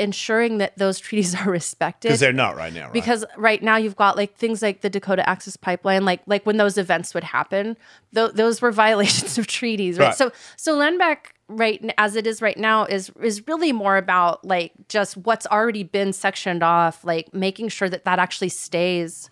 ensuring 0.00 0.58
that 0.58 0.76
those 0.78 0.98
treaties 0.98 1.34
are 1.40 1.50
respected. 1.50 2.08
because 2.08 2.20
they're 2.20 2.32
not 2.32 2.56
right 2.56 2.72
now. 2.72 2.84
Right? 2.84 2.92
because 2.92 3.24
right 3.36 3.62
now 3.62 3.76
you've 3.76 3.96
got 3.96 4.16
like 4.16 4.34
things 4.36 4.62
like 4.62 4.80
the 4.80 4.90
Dakota 4.90 5.28
Access 5.28 5.56
Pipeline, 5.56 6.04
like 6.04 6.20
like 6.26 6.44
when 6.46 6.56
those 6.56 6.78
events 6.78 7.14
would 7.14 7.24
happen, 7.24 7.76
th- 8.14 8.32
those 8.32 8.60
were 8.62 8.72
violations 8.86 9.38
of 9.38 9.46
treaties, 9.46 9.98
right? 9.98 10.06
Right. 10.06 10.14
So 10.16 10.32
so 10.56 10.74
land 10.74 10.98
back 10.98 11.34
right 11.48 11.92
as 11.98 12.14
it 12.16 12.26
is 12.26 12.40
right 12.40 12.56
now 12.56 12.84
is 12.84 13.10
is 13.20 13.46
really 13.48 13.72
more 13.72 13.96
about 13.96 14.44
like 14.44 14.72
just 14.88 15.16
what's 15.16 15.46
already 15.46 15.82
been 15.82 16.12
sectioned 16.12 16.62
off, 16.62 17.04
like 17.04 17.32
making 17.34 17.68
sure 17.68 17.88
that 17.88 18.04
that 18.04 18.18
actually 18.18 18.48
stays 18.50 19.30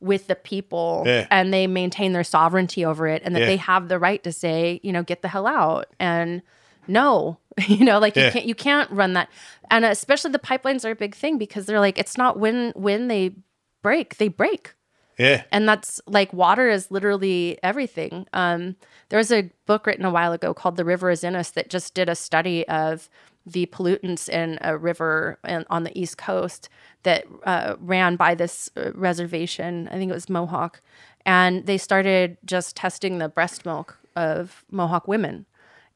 with 0.00 0.28
the 0.28 0.36
people 0.36 1.02
Yeah. 1.06 1.26
and 1.30 1.52
they 1.52 1.66
maintain 1.66 2.12
their 2.12 2.22
sovereignty 2.24 2.84
over 2.84 3.08
it 3.08 3.20
and 3.24 3.34
that 3.34 3.40
Yeah. 3.40 3.46
they 3.46 3.56
have 3.56 3.88
the 3.88 3.98
right 3.98 4.22
to 4.22 4.32
say, 4.32 4.78
you 4.84 4.92
know, 4.92 5.02
get 5.02 5.22
the 5.22 5.28
hell 5.28 5.46
out 5.46 5.86
and 5.98 6.40
no, 6.88 7.38
you 7.68 7.84
know, 7.84 7.98
like 7.98 8.16
Yeah. 8.16 8.26
you 8.26 8.30
can't 8.32 8.46
you 8.46 8.54
can't 8.54 8.90
run 8.90 9.12
that. 9.14 9.28
And 9.70 9.84
especially 9.84 10.32
the 10.32 10.38
pipelines 10.38 10.84
are 10.84 10.90
a 10.92 10.96
big 10.96 11.14
thing 11.14 11.38
because 11.38 11.66
they're 11.66 11.80
like 11.80 11.98
it's 11.98 12.16
not 12.18 12.38
when 12.38 12.72
when 12.74 13.08
they 13.08 13.34
break, 13.82 14.16
they 14.16 14.28
break. 14.28 14.74
yeah, 15.18 15.42
And 15.52 15.68
that's 15.68 16.00
like 16.06 16.32
water 16.32 16.68
is 16.68 16.90
literally 16.90 17.58
everything. 17.62 18.26
Um, 18.32 18.76
there 19.08 19.18
was 19.18 19.32
a 19.32 19.50
book 19.66 19.86
written 19.86 20.04
a 20.04 20.10
while 20.10 20.32
ago 20.32 20.54
called 20.54 20.76
The 20.76 20.84
River 20.84 21.10
Is 21.10 21.24
In 21.24 21.34
Us 21.36 21.50
that 21.52 21.70
just 21.70 21.94
did 21.94 22.08
a 22.08 22.14
study 22.14 22.66
of 22.68 23.08
the 23.46 23.66
pollutants 23.66 24.28
in 24.28 24.58
a 24.60 24.76
river 24.76 25.38
in, 25.44 25.64
on 25.70 25.84
the 25.84 25.98
East 25.98 26.18
Coast 26.18 26.68
that 27.04 27.24
uh, 27.44 27.76
ran 27.80 28.16
by 28.16 28.34
this 28.34 28.68
uh, 28.76 28.92
reservation. 28.94 29.88
I 29.88 29.92
think 29.94 30.10
it 30.10 30.14
was 30.14 30.28
Mohawk. 30.28 30.82
And 31.24 31.66
they 31.66 31.78
started 31.78 32.36
just 32.44 32.76
testing 32.76 33.18
the 33.18 33.28
breast 33.28 33.64
milk 33.64 33.98
of 34.16 34.64
Mohawk 34.70 35.08
women. 35.08 35.46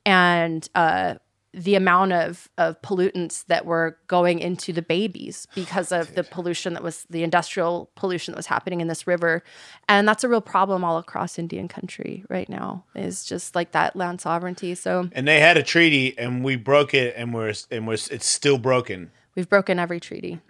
And 0.05 0.69
uh, 0.75 1.15
the 1.55 1.75
amount 1.75 2.13
of, 2.13 2.49
of 2.57 2.81
pollutants 2.81 3.45
that 3.47 3.67
were 3.67 3.99
going 4.07 4.39
into 4.39 4.73
the 4.73 4.81
babies 4.81 5.47
because 5.55 5.93
of 5.93 6.15
the 6.15 6.25
pollution 6.25 6.73
that 6.73 6.83
was 6.83 7.07
the 7.11 7.23
industrial 7.23 7.91
pollution 7.95 8.33
that 8.33 8.37
was 8.37 8.47
happening 8.47 8.81
in 8.81 8.89
this 8.89 9.07
river. 9.07 9.43
And 9.89 10.09
that's 10.09 10.25
a 10.25 10.29
real 10.29 10.41
problem 10.41 10.83
all 10.83 10.97
across 10.97 11.39
Indian 11.39 11.69
country 11.69 12.25
right 12.31 12.49
now 12.49 12.85
is 12.95 13.25
just 13.25 13.55
like 13.55 13.73
that 13.73 13.95
land 13.97 14.21
sovereignty. 14.23 14.75
So 14.75 15.11
and 15.13 15.29
they 15.29 15.41
had 15.41 15.59
a 15.59 15.63
treaty, 15.63 16.17
and 16.19 16.43
we 16.43 16.57
broke 16.57 16.95
it, 16.95 17.15
and 17.17 17.35
we're 17.35 17.53
and 17.71 17.87
we're 17.87 17.95
it's 17.95 18.27
still 18.27 18.59
broken. 18.59 19.11
we've 19.35 19.49
broken 19.49 19.79
every 19.79 20.01
treaty, 20.01 20.41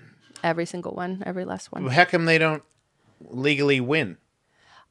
every 0.45 0.67
single 0.67 0.93
one, 0.93 1.23
every 1.27 1.45
last 1.45 1.73
one. 1.73 1.87
How 1.89 2.05
come 2.05 2.27
they 2.27 2.39
don't 2.39 2.63
legally 3.29 3.81
win? 3.81 4.19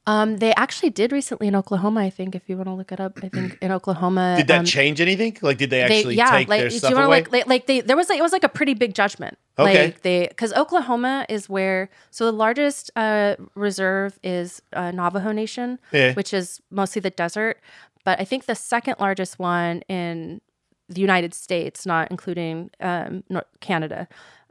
Um, 0.04 0.38
they 0.38 0.52
actually 0.54 0.90
did 0.90 1.12
recently 1.12 1.46
in 1.46 1.54
Oklahoma, 1.54 2.00
I 2.00 2.10
think, 2.10 2.34
if 2.34 2.48
you 2.48 2.56
want 2.56 2.68
to 2.68 2.74
look 2.74 2.90
it 2.90 2.98
up. 2.98 3.20
I 3.22 3.28
think 3.28 3.56
in 3.62 3.70
Oklahoma. 3.70 4.34
Did 4.36 4.48
that 4.48 4.60
um, 4.60 4.64
change 4.64 5.00
anything? 5.00 5.36
Like, 5.42 5.58
did 5.58 5.70
they 5.70 5.86
they, 5.86 5.98
actually 5.98 6.16
yeah, 6.16 6.30
take 6.30 6.48
like 6.48 6.60
their 6.60 6.70
stuff 6.70 6.92
away? 6.92 7.06
like, 7.06 7.30
like 7.30 7.46
like 7.46 7.66
they 7.66 7.82
there 7.82 7.96
was 7.96 8.08
like 8.08 8.18
it 8.18 8.22
was 8.22 8.32
like 8.32 8.42
a 8.42 8.48
pretty 8.48 8.74
big 8.74 8.94
judgment. 8.94 9.38
Okay. 9.58 9.84
Like 9.86 10.02
they 10.02 10.26
because 10.26 10.52
Oklahoma 10.54 11.24
is 11.28 11.48
where 11.48 11.88
so 12.10 12.24
the 12.24 12.32
largest 12.32 12.90
uh, 12.96 13.36
reserve 13.54 14.18
is 14.24 14.60
uh, 14.72 14.90
Navajo 14.90 15.30
Nation, 15.30 15.78
Yeah. 15.92 16.14
which 16.14 16.34
is 16.34 16.60
mostly 16.70 17.00
the 17.00 17.10
desert. 17.10 17.60
But 18.04 18.20
I 18.20 18.24
think 18.24 18.46
the 18.46 18.56
second 18.56 18.96
largest 18.98 19.38
one 19.38 19.82
in 19.82 20.40
the 20.88 21.00
United 21.00 21.32
States, 21.32 21.86
not 21.86 22.10
including 22.10 22.70
um, 22.80 23.22
Canada, 23.60 24.08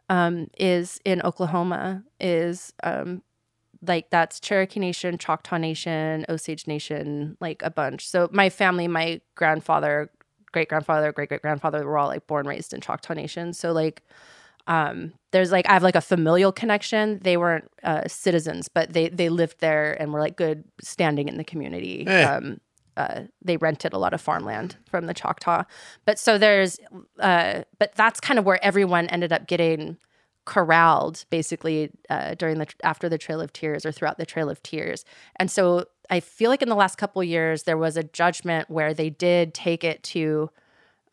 um, 0.10 0.48
is 0.58 1.02
in 1.04 1.22
Oklahoma. 1.24 2.04
Is 2.22 2.72
um, 2.84 3.22
like 3.86 4.10
that's 4.10 4.40
Cherokee 4.40 4.80
Nation, 4.80 5.18
Choctaw 5.18 5.58
Nation, 5.58 6.26
Osage 6.30 6.68
Nation, 6.68 7.38
like 7.40 7.62
a 7.64 7.70
bunch. 7.70 8.08
So 8.08 8.30
my 8.32 8.50
family, 8.50 8.88
my 8.88 9.22
grandfather, 9.36 10.12
great 10.52 10.70
grandfather, 10.70 11.12
great 11.12 11.30
great 11.30 11.42
grandfather 11.42 11.86
were 11.86 11.98
all 11.98 12.08
like 12.08 12.28
born 12.28 12.48
raised 12.48 12.74
in 12.74 12.82
Choctaw 12.82 13.14
Nation. 13.14 13.54
So 13.54 13.72
like 13.72 14.04
um 14.68 15.14
there's 15.32 15.52
like 15.52 15.68
I 15.68 15.74
have 15.74 15.84
like 15.84 15.96
a 15.96 16.02
familial 16.02 16.52
connection. 16.52 17.20
They 17.24 17.38
weren't 17.38 17.70
uh, 17.84 18.08
citizens, 18.08 18.68
but 18.68 18.94
they 18.94 19.10
they 19.10 19.30
lived 19.30 19.60
there 19.60 20.00
and 20.00 20.14
were 20.14 20.20
like 20.20 20.36
good 20.36 20.64
standing 20.82 21.28
in 21.28 21.38
the 21.38 21.44
community. 21.44 22.06
Eh. 22.08 22.24
Um 22.24 22.60
uh, 22.98 23.22
they 23.42 23.56
rented 23.56 23.94
a 23.94 23.98
lot 23.98 24.14
of 24.14 24.20
farmland 24.20 24.76
from 24.90 25.06
the 25.06 25.14
Choctaw, 25.14 25.64
but 26.06 26.20
so 26.20 26.38
there's, 26.38 26.78
uh, 27.20 27.64
but 27.80 27.96
that's 27.96 28.20
kind 28.20 28.38
of 28.38 28.46
where 28.46 28.64
everyone 28.64 29.08
ended 29.08 29.32
up 29.32 29.48
getting 29.48 29.98
corralled 30.46 31.26
basically 31.30 31.92
uh, 32.10 32.34
during 32.36 32.58
the 32.58 32.68
after 32.84 33.08
the 33.10 33.18
Trail 33.18 33.42
of 33.42 33.54
Tears 33.54 33.86
or 33.86 33.92
throughout 33.92 34.18
the 34.18 34.26
Trail 34.26 34.50
of 34.50 34.62
Tears. 34.64 35.06
And 35.36 35.50
so 35.52 35.86
I 36.10 36.20
feel 36.20 36.50
like 36.50 36.62
in 36.62 36.70
the 36.70 36.76
last 36.76 36.98
couple 36.98 37.24
years 37.24 37.64
there 37.64 37.78
was 37.78 37.96
a 37.98 38.04
judgment 38.04 38.70
where 38.70 38.94
they 38.94 39.10
did 39.10 39.54
take 39.54 39.84
it 39.84 40.02
to 40.04 40.50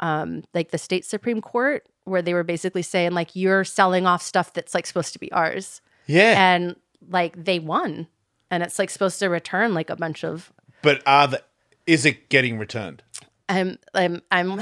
um, 0.00 0.44
like 0.54 0.70
the 0.70 0.78
state 0.78 1.04
supreme 1.04 1.40
court 1.40 1.86
where 2.04 2.22
they 2.22 2.32
were 2.32 2.44
basically 2.44 2.82
saying 2.82 3.12
like 3.12 3.34
you're 3.34 3.64
selling 3.64 4.06
off 4.06 4.22
stuff 4.22 4.52
that's 4.52 4.72
like 4.74 4.86
supposed 4.86 5.12
to 5.12 5.18
be 5.18 5.30
ours 5.32 5.80
yeah, 6.06 6.54
and 6.54 6.76
like 7.10 7.44
they 7.44 7.58
won 7.58 8.06
and 8.50 8.62
it's 8.62 8.78
like 8.78 8.90
supposed 8.90 9.18
to 9.18 9.26
return 9.28 9.74
like 9.74 9.90
a 9.90 9.96
bunch 9.96 10.24
of 10.24 10.52
but 10.82 11.02
are 11.06 11.26
the 11.28 11.42
is 11.86 12.04
it 12.06 12.28
getting 12.28 12.58
returned? 12.58 13.02
I'm 13.48 13.78
I'm 13.94 14.20
I'm 14.30 14.60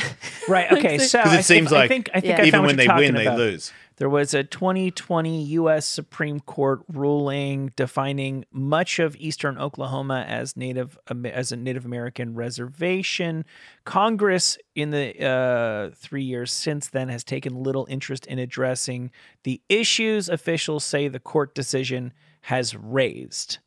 Right. 0.48 0.70
Okay. 0.72 0.98
So 0.98 1.18
Because 1.18 1.34
I- 1.34 1.38
it 1.40 1.44
seems 1.44 1.72
I 1.72 1.76
like 1.80 1.88
think 1.88 2.09
I 2.14 2.20
think 2.20 2.38
Yeah. 2.38 2.43
I 2.44 2.47
even 2.47 2.52
found 2.52 2.66
when 2.66 2.76
they 2.76 2.86
win, 2.88 3.14
talking 3.14 3.14
they 3.14 3.36
lose. 3.36 3.72
There 3.97 4.10
was 4.10 4.35
a 4.35 4.44
2020 4.44 5.43
U.S. 5.43 5.86
Supreme 5.86 6.40
Court 6.40 6.82
ruling 6.86 7.73
defining 7.77 8.44
much 8.52 8.98
of 8.98 9.16
eastern 9.16 9.56
Oklahoma 9.56 10.24
as 10.28 10.55
native 10.55 10.98
as 11.24 11.51
a 11.51 11.56
Native 11.56 11.86
American 11.86 12.35
reservation. 12.35 13.47
Congress, 13.85 14.59
in 14.74 14.90
the 14.90 15.27
uh, 15.27 15.94
three 15.97 16.24
years 16.24 16.52
since 16.52 16.89
then, 16.89 17.09
has 17.09 17.24
taken 17.24 17.62
little 17.62 17.86
interest 17.89 18.27
in 18.27 18.39
addressing 18.39 19.10
the 19.44 19.62
issues 19.70 20.28
officials 20.28 20.85
say 20.85 21.09
the 21.09 21.18
court 21.18 21.55
decision 21.55 22.12
has 22.43 22.77
raised. 22.77 23.59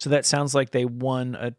So 0.00 0.08
that 0.08 0.24
sounds 0.24 0.54
like 0.54 0.70
they 0.70 0.86
won 0.86 1.34
a 1.34 1.54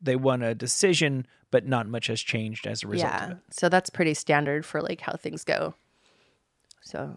they 0.00 0.14
won 0.14 0.42
a 0.42 0.54
decision, 0.54 1.26
but 1.50 1.66
not 1.66 1.88
much 1.88 2.06
has 2.06 2.20
changed 2.20 2.66
as 2.66 2.84
a 2.84 2.86
result 2.86 3.12
of 3.12 3.20
yeah 3.20 3.30
it. 3.32 3.38
so 3.50 3.68
that's 3.68 3.90
pretty 3.90 4.14
standard 4.14 4.64
for 4.64 4.80
like 4.80 5.00
how 5.00 5.14
things 5.14 5.42
go 5.42 5.74
so 6.82 7.16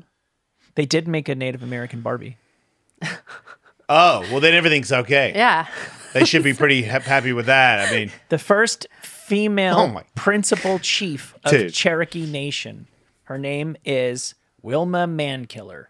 They 0.80 0.86
did 0.86 1.10
make 1.10 1.28
a 1.28 1.36
Native 1.36 1.62
American 1.62 2.00
Barbie. 2.00 2.38
Oh 3.92 4.20
well, 4.32 4.40
then 4.40 4.54
everything's 4.54 4.92
okay. 4.92 5.34
yeah 5.36 5.66
They 6.14 6.24
should 6.24 6.44
be 6.44 6.54
pretty 6.54 6.84
ha- 6.84 7.00
happy 7.00 7.34
with 7.34 7.48
that. 7.48 7.88
I 7.90 7.92
mean, 7.92 8.12
the 8.30 8.38
first 8.38 8.86
female 9.02 9.78
Oh 9.78 9.88
my- 9.88 10.04
principal 10.16 10.78
chief 10.78 11.34
of 11.44 11.52
Dude. 11.52 11.74
Cherokee 11.74 12.28
Nation. 12.32 12.88
Her 13.24 13.40
name 13.40 13.76
is 13.84 14.36
Wilma 14.62 15.08
Mankiller. 15.08 15.86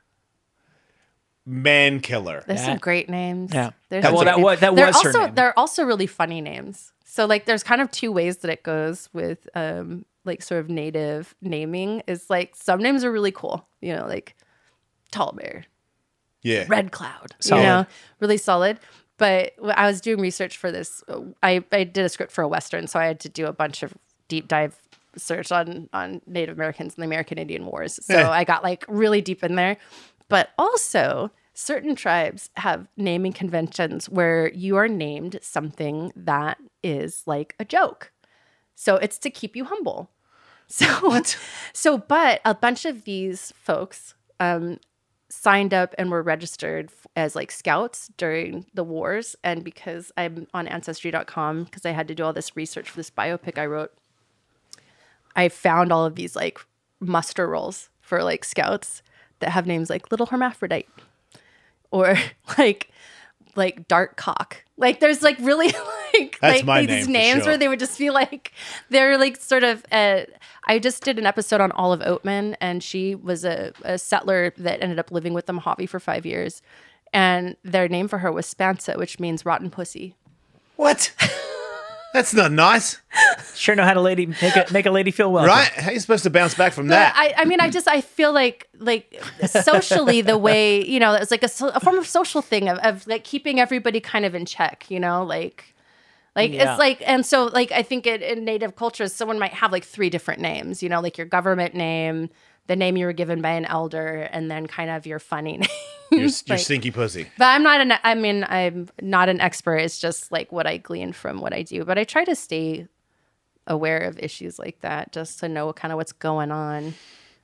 man 1.46 2.00
killer. 2.00 2.44
there's 2.48 2.62
some 2.62 2.76
That- 2.76 2.82
great 2.82 3.10
names 3.10 3.54
Yeah. 3.54 3.72
There's 3.90 4.04
That- 4.04 4.10
some 4.10 4.16
well, 4.16 4.24
great 4.24 4.32
that 4.32 4.36
names. 4.38 4.44
wa- 4.46 4.56
that 4.56 4.76
They're 4.76 4.88
was 4.88 5.02
her 5.04 5.10
also 5.10 5.26
name. 5.26 5.36
they're 5.36 5.60
also 5.60 5.84
really 5.84 6.08
funny 6.08 6.42
names 6.42 6.94
so 7.04 7.26
like 7.26 7.46
there's 7.46 7.64
kind 7.64 7.82
of 7.82 7.92
two 7.92 8.12
ways 8.12 8.38
that 8.38 8.50
it 8.52 8.64
goes 8.64 9.10
with 9.14 9.48
um 9.56 10.06
like 10.26 10.42
sort 10.42 10.62
of 10.62 10.70
native 10.70 11.36
naming 11.42 12.02
is 12.08 12.30
like 12.30 12.56
some 12.56 12.82
names 12.82 13.04
are 13.04 13.12
really 13.12 13.32
cool 13.32 13.68
you 13.82 13.94
know 13.96 14.06
like 14.08 14.36
tall 15.12 15.34
bear 15.34 15.66
Yeah, 16.44 16.66
red 16.68 16.92
cloud 16.92 17.36
Solid. 17.40 17.62
you 17.62 17.68
know 17.68 17.86
really 18.20 18.38
solid 18.38 18.80
but 19.18 19.54
i 19.76 19.86
was 19.88 20.02
doing 20.02 20.20
research 20.22 20.58
for 20.58 20.72
this 20.72 21.04
I, 21.44 21.64
I 21.72 21.84
did 21.84 22.06
a 22.06 22.10
script 22.10 22.32
for 22.32 22.42
a 22.44 22.48
western 22.48 22.88
so 22.88 23.00
i 23.00 23.06
had 23.06 23.20
to 23.22 23.30
do 23.30 23.46
a 23.48 23.54
bunch 23.54 23.84
of 23.84 23.94
deep 24.28 24.48
dive 24.48 24.78
search 25.18 25.52
on 25.52 25.90
on 25.92 26.22
Native 26.28 26.56
Americans 26.56 26.94
and 26.96 27.02
the 27.02 27.08
American 27.08 27.40
Indian 27.40 27.66
Wars. 27.66 28.00
So 28.06 28.14
Yeah. 28.14 28.30
I 28.30 28.44
got 28.44 28.62
like 28.64 28.86
really 28.88 29.22
deep 29.22 29.44
in 29.44 29.56
there. 29.56 29.78
But 30.30 30.50
also, 30.60 31.32
certain 31.56 31.96
tribes 31.96 32.52
have 32.58 32.88
naming 32.96 33.34
conventions 33.34 34.08
where 34.08 34.52
you 34.54 34.76
are 34.78 34.88
named 34.88 35.40
something 35.42 36.12
that 36.16 36.60
is 36.84 37.24
like 37.26 37.56
a 37.60 37.66
joke. 37.66 38.12
So 38.76 38.98
it's 38.98 39.18
to 39.20 39.32
keep 39.32 39.56
you 39.56 39.66
humble. 39.66 40.12
So 40.68 41.24
so 41.74 41.98
but 41.98 42.40
a 42.46 42.54
bunch 42.54 42.86
of 42.86 43.04
these 43.06 43.52
folks 43.58 44.14
um 44.40 44.78
signed 45.30 45.74
up 45.74 45.94
and 45.98 46.10
were 46.10 46.24
registered 46.24 46.92
as 47.16 47.36
like 47.36 47.52
scouts 47.52 48.10
during 48.18 48.66
the 48.74 48.84
wars 48.84 49.36
and 49.44 49.64
because 49.64 50.12
I'm 50.18 50.48
on 50.54 50.68
ancestry.com 50.68 51.66
because 51.66 51.86
I 51.86 51.92
had 51.92 52.08
to 52.08 52.16
do 52.16 52.24
all 52.24 52.34
this 52.34 52.56
research 52.56 52.90
for 52.90 52.98
this 52.98 53.12
biopic 53.12 53.58
I 53.58 53.68
wrote 53.68 53.94
I 55.36 55.50
found 55.50 55.92
all 55.92 56.06
of 56.06 56.16
these 56.16 56.36
like 56.36 56.60
muster 57.00 57.48
rolls 57.48 57.90
for 58.02 58.24
like 58.24 58.44
scouts 58.44 59.04
that 59.40 59.52
have 59.52 59.68
names 59.68 59.90
like 59.90 60.10
little 60.10 60.26
hermaphrodite 60.26 60.90
or 61.92 62.18
like 62.58 62.92
like 63.56 63.88
dark 63.88 64.18
cock. 64.18 64.64
Like 64.78 65.00
there's 65.00 65.22
like 65.22 65.38
really 65.40 65.68
like 66.14 66.38
That's 66.42 66.58
like 66.58 66.66
my 66.66 66.86
these 66.86 67.08
name 67.08 67.14
names 67.14 67.44
sure. 67.44 67.52
where 67.52 67.58
they 67.58 67.68
would 67.68 67.80
just 67.80 67.98
be 67.98 68.10
like 68.10 68.54
they're 68.90 69.18
like 69.18 69.38
sort 69.38 69.64
of 69.64 69.86
uh 69.92 70.22
I 70.66 70.80
just 70.80 71.04
did 71.04 71.18
an 71.18 71.26
episode 71.26 71.62
on 71.62 71.72
Olive 71.74 72.02
Oatman 72.02 72.56
and 72.62 72.84
she 72.84 73.16
was 73.16 73.44
a, 73.44 73.74
a 73.84 73.98
settler 73.98 74.54
that 74.58 74.82
ended 74.82 75.00
up 75.00 75.12
living 75.12 75.34
with 75.34 75.48
the 75.48 75.54
Mojave 75.54 75.88
for 75.88 76.00
five 76.00 76.26
years. 76.26 76.62
And 77.12 77.56
their 77.64 77.88
name 77.88 78.08
for 78.08 78.20
her 78.20 78.32
was 78.32 78.52
Spansa, 78.54 78.96
which 78.96 79.20
means 79.20 79.46
rotten 79.46 79.72
pussy. 79.72 80.16
What? 80.76 81.12
That's 82.14 82.34
not 82.34 82.52
nice, 82.52 82.98
Sure 83.56 83.76
know 83.76 83.84
how 83.84 83.94
to 83.94 84.02
lady 84.02 84.26
make 84.26 84.56
a 84.56 84.66
make 84.72 84.86
a 84.88 84.92
lady 84.92 85.12
feel 85.12 85.32
welcome. 85.32 85.50
right? 85.50 85.68
How 85.68 85.90
are 85.90 85.94
you 85.94 86.00
supposed 86.00 86.24
to 86.24 86.30
bounce 86.30 86.56
back 86.56 86.74
from 86.74 86.88
But 86.88 86.96
that? 86.96 87.14
I, 87.16 87.34
I 87.42 87.46
mean, 87.46 87.60
I 87.60 87.70
just 87.70 87.88
I 87.88 88.02
feel 88.02 88.34
like 88.34 88.68
like 88.80 89.22
socially 89.46 90.22
the 90.22 90.38
way 90.38 90.84
you 90.86 91.00
know 91.00 91.14
it's 91.14 91.30
like 91.32 91.44
a, 91.44 91.48
so- 91.48 91.70
a 91.70 91.80
form 91.80 91.98
of 91.98 92.08
social 92.08 92.42
thing 92.42 92.68
of, 92.70 92.78
of 92.80 93.06
like 93.08 93.24
keeping 93.24 93.60
everybody 93.60 94.00
kind 94.00 94.26
of 94.26 94.34
in 94.34 94.46
check. 94.46 94.90
You 94.90 95.00
know, 95.00 95.24
like 95.24 95.76
like 96.36 96.52
Yeah. 96.52 96.72
it's 96.72 96.80
like 96.80 97.04
and 97.08 97.26
so 97.26 97.46
like 97.46 97.72
I 97.72 97.84
think 97.84 98.08
it, 98.08 98.22
in 98.22 98.44
native 98.46 98.76
cultures 98.76 99.14
someone 99.14 99.38
might 99.38 99.54
have 99.54 99.72
like 99.72 99.84
three 99.84 100.10
different 100.10 100.42
names. 100.42 100.82
You 100.82 100.90
know, 100.90 101.02
like 101.02 101.18
your 101.18 101.28
government 101.28 101.76
name, 101.76 102.30
the 102.70 102.78
name 102.78 102.96
you 102.96 103.06
were 103.06 103.14
given 103.14 103.42
by 103.42 103.50
an 103.50 103.66
elder, 103.66 104.30
and 104.32 104.50
then 104.50 104.66
kind 104.68 104.90
of 104.90 105.06
your 105.06 105.20
funny 105.20 105.58
name. 105.58 105.70
You're, 106.12 106.22
you're 106.22 106.30
like- 106.48 106.60
stinky 106.60 106.92
pussy. 106.92 107.28
But 107.38 107.46
I'm 107.48 107.64
not 107.64 107.82
an 107.82 107.94
I 108.04 108.16
mean 108.16 108.46
I'm 108.48 108.88
not 109.02 109.28
an 109.28 109.42
expert. 109.42 109.76
It's 109.78 110.00
just 110.00 110.32
like 110.32 110.52
what 110.54 110.66
I 110.66 110.78
glean 110.78 111.12
from 111.12 111.42
what 111.42 111.54
I 111.54 111.64
do. 111.64 111.84
But 111.84 111.98
I 111.98 112.06
try 112.06 112.24
to 112.24 112.36
stay 112.36 112.88
aware 113.68 114.00
of 114.00 114.18
issues 114.18 114.58
like 114.58 114.80
that 114.82 115.12
just 115.12 115.40
to 115.42 115.50
know 115.50 115.72
kind 115.74 115.92
of 115.92 115.98
what's 115.98 116.12
going 116.14 116.52
on 116.52 116.94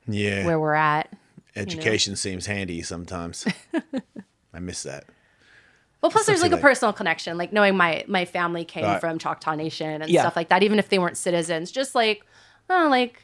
Yeah. 0.08 0.44
where 0.46 0.58
we're 0.58 0.74
at. 0.74 1.12
Education 1.54 2.16
seems 2.16 2.46
handy 2.46 2.82
sometimes. 2.82 3.46
I 4.52 4.58
miss 4.58 4.82
that. 4.82 5.04
Well, 6.02 6.10
plus 6.10 6.26
there's 6.26 6.42
like 6.42 6.52
a 6.52 6.56
personal 6.58 6.92
connection, 6.92 7.38
like 7.38 7.52
knowing 7.52 7.76
my 7.76 8.04
my 8.06 8.24
family 8.24 8.64
came 8.64 8.84
Right. 8.84 9.00
from 9.00 9.18
Choctaw 9.18 9.54
Nation 9.54 10.02
and 10.02 10.10
Yeah. 10.10 10.22
stuff 10.22 10.36
like 10.36 10.48
that, 10.48 10.62
even 10.62 10.78
if 10.78 10.88
they 10.88 10.98
weren't 10.98 11.16
citizens. 11.16 11.70
Just 11.72 11.94
like, 11.94 12.24
oh, 12.70 12.88
like 12.90 13.22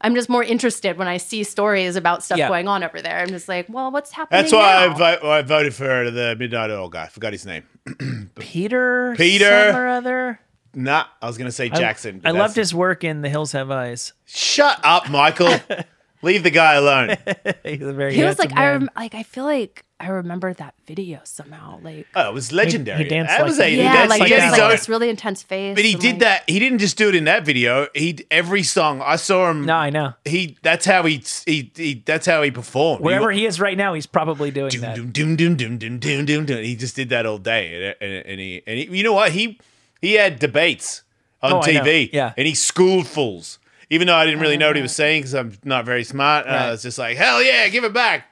I'm 0.00 0.14
just 0.14 0.28
more 0.28 0.44
interested 0.44 0.98
when 0.98 1.08
I 1.08 1.16
see 1.16 1.42
stories 1.42 1.96
about 1.96 2.22
stuff 2.22 2.38
Yeah. 2.38 2.48
going 2.48 2.68
on 2.68 2.84
over 2.84 3.00
there. 3.00 3.18
I'm 3.20 3.28
just 3.28 3.48
like, 3.48 3.66
well, 3.68 3.90
what's 3.90 4.10
happening? 4.12 4.42
That's 4.42 4.52
why 4.52 4.84
I, 4.84 4.88
vo- 4.88 5.30
I 5.30 5.42
voted 5.42 5.74
for 5.74 6.10
the 6.10 6.36
Midnight 6.38 6.70
Oil 6.70 6.88
guy. 6.90 7.06
Forgot 7.06 7.32
his 7.32 7.46
name. 7.46 7.62
Peter 8.38 9.14
Peter. 9.16 9.70
some 9.72 9.80
or 9.80 9.88
other. 9.88 10.40
Nah, 10.74 11.06
I 11.22 11.26
was 11.26 11.38
going 11.38 11.46
to 11.48 11.52
say 11.52 11.70
Jackson. 11.70 12.18
but 12.18 12.28
I, 12.28 12.32
loved 12.32 12.56
his 12.56 12.74
work 12.74 13.02
in 13.04 13.22
The 13.22 13.30
Hills 13.30 13.52
Have 13.52 13.70
Eyes. 13.70 14.12
Shut 14.26 14.78
up, 14.84 15.08
Michael. 15.08 15.58
Leave 16.22 16.42
the 16.42 16.50
guy 16.50 16.74
alone. 16.74 17.16
He's 17.64 17.80
a 17.80 17.94
very 17.94 18.14
He 18.14 18.22
was 18.22 18.36
handsome 18.36 18.50
like, 18.50 18.58
I 18.58 18.70
rem- 18.72 18.90
like 18.94 19.14
I 19.14 19.22
feel 19.22 19.44
like 19.44 19.85
I 19.98 20.08
remember 20.08 20.52
that 20.52 20.74
video 20.86 21.20
somehow. 21.24 21.80
Like, 21.82 22.06
Oh, 22.14 22.28
it 22.28 22.34
was 22.34 22.52
legendary. 22.52 23.04
he 23.04 23.08
danced 23.08 23.30
that 23.30 23.38
like 23.40 23.48
was 23.48 23.58
a, 23.58 23.70
yeah, 23.74 23.92
that's, 24.06 24.10
like 24.10 24.28
he 24.28 24.34
like 24.36 24.70
this 24.72 24.88
really 24.90 25.08
intense 25.08 25.42
face. 25.42 25.74
But 25.74 25.84
he 25.86 25.94
did 25.94 26.12
like- 26.16 26.18
that. 26.20 26.44
He 26.50 26.58
didn't 26.58 26.78
just 26.80 26.98
do 26.98 27.08
it 27.08 27.14
in 27.14 27.24
that 27.24 27.46
video. 27.46 27.88
He 27.94 28.18
every 28.30 28.62
song 28.62 29.00
I 29.02 29.16
saw 29.16 29.50
him. 29.50 29.64
no, 29.64 29.74
I 29.74 29.88
know. 29.88 30.12
He 30.26 30.58
that's 30.62 30.84
how 30.84 31.04
he 31.04 31.24
he, 31.46 31.72
he 31.74 32.02
that's 32.04 32.26
how 32.26 32.42
he 32.42 32.50
performed. 32.50 33.02
Wherever 33.04 33.30
he, 33.32 33.40
he 33.40 33.46
is 33.46 33.58
right 33.58 33.76
now, 33.76 33.94
he's 33.94 34.06
probably 34.06 34.50
doing 34.50 34.68
doom, 34.70 34.80
that. 34.82 34.96
doom, 34.96 35.10
doom, 35.12 35.36
doom, 35.36 35.56
doom, 35.56 35.78
doom, 35.78 35.98
doom, 35.98 36.24
doom, 36.26 36.44
doom. 36.46 36.62
He 36.62 36.76
just 36.76 36.94
did 36.94 37.08
that 37.08 37.24
all 37.24 37.38
day, 37.38 37.94
and, 38.00 38.12
and, 38.12 38.26
and 38.26 38.40
he 38.40 38.62
and 38.66 38.78
he, 38.78 38.98
you 38.98 39.02
know 39.02 39.14
what 39.14 39.32
he 39.32 39.58
he 40.02 40.12
had 40.14 40.38
debates 40.38 41.02
on 41.42 41.52
Oh, 41.54 41.60
TV, 41.60 42.10
Yeah. 42.12 42.32
and 42.36 42.46
he 42.46 42.54
schooled 42.54 43.06
fools. 43.06 43.58
Even 43.88 44.08
though 44.08 44.16
I 44.16 44.26
didn't 44.26 44.40
really 44.40 44.56
know 44.58 44.66
what 44.66 44.76
he 44.76 44.82
was 44.82 44.94
saying 44.94 45.22
because 45.22 45.34
I'm 45.34 45.56
not 45.64 45.84
very 45.86 46.04
smart, 46.04 46.44
and 46.46 46.54
I 46.54 46.70
was 46.70 46.82
just 46.82 46.98
like, 46.98 47.16
"Hell 47.16 47.42
yeah, 47.42 47.66
give 47.68 47.84
it 47.84 47.92
back!" 47.94 48.26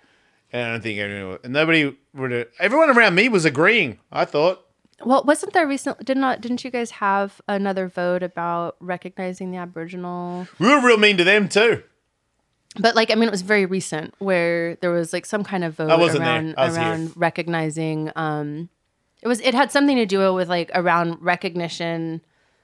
And 0.55 0.62
I 0.62 0.70
don't 0.70 0.82
think 0.82 1.01
anyone, 1.01 1.39
and 1.43 1.52
nobody 1.52 1.97
would. 2.14 2.47
Everyone 2.60 2.89
around 2.89 3.16
me 3.16 3.28
was 3.28 3.44
agreeing. 3.44 3.98
I 4.12 4.24
thought. 4.24 4.64
Well, 5.05 5.24
wasn't 5.24 5.52
there 5.52 5.66
recently? 5.66 6.05
Did 6.05 6.16
not? 6.16 6.40
Didn't 6.40 6.62
you 6.62 6.70
guys 6.70 6.93
have 6.93 7.40
another 7.48 7.89
vote 7.89 8.22
about 8.22 8.76
recognizing 8.78 9.51
the 9.51 9.56
Aboriginal? 9.56 10.47
We 10.60 10.68
were 10.68 10.81
real 10.81 10.97
mean 10.97 11.16
to 11.16 11.24
them 11.24 11.48
too. 11.48 11.82
But 12.78 12.94
like, 12.94 13.10
I 13.10 13.16
mean, 13.16 13.24
it 13.24 13.32
was 13.32 13.43
very 13.43 13.66
recent 13.66 14.14
where 14.20 14.76
there 14.76 14.93
was 14.93 15.12
like 15.12 15.26
some 15.26 15.43
kind 15.43 15.64
of 15.64 15.74
vote 15.74 15.90
I 15.90 15.97
wasn't 15.97 16.22
there. 16.22 16.32
around 16.35 16.55
I 16.56 16.66
was 16.66 16.76
here. 16.76 17.10
recognizing. 17.16 18.12
Um, 18.14 18.68
it 19.22 19.26
was 19.26 19.40
it 19.40 19.55
had 19.55 19.72
something 19.72 19.97
to 19.97 20.06
do 20.06 20.32
with 20.35 20.48
like 20.48 20.70
around 20.72 21.18
recognition. 21.20 22.20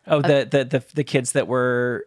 Oh, 0.06 0.22
the, 0.22 0.46
the 0.48 0.64
the 0.64 0.84
the 0.94 1.04
kids 1.04 1.32
that 1.32 1.48
were 1.48 2.04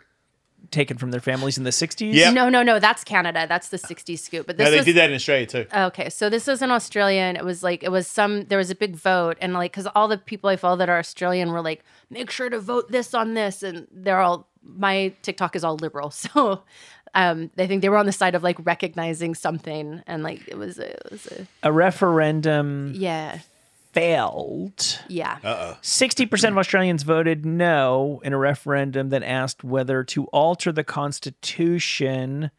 taken 0.74 0.98
from 0.98 1.12
their 1.12 1.22
families 1.22 1.58
in 1.58 1.64
the 1.64 1.70
'60s. 1.70 2.14
Yep. 2.14 2.34
No, 2.34 2.50
no, 2.50 2.64
no, 2.64 2.80
that's 2.80 3.04
Canada. 3.04 3.46
That's 3.48 3.70
the 3.70 3.78
'60s 3.78 4.20
scoop. 4.20 4.46
But 4.48 4.58
this 4.58 4.66
No, 4.66 4.72
they 4.72 4.78
was, 4.78 4.86
did 4.86 4.98
that 4.98 5.10
in 5.10 5.16
Australia 5.16 5.46
too. 5.46 5.66
Okay, 5.74 6.10
so 6.10 6.30
this 6.30 6.48
was 6.48 6.62
an 6.62 6.72
Australian. 6.72 7.38
it 7.38 7.46
was 7.46 7.64
like 7.64 7.84
it 7.84 7.92
was 7.92 8.08
some. 8.08 8.46
There 8.46 8.58
was 8.58 8.70
a 8.72 8.76
big 8.76 8.96
vote, 8.96 9.38
and 9.40 9.54
like 9.54 9.72
because 9.72 9.88
all 9.96 10.08
the 10.10 10.18
people 10.18 10.50
I 10.50 10.58
follow 10.58 10.76
that 10.78 10.90
are 10.90 11.00
Australian 11.00 11.52
were 11.52 11.62
like, 11.62 11.84
make 12.10 12.30
sure 12.30 12.50
to 12.50 12.60
vote 12.60 12.92
this 12.92 13.14
on 13.14 13.34
this, 13.36 13.64
and 13.64 13.88
they're 13.92 14.20
all. 14.20 14.48
My 14.66 15.14
TikTok 15.22 15.56
is 15.56 15.64
all 15.64 15.76
liberal, 15.76 16.10
so 16.26 16.64
um, 17.16 17.52
I 17.58 17.68
think 17.68 17.82
they 17.82 17.90
were 17.90 17.98
on 17.98 18.06
the 18.06 18.12
side 18.12 18.36
of 18.36 18.44
like 18.44 18.58
recognizing 18.66 19.36
something, 19.36 20.02
and 20.08 20.24
like 20.24 20.48
it 20.48 20.58
was 20.58 20.80
a, 20.80 20.92
it 20.92 21.12
was 21.12 21.28
a 21.28 21.48
A 21.64 21.72
referendum 21.72 22.94
yeah, 22.96 23.40
failed. 23.94 25.00
yeah. 25.08 25.38
Uh 25.44 25.74
oh. 25.74 25.78
60% 25.82 26.50
of 26.50 26.58
Australians 26.58 27.04
voted 27.04 27.46
no 27.46 28.20
in 28.24 28.34
a 28.34 28.38
referendum 28.38 29.10
that 29.10 29.24
asked 29.24 29.64
whether 29.64 30.04
to 30.06 30.26
alter 30.26 30.72
the 30.72 30.84
constitution 30.84 32.52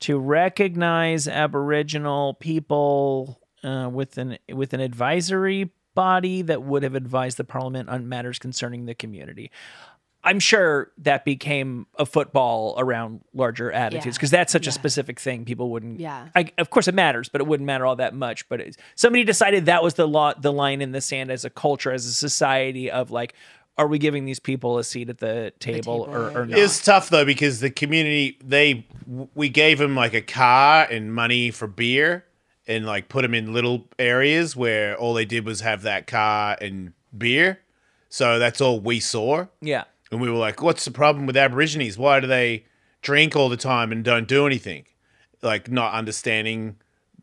to 0.00 0.18
recognize 0.18 1.26
Aboriginal 1.26 2.34
people 2.34 3.40
uh, 3.64 3.88
with 3.90 4.18
an 4.18 4.38
with 4.52 4.72
an 4.72 4.80
advisory 4.80 5.70
body 5.94 6.42
that 6.42 6.62
would 6.62 6.82
have 6.82 6.94
advised 6.94 7.38
the 7.38 7.44
parliament 7.44 7.88
on 7.88 8.08
matters 8.08 8.38
concerning 8.38 8.86
the 8.86 8.94
community. 8.94 9.50
I'm 10.24 10.40
sure 10.40 10.90
that 10.98 11.24
became 11.24 11.86
a 11.98 12.04
football 12.04 12.74
around 12.78 13.20
larger 13.32 13.70
attitudes 13.70 14.06
Yeah. 14.06 14.12
because 14.12 14.30
that's 14.30 14.52
such 14.52 14.66
a 14.66 14.72
specific 14.72 15.20
thing. 15.20 15.44
People 15.44 15.70
wouldn't. 15.70 16.00
Yeah. 16.00 16.28
I, 16.34 16.50
of 16.58 16.70
course, 16.70 16.88
it 16.88 16.94
matters, 16.94 17.28
but 17.28 17.40
it 17.40 17.46
wouldn't 17.46 17.66
matter 17.66 17.86
all 17.86 17.94
that 17.96 18.12
much. 18.14 18.48
But 18.48 18.60
it's, 18.60 18.76
somebody 18.96 19.22
decided 19.22 19.66
that 19.66 19.84
was 19.84 19.94
the 19.94 20.08
law, 20.08 20.34
the 20.34 20.52
line 20.52 20.82
in 20.82 20.90
the 20.90 21.00
sand 21.00 21.30
as 21.30 21.44
a 21.44 21.50
culture, 21.50 21.92
as 21.92 22.06
a 22.06 22.12
society 22.12 22.90
of 22.90 23.12
like, 23.12 23.34
are 23.78 23.86
we 23.86 23.98
giving 23.98 24.24
these 24.24 24.40
people 24.40 24.78
a 24.78 24.84
seat 24.84 25.10
at 25.10 25.18
the 25.18 25.52
table, 25.60 26.06
table, 26.06 26.06
or, 26.08 26.30
or 26.42 26.46
not? 26.46 26.58
It's 26.58 26.82
tough 26.82 27.10
though 27.10 27.26
because 27.26 27.60
the 27.60 27.70
community 27.70 28.38
they 28.42 28.86
we 29.34 29.48
gave 29.50 29.78
them 29.78 29.94
like 29.94 30.14
a 30.14 30.22
car 30.22 30.88
and 30.90 31.14
money 31.14 31.50
for 31.50 31.66
beer 31.68 32.24
and 32.66 32.86
like 32.86 33.08
put 33.10 33.20
them 33.22 33.34
in 33.34 33.52
little 33.52 33.86
areas 33.98 34.56
where 34.56 34.96
all 34.96 35.12
they 35.14 35.26
did 35.26 35.44
was 35.44 35.60
have 35.60 35.82
that 35.82 36.06
car 36.06 36.56
and 36.60 36.94
beer. 37.16 37.60
So 38.08 38.38
that's 38.38 38.60
all 38.62 38.80
we 38.80 38.98
saw. 38.98 39.46
yeah. 39.60 39.84
And 40.10 40.20
we 40.20 40.30
were 40.30 40.38
like, 40.38 40.62
what's 40.62 40.84
the 40.84 40.90
problem 40.90 41.26
with 41.26 41.36
Aborigines? 41.36 41.98
Why 41.98 42.20
do 42.20 42.26
they 42.26 42.64
drink 43.02 43.34
all 43.36 43.48
the 43.48 43.56
time 43.56 43.90
and 43.92 44.04
don't 44.04 44.28
do 44.28 44.46
anything? 44.46 44.84
Like 45.42 45.70
not 45.70 45.94
understanding 45.94 46.76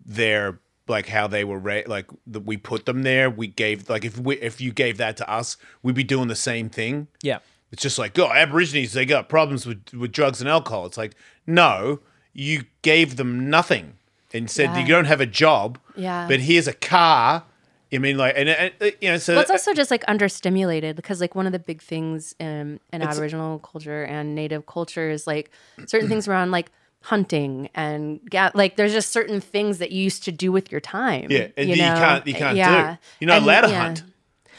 their 0.05 0.59
like 0.87 1.07
how 1.07 1.27
they 1.27 1.43
were 1.45 1.59
ra- 1.59 1.81
like 1.87 2.07
that 2.27 2.41
we 2.41 2.57
put 2.57 2.85
them 2.85 3.03
there. 3.03 3.29
We 3.29 3.47
gave 3.47 3.89
like 3.89 4.03
if 4.05 4.17
we 4.19 4.35
if 4.37 4.59
you 4.59 4.71
gave 4.71 4.97
that 4.97 5.15
to 5.17 5.29
us, 5.29 5.57
we'd 5.81 5.95
be 5.95 6.03
doing 6.03 6.27
the 6.27 6.35
same 6.35 6.69
thing. 6.69 7.07
Yeah. 7.21 7.39
It's 7.71 7.81
just 7.81 7.97
like, 7.97 8.17
oh, 8.19 8.31
Aborigines, 8.31 8.93
they 8.93 9.05
got 9.05 9.29
problems 9.29 9.65
with, 9.65 9.93
with 9.93 10.11
drugs 10.11 10.41
and 10.41 10.49
alcohol. 10.49 10.85
It's 10.85 10.97
like, 10.97 11.15
no, 11.47 12.01
you 12.31 12.65
gave 12.83 13.15
them 13.15 13.49
nothing 13.49 13.93
and 14.31 14.49
said 14.49 14.65
Yeah. 14.75 14.79
you 14.81 14.87
don't 14.87 15.05
have 15.05 15.21
a 15.21 15.25
job. 15.25 15.79
Yeah. 15.95 16.27
But 16.27 16.41
here's 16.41 16.67
a 16.67 16.73
car. 16.73 17.45
I 17.93 17.97
mean, 17.99 18.17
like, 18.17 18.33
and, 18.35 18.49
and 18.49 18.73
uh, 18.81 18.89
you 19.01 19.09
know, 19.11 19.17
so 19.17 19.33
Well, 19.33 19.41
it's 19.41 19.51
also 19.51 19.73
just 19.73 19.91
like 19.91 20.03
understimulated 20.05 20.95
because 20.95 21.21
like 21.21 21.35
one 21.35 21.45
of 21.45 21.51
the 21.51 21.59
big 21.59 21.81
things 21.81 22.35
in, 22.39 22.79
in 22.91 23.01
Aboriginal 23.01 23.59
culture 23.59 24.03
and 24.03 24.35
Native 24.35 24.65
culture 24.65 25.09
is 25.09 25.27
like 25.27 25.51
certain 25.85 26.09
things 26.09 26.27
around 26.27 26.51
like 26.51 26.71
hunting 27.01 27.69
and 27.75 28.19
ga- 28.29 28.51
like 28.55 28.77
there's 28.77 28.93
just 28.93 29.11
certain 29.11 29.41
things 29.41 29.77
that 29.79 29.91
you 29.91 30.01
used 30.03 30.23
to 30.23 30.31
do 30.31 30.51
with 30.51 30.71
your 30.71 30.81
time. 30.81 31.27
yeah, 31.29 31.47
and 31.57 31.69
you, 31.69 31.75
you, 31.75 31.81
know? 31.81 31.95
can't, 31.95 32.25
you 32.27 32.33
can't 32.33 32.57
yeah. 32.57 32.93
do. 32.93 32.97
You're 33.19 33.27
not 33.27 33.37
And, 33.37 33.45
allowed 33.45 33.61
to 33.61 33.69
yeah. 33.69 33.81
hunt 33.83 34.03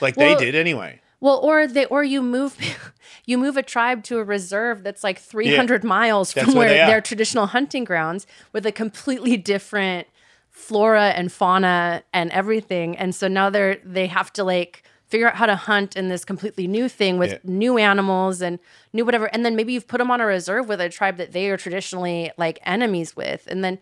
like 0.00 0.16
Well- 0.16 0.38
they 0.38 0.44
did 0.44 0.54
anyway. 0.54 1.00
Well, 1.20 1.38
or 1.38 1.66
they 1.66 1.86
or 1.86 2.04
you 2.04 2.20
move 2.20 2.58
you 3.24 3.38
move 3.38 3.56
a 3.56 3.62
tribe 3.62 4.04
to 4.04 4.18
a 4.18 4.24
reserve 4.24 4.82
that's 4.82 5.02
like 5.02 5.18
300 5.18 5.82
miles 5.82 6.34
That's 6.34 6.44
from 6.44 6.54
where 6.54 6.68
where 6.68 6.86
their 6.86 7.00
traditional 7.00 7.46
hunting 7.46 7.84
grounds 7.84 8.26
with 8.52 8.66
a 8.66 8.72
completely 8.72 9.38
different 9.38 10.06
flora 10.54 11.10
and 11.10 11.30
fauna 11.30 12.02
and 12.12 12.30
everything. 12.30 12.96
And 12.96 13.14
so 13.14 13.28
now 13.28 13.50
they're 13.50 13.76
they 13.84 14.06
have 14.06 14.32
to 14.34 14.44
like 14.44 14.84
figure 15.08 15.26
out 15.28 15.34
how 15.36 15.46
to 15.46 15.56
hunt 15.56 15.96
in 15.96 16.08
this 16.08 16.24
completely 16.24 16.66
new 16.66 16.88
thing 16.88 17.18
with 17.18 17.32
Yeah. 17.32 17.38
new 17.44 17.76
animals 17.76 18.40
and 18.40 18.58
new 18.92 19.04
whatever. 19.04 19.26
And 19.26 19.44
then 19.44 19.54
maybe 19.56 19.72
you've 19.74 19.86
put 19.88 19.98
them 19.98 20.10
on 20.10 20.20
a 20.20 20.26
reserve 20.26 20.66
with 20.68 20.80
a 20.80 20.88
tribe 20.88 21.18
that 21.18 21.32
they 21.32 21.50
are 21.50 21.56
traditionally 21.56 22.30
like 22.38 22.58
enemies 22.64 23.14
with. 23.14 23.46
And 23.48 23.62
then 23.64 23.78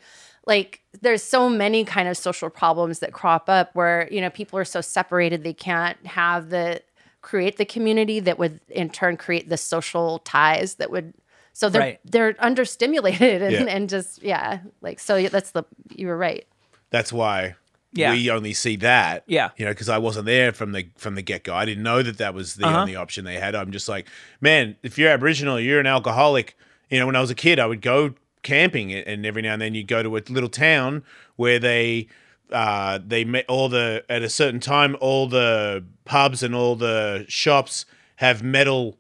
like 0.47 0.81
there's 1.03 1.23
so 1.23 1.49
many 1.49 1.85
kind 1.85 2.09
of 2.09 2.17
social 2.17 2.51
problems 2.51 2.99
that 3.01 3.13
crop 3.13 3.49
up 3.49 3.71
where 3.75 4.09
you 4.11 4.21
know 4.21 4.31
people 4.31 4.59
are 4.59 4.65
so 4.65 4.81
separated 4.81 5.45
they 5.45 5.53
can't 5.55 6.05
have 6.07 6.49
the 6.51 6.83
create 7.21 7.57
the 7.59 7.65
community 7.65 8.19
that 8.19 8.39
would 8.39 8.59
in 8.69 8.89
turn 8.91 9.17
create 9.17 9.49
the 9.49 9.57
social 9.57 10.19
ties 10.21 10.75
that 10.77 10.91
would 10.91 11.15
so 11.53 11.69
they're 11.69 11.81
Right. 11.83 12.01
they're 12.05 12.33
understimulated 12.35 13.41
and, 13.43 13.53
Yeah. 13.53 13.65
and 13.75 13.89
just 13.89 14.23
yeah 14.23 14.61
like 14.81 14.99
so 14.99 15.15
yeah, 15.17 15.29
that's 15.29 15.53
the 15.53 15.63
you 15.91 16.09
were 16.09 16.17
right 16.17 16.45
That's 16.93 17.13
why 17.13 17.57
Yeah. 17.93 18.13
we 18.13 18.31
only 18.31 18.53
see 18.55 18.77
that. 18.77 19.25
Yeah. 19.27 19.51
You 19.57 19.65
know, 19.65 19.73
because 19.73 19.89
I 19.89 19.99
wasn't 19.99 20.27
there 20.27 20.53
from 20.53 20.71
the 20.73 20.87
from 20.97 21.17
the 21.17 21.23
get 21.23 21.43
go. 21.43 21.55
I 21.55 21.65
didn't 21.65 21.83
know 21.83 22.03
that 22.03 22.19
that 22.19 22.33
was 22.35 22.55
the 22.55 22.67
Uh-huh. 22.67 22.81
only 22.83 22.95
option 22.95 23.25
they 23.25 23.39
had. 23.41 23.55
I'm 23.57 23.73
just 23.73 23.89
like, 23.89 24.07
man, 24.41 24.77
if 24.85 24.97
you're 24.99 25.11
Aboriginal, 25.11 25.59
you're 25.59 25.81
an 25.81 25.87
alcoholic. 25.87 26.57
You 26.91 27.01
know, 27.01 27.07
when 27.07 27.17
I 27.17 27.21
was 27.21 27.31
a 27.31 27.35
kid, 27.35 27.59
I 27.59 27.67
would 27.67 27.81
go 27.81 28.15
camping, 28.45 28.93
and 28.93 29.25
every 29.27 29.43
now 29.43 29.55
and 29.55 29.63
then 29.63 29.75
you 29.75 29.83
go 29.85 30.03
to 30.03 30.17
a 30.17 30.23
little 30.29 30.49
town 30.49 31.03
where 31.37 31.59
they. 31.59 32.07
Uh, 32.51 32.99
they 33.03 33.25
met 33.25 33.47
all 33.49 33.71
the 33.71 34.05
at 34.11 34.21
a 34.21 34.29
certain 34.29 34.61
time. 34.61 34.95
All 35.01 35.27
the 35.27 35.83
pubs 36.05 36.43
and 36.43 36.55
all 36.55 36.77
the 36.77 37.25
shops 37.27 37.87
have 38.17 38.43
metal. 38.43 38.99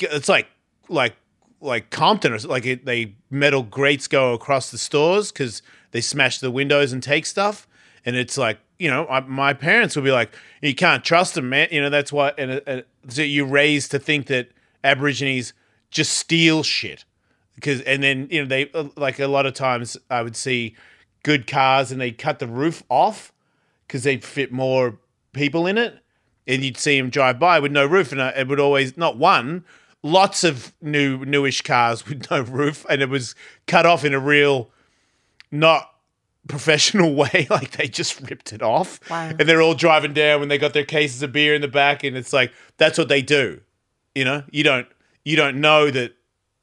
It's 0.00 0.28
like 0.28 0.48
like 0.88 1.14
like 1.60 1.90
Compton 1.90 2.32
or 2.32 2.38
like 2.38 2.66
it, 2.66 2.86
they 2.86 3.14
metal 3.30 3.62
grates 3.62 4.08
go 4.08 4.32
across 4.34 4.72
the 4.72 4.78
stores 4.78 5.30
because 5.30 5.62
they 5.92 6.00
smash 6.00 6.38
the 6.38 6.50
windows 6.50 6.92
and 6.92 7.02
take 7.02 7.26
stuff. 7.26 7.66
And 8.04 8.16
it's 8.16 8.38
like 8.38 8.58
you 8.78 8.88
know, 8.88 9.06
I, 9.08 9.20
my 9.20 9.52
parents 9.52 9.94
would 9.94 10.04
be 10.04 10.10
like, 10.10 10.32
"You 10.62 10.74
can't 10.74 11.04
trust 11.04 11.34
them, 11.34 11.50
man." 11.50 11.68
You 11.70 11.82
know, 11.82 11.90
that's 11.90 12.12
what. 12.12 12.38
And 12.38 12.62
uh, 12.66 12.82
so 13.08 13.22
you 13.22 13.44
raised 13.44 13.90
to 13.90 13.98
think 13.98 14.26
that 14.26 14.48
Aborigines 14.82 15.52
just 15.90 16.16
steal 16.16 16.62
shit 16.62 17.04
because, 17.54 17.82
and 17.82 18.02
then 18.02 18.26
you 18.30 18.42
know, 18.42 18.48
they 18.48 18.70
uh, 18.72 18.88
like 18.96 19.20
a 19.20 19.26
lot 19.26 19.44
of 19.44 19.52
times 19.52 19.98
I 20.08 20.22
would 20.22 20.34
see 20.34 20.74
good 21.22 21.46
cars 21.46 21.92
and 21.92 22.00
they 22.00 22.10
cut 22.10 22.38
the 22.38 22.46
roof 22.46 22.82
off 22.88 23.32
because 23.86 24.02
they 24.02 24.16
fit 24.16 24.50
more 24.50 24.98
people 25.32 25.66
in 25.66 25.76
it. 25.76 25.98
And 26.46 26.64
you'd 26.64 26.78
see 26.78 26.98
them 26.98 27.10
drive 27.10 27.38
by 27.38 27.60
with 27.60 27.70
no 27.70 27.84
roof, 27.84 28.12
and 28.12 28.20
it 28.20 28.48
would 28.48 28.58
always 28.58 28.96
not 28.96 29.18
one, 29.18 29.64
lots 30.02 30.42
of 30.42 30.72
new 30.80 31.24
newish 31.24 31.60
cars 31.60 32.06
with 32.08 32.30
no 32.30 32.40
roof, 32.40 32.86
and 32.88 33.02
it 33.02 33.10
was 33.10 33.34
cut 33.66 33.84
off 33.84 34.04
in 34.04 34.14
a 34.14 34.18
real, 34.18 34.70
not 35.50 35.90
professional 36.48 37.14
way. 37.22 37.46
Like 37.50 37.72
they 37.72 37.88
just 37.88 38.20
ripped 38.28 38.52
it 38.52 38.62
off, 38.62 39.00
Wow. 39.10 39.28
and 39.30 39.40
they're 39.48 39.62
all 39.62 39.74
driving 39.74 40.12
down 40.12 40.40
when 40.40 40.48
they 40.48 40.58
got 40.58 40.72
their 40.72 40.84
cases 40.84 41.22
of 41.22 41.32
beer 41.32 41.54
in 41.54 41.60
the 41.60 41.68
back, 41.68 42.04
and 42.04 42.16
it's 42.16 42.32
like 42.32 42.52
that's 42.76 42.98
what 42.98 43.08
they 43.08 43.22
do. 43.22 43.60
You 44.14 44.24
know, 44.24 44.42
you 44.50 44.62
don't 44.64 44.86
you 45.24 45.36
don't 45.36 45.60
know 45.60 45.90
that 45.90 46.12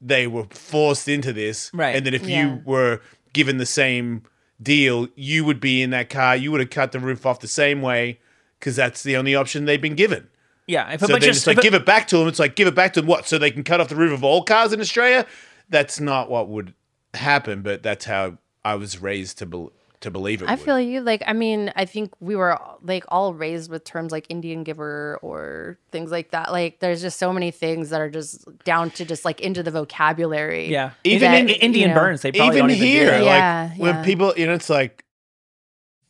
they 0.02 0.28
were 0.28 0.46
forced 0.52 1.08
into 1.08 1.34
this, 1.34 1.72
Right. 1.74 1.96
And 1.96 2.06
that 2.06 2.14
if 2.14 2.24
Yeah. 2.28 2.42
you 2.56 2.62
were 2.66 3.02
given 3.34 3.58
the 3.58 3.66
same 3.66 4.24
deal, 4.62 5.08
you 5.16 5.44
would 5.46 5.60
be 5.60 5.82
in 5.82 5.90
that 5.92 6.10
car. 6.10 6.36
You 6.36 6.52
would 6.52 6.60
have 6.62 6.70
cut 6.70 6.92
the 6.92 7.00
roof 7.00 7.26
off 7.26 7.40
the 7.40 7.48
same 7.48 7.82
way 7.82 8.20
because 8.60 8.76
that's 8.76 9.04
the 9.04 9.16
only 9.18 9.34
option 9.36 9.66
they've 9.66 9.82
been 9.82 9.96
given. 9.96 10.28
Yeah. 10.68 10.92
If, 10.92 11.00
So 11.02 11.08
then 11.08 11.22
just 11.22 11.40
it's 11.40 11.48
like 11.48 11.62
give 11.62 11.74
it 11.74 11.86
back 11.86 12.08
to 12.10 12.18
them. 12.18 12.28
It's 12.28 12.40
like 12.40 12.56
give 12.56 12.68
it 12.68 12.76
back 12.76 12.94
to 12.94 13.02
them. 13.02 13.08
What? 13.08 13.28
So 13.28 13.38
they 13.38 13.52
can 13.52 13.64
cut 13.64 13.80
off 13.82 13.88
the 13.90 13.96
roof 13.96 14.12
of 14.14 14.24
all 14.24 14.44
cars 14.44 14.74
in 14.74 14.82
Australia? 14.82 15.26
That's 15.70 16.00
not 16.00 16.30
what 16.30 16.48
would 16.50 16.74
happen, 17.14 17.62
but 17.62 17.82
that's 17.84 18.06
how 18.06 18.38
I 18.72 18.76
was 18.76 19.02
raised 19.02 19.38
to 19.40 19.46
bel 19.46 19.72
to 20.00 20.12
believe 20.12 20.44
it. 20.44 20.48
i 20.48 20.52
would. 20.54 20.60
feel 20.60 20.80
you 20.80 21.02
like 21.02 21.24
i 21.26 21.34
mean 21.34 21.74
i 21.76 21.84
think 21.84 22.14
we 22.20 22.36
were 22.36 22.56
like 22.84 23.04
all 23.08 23.34
raised 23.34 23.72
with 23.72 23.84
terms 23.84 24.12
like 24.12 24.28
indian 24.30 24.64
giver 24.64 25.18
or 25.24 25.80
things 25.92 26.12
like 26.12 26.30
that 26.30 26.52
like 26.52 26.78
there's 26.82 27.02
just 27.02 27.18
so 27.18 27.34
many 27.34 27.50
things 27.50 27.90
that 27.90 28.00
are 28.00 28.10
just 28.10 28.46
down 28.64 28.92
to 28.92 29.04
just 29.06 29.26
like 29.26 29.42
into 29.42 29.64
the 29.64 29.72
vocabulary 29.72 30.70
yeah. 30.70 30.92
Even 31.04 31.34
Even 31.34 31.50
in- 31.50 31.62
Indian 31.62 31.90
you 31.90 31.96
know, 31.96 32.00
burns, 32.02 32.22
they 32.22 32.32
probably 32.32 32.58
even 32.58 32.68
don't 32.68 32.78
even 32.78 32.86
do 32.86 32.92
here, 32.92 33.12
like 33.14 33.22
Yeah, 33.26 33.70
when 33.78 33.96
yeah. 33.96 34.04
people, 34.04 34.34
you 34.38 34.46
know, 34.46 34.54
it's 34.54 34.70
like 34.70 35.04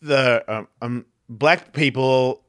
the 0.01 0.43
um, 0.53 0.67
um 0.81 1.05
black 1.29 1.71
people 1.71 2.41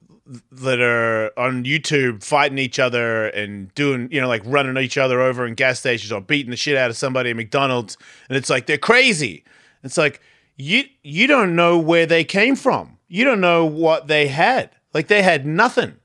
that 0.51 0.80
are 0.80 1.30
on 1.39 1.64
YouTube 1.64 2.22
fighting 2.22 2.59
each 2.59 2.78
other 2.78 3.28
and 3.28 3.72
doing, 3.74 4.09
you 4.10 4.20
know, 4.20 4.28
like 4.28 4.43
running 4.44 4.76
each 4.82 4.98
other 4.98 5.20
over 5.20 5.47
in 5.47 5.55
gas 5.55 5.78
stations 5.78 6.12
or 6.12 6.20
beating 6.20 6.51
the 6.51 6.56
shit 6.56 6.76
out 6.76 6.90
of 6.90 6.97
somebody 6.97 7.30
at 7.30 7.36
McDonald's, 7.36 7.97
and 8.28 8.36
it's 8.36 8.51
like 8.51 8.66
they're 8.66 8.76
crazy. 8.76 9.44
It's 9.84 9.96
like 9.98 10.20
you 10.56 10.84
you 11.02 11.26
don't 11.26 11.55
know 11.56 11.78
where 11.78 12.06
they 12.06 12.24
came 12.24 12.56
from. 12.56 12.98
You 13.09 13.24
don't 13.24 13.40
know 13.40 13.64
what 13.64 14.06
they 14.06 14.28
had. 14.28 14.70
Like 14.94 15.09
they 15.09 15.22
had 15.22 15.46
nothing. 15.46 15.96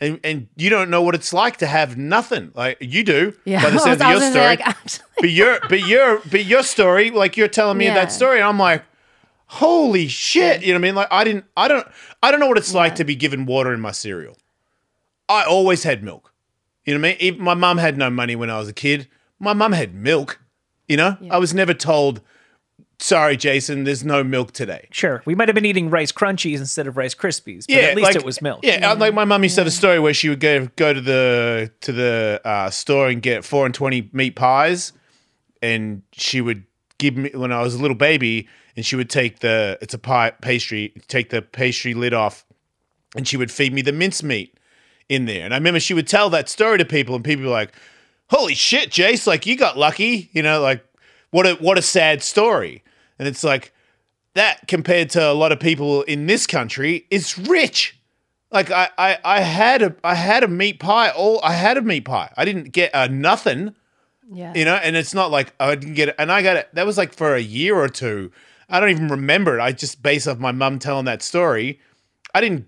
And, 0.00 0.20
and 0.22 0.46
you 0.56 0.70
don't 0.70 0.90
know 0.90 1.02
what 1.02 1.16
it's 1.16 1.32
like 1.32 1.56
to 1.56 1.66
have 1.66 1.96
nothing. 1.96 2.52
Like 2.54 2.78
you 2.80 3.02
do 3.02 3.34
yeah 3.44 3.62
by 3.62 3.70
the 3.70 3.78
sounds 3.80 4.00
of 4.00 4.06
your 4.06 4.14
was 4.14 4.22
gonna 4.32 4.56
be 4.56 4.62
story 4.62 4.76
like, 4.76 5.00
but 5.20 5.30
your 5.30 5.58
but 5.68 5.80
your 5.86 6.18
but 6.30 6.44
your 6.44 6.62
story, 6.62 7.10
like 7.10 7.36
you're 7.36 7.48
telling 7.48 7.76
me 7.78 7.86
Yeah. 7.86 7.94
that 7.94 8.12
story, 8.12 8.36
and 8.38 8.46
I'm 8.48 8.58
like, 8.58 8.84
holy 9.46 10.06
shit! 10.08 10.62
You 10.62 10.68
know 10.68 10.74
what 10.74 10.78
I 10.78 10.82
mean? 10.88 10.94
Like 10.94 11.08
I 11.10 11.24
didn't, 11.24 11.44
I 11.56 11.68
don't, 11.68 11.86
I 12.22 12.30
don't 12.30 12.38
know 12.40 12.46
what 12.46 12.58
it's 12.58 12.74
like 12.74 12.94
to 12.96 13.04
be 13.04 13.16
given 13.16 13.44
water 13.46 13.72
in 13.72 13.80
my 13.80 13.90
cereal. 13.92 14.36
I 15.28 15.44
always 15.44 15.82
had 15.82 16.02
milk. 16.02 16.32
You 16.84 16.94
know 16.94 17.00
what 17.00 17.08
I 17.08 17.10
mean? 17.12 17.16
Even 17.20 17.42
my 17.44 17.54
mum 17.54 17.78
had 17.78 17.98
no 17.98 18.08
money 18.08 18.36
when 18.36 18.50
I 18.50 18.58
was 18.58 18.68
a 18.68 18.72
kid. 18.72 19.08
My 19.38 19.52
mum 19.52 19.72
had 19.72 19.94
milk. 19.94 20.40
You 20.86 20.96
know, 20.96 21.18
I 21.30 21.36
was 21.38 21.52
never 21.52 21.74
told, 21.74 22.22
"Sorry, 23.00 23.36
Jason, 23.36 23.84
there's 23.84 24.04
no 24.04 24.24
milk 24.24 24.52
today." 24.52 24.88
Sure. 24.90 25.22
We 25.24 25.34
might 25.34 25.48
have 25.48 25.54
been 25.54 25.64
eating 25.64 25.90
Rice 25.90 26.12
Crunchies 26.12 26.58
instead 26.58 26.86
of 26.86 26.96
Rice 26.96 27.14
Krispies, 27.14 27.66
but 27.68 27.76
at 27.76 27.96
least 27.96 28.06
like- 28.06 28.16
it 28.16 28.24
was 28.24 28.42
milk. 28.42 28.60
Yeah, 28.62 28.92
like 28.94 29.14
my 29.14 29.24
mum 29.24 29.42
used 29.42 29.54
to 29.56 29.60
have 29.60 29.68
a 29.68 29.70
story 29.72 29.98
where 29.98 30.14
she 30.14 30.28
would 30.28 30.40
go 30.40 30.66
go 30.76 30.92
to 30.92 31.00
the 31.00 31.70
to 31.82 31.92
the 31.92 32.40
uh, 32.44 32.70
store 32.70 33.08
and 33.08 33.22
get 33.22 33.44
four 33.44 33.66
and 33.66 33.74
twenty 33.74 34.08
meat 34.12 34.36
pies, 34.36 34.92
and 35.62 36.02
she 36.12 36.40
would 36.40 36.64
give 36.98 37.16
me 37.16 37.30
when 37.34 37.52
I 37.52 37.62
was 37.62 37.74
a 37.74 37.78
little 37.78 37.96
baby, 37.96 38.48
and 38.76 38.84
she 38.84 38.96
would 38.96 39.10
take 39.10 39.38
the 39.40 39.78
it's 39.80 39.94
a 39.94 39.98
pie 39.98 40.32
pastry, 40.42 40.92
take 41.06 41.30
the 41.30 41.42
pastry 41.42 41.94
lid 41.94 42.12
off, 42.14 42.44
and 43.16 43.26
she 43.28 43.36
would 43.36 43.50
feed 43.52 43.72
me 43.72 43.82
the 43.82 43.92
mincemeat 43.92 44.58
in 45.08 45.24
there. 45.26 45.44
And 45.44 45.54
I 45.54 45.56
remember 45.56 45.80
she 45.80 45.94
would 45.94 46.08
tell 46.08 46.28
that 46.30 46.48
story 46.48 46.78
to 46.78 46.84
people, 46.84 47.14
and 47.14 47.24
people 47.24 47.44
were 47.44 47.50
like, 47.50 47.72
"Holy 48.30 48.54
shit, 48.54 48.90
Jace! 48.90 49.26
Like 49.26 49.46
you 49.46 49.56
got 49.56 49.78
lucky, 49.78 50.28
you 50.32 50.42
know? 50.42 50.60
Like 50.60 50.84
what 51.30 51.46
a 51.46 51.54
what 51.54 51.78
a 51.78 51.82
sad 51.82 52.22
story." 52.22 52.82
And 53.18 53.26
it's 53.26 53.44
like 53.44 53.72
that 54.34 54.68
compared 54.68 55.10
to 55.10 55.30
a 55.30 55.32
lot 55.32 55.52
of 55.52 55.60
people 55.60 56.02
in 56.02 56.26
this 56.26 56.46
country 56.46 57.06
is 57.10 57.38
rich. 57.38 57.98
Like 58.50 58.70
I, 58.70 58.88
I, 58.96 59.18
I 59.24 59.40
had 59.40 59.82
a 59.82 59.94
I 60.02 60.14
had 60.14 60.44
a 60.44 60.48
meat 60.48 60.80
pie. 60.80 61.10
All 61.10 61.40
I 61.42 61.52
had 61.52 61.76
a 61.76 61.82
meat 61.82 62.04
pie. 62.04 62.32
I 62.36 62.44
didn't 62.44 62.72
get 62.72 62.90
a 62.94 63.08
nothing, 63.08 63.74
yeah 64.30 64.52
you 64.54 64.64
know. 64.64 64.76
And 64.76 64.96
it's 64.96 65.12
not 65.12 65.30
like 65.30 65.52
I 65.60 65.74
didn't 65.74 65.94
get 65.94 66.08
it. 66.10 66.14
And 66.18 66.32
I 66.32 66.42
got 66.42 66.56
it. 66.56 66.68
That 66.74 66.86
was 66.86 66.96
like 66.96 67.12
for 67.12 67.34
a 67.34 67.40
year 67.40 67.76
or 67.76 67.88
two. 67.88 68.30
I 68.70 68.80
don't 68.80 68.90
even 68.90 69.08
remember 69.08 69.58
it. 69.58 69.62
I 69.62 69.72
just 69.72 70.02
based 70.02 70.28
off 70.28 70.38
my 70.38 70.52
mum 70.52 70.78
telling 70.78 71.06
that 71.06 71.22
story. 71.22 71.80
I 72.34 72.40
didn't. 72.40 72.66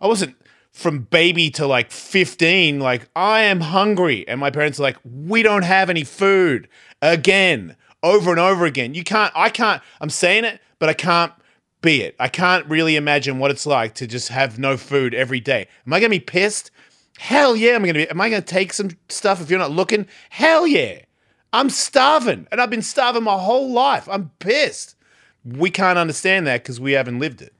I 0.00 0.06
wasn't 0.06 0.36
from 0.72 1.00
baby 1.00 1.50
to 1.50 1.66
like 1.66 1.90
fifteen. 1.90 2.80
Like 2.80 3.08
I 3.14 3.42
am 3.42 3.60
hungry, 3.60 4.26
and 4.26 4.40
my 4.40 4.50
parents 4.50 4.80
are 4.80 4.84
like, 4.84 4.96
we 5.04 5.42
don't 5.42 5.64
have 5.64 5.90
any 5.90 6.04
food 6.04 6.68
again, 7.02 7.76
over 8.02 8.30
and 8.30 8.40
over 8.40 8.64
again. 8.64 8.94
You 8.94 9.04
can't. 9.04 9.32
I 9.34 9.50
can't. 9.50 9.82
I'm 10.00 10.10
saying 10.10 10.44
it, 10.44 10.60
but 10.78 10.88
I 10.88 10.94
can't 10.94 11.32
be 11.82 12.02
it. 12.02 12.14
I 12.18 12.28
can't 12.28 12.66
really 12.66 12.96
imagine 12.96 13.38
what 13.38 13.50
it's 13.50 13.66
like 13.66 13.94
to 13.94 14.06
just 14.06 14.28
have 14.28 14.58
no 14.58 14.76
food 14.76 15.14
every 15.14 15.40
day. 15.40 15.66
Am 15.86 15.92
I 15.92 16.00
gonna 16.00 16.10
be 16.10 16.20
pissed? 16.20 16.70
Hell 17.18 17.56
yeah, 17.56 17.74
I'm 17.74 17.82
gonna 17.82 17.94
be. 17.94 18.08
Am 18.08 18.20
I 18.20 18.30
gonna 18.30 18.42
take 18.42 18.72
some 18.72 18.90
stuff 19.08 19.40
if 19.40 19.50
you're 19.50 19.58
not 19.58 19.70
looking? 19.70 20.06
Hell 20.30 20.66
yeah. 20.66 21.00
I'm 21.52 21.68
starving, 21.68 22.46
and 22.52 22.60
I've 22.60 22.70
been 22.70 22.82
starving 22.82 23.24
my 23.24 23.36
whole 23.36 23.72
life. 23.72 24.08
I'm 24.08 24.30
pissed. 24.38 24.94
We 25.44 25.70
can't 25.70 25.98
understand 25.98 26.46
that 26.46 26.62
because 26.62 26.78
we 26.78 26.92
haven't 26.92 27.18
lived 27.18 27.42
it. 27.42 27.52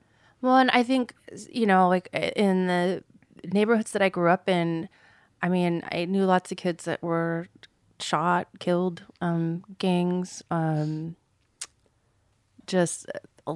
Well, 0.43 0.57
and 0.57 0.71
I 0.71 0.83
think 0.83 1.15
you 1.51 1.67
know, 1.67 1.89
like 1.89 2.09
in 2.13 2.67
the 2.67 3.03
neighborhoods 3.53 3.93
that 3.93 4.03
I 4.03 4.09
grew 4.09 4.29
up 4.29 4.49
in, 4.49 4.89
I 5.43 5.49
mean, 5.49 5.83
I 5.91 6.05
knew 6.05 6.25
lots 6.25 6.53
of 6.53 6.59
kids 6.59 6.85
that 6.85 7.03
were 7.03 7.49
shot, 8.03 8.49
killed, 8.59 9.03
um, 9.21 9.65
gangs, 9.79 10.43
um, 10.51 11.17
just 12.67 13.07
uh, 13.47 13.55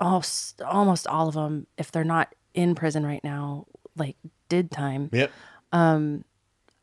almost 0.00 0.62
almost 0.62 1.06
all 1.06 1.28
of 1.28 1.34
them, 1.34 1.66
if 1.76 1.90
they're 1.92 2.04
not 2.04 2.34
in 2.54 2.74
prison 2.74 3.04
right 3.04 3.22
now, 3.22 3.66
like 3.96 4.16
did 4.48 4.70
time 4.70 5.10
Yep. 5.12 5.30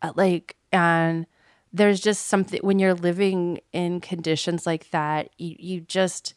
uh, 0.01 0.13
like 0.15 0.55
and 0.71 1.25
there's 1.73 1.99
just 1.99 2.27
something 2.27 2.59
when 2.61 2.79
you're 2.79 2.93
living 2.93 3.59
in 3.73 3.99
conditions 3.99 4.65
like 4.65 4.89
that 4.91 5.29
you, 5.37 5.55
you 5.59 5.81
just 5.81 6.33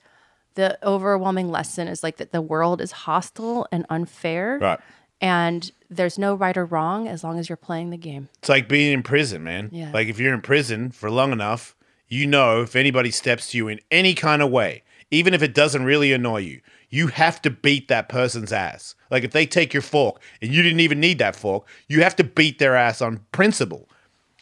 the 0.54 0.78
overwhelming 0.86 1.50
lesson 1.50 1.86
is 1.86 2.02
like 2.02 2.16
that 2.16 2.32
the 2.32 2.40
world 2.42 2.80
is 2.80 2.90
hostile 2.92 3.66
and 3.70 3.84
unfair 3.90 4.58
Right. 4.60 4.80
And 5.20 5.70
there's 5.90 6.18
no 6.18 6.34
right 6.34 6.56
or 6.56 6.64
wrong 6.64 7.08
as 7.08 7.24
long 7.24 7.38
as 7.38 7.48
you're 7.48 7.56
playing 7.56 7.90
the 7.90 7.96
game. 7.96 8.28
It's 8.38 8.48
like 8.48 8.68
being 8.68 8.92
in 8.92 9.02
prison, 9.02 9.42
man. 9.42 9.70
Yeah. 9.72 9.90
Like 9.92 10.08
if 10.08 10.18
you're 10.18 10.34
in 10.34 10.42
prison 10.42 10.90
for 10.90 11.10
long 11.10 11.32
enough, 11.32 11.74
you 12.08 12.26
know 12.26 12.62
if 12.62 12.76
anybody 12.76 13.10
steps 13.10 13.50
to 13.50 13.56
you 13.56 13.68
in 13.68 13.80
any 13.90 14.14
kind 14.14 14.42
of 14.42 14.50
way, 14.50 14.82
even 15.10 15.34
if 15.34 15.42
it 15.42 15.54
doesn't 15.54 15.84
really 15.84 16.12
annoy 16.12 16.38
you, 16.38 16.60
you 16.90 17.08
have 17.08 17.40
to 17.42 17.50
beat 17.50 17.88
that 17.88 18.08
person's 18.08 18.52
ass. 18.52 18.94
Like 19.10 19.24
if 19.24 19.32
they 19.32 19.46
take 19.46 19.72
your 19.72 19.82
fork 19.82 20.20
and 20.40 20.52
you 20.52 20.62
didn't 20.62 20.80
even 20.80 21.00
need 21.00 21.18
that 21.18 21.36
fork, 21.36 21.66
you 21.88 22.02
have 22.02 22.16
to 22.16 22.24
beat 22.24 22.58
their 22.58 22.76
ass 22.76 23.02
on 23.02 23.24
principle. 23.32 23.88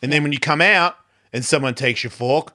And 0.02 0.12
then 0.12 0.22
when 0.22 0.32
you 0.32 0.38
come 0.38 0.60
out 0.60 0.96
and 1.32 1.44
someone 1.44 1.74
takes 1.74 2.04
your 2.04 2.10
fork, 2.10 2.54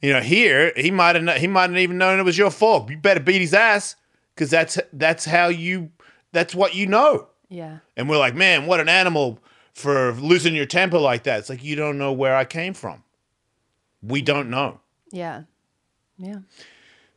you 0.00 0.12
know, 0.12 0.20
here 0.20 0.72
he 0.76 0.90
might 0.90 1.16
have 1.16 1.36
he 1.38 1.46
might 1.46 1.70
have 1.70 1.78
even 1.78 1.98
known 1.98 2.18
it 2.18 2.24
was 2.24 2.38
your 2.38 2.50
fork. 2.50 2.90
You 2.90 2.96
better 2.96 3.20
beat 3.20 3.40
his 3.40 3.54
ass 3.54 3.96
because 4.34 4.50
that's 4.50 4.78
that's 4.92 5.24
how 5.24 5.48
you 5.48 5.90
that's 6.32 6.54
what 6.54 6.74
you 6.74 6.86
know. 6.86 7.28
Yeah. 7.52 7.78
And 7.96 8.08
we're 8.08 8.18
like, 8.18 8.34
man, 8.34 8.66
what 8.66 8.80
an 8.80 8.88
animal 8.88 9.38
for 9.74 10.12
losing 10.14 10.54
your 10.54 10.64
temper 10.66 10.98
like 10.98 11.24
that. 11.24 11.38
It's 11.40 11.50
like 11.50 11.62
you 11.62 11.76
don't 11.76 11.98
know 11.98 12.12
where 12.12 12.34
I 12.34 12.44
came 12.46 12.72
from. 12.74 13.04
We 14.02 14.22
don't 14.22 14.48
know. 14.50 14.80
Yeah. 15.10 15.42
Yeah. 16.18 16.38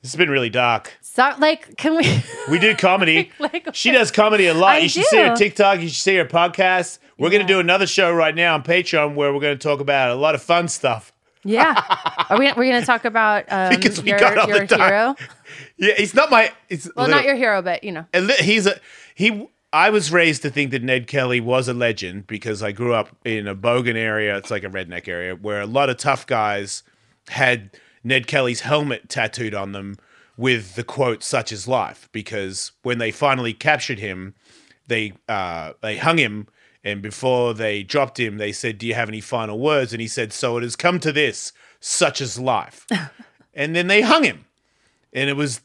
This 0.02 0.12
has 0.12 0.16
been 0.18 0.30
really 0.30 0.49
dark. 0.49 0.94
So 1.02 1.34
like 1.40 1.78
can 1.78 1.95
we 1.95 2.22
We 2.49 2.60
do 2.60 2.76
comedy. 2.76 3.32
Like- 3.40 3.70
she 3.74 3.91
does 3.91 4.12
comedy 4.12 4.48
a 4.48 4.53
lot. 4.53 4.76
I 4.76 4.78
you 4.80 4.90
should 4.90 5.06
see 5.06 5.18
her. 5.18 5.36
TikTok. 5.36 5.80
You 5.80 5.88
should 5.88 5.98
see 6.03 6.16
her 6.18 6.26
podcast. 6.26 6.99
We're 7.18 7.30
going 7.30 7.41
to 7.41 7.48
do 7.48 7.60
another 7.62 7.88
show 7.88 8.12
right 8.14 8.36
now 8.36 8.56
on 8.56 8.64
Patreon 8.64 9.16
where 9.16 9.34
we're 9.34 9.40
going 9.40 9.57
to 9.57 9.64
talk 9.68 9.80
about 9.80 10.12
a 10.12 10.16
lot 10.16 10.36
of 10.36 10.44
fun 10.44 10.68
stuff. 10.68 11.14
Yeah. 11.45 11.82
Are 12.30 12.38
we 12.38 12.52
we're 12.53 12.72
gonna 12.72 12.84
talk 12.86 13.06
about 13.06 13.45
um, 13.49 13.70
Because 13.70 14.02
we 14.02 14.10
your, 14.10 14.18
got 14.20 14.48
your 14.48 14.66
hero? 14.66 15.16
Yeah, 15.78 15.94
he's 15.95 16.16
not 16.16 16.32
my. 16.32 16.52
It's 16.70 16.90
Well, 16.95 17.06
little- 17.06 17.20
not 17.22 17.26
your 17.26 17.36
hero, 17.36 17.62
but 17.62 17.84
you 17.84 17.91
know. 17.91 18.06
li- 18.16 18.34
he's 18.41 18.66
a 18.66 18.80
he. 19.14 19.48
I 19.76 19.90
was 19.90 20.10
raised 20.10 20.42
to 20.44 20.50
think 20.50 20.72
that 20.72 20.84
Ned 20.84 21.06
Kelly 21.06 21.42
was 21.42 21.68
a 21.68 21.74
legend 21.74 22.28
because 22.28 22.64
I 22.64 22.72
grew 22.72 22.94
up 22.94 23.14
in 23.26 23.46
a 23.46 23.54
Bogan 23.54 23.98
area. 23.98 24.38
It's 24.38 24.50
like 24.50 24.64
a 24.64 24.70
redneck 24.70 25.10
area 25.10 25.36
where 25.36 25.60
a 25.60 25.66
lot 25.66 25.90
of 25.90 25.98
tough 25.98 26.26
guys 26.26 26.82
had 27.28 27.72
Ned 28.02 28.26
Kelly's 28.26 28.62
helmet 28.62 29.10
tattooed 29.10 29.54
on 29.54 29.74
them 29.74 29.98
with 30.38 30.76
the 30.76 30.84
quote 30.86 31.24
"such 31.24 31.52
is 31.52 31.68
life." 31.68 32.08
Because 32.14 32.72
when 32.84 33.00
they 33.00 33.12
finally 33.12 33.52
captured 33.52 34.00
him, 34.00 34.34
they 34.88 35.12
uh, 35.28 35.74
they 35.82 35.98
hung 35.98 36.20
him, 36.20 36.48
and 36.82 37.02
before 37.02 37.54
they 37.54 37.84
dropped 37.84 38.18
him, 38.18 38.38
they 38.38 38.54
said, 38.54 38.78
"Do 38.78 38.88
you 38.88 38.94
have 38.94 39.10
any 39.10 39.20
final 39.20 39.60
words?" 39.60 39.92
And 39.92 40.00
he 40.00 40.08
said, 40.08 40.32
"So 40.32 40.56
it 40.56 40.64
has 40.64 40.78
come 40.78 41.02
to 41.02 41.12
this, 41.12 41.52
such 41.82 42.22
is 42.22 42.40
life." 42.40 42.88
and 43.54 43.76
then 43.76 43.88
they 43.88 44.04
hung 44.04 44.24
him, 44.24 44.46
and 45.12 45.30
it 45.30 45.36
was 45.36 45.60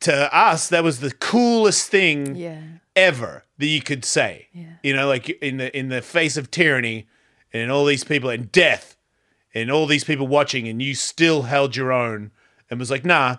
to 0.00 0.34
us 0.36 0.68
that 0.68 0.84
was 0.84 1.00
the 1.00 1.10
coolest 1.12 1.88
thing 1.90 2.36
Yeah. 2.36 2.60
ever 2.96 3.44
that 3.58 3.66
you 3.66 3.80
could 3.80 4.04
say. 4.04 4.48
Yeah. 4.52 4.64
You 4.82 4.94
know, 4.94 5.08
like 5.08 5.28
in 5.28 5.56
the 5.56 5.76
in 5.76 5.88
the 5.88 6.02
face 6.02 6.36
of 6.36 6.50
tyranny 6.50 7.06
and 7.52 7.70
all 7.70 7.84
these 7.84 8.04
people 8.04 8.30
and 8.30 8.50
death 8.52 8.96
and 9.54 9.70
all 9.70 9.86
these 9.86 10.04
people 10.04 10.26
watching, 10.28 10.68
and 10.68 10.80
you 10.82 10.94
still 10.94 11.42
held 11.42 11.74
your 11.74 11.90
own 11.92 12.30
and 12.70 12.78
was 12.78 12.90
like, 12.90 13.04
"Nah, 13.04 13.30
I'm 13.30 13.38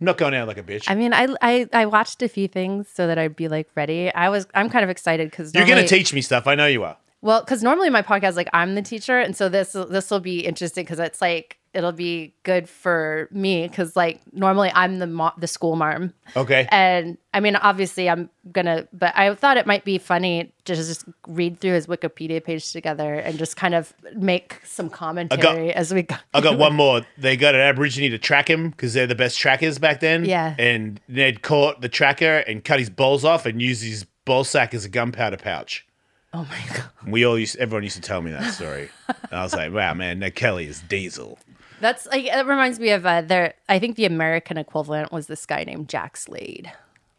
not 0.00 0.16
going 0.16 0.34
out 0.34 0.48
like 0.48 0.56
a 0.58 0.62
bitch." 0.62 0.84
I 0.90 0.94
mean, 0.94 1.12
I, 1.12 1.28
I 1.42 1.68
I 1.72 1.86
watched 1.86 2.22
a 2.22 2.28
few 2.28 2.48
things 2.48 2.88
so 2.92 3.06
that 3.06 3.18
I'd 3.18 3.36
be 3.36 3.46
like 3.48 3.68
ready. 3.76 4.12
I 4.14 4.28
was 4.30 4.46
I'm 4.54 4.70
kind 4.70 4.82
of 4.82 4.90
excited 4.90 5.30
because 5.30 5.54
You're 5.54 5.66
gonna 5.66 5.86
teach 5.86 6.12
me 6.14 6.22
stuff. 6.22 6.46
I 6.46 6.54
know 6.54 6.66
you 6.66 6.82
are. 6.84 6.96
Well, 7.22 7.40
because 7.40 7.62
normally 7.62 7.90
my 7.90 8.00
podcast 8.02 8.34
like 8.34 8.48
I'm 8.54 8.74
the 8.74 8.82
teacher, 8.82 9.18
and 9.20 9.36
so 9.36 9.48
this 9.50 9.72
this 9.72 10.10
will 10.10 10.20
be 10.20 10.40
interesting 10.40 10.84
because 10.84 10.98
it's 10.98 11.20
like 11.20 11.58
it'll 11.72 11.92
be 11.92 12.34
good 12.42 12.68
for 12.68 13.28
me 13.30 13.66
because 13.68 13.94
like 13.94 14.20
normally 14.32 14.70
I'm 14.74 14.98
the 14.98 15.06
mo- 15.06 15.32
the 15.38 15.46
school 15.46 15.76
marm, 15.76 16.12
Okay. 16.36 16.66
and 16.70 17.16
I 17.32 17.40
mean 17.40 17.54
obviously 17.56 18.10
I'm 18.10 18.28
gonna, 18.52 18.88
but 18.92 19.16
I 19.16 19.32
thought 19.34 19.56
it 19.56 19.66
might 19.66 19.84
be 19.84 19.98
funny 19.98 20.52
to 20.64 20.74
just 20.74 21.04
read 21.28 21.60
through 21.60 21.74
his 21.74 21.86
Wikipedia 21.86 22.42
page 22.42 22.72
together 22.72 23.14
and 23.14 23.38
just 23.38 23.56
kind 23.56 23.74
of 23.74 23.92
make 24.14 24.60
some 24.64 24.90
commentary 24.90 25.72
as 25.72 25.94
we 25.94 26.02
go. 26.02 26.16
I 26.34 26.40
got 26.40 26.58
one 26.58 26.74
more. 26.76 27.02
They 27.18 27.36
got 27.36 27.54
an 27.54 27.60
Aborigine 27.60 28.10
to 28.10 28.18
track 28.18 28.48
him 28.50 28.70
because 28.70 28.92
they're 28.94 29.06
the 29.06 29.14
best 29.14 29.38
trackers 29.38 29.78
back 29.78 30.00
then. 30.00 30.24
Yeah. 30.24 30.54
And 30.58 31.00
Ned 31.08 31.42
caught 31.42 31.80
the 31.82 31.88
tracker 31.88 32.38
and 32.48 32.64
cut 32.64 32.78
his 32.80 32.90
balls 32.90 33.24
off 33.24 33.46
and 33.46 33.62
used 33.62 33.84
his 33.84 34.06
ball 34.24 34.44
sack 34.44 34.74
as 34.74 34.84
a 34.84 34.88
gunpowder 34.88 35.36
pouch. 35.36 35.86
Oh 36.32 36.44
my 36.48 36.76
god, 36.76 36.84
We 37.08 37.24
all 37.26 37.36
used, 37.36 37.56
everyone 37.56 37.82
used 37.82 37.96
to 37.96 38.02
tell 38.02 38.22
me 38.22 38.30
that 38.30 38.54
story. 38.54 38.88
and 39.08 39.32
I 39.32 39.42
was 39.42 39.52
like, 39.52 39.72
wow, 39.72 39.94
man, 39.94 40.20
Ned 40.20 40.36
Kelly 40.36 40.66
is 40.66 40.80
diesel. 40.82 41.38
That's 41.80 42.06
like 42.06 42.24
it 42.26 42.46
reminds 42.46 42.78
me 42.78 42.90
of 42.90 43.04
uh, 43.06 43.22
there. 43.22 43.54
I 43.68 43.78
think 43.78 43.96
the 43.96 44.04
American 44.04 44.56
equivalent 44.58 45.12
was 45.12 45.26
this 45.26 45.46
guy 45.46 45.64
named 45.64 45.88
Jack 45.88 46.16
Slade, 46.16 46.70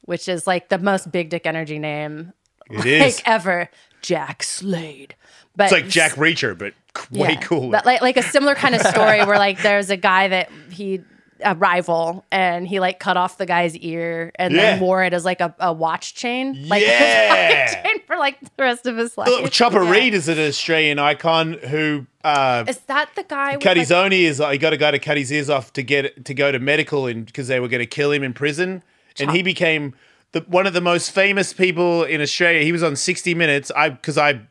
which 0.05 0.27
is 0.27 0.47
like 0.47 0.69
the 0.69 0.77
most 0.77 1.11
big 1.11 1.29
dick 1.29 1.45
energy 1.45 1.79
name 1.79 2.33
It 2.69 2.85
is. 2.85 3.17
like 3.17 3.27
ever. 3.27 3.69
Jack 4.01 4.41
Slade. 4.43 5.15
But 5.55 5.65
It's 5.65 5.73
like 5.73 5.87
Jack 5.87 6.13
Reacher, 6.13 6.57
but 6.57 6.73
way 7.11 7.33
yeah. 7.33 7.41
cooler. 7.41 7.71
But 7.71 7.85
like 7.85 8.01
like 8.01 8.17
a 8.17 8.23
similar 8.23 8.55
kind 8.55 8.73
of 8.75 8.81
story 8.87 9.23
where 9.25 9.37
like 9.37 9.61
there's 9.61 9.89
a 9.89 9.97
guy 9.97 10.27
that 10.29 10.49
he 10.71 11.01
a 11.43 11.55
rival 11.55 12.23
and 12.31 12.67
he 12.67 12.79
like 12.79 12.99
cut 12.99 13.17
off 13.17 13.37
the 13.39 13.47
guy's 13.47 13.75
ear 13.77 14.31
and 14.35 14.53
Yeah. 14.53 14.61
then 14.61 14.79
wore 14.79 15.03
it 15.03 15.11
as 15.13 15.25
like 15.25 15.41
a, 15.41 15.53
a 15.59 15.73
watch 15.73 16.13
chain. 16.15 16.67
Like 16.67 16.81
Yeah. 16.85 17.81
chain 17.83 17.99
for 18.05 18.15
like 18.17 18.39
the 18.41 18.63
rest 18.63 18.85
of 18.85 18.95
his 18.97 19.17
life. 19.17 19.27
Look, 19.27 19.51
Chopper 19.51 19.83
Yeah. 19.83 19.91
Read 19.91 20.13
is 20.13 20.27
an 20.29 20.37
Australian 20.39 20.99
icon 20.99 21.53
who 21.53 22.05
uh, 22.23 22.65
Is 22.67 22.79
that 22.81 23.09
the 23.15 23.23
guy 23.23 23.57
cut 23.57 23.77
his 23.77 23.91
like, 23.91 24.05
own 24.05 24.13
ears. 24.13 24.37
He 24.37 24.57
got 24.57 24.73
a 24.73 24.77
guy 24.77 24.91
to 24.91 24.99
cut 24.99 25.17
his 25.17 25.31
ears 25.31 25.49
off 25.49 25.73
to 25.73 25.83
get 25.83 26.25
to 26.25 26.33
go 26.33 26.51
to 26.51 26.59
medical, 26.59 27.07
and 27.07 27.25
because 27.25 27.47
they 27.47 27.59
were 27.59 27.67
going 27.67 27.79
to 27.79 27.85
kill 27.85 28.11
him 28.11 28.23
in 28.23 28.33
prison, 28.33 28.83
and 29.19 29.31
he 29.31 29.41
became 29.43 29.93
the 30.31 30.41
one 30.41 30.67
of 30.67 30.73
the 30.73 30.81
most 30.81 31.11
famous 31.11 31.53
people 31.53 32.03
in 32.03 32.21
Australia. 32.21 32.63
He 32.63 32.71
was 32.71 32.83
on 32.83 32.95
60 32.95 33.33
Minutes. 33.35 33.71
I 33.75 33.89
because 33.89 34.17
I 34.17 34.41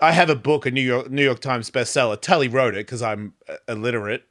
I 0.00 0.12
have 0.12 0.30
a 0.30 0.36
book, 0.36 0.66
a 0.66 0.70
New 0.70 0.82
York 0.82 1.10
New 1.10 1.24
York 1.24 1.40
Times 1.40 1.70
bestseller. 1.70 2.20
Tully 2.20 2.48
wrote 2.48 2.74
it 2.74 2.86
because 2.86 3.02
I'm 3.02 3.34
illiterate. 3.68 4.28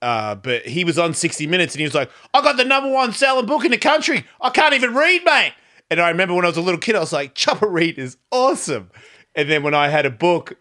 Uh, 0.00 0.36
but 0.36 0.64
he 0.64 0.84
was 0.84 0.98
on 0.98 1.12
60 1.12 1.46
Minutes 1.48 1.74
and 1.74 1.80
he 1.80 1.84
was 1.84 1.94
like, 1.94 2.08
I 2.32 2.40
got 2.40 2.56
the 2.56 2.64
number 2.64 2.90
one 2.90 3.12
selling 3.12 3.46
book 3.46 3.64
in 3.64 3.72
the 3.72 3.78
country. 3.78 4.24
I 4.40 4.50
can't 4.50 4.74
even 4.74 4.94
read, 4.94 5.24
mate. 5.24 5.54
And 5.90 6.00
I 6.00 6.08
remember 6.08 6.34
when 6.34 6.44
I 6.44 6.48
was 6.48 6.56
a 6.56 6.62
little 6.62 6.80
kid, 6.80 6.94
I 6.94 7.00
was 7.00 7.12
like, 7.12 7.34
Chopper 7.34 7.66
Read 7.66 7.98
is 7.98 8.16
awesome. 8.30 8.90
And 9.34 9.50
then 9.50 9.62
when 9.62 9.74
I 9.74 9.88
had 9.88 10.06
a 10.06 10.10
book, 10.10 10.56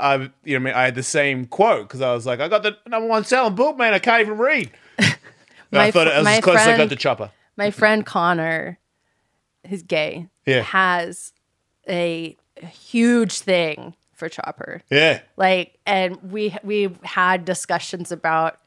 I 0.00 0.30
you 0.44 0.58
know, 0.58 0.70
I, 0.70 0.84
had 0.84 0.94
the 0.94 1.02
same 1.02 1.46
quote 1.46 1.88
because 1.88 2.00
I 2.00 2.12
was 2.14 2.26
like, 2.26 2.40
I 2.40 2.48
got 2.48 2.62
the 2.62 2.76
number 2.86 3.08
one 3.08 3.24
selling 3.24 3.54
book, 3.54 3.76
man. 3.78 3.94
I 3.94 3.98
can't 3.98 4.20
even 4.20 4.38
read. 4.38 4.70
I 5.72 5.90
thought 5.90 6.06
it 6.06 6.16
was 6.18 6.26
as 6.26 6.40
close 6.44 6.56
as 6.56 6.66
I 6.66 6.70
got 6.70 6.76
friend- 6.76 6.90
to 6.90 6.96
Chopper. 6.96 7.30
my 7.56 7.70
friend 7.70 8.06
Connor, 8.06 8.78
who's 9.68 9.82
gay, 9.82 10.28
Yeah. 10.46 10.62
has 10.62 11.32
a 11.88 12.36
huge 12.62 13.38
thing 13.40 13.94
for 14.14 14.28
Chopper. 14.28 14.82
Yeah. 14.90 15.20
like 15.36 15.78
and 15.86 16.16
we 16.32 16.56
we 16.64 16.90
had 17.02 17.44
discussions 17.44 18.10
about 18.12 18.58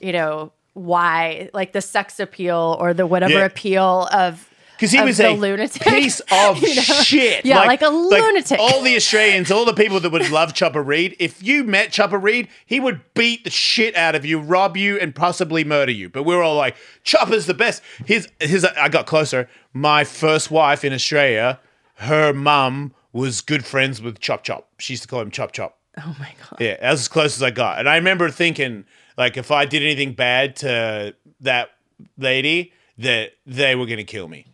you 0.00 0.12
know 0.12 0.52
why 0.74 1.50
like 1.52 1.72
the 1.72 1.80
sex 1.80 2.18
appeal 2.20 2.76
or 2.80 2.94
the 2.94 3.06
whatever 3.06 3.34
Yeah. 3.34 3.44
appeal 3.44 4.08
of 4.12 4.48
Because 4.80 4.92
he 4.92 4.98
of 4.98 5.04
was 5.04 5.20
a 5.20 5.34
lunatic, 5.34 5.82
piece 5.82 6.20
of 6.32 6.56
you 6.62 6.74
know? 6.74 6.80
shit. 6.82 7.44
Yeah, 7.44 7.58
like 7.64 7.82
a 7.82 7.88
lunatic. 7.90 8.58
all 8.58 8.80
the 8.80 8.96
Australians, 8.96 9.50
all 9.50 9.66
the 9.66 9.74
people 9.74 10.00
that 10.00 10.10
would 10.10 10.30
love 10.30 10.54
Chopper 10.54 10.82
Read, 10.82 11.14
if 11.18 11.42
you 11.42 11.64
met 11.64 11.92
Chopper 11.92 12.16
Read, 12.18 12.48
he 12.64 12.80
would 12.80 13.02
beat 13.12 13.44
the 13.44 13.50
shit 13.50 13.94
out 13.94 14.14
of 14.14 14.24
you, 14.24 14.40
rob 14.40 14.78
you, 14.78 14.98
and 14.98 15.14
possibly 15.14 15.64
murder 15.64 15.92
you. 15.92 16.08
But 16.08 16.22
we 16.22 16.34
were 16.34 16.42
all 16.42 16.56
like, 16.56 16.76
Chopper's 17.04 17.44
the 17.44 17.52
best. 17.52 17.82
His, 18.06 18.28
his, 18.40 18.64
I 18.64 18.88
got 18.88 19.04
closer. 19.04 19.50
My 19.74 20.02
first 20.02 20.50
wife 20.50 20.82
in 20.82 20.94
Australia, 20.94 21.60
her 21.96 22.32
mum 22.32 22.94
was 23.12 23.42
good 23.42 23.66
friends 23.66 24.00
with 24.00 24.18
Chop 24.18 24.44
Chop. 24.44 24.66
She 24.78 24.94
used 24.94 25.02
to 25.02 25.08
call 25.10 25.20
him 25.20 25.30
Chop 25.30 25.52
Chop. 25.52 25.76
oh 25.98 26.16
my 26.18 26.32
god 26.40 26.56
Yeah, 26.58 26.78
that's 26.80 27.02
as 27.02 27.08
close 27.08 27.36
as 27.36 27.42
I 27.42 27.50
got. 27.50 27.80
And 27.80 27.86
I 27.86 27.96
remember 27.96 28.30
thinking, 28.30 28.86
like, 29.18 29.36
if 29.36 29.50
I 29.50 29.66
did 29.66 29.82
anything 29.82 30.14
bad 30.14 30.56
to 30.56 31.14
that 31.40 31.68
lady, 32.16 32.72
that 32.96 33.32
they 33.46 33.74
were 33.74 33.84
gonna 33.86 34.04
kill 34.04 34.26
me. 34.28 34.46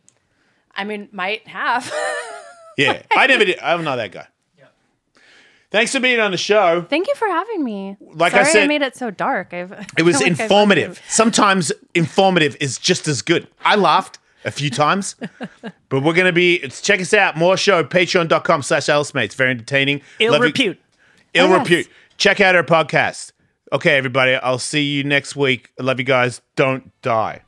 I 0.77 0.85
mean 0.85 1.09
might 1.12 1.47
have 1.48 1.93
Yeah, 2.78 3.01
I 3.16 3.27
never 3.27 3.47
did. 3.47 3.59
I'm 3.61 3.85
not 3.85 3.97
that 3.97 4.12
guy. 4.12 4.27
Thanks 5.70 5.93
for 5.93 6.01
being 6.01 6.20
on 6.20 6.31
the 6.31 6.36
show. 6.36 6.82
thank 6.89 7.09
you 7.09 7.15
for 7.15 7.27
having 7.27 7.65
me 7.65 7.97
Like 8.01 8.35
I 8.35 8.43
Sorry 8.43 8.53
said- 8.53 8.62
i 8.65 8.66
made 8.66 8.82
it 8.82 8.94
so 8.97 9.11
dark 9.11 9.53
I've, 9.55 9.73
It 9.98 10.03
was 10.03 10.16
I 10.16 10.19
feel 10.19 10.28
like 10.28 10.32
I've- 10.40 10.43
informative. 10.43 11.03
Sometimes 11.09 11.73
informative 11.94 12.57
is 12.61 12.78
just 12.78 13.09
as 13.09 13.23
good. 13.23 13.48
I 13.65 13.77
laughed 13.77 14.19
a 14.44 14.51
few 14.51 14.70
times, 14.70 15.16
but 15.89 16.03
we're 16.05 16.12
gonna 16.15 16.32
be. 16.32 16.55
It's, 16.57 16.81
check 16.81 17.01
us 17.01 17.12
out. 17.12 17.36
More 17.36 17.57
show. 17.57 17.82
Patreon.com 17.82 18.62
slash 18.62 18.89
Mates. 19.15 19.35
Very 19.35 19.51
entertaining. 19.51 20.03
Ill 20.20 20.32
Love 20.32 20.43
you- 20.43 20.47
repute. 20.47 20.78
Ill 21.35 21.47
Oh, 21.47 21.48
yes. 21.48 21.59
repute. 21.59 21.89
Check 22.16 22.40
out 22.40 22.55
our 22.55 22.62
podcast. 22.62 23.32
Okay, 23.73 23.97
everybody. 23.97 24.35
I'll 24.36 24.59
see 24.61 24.82
you 24.85 25.03
next 25.03 25.35
week. 25.35 25.70
I 25.81 25.82
love 25.82 25.98
you 25.98 26.05
guys. 26.05 26.43
Don't 26.55 26.93
die. 27.03 27.40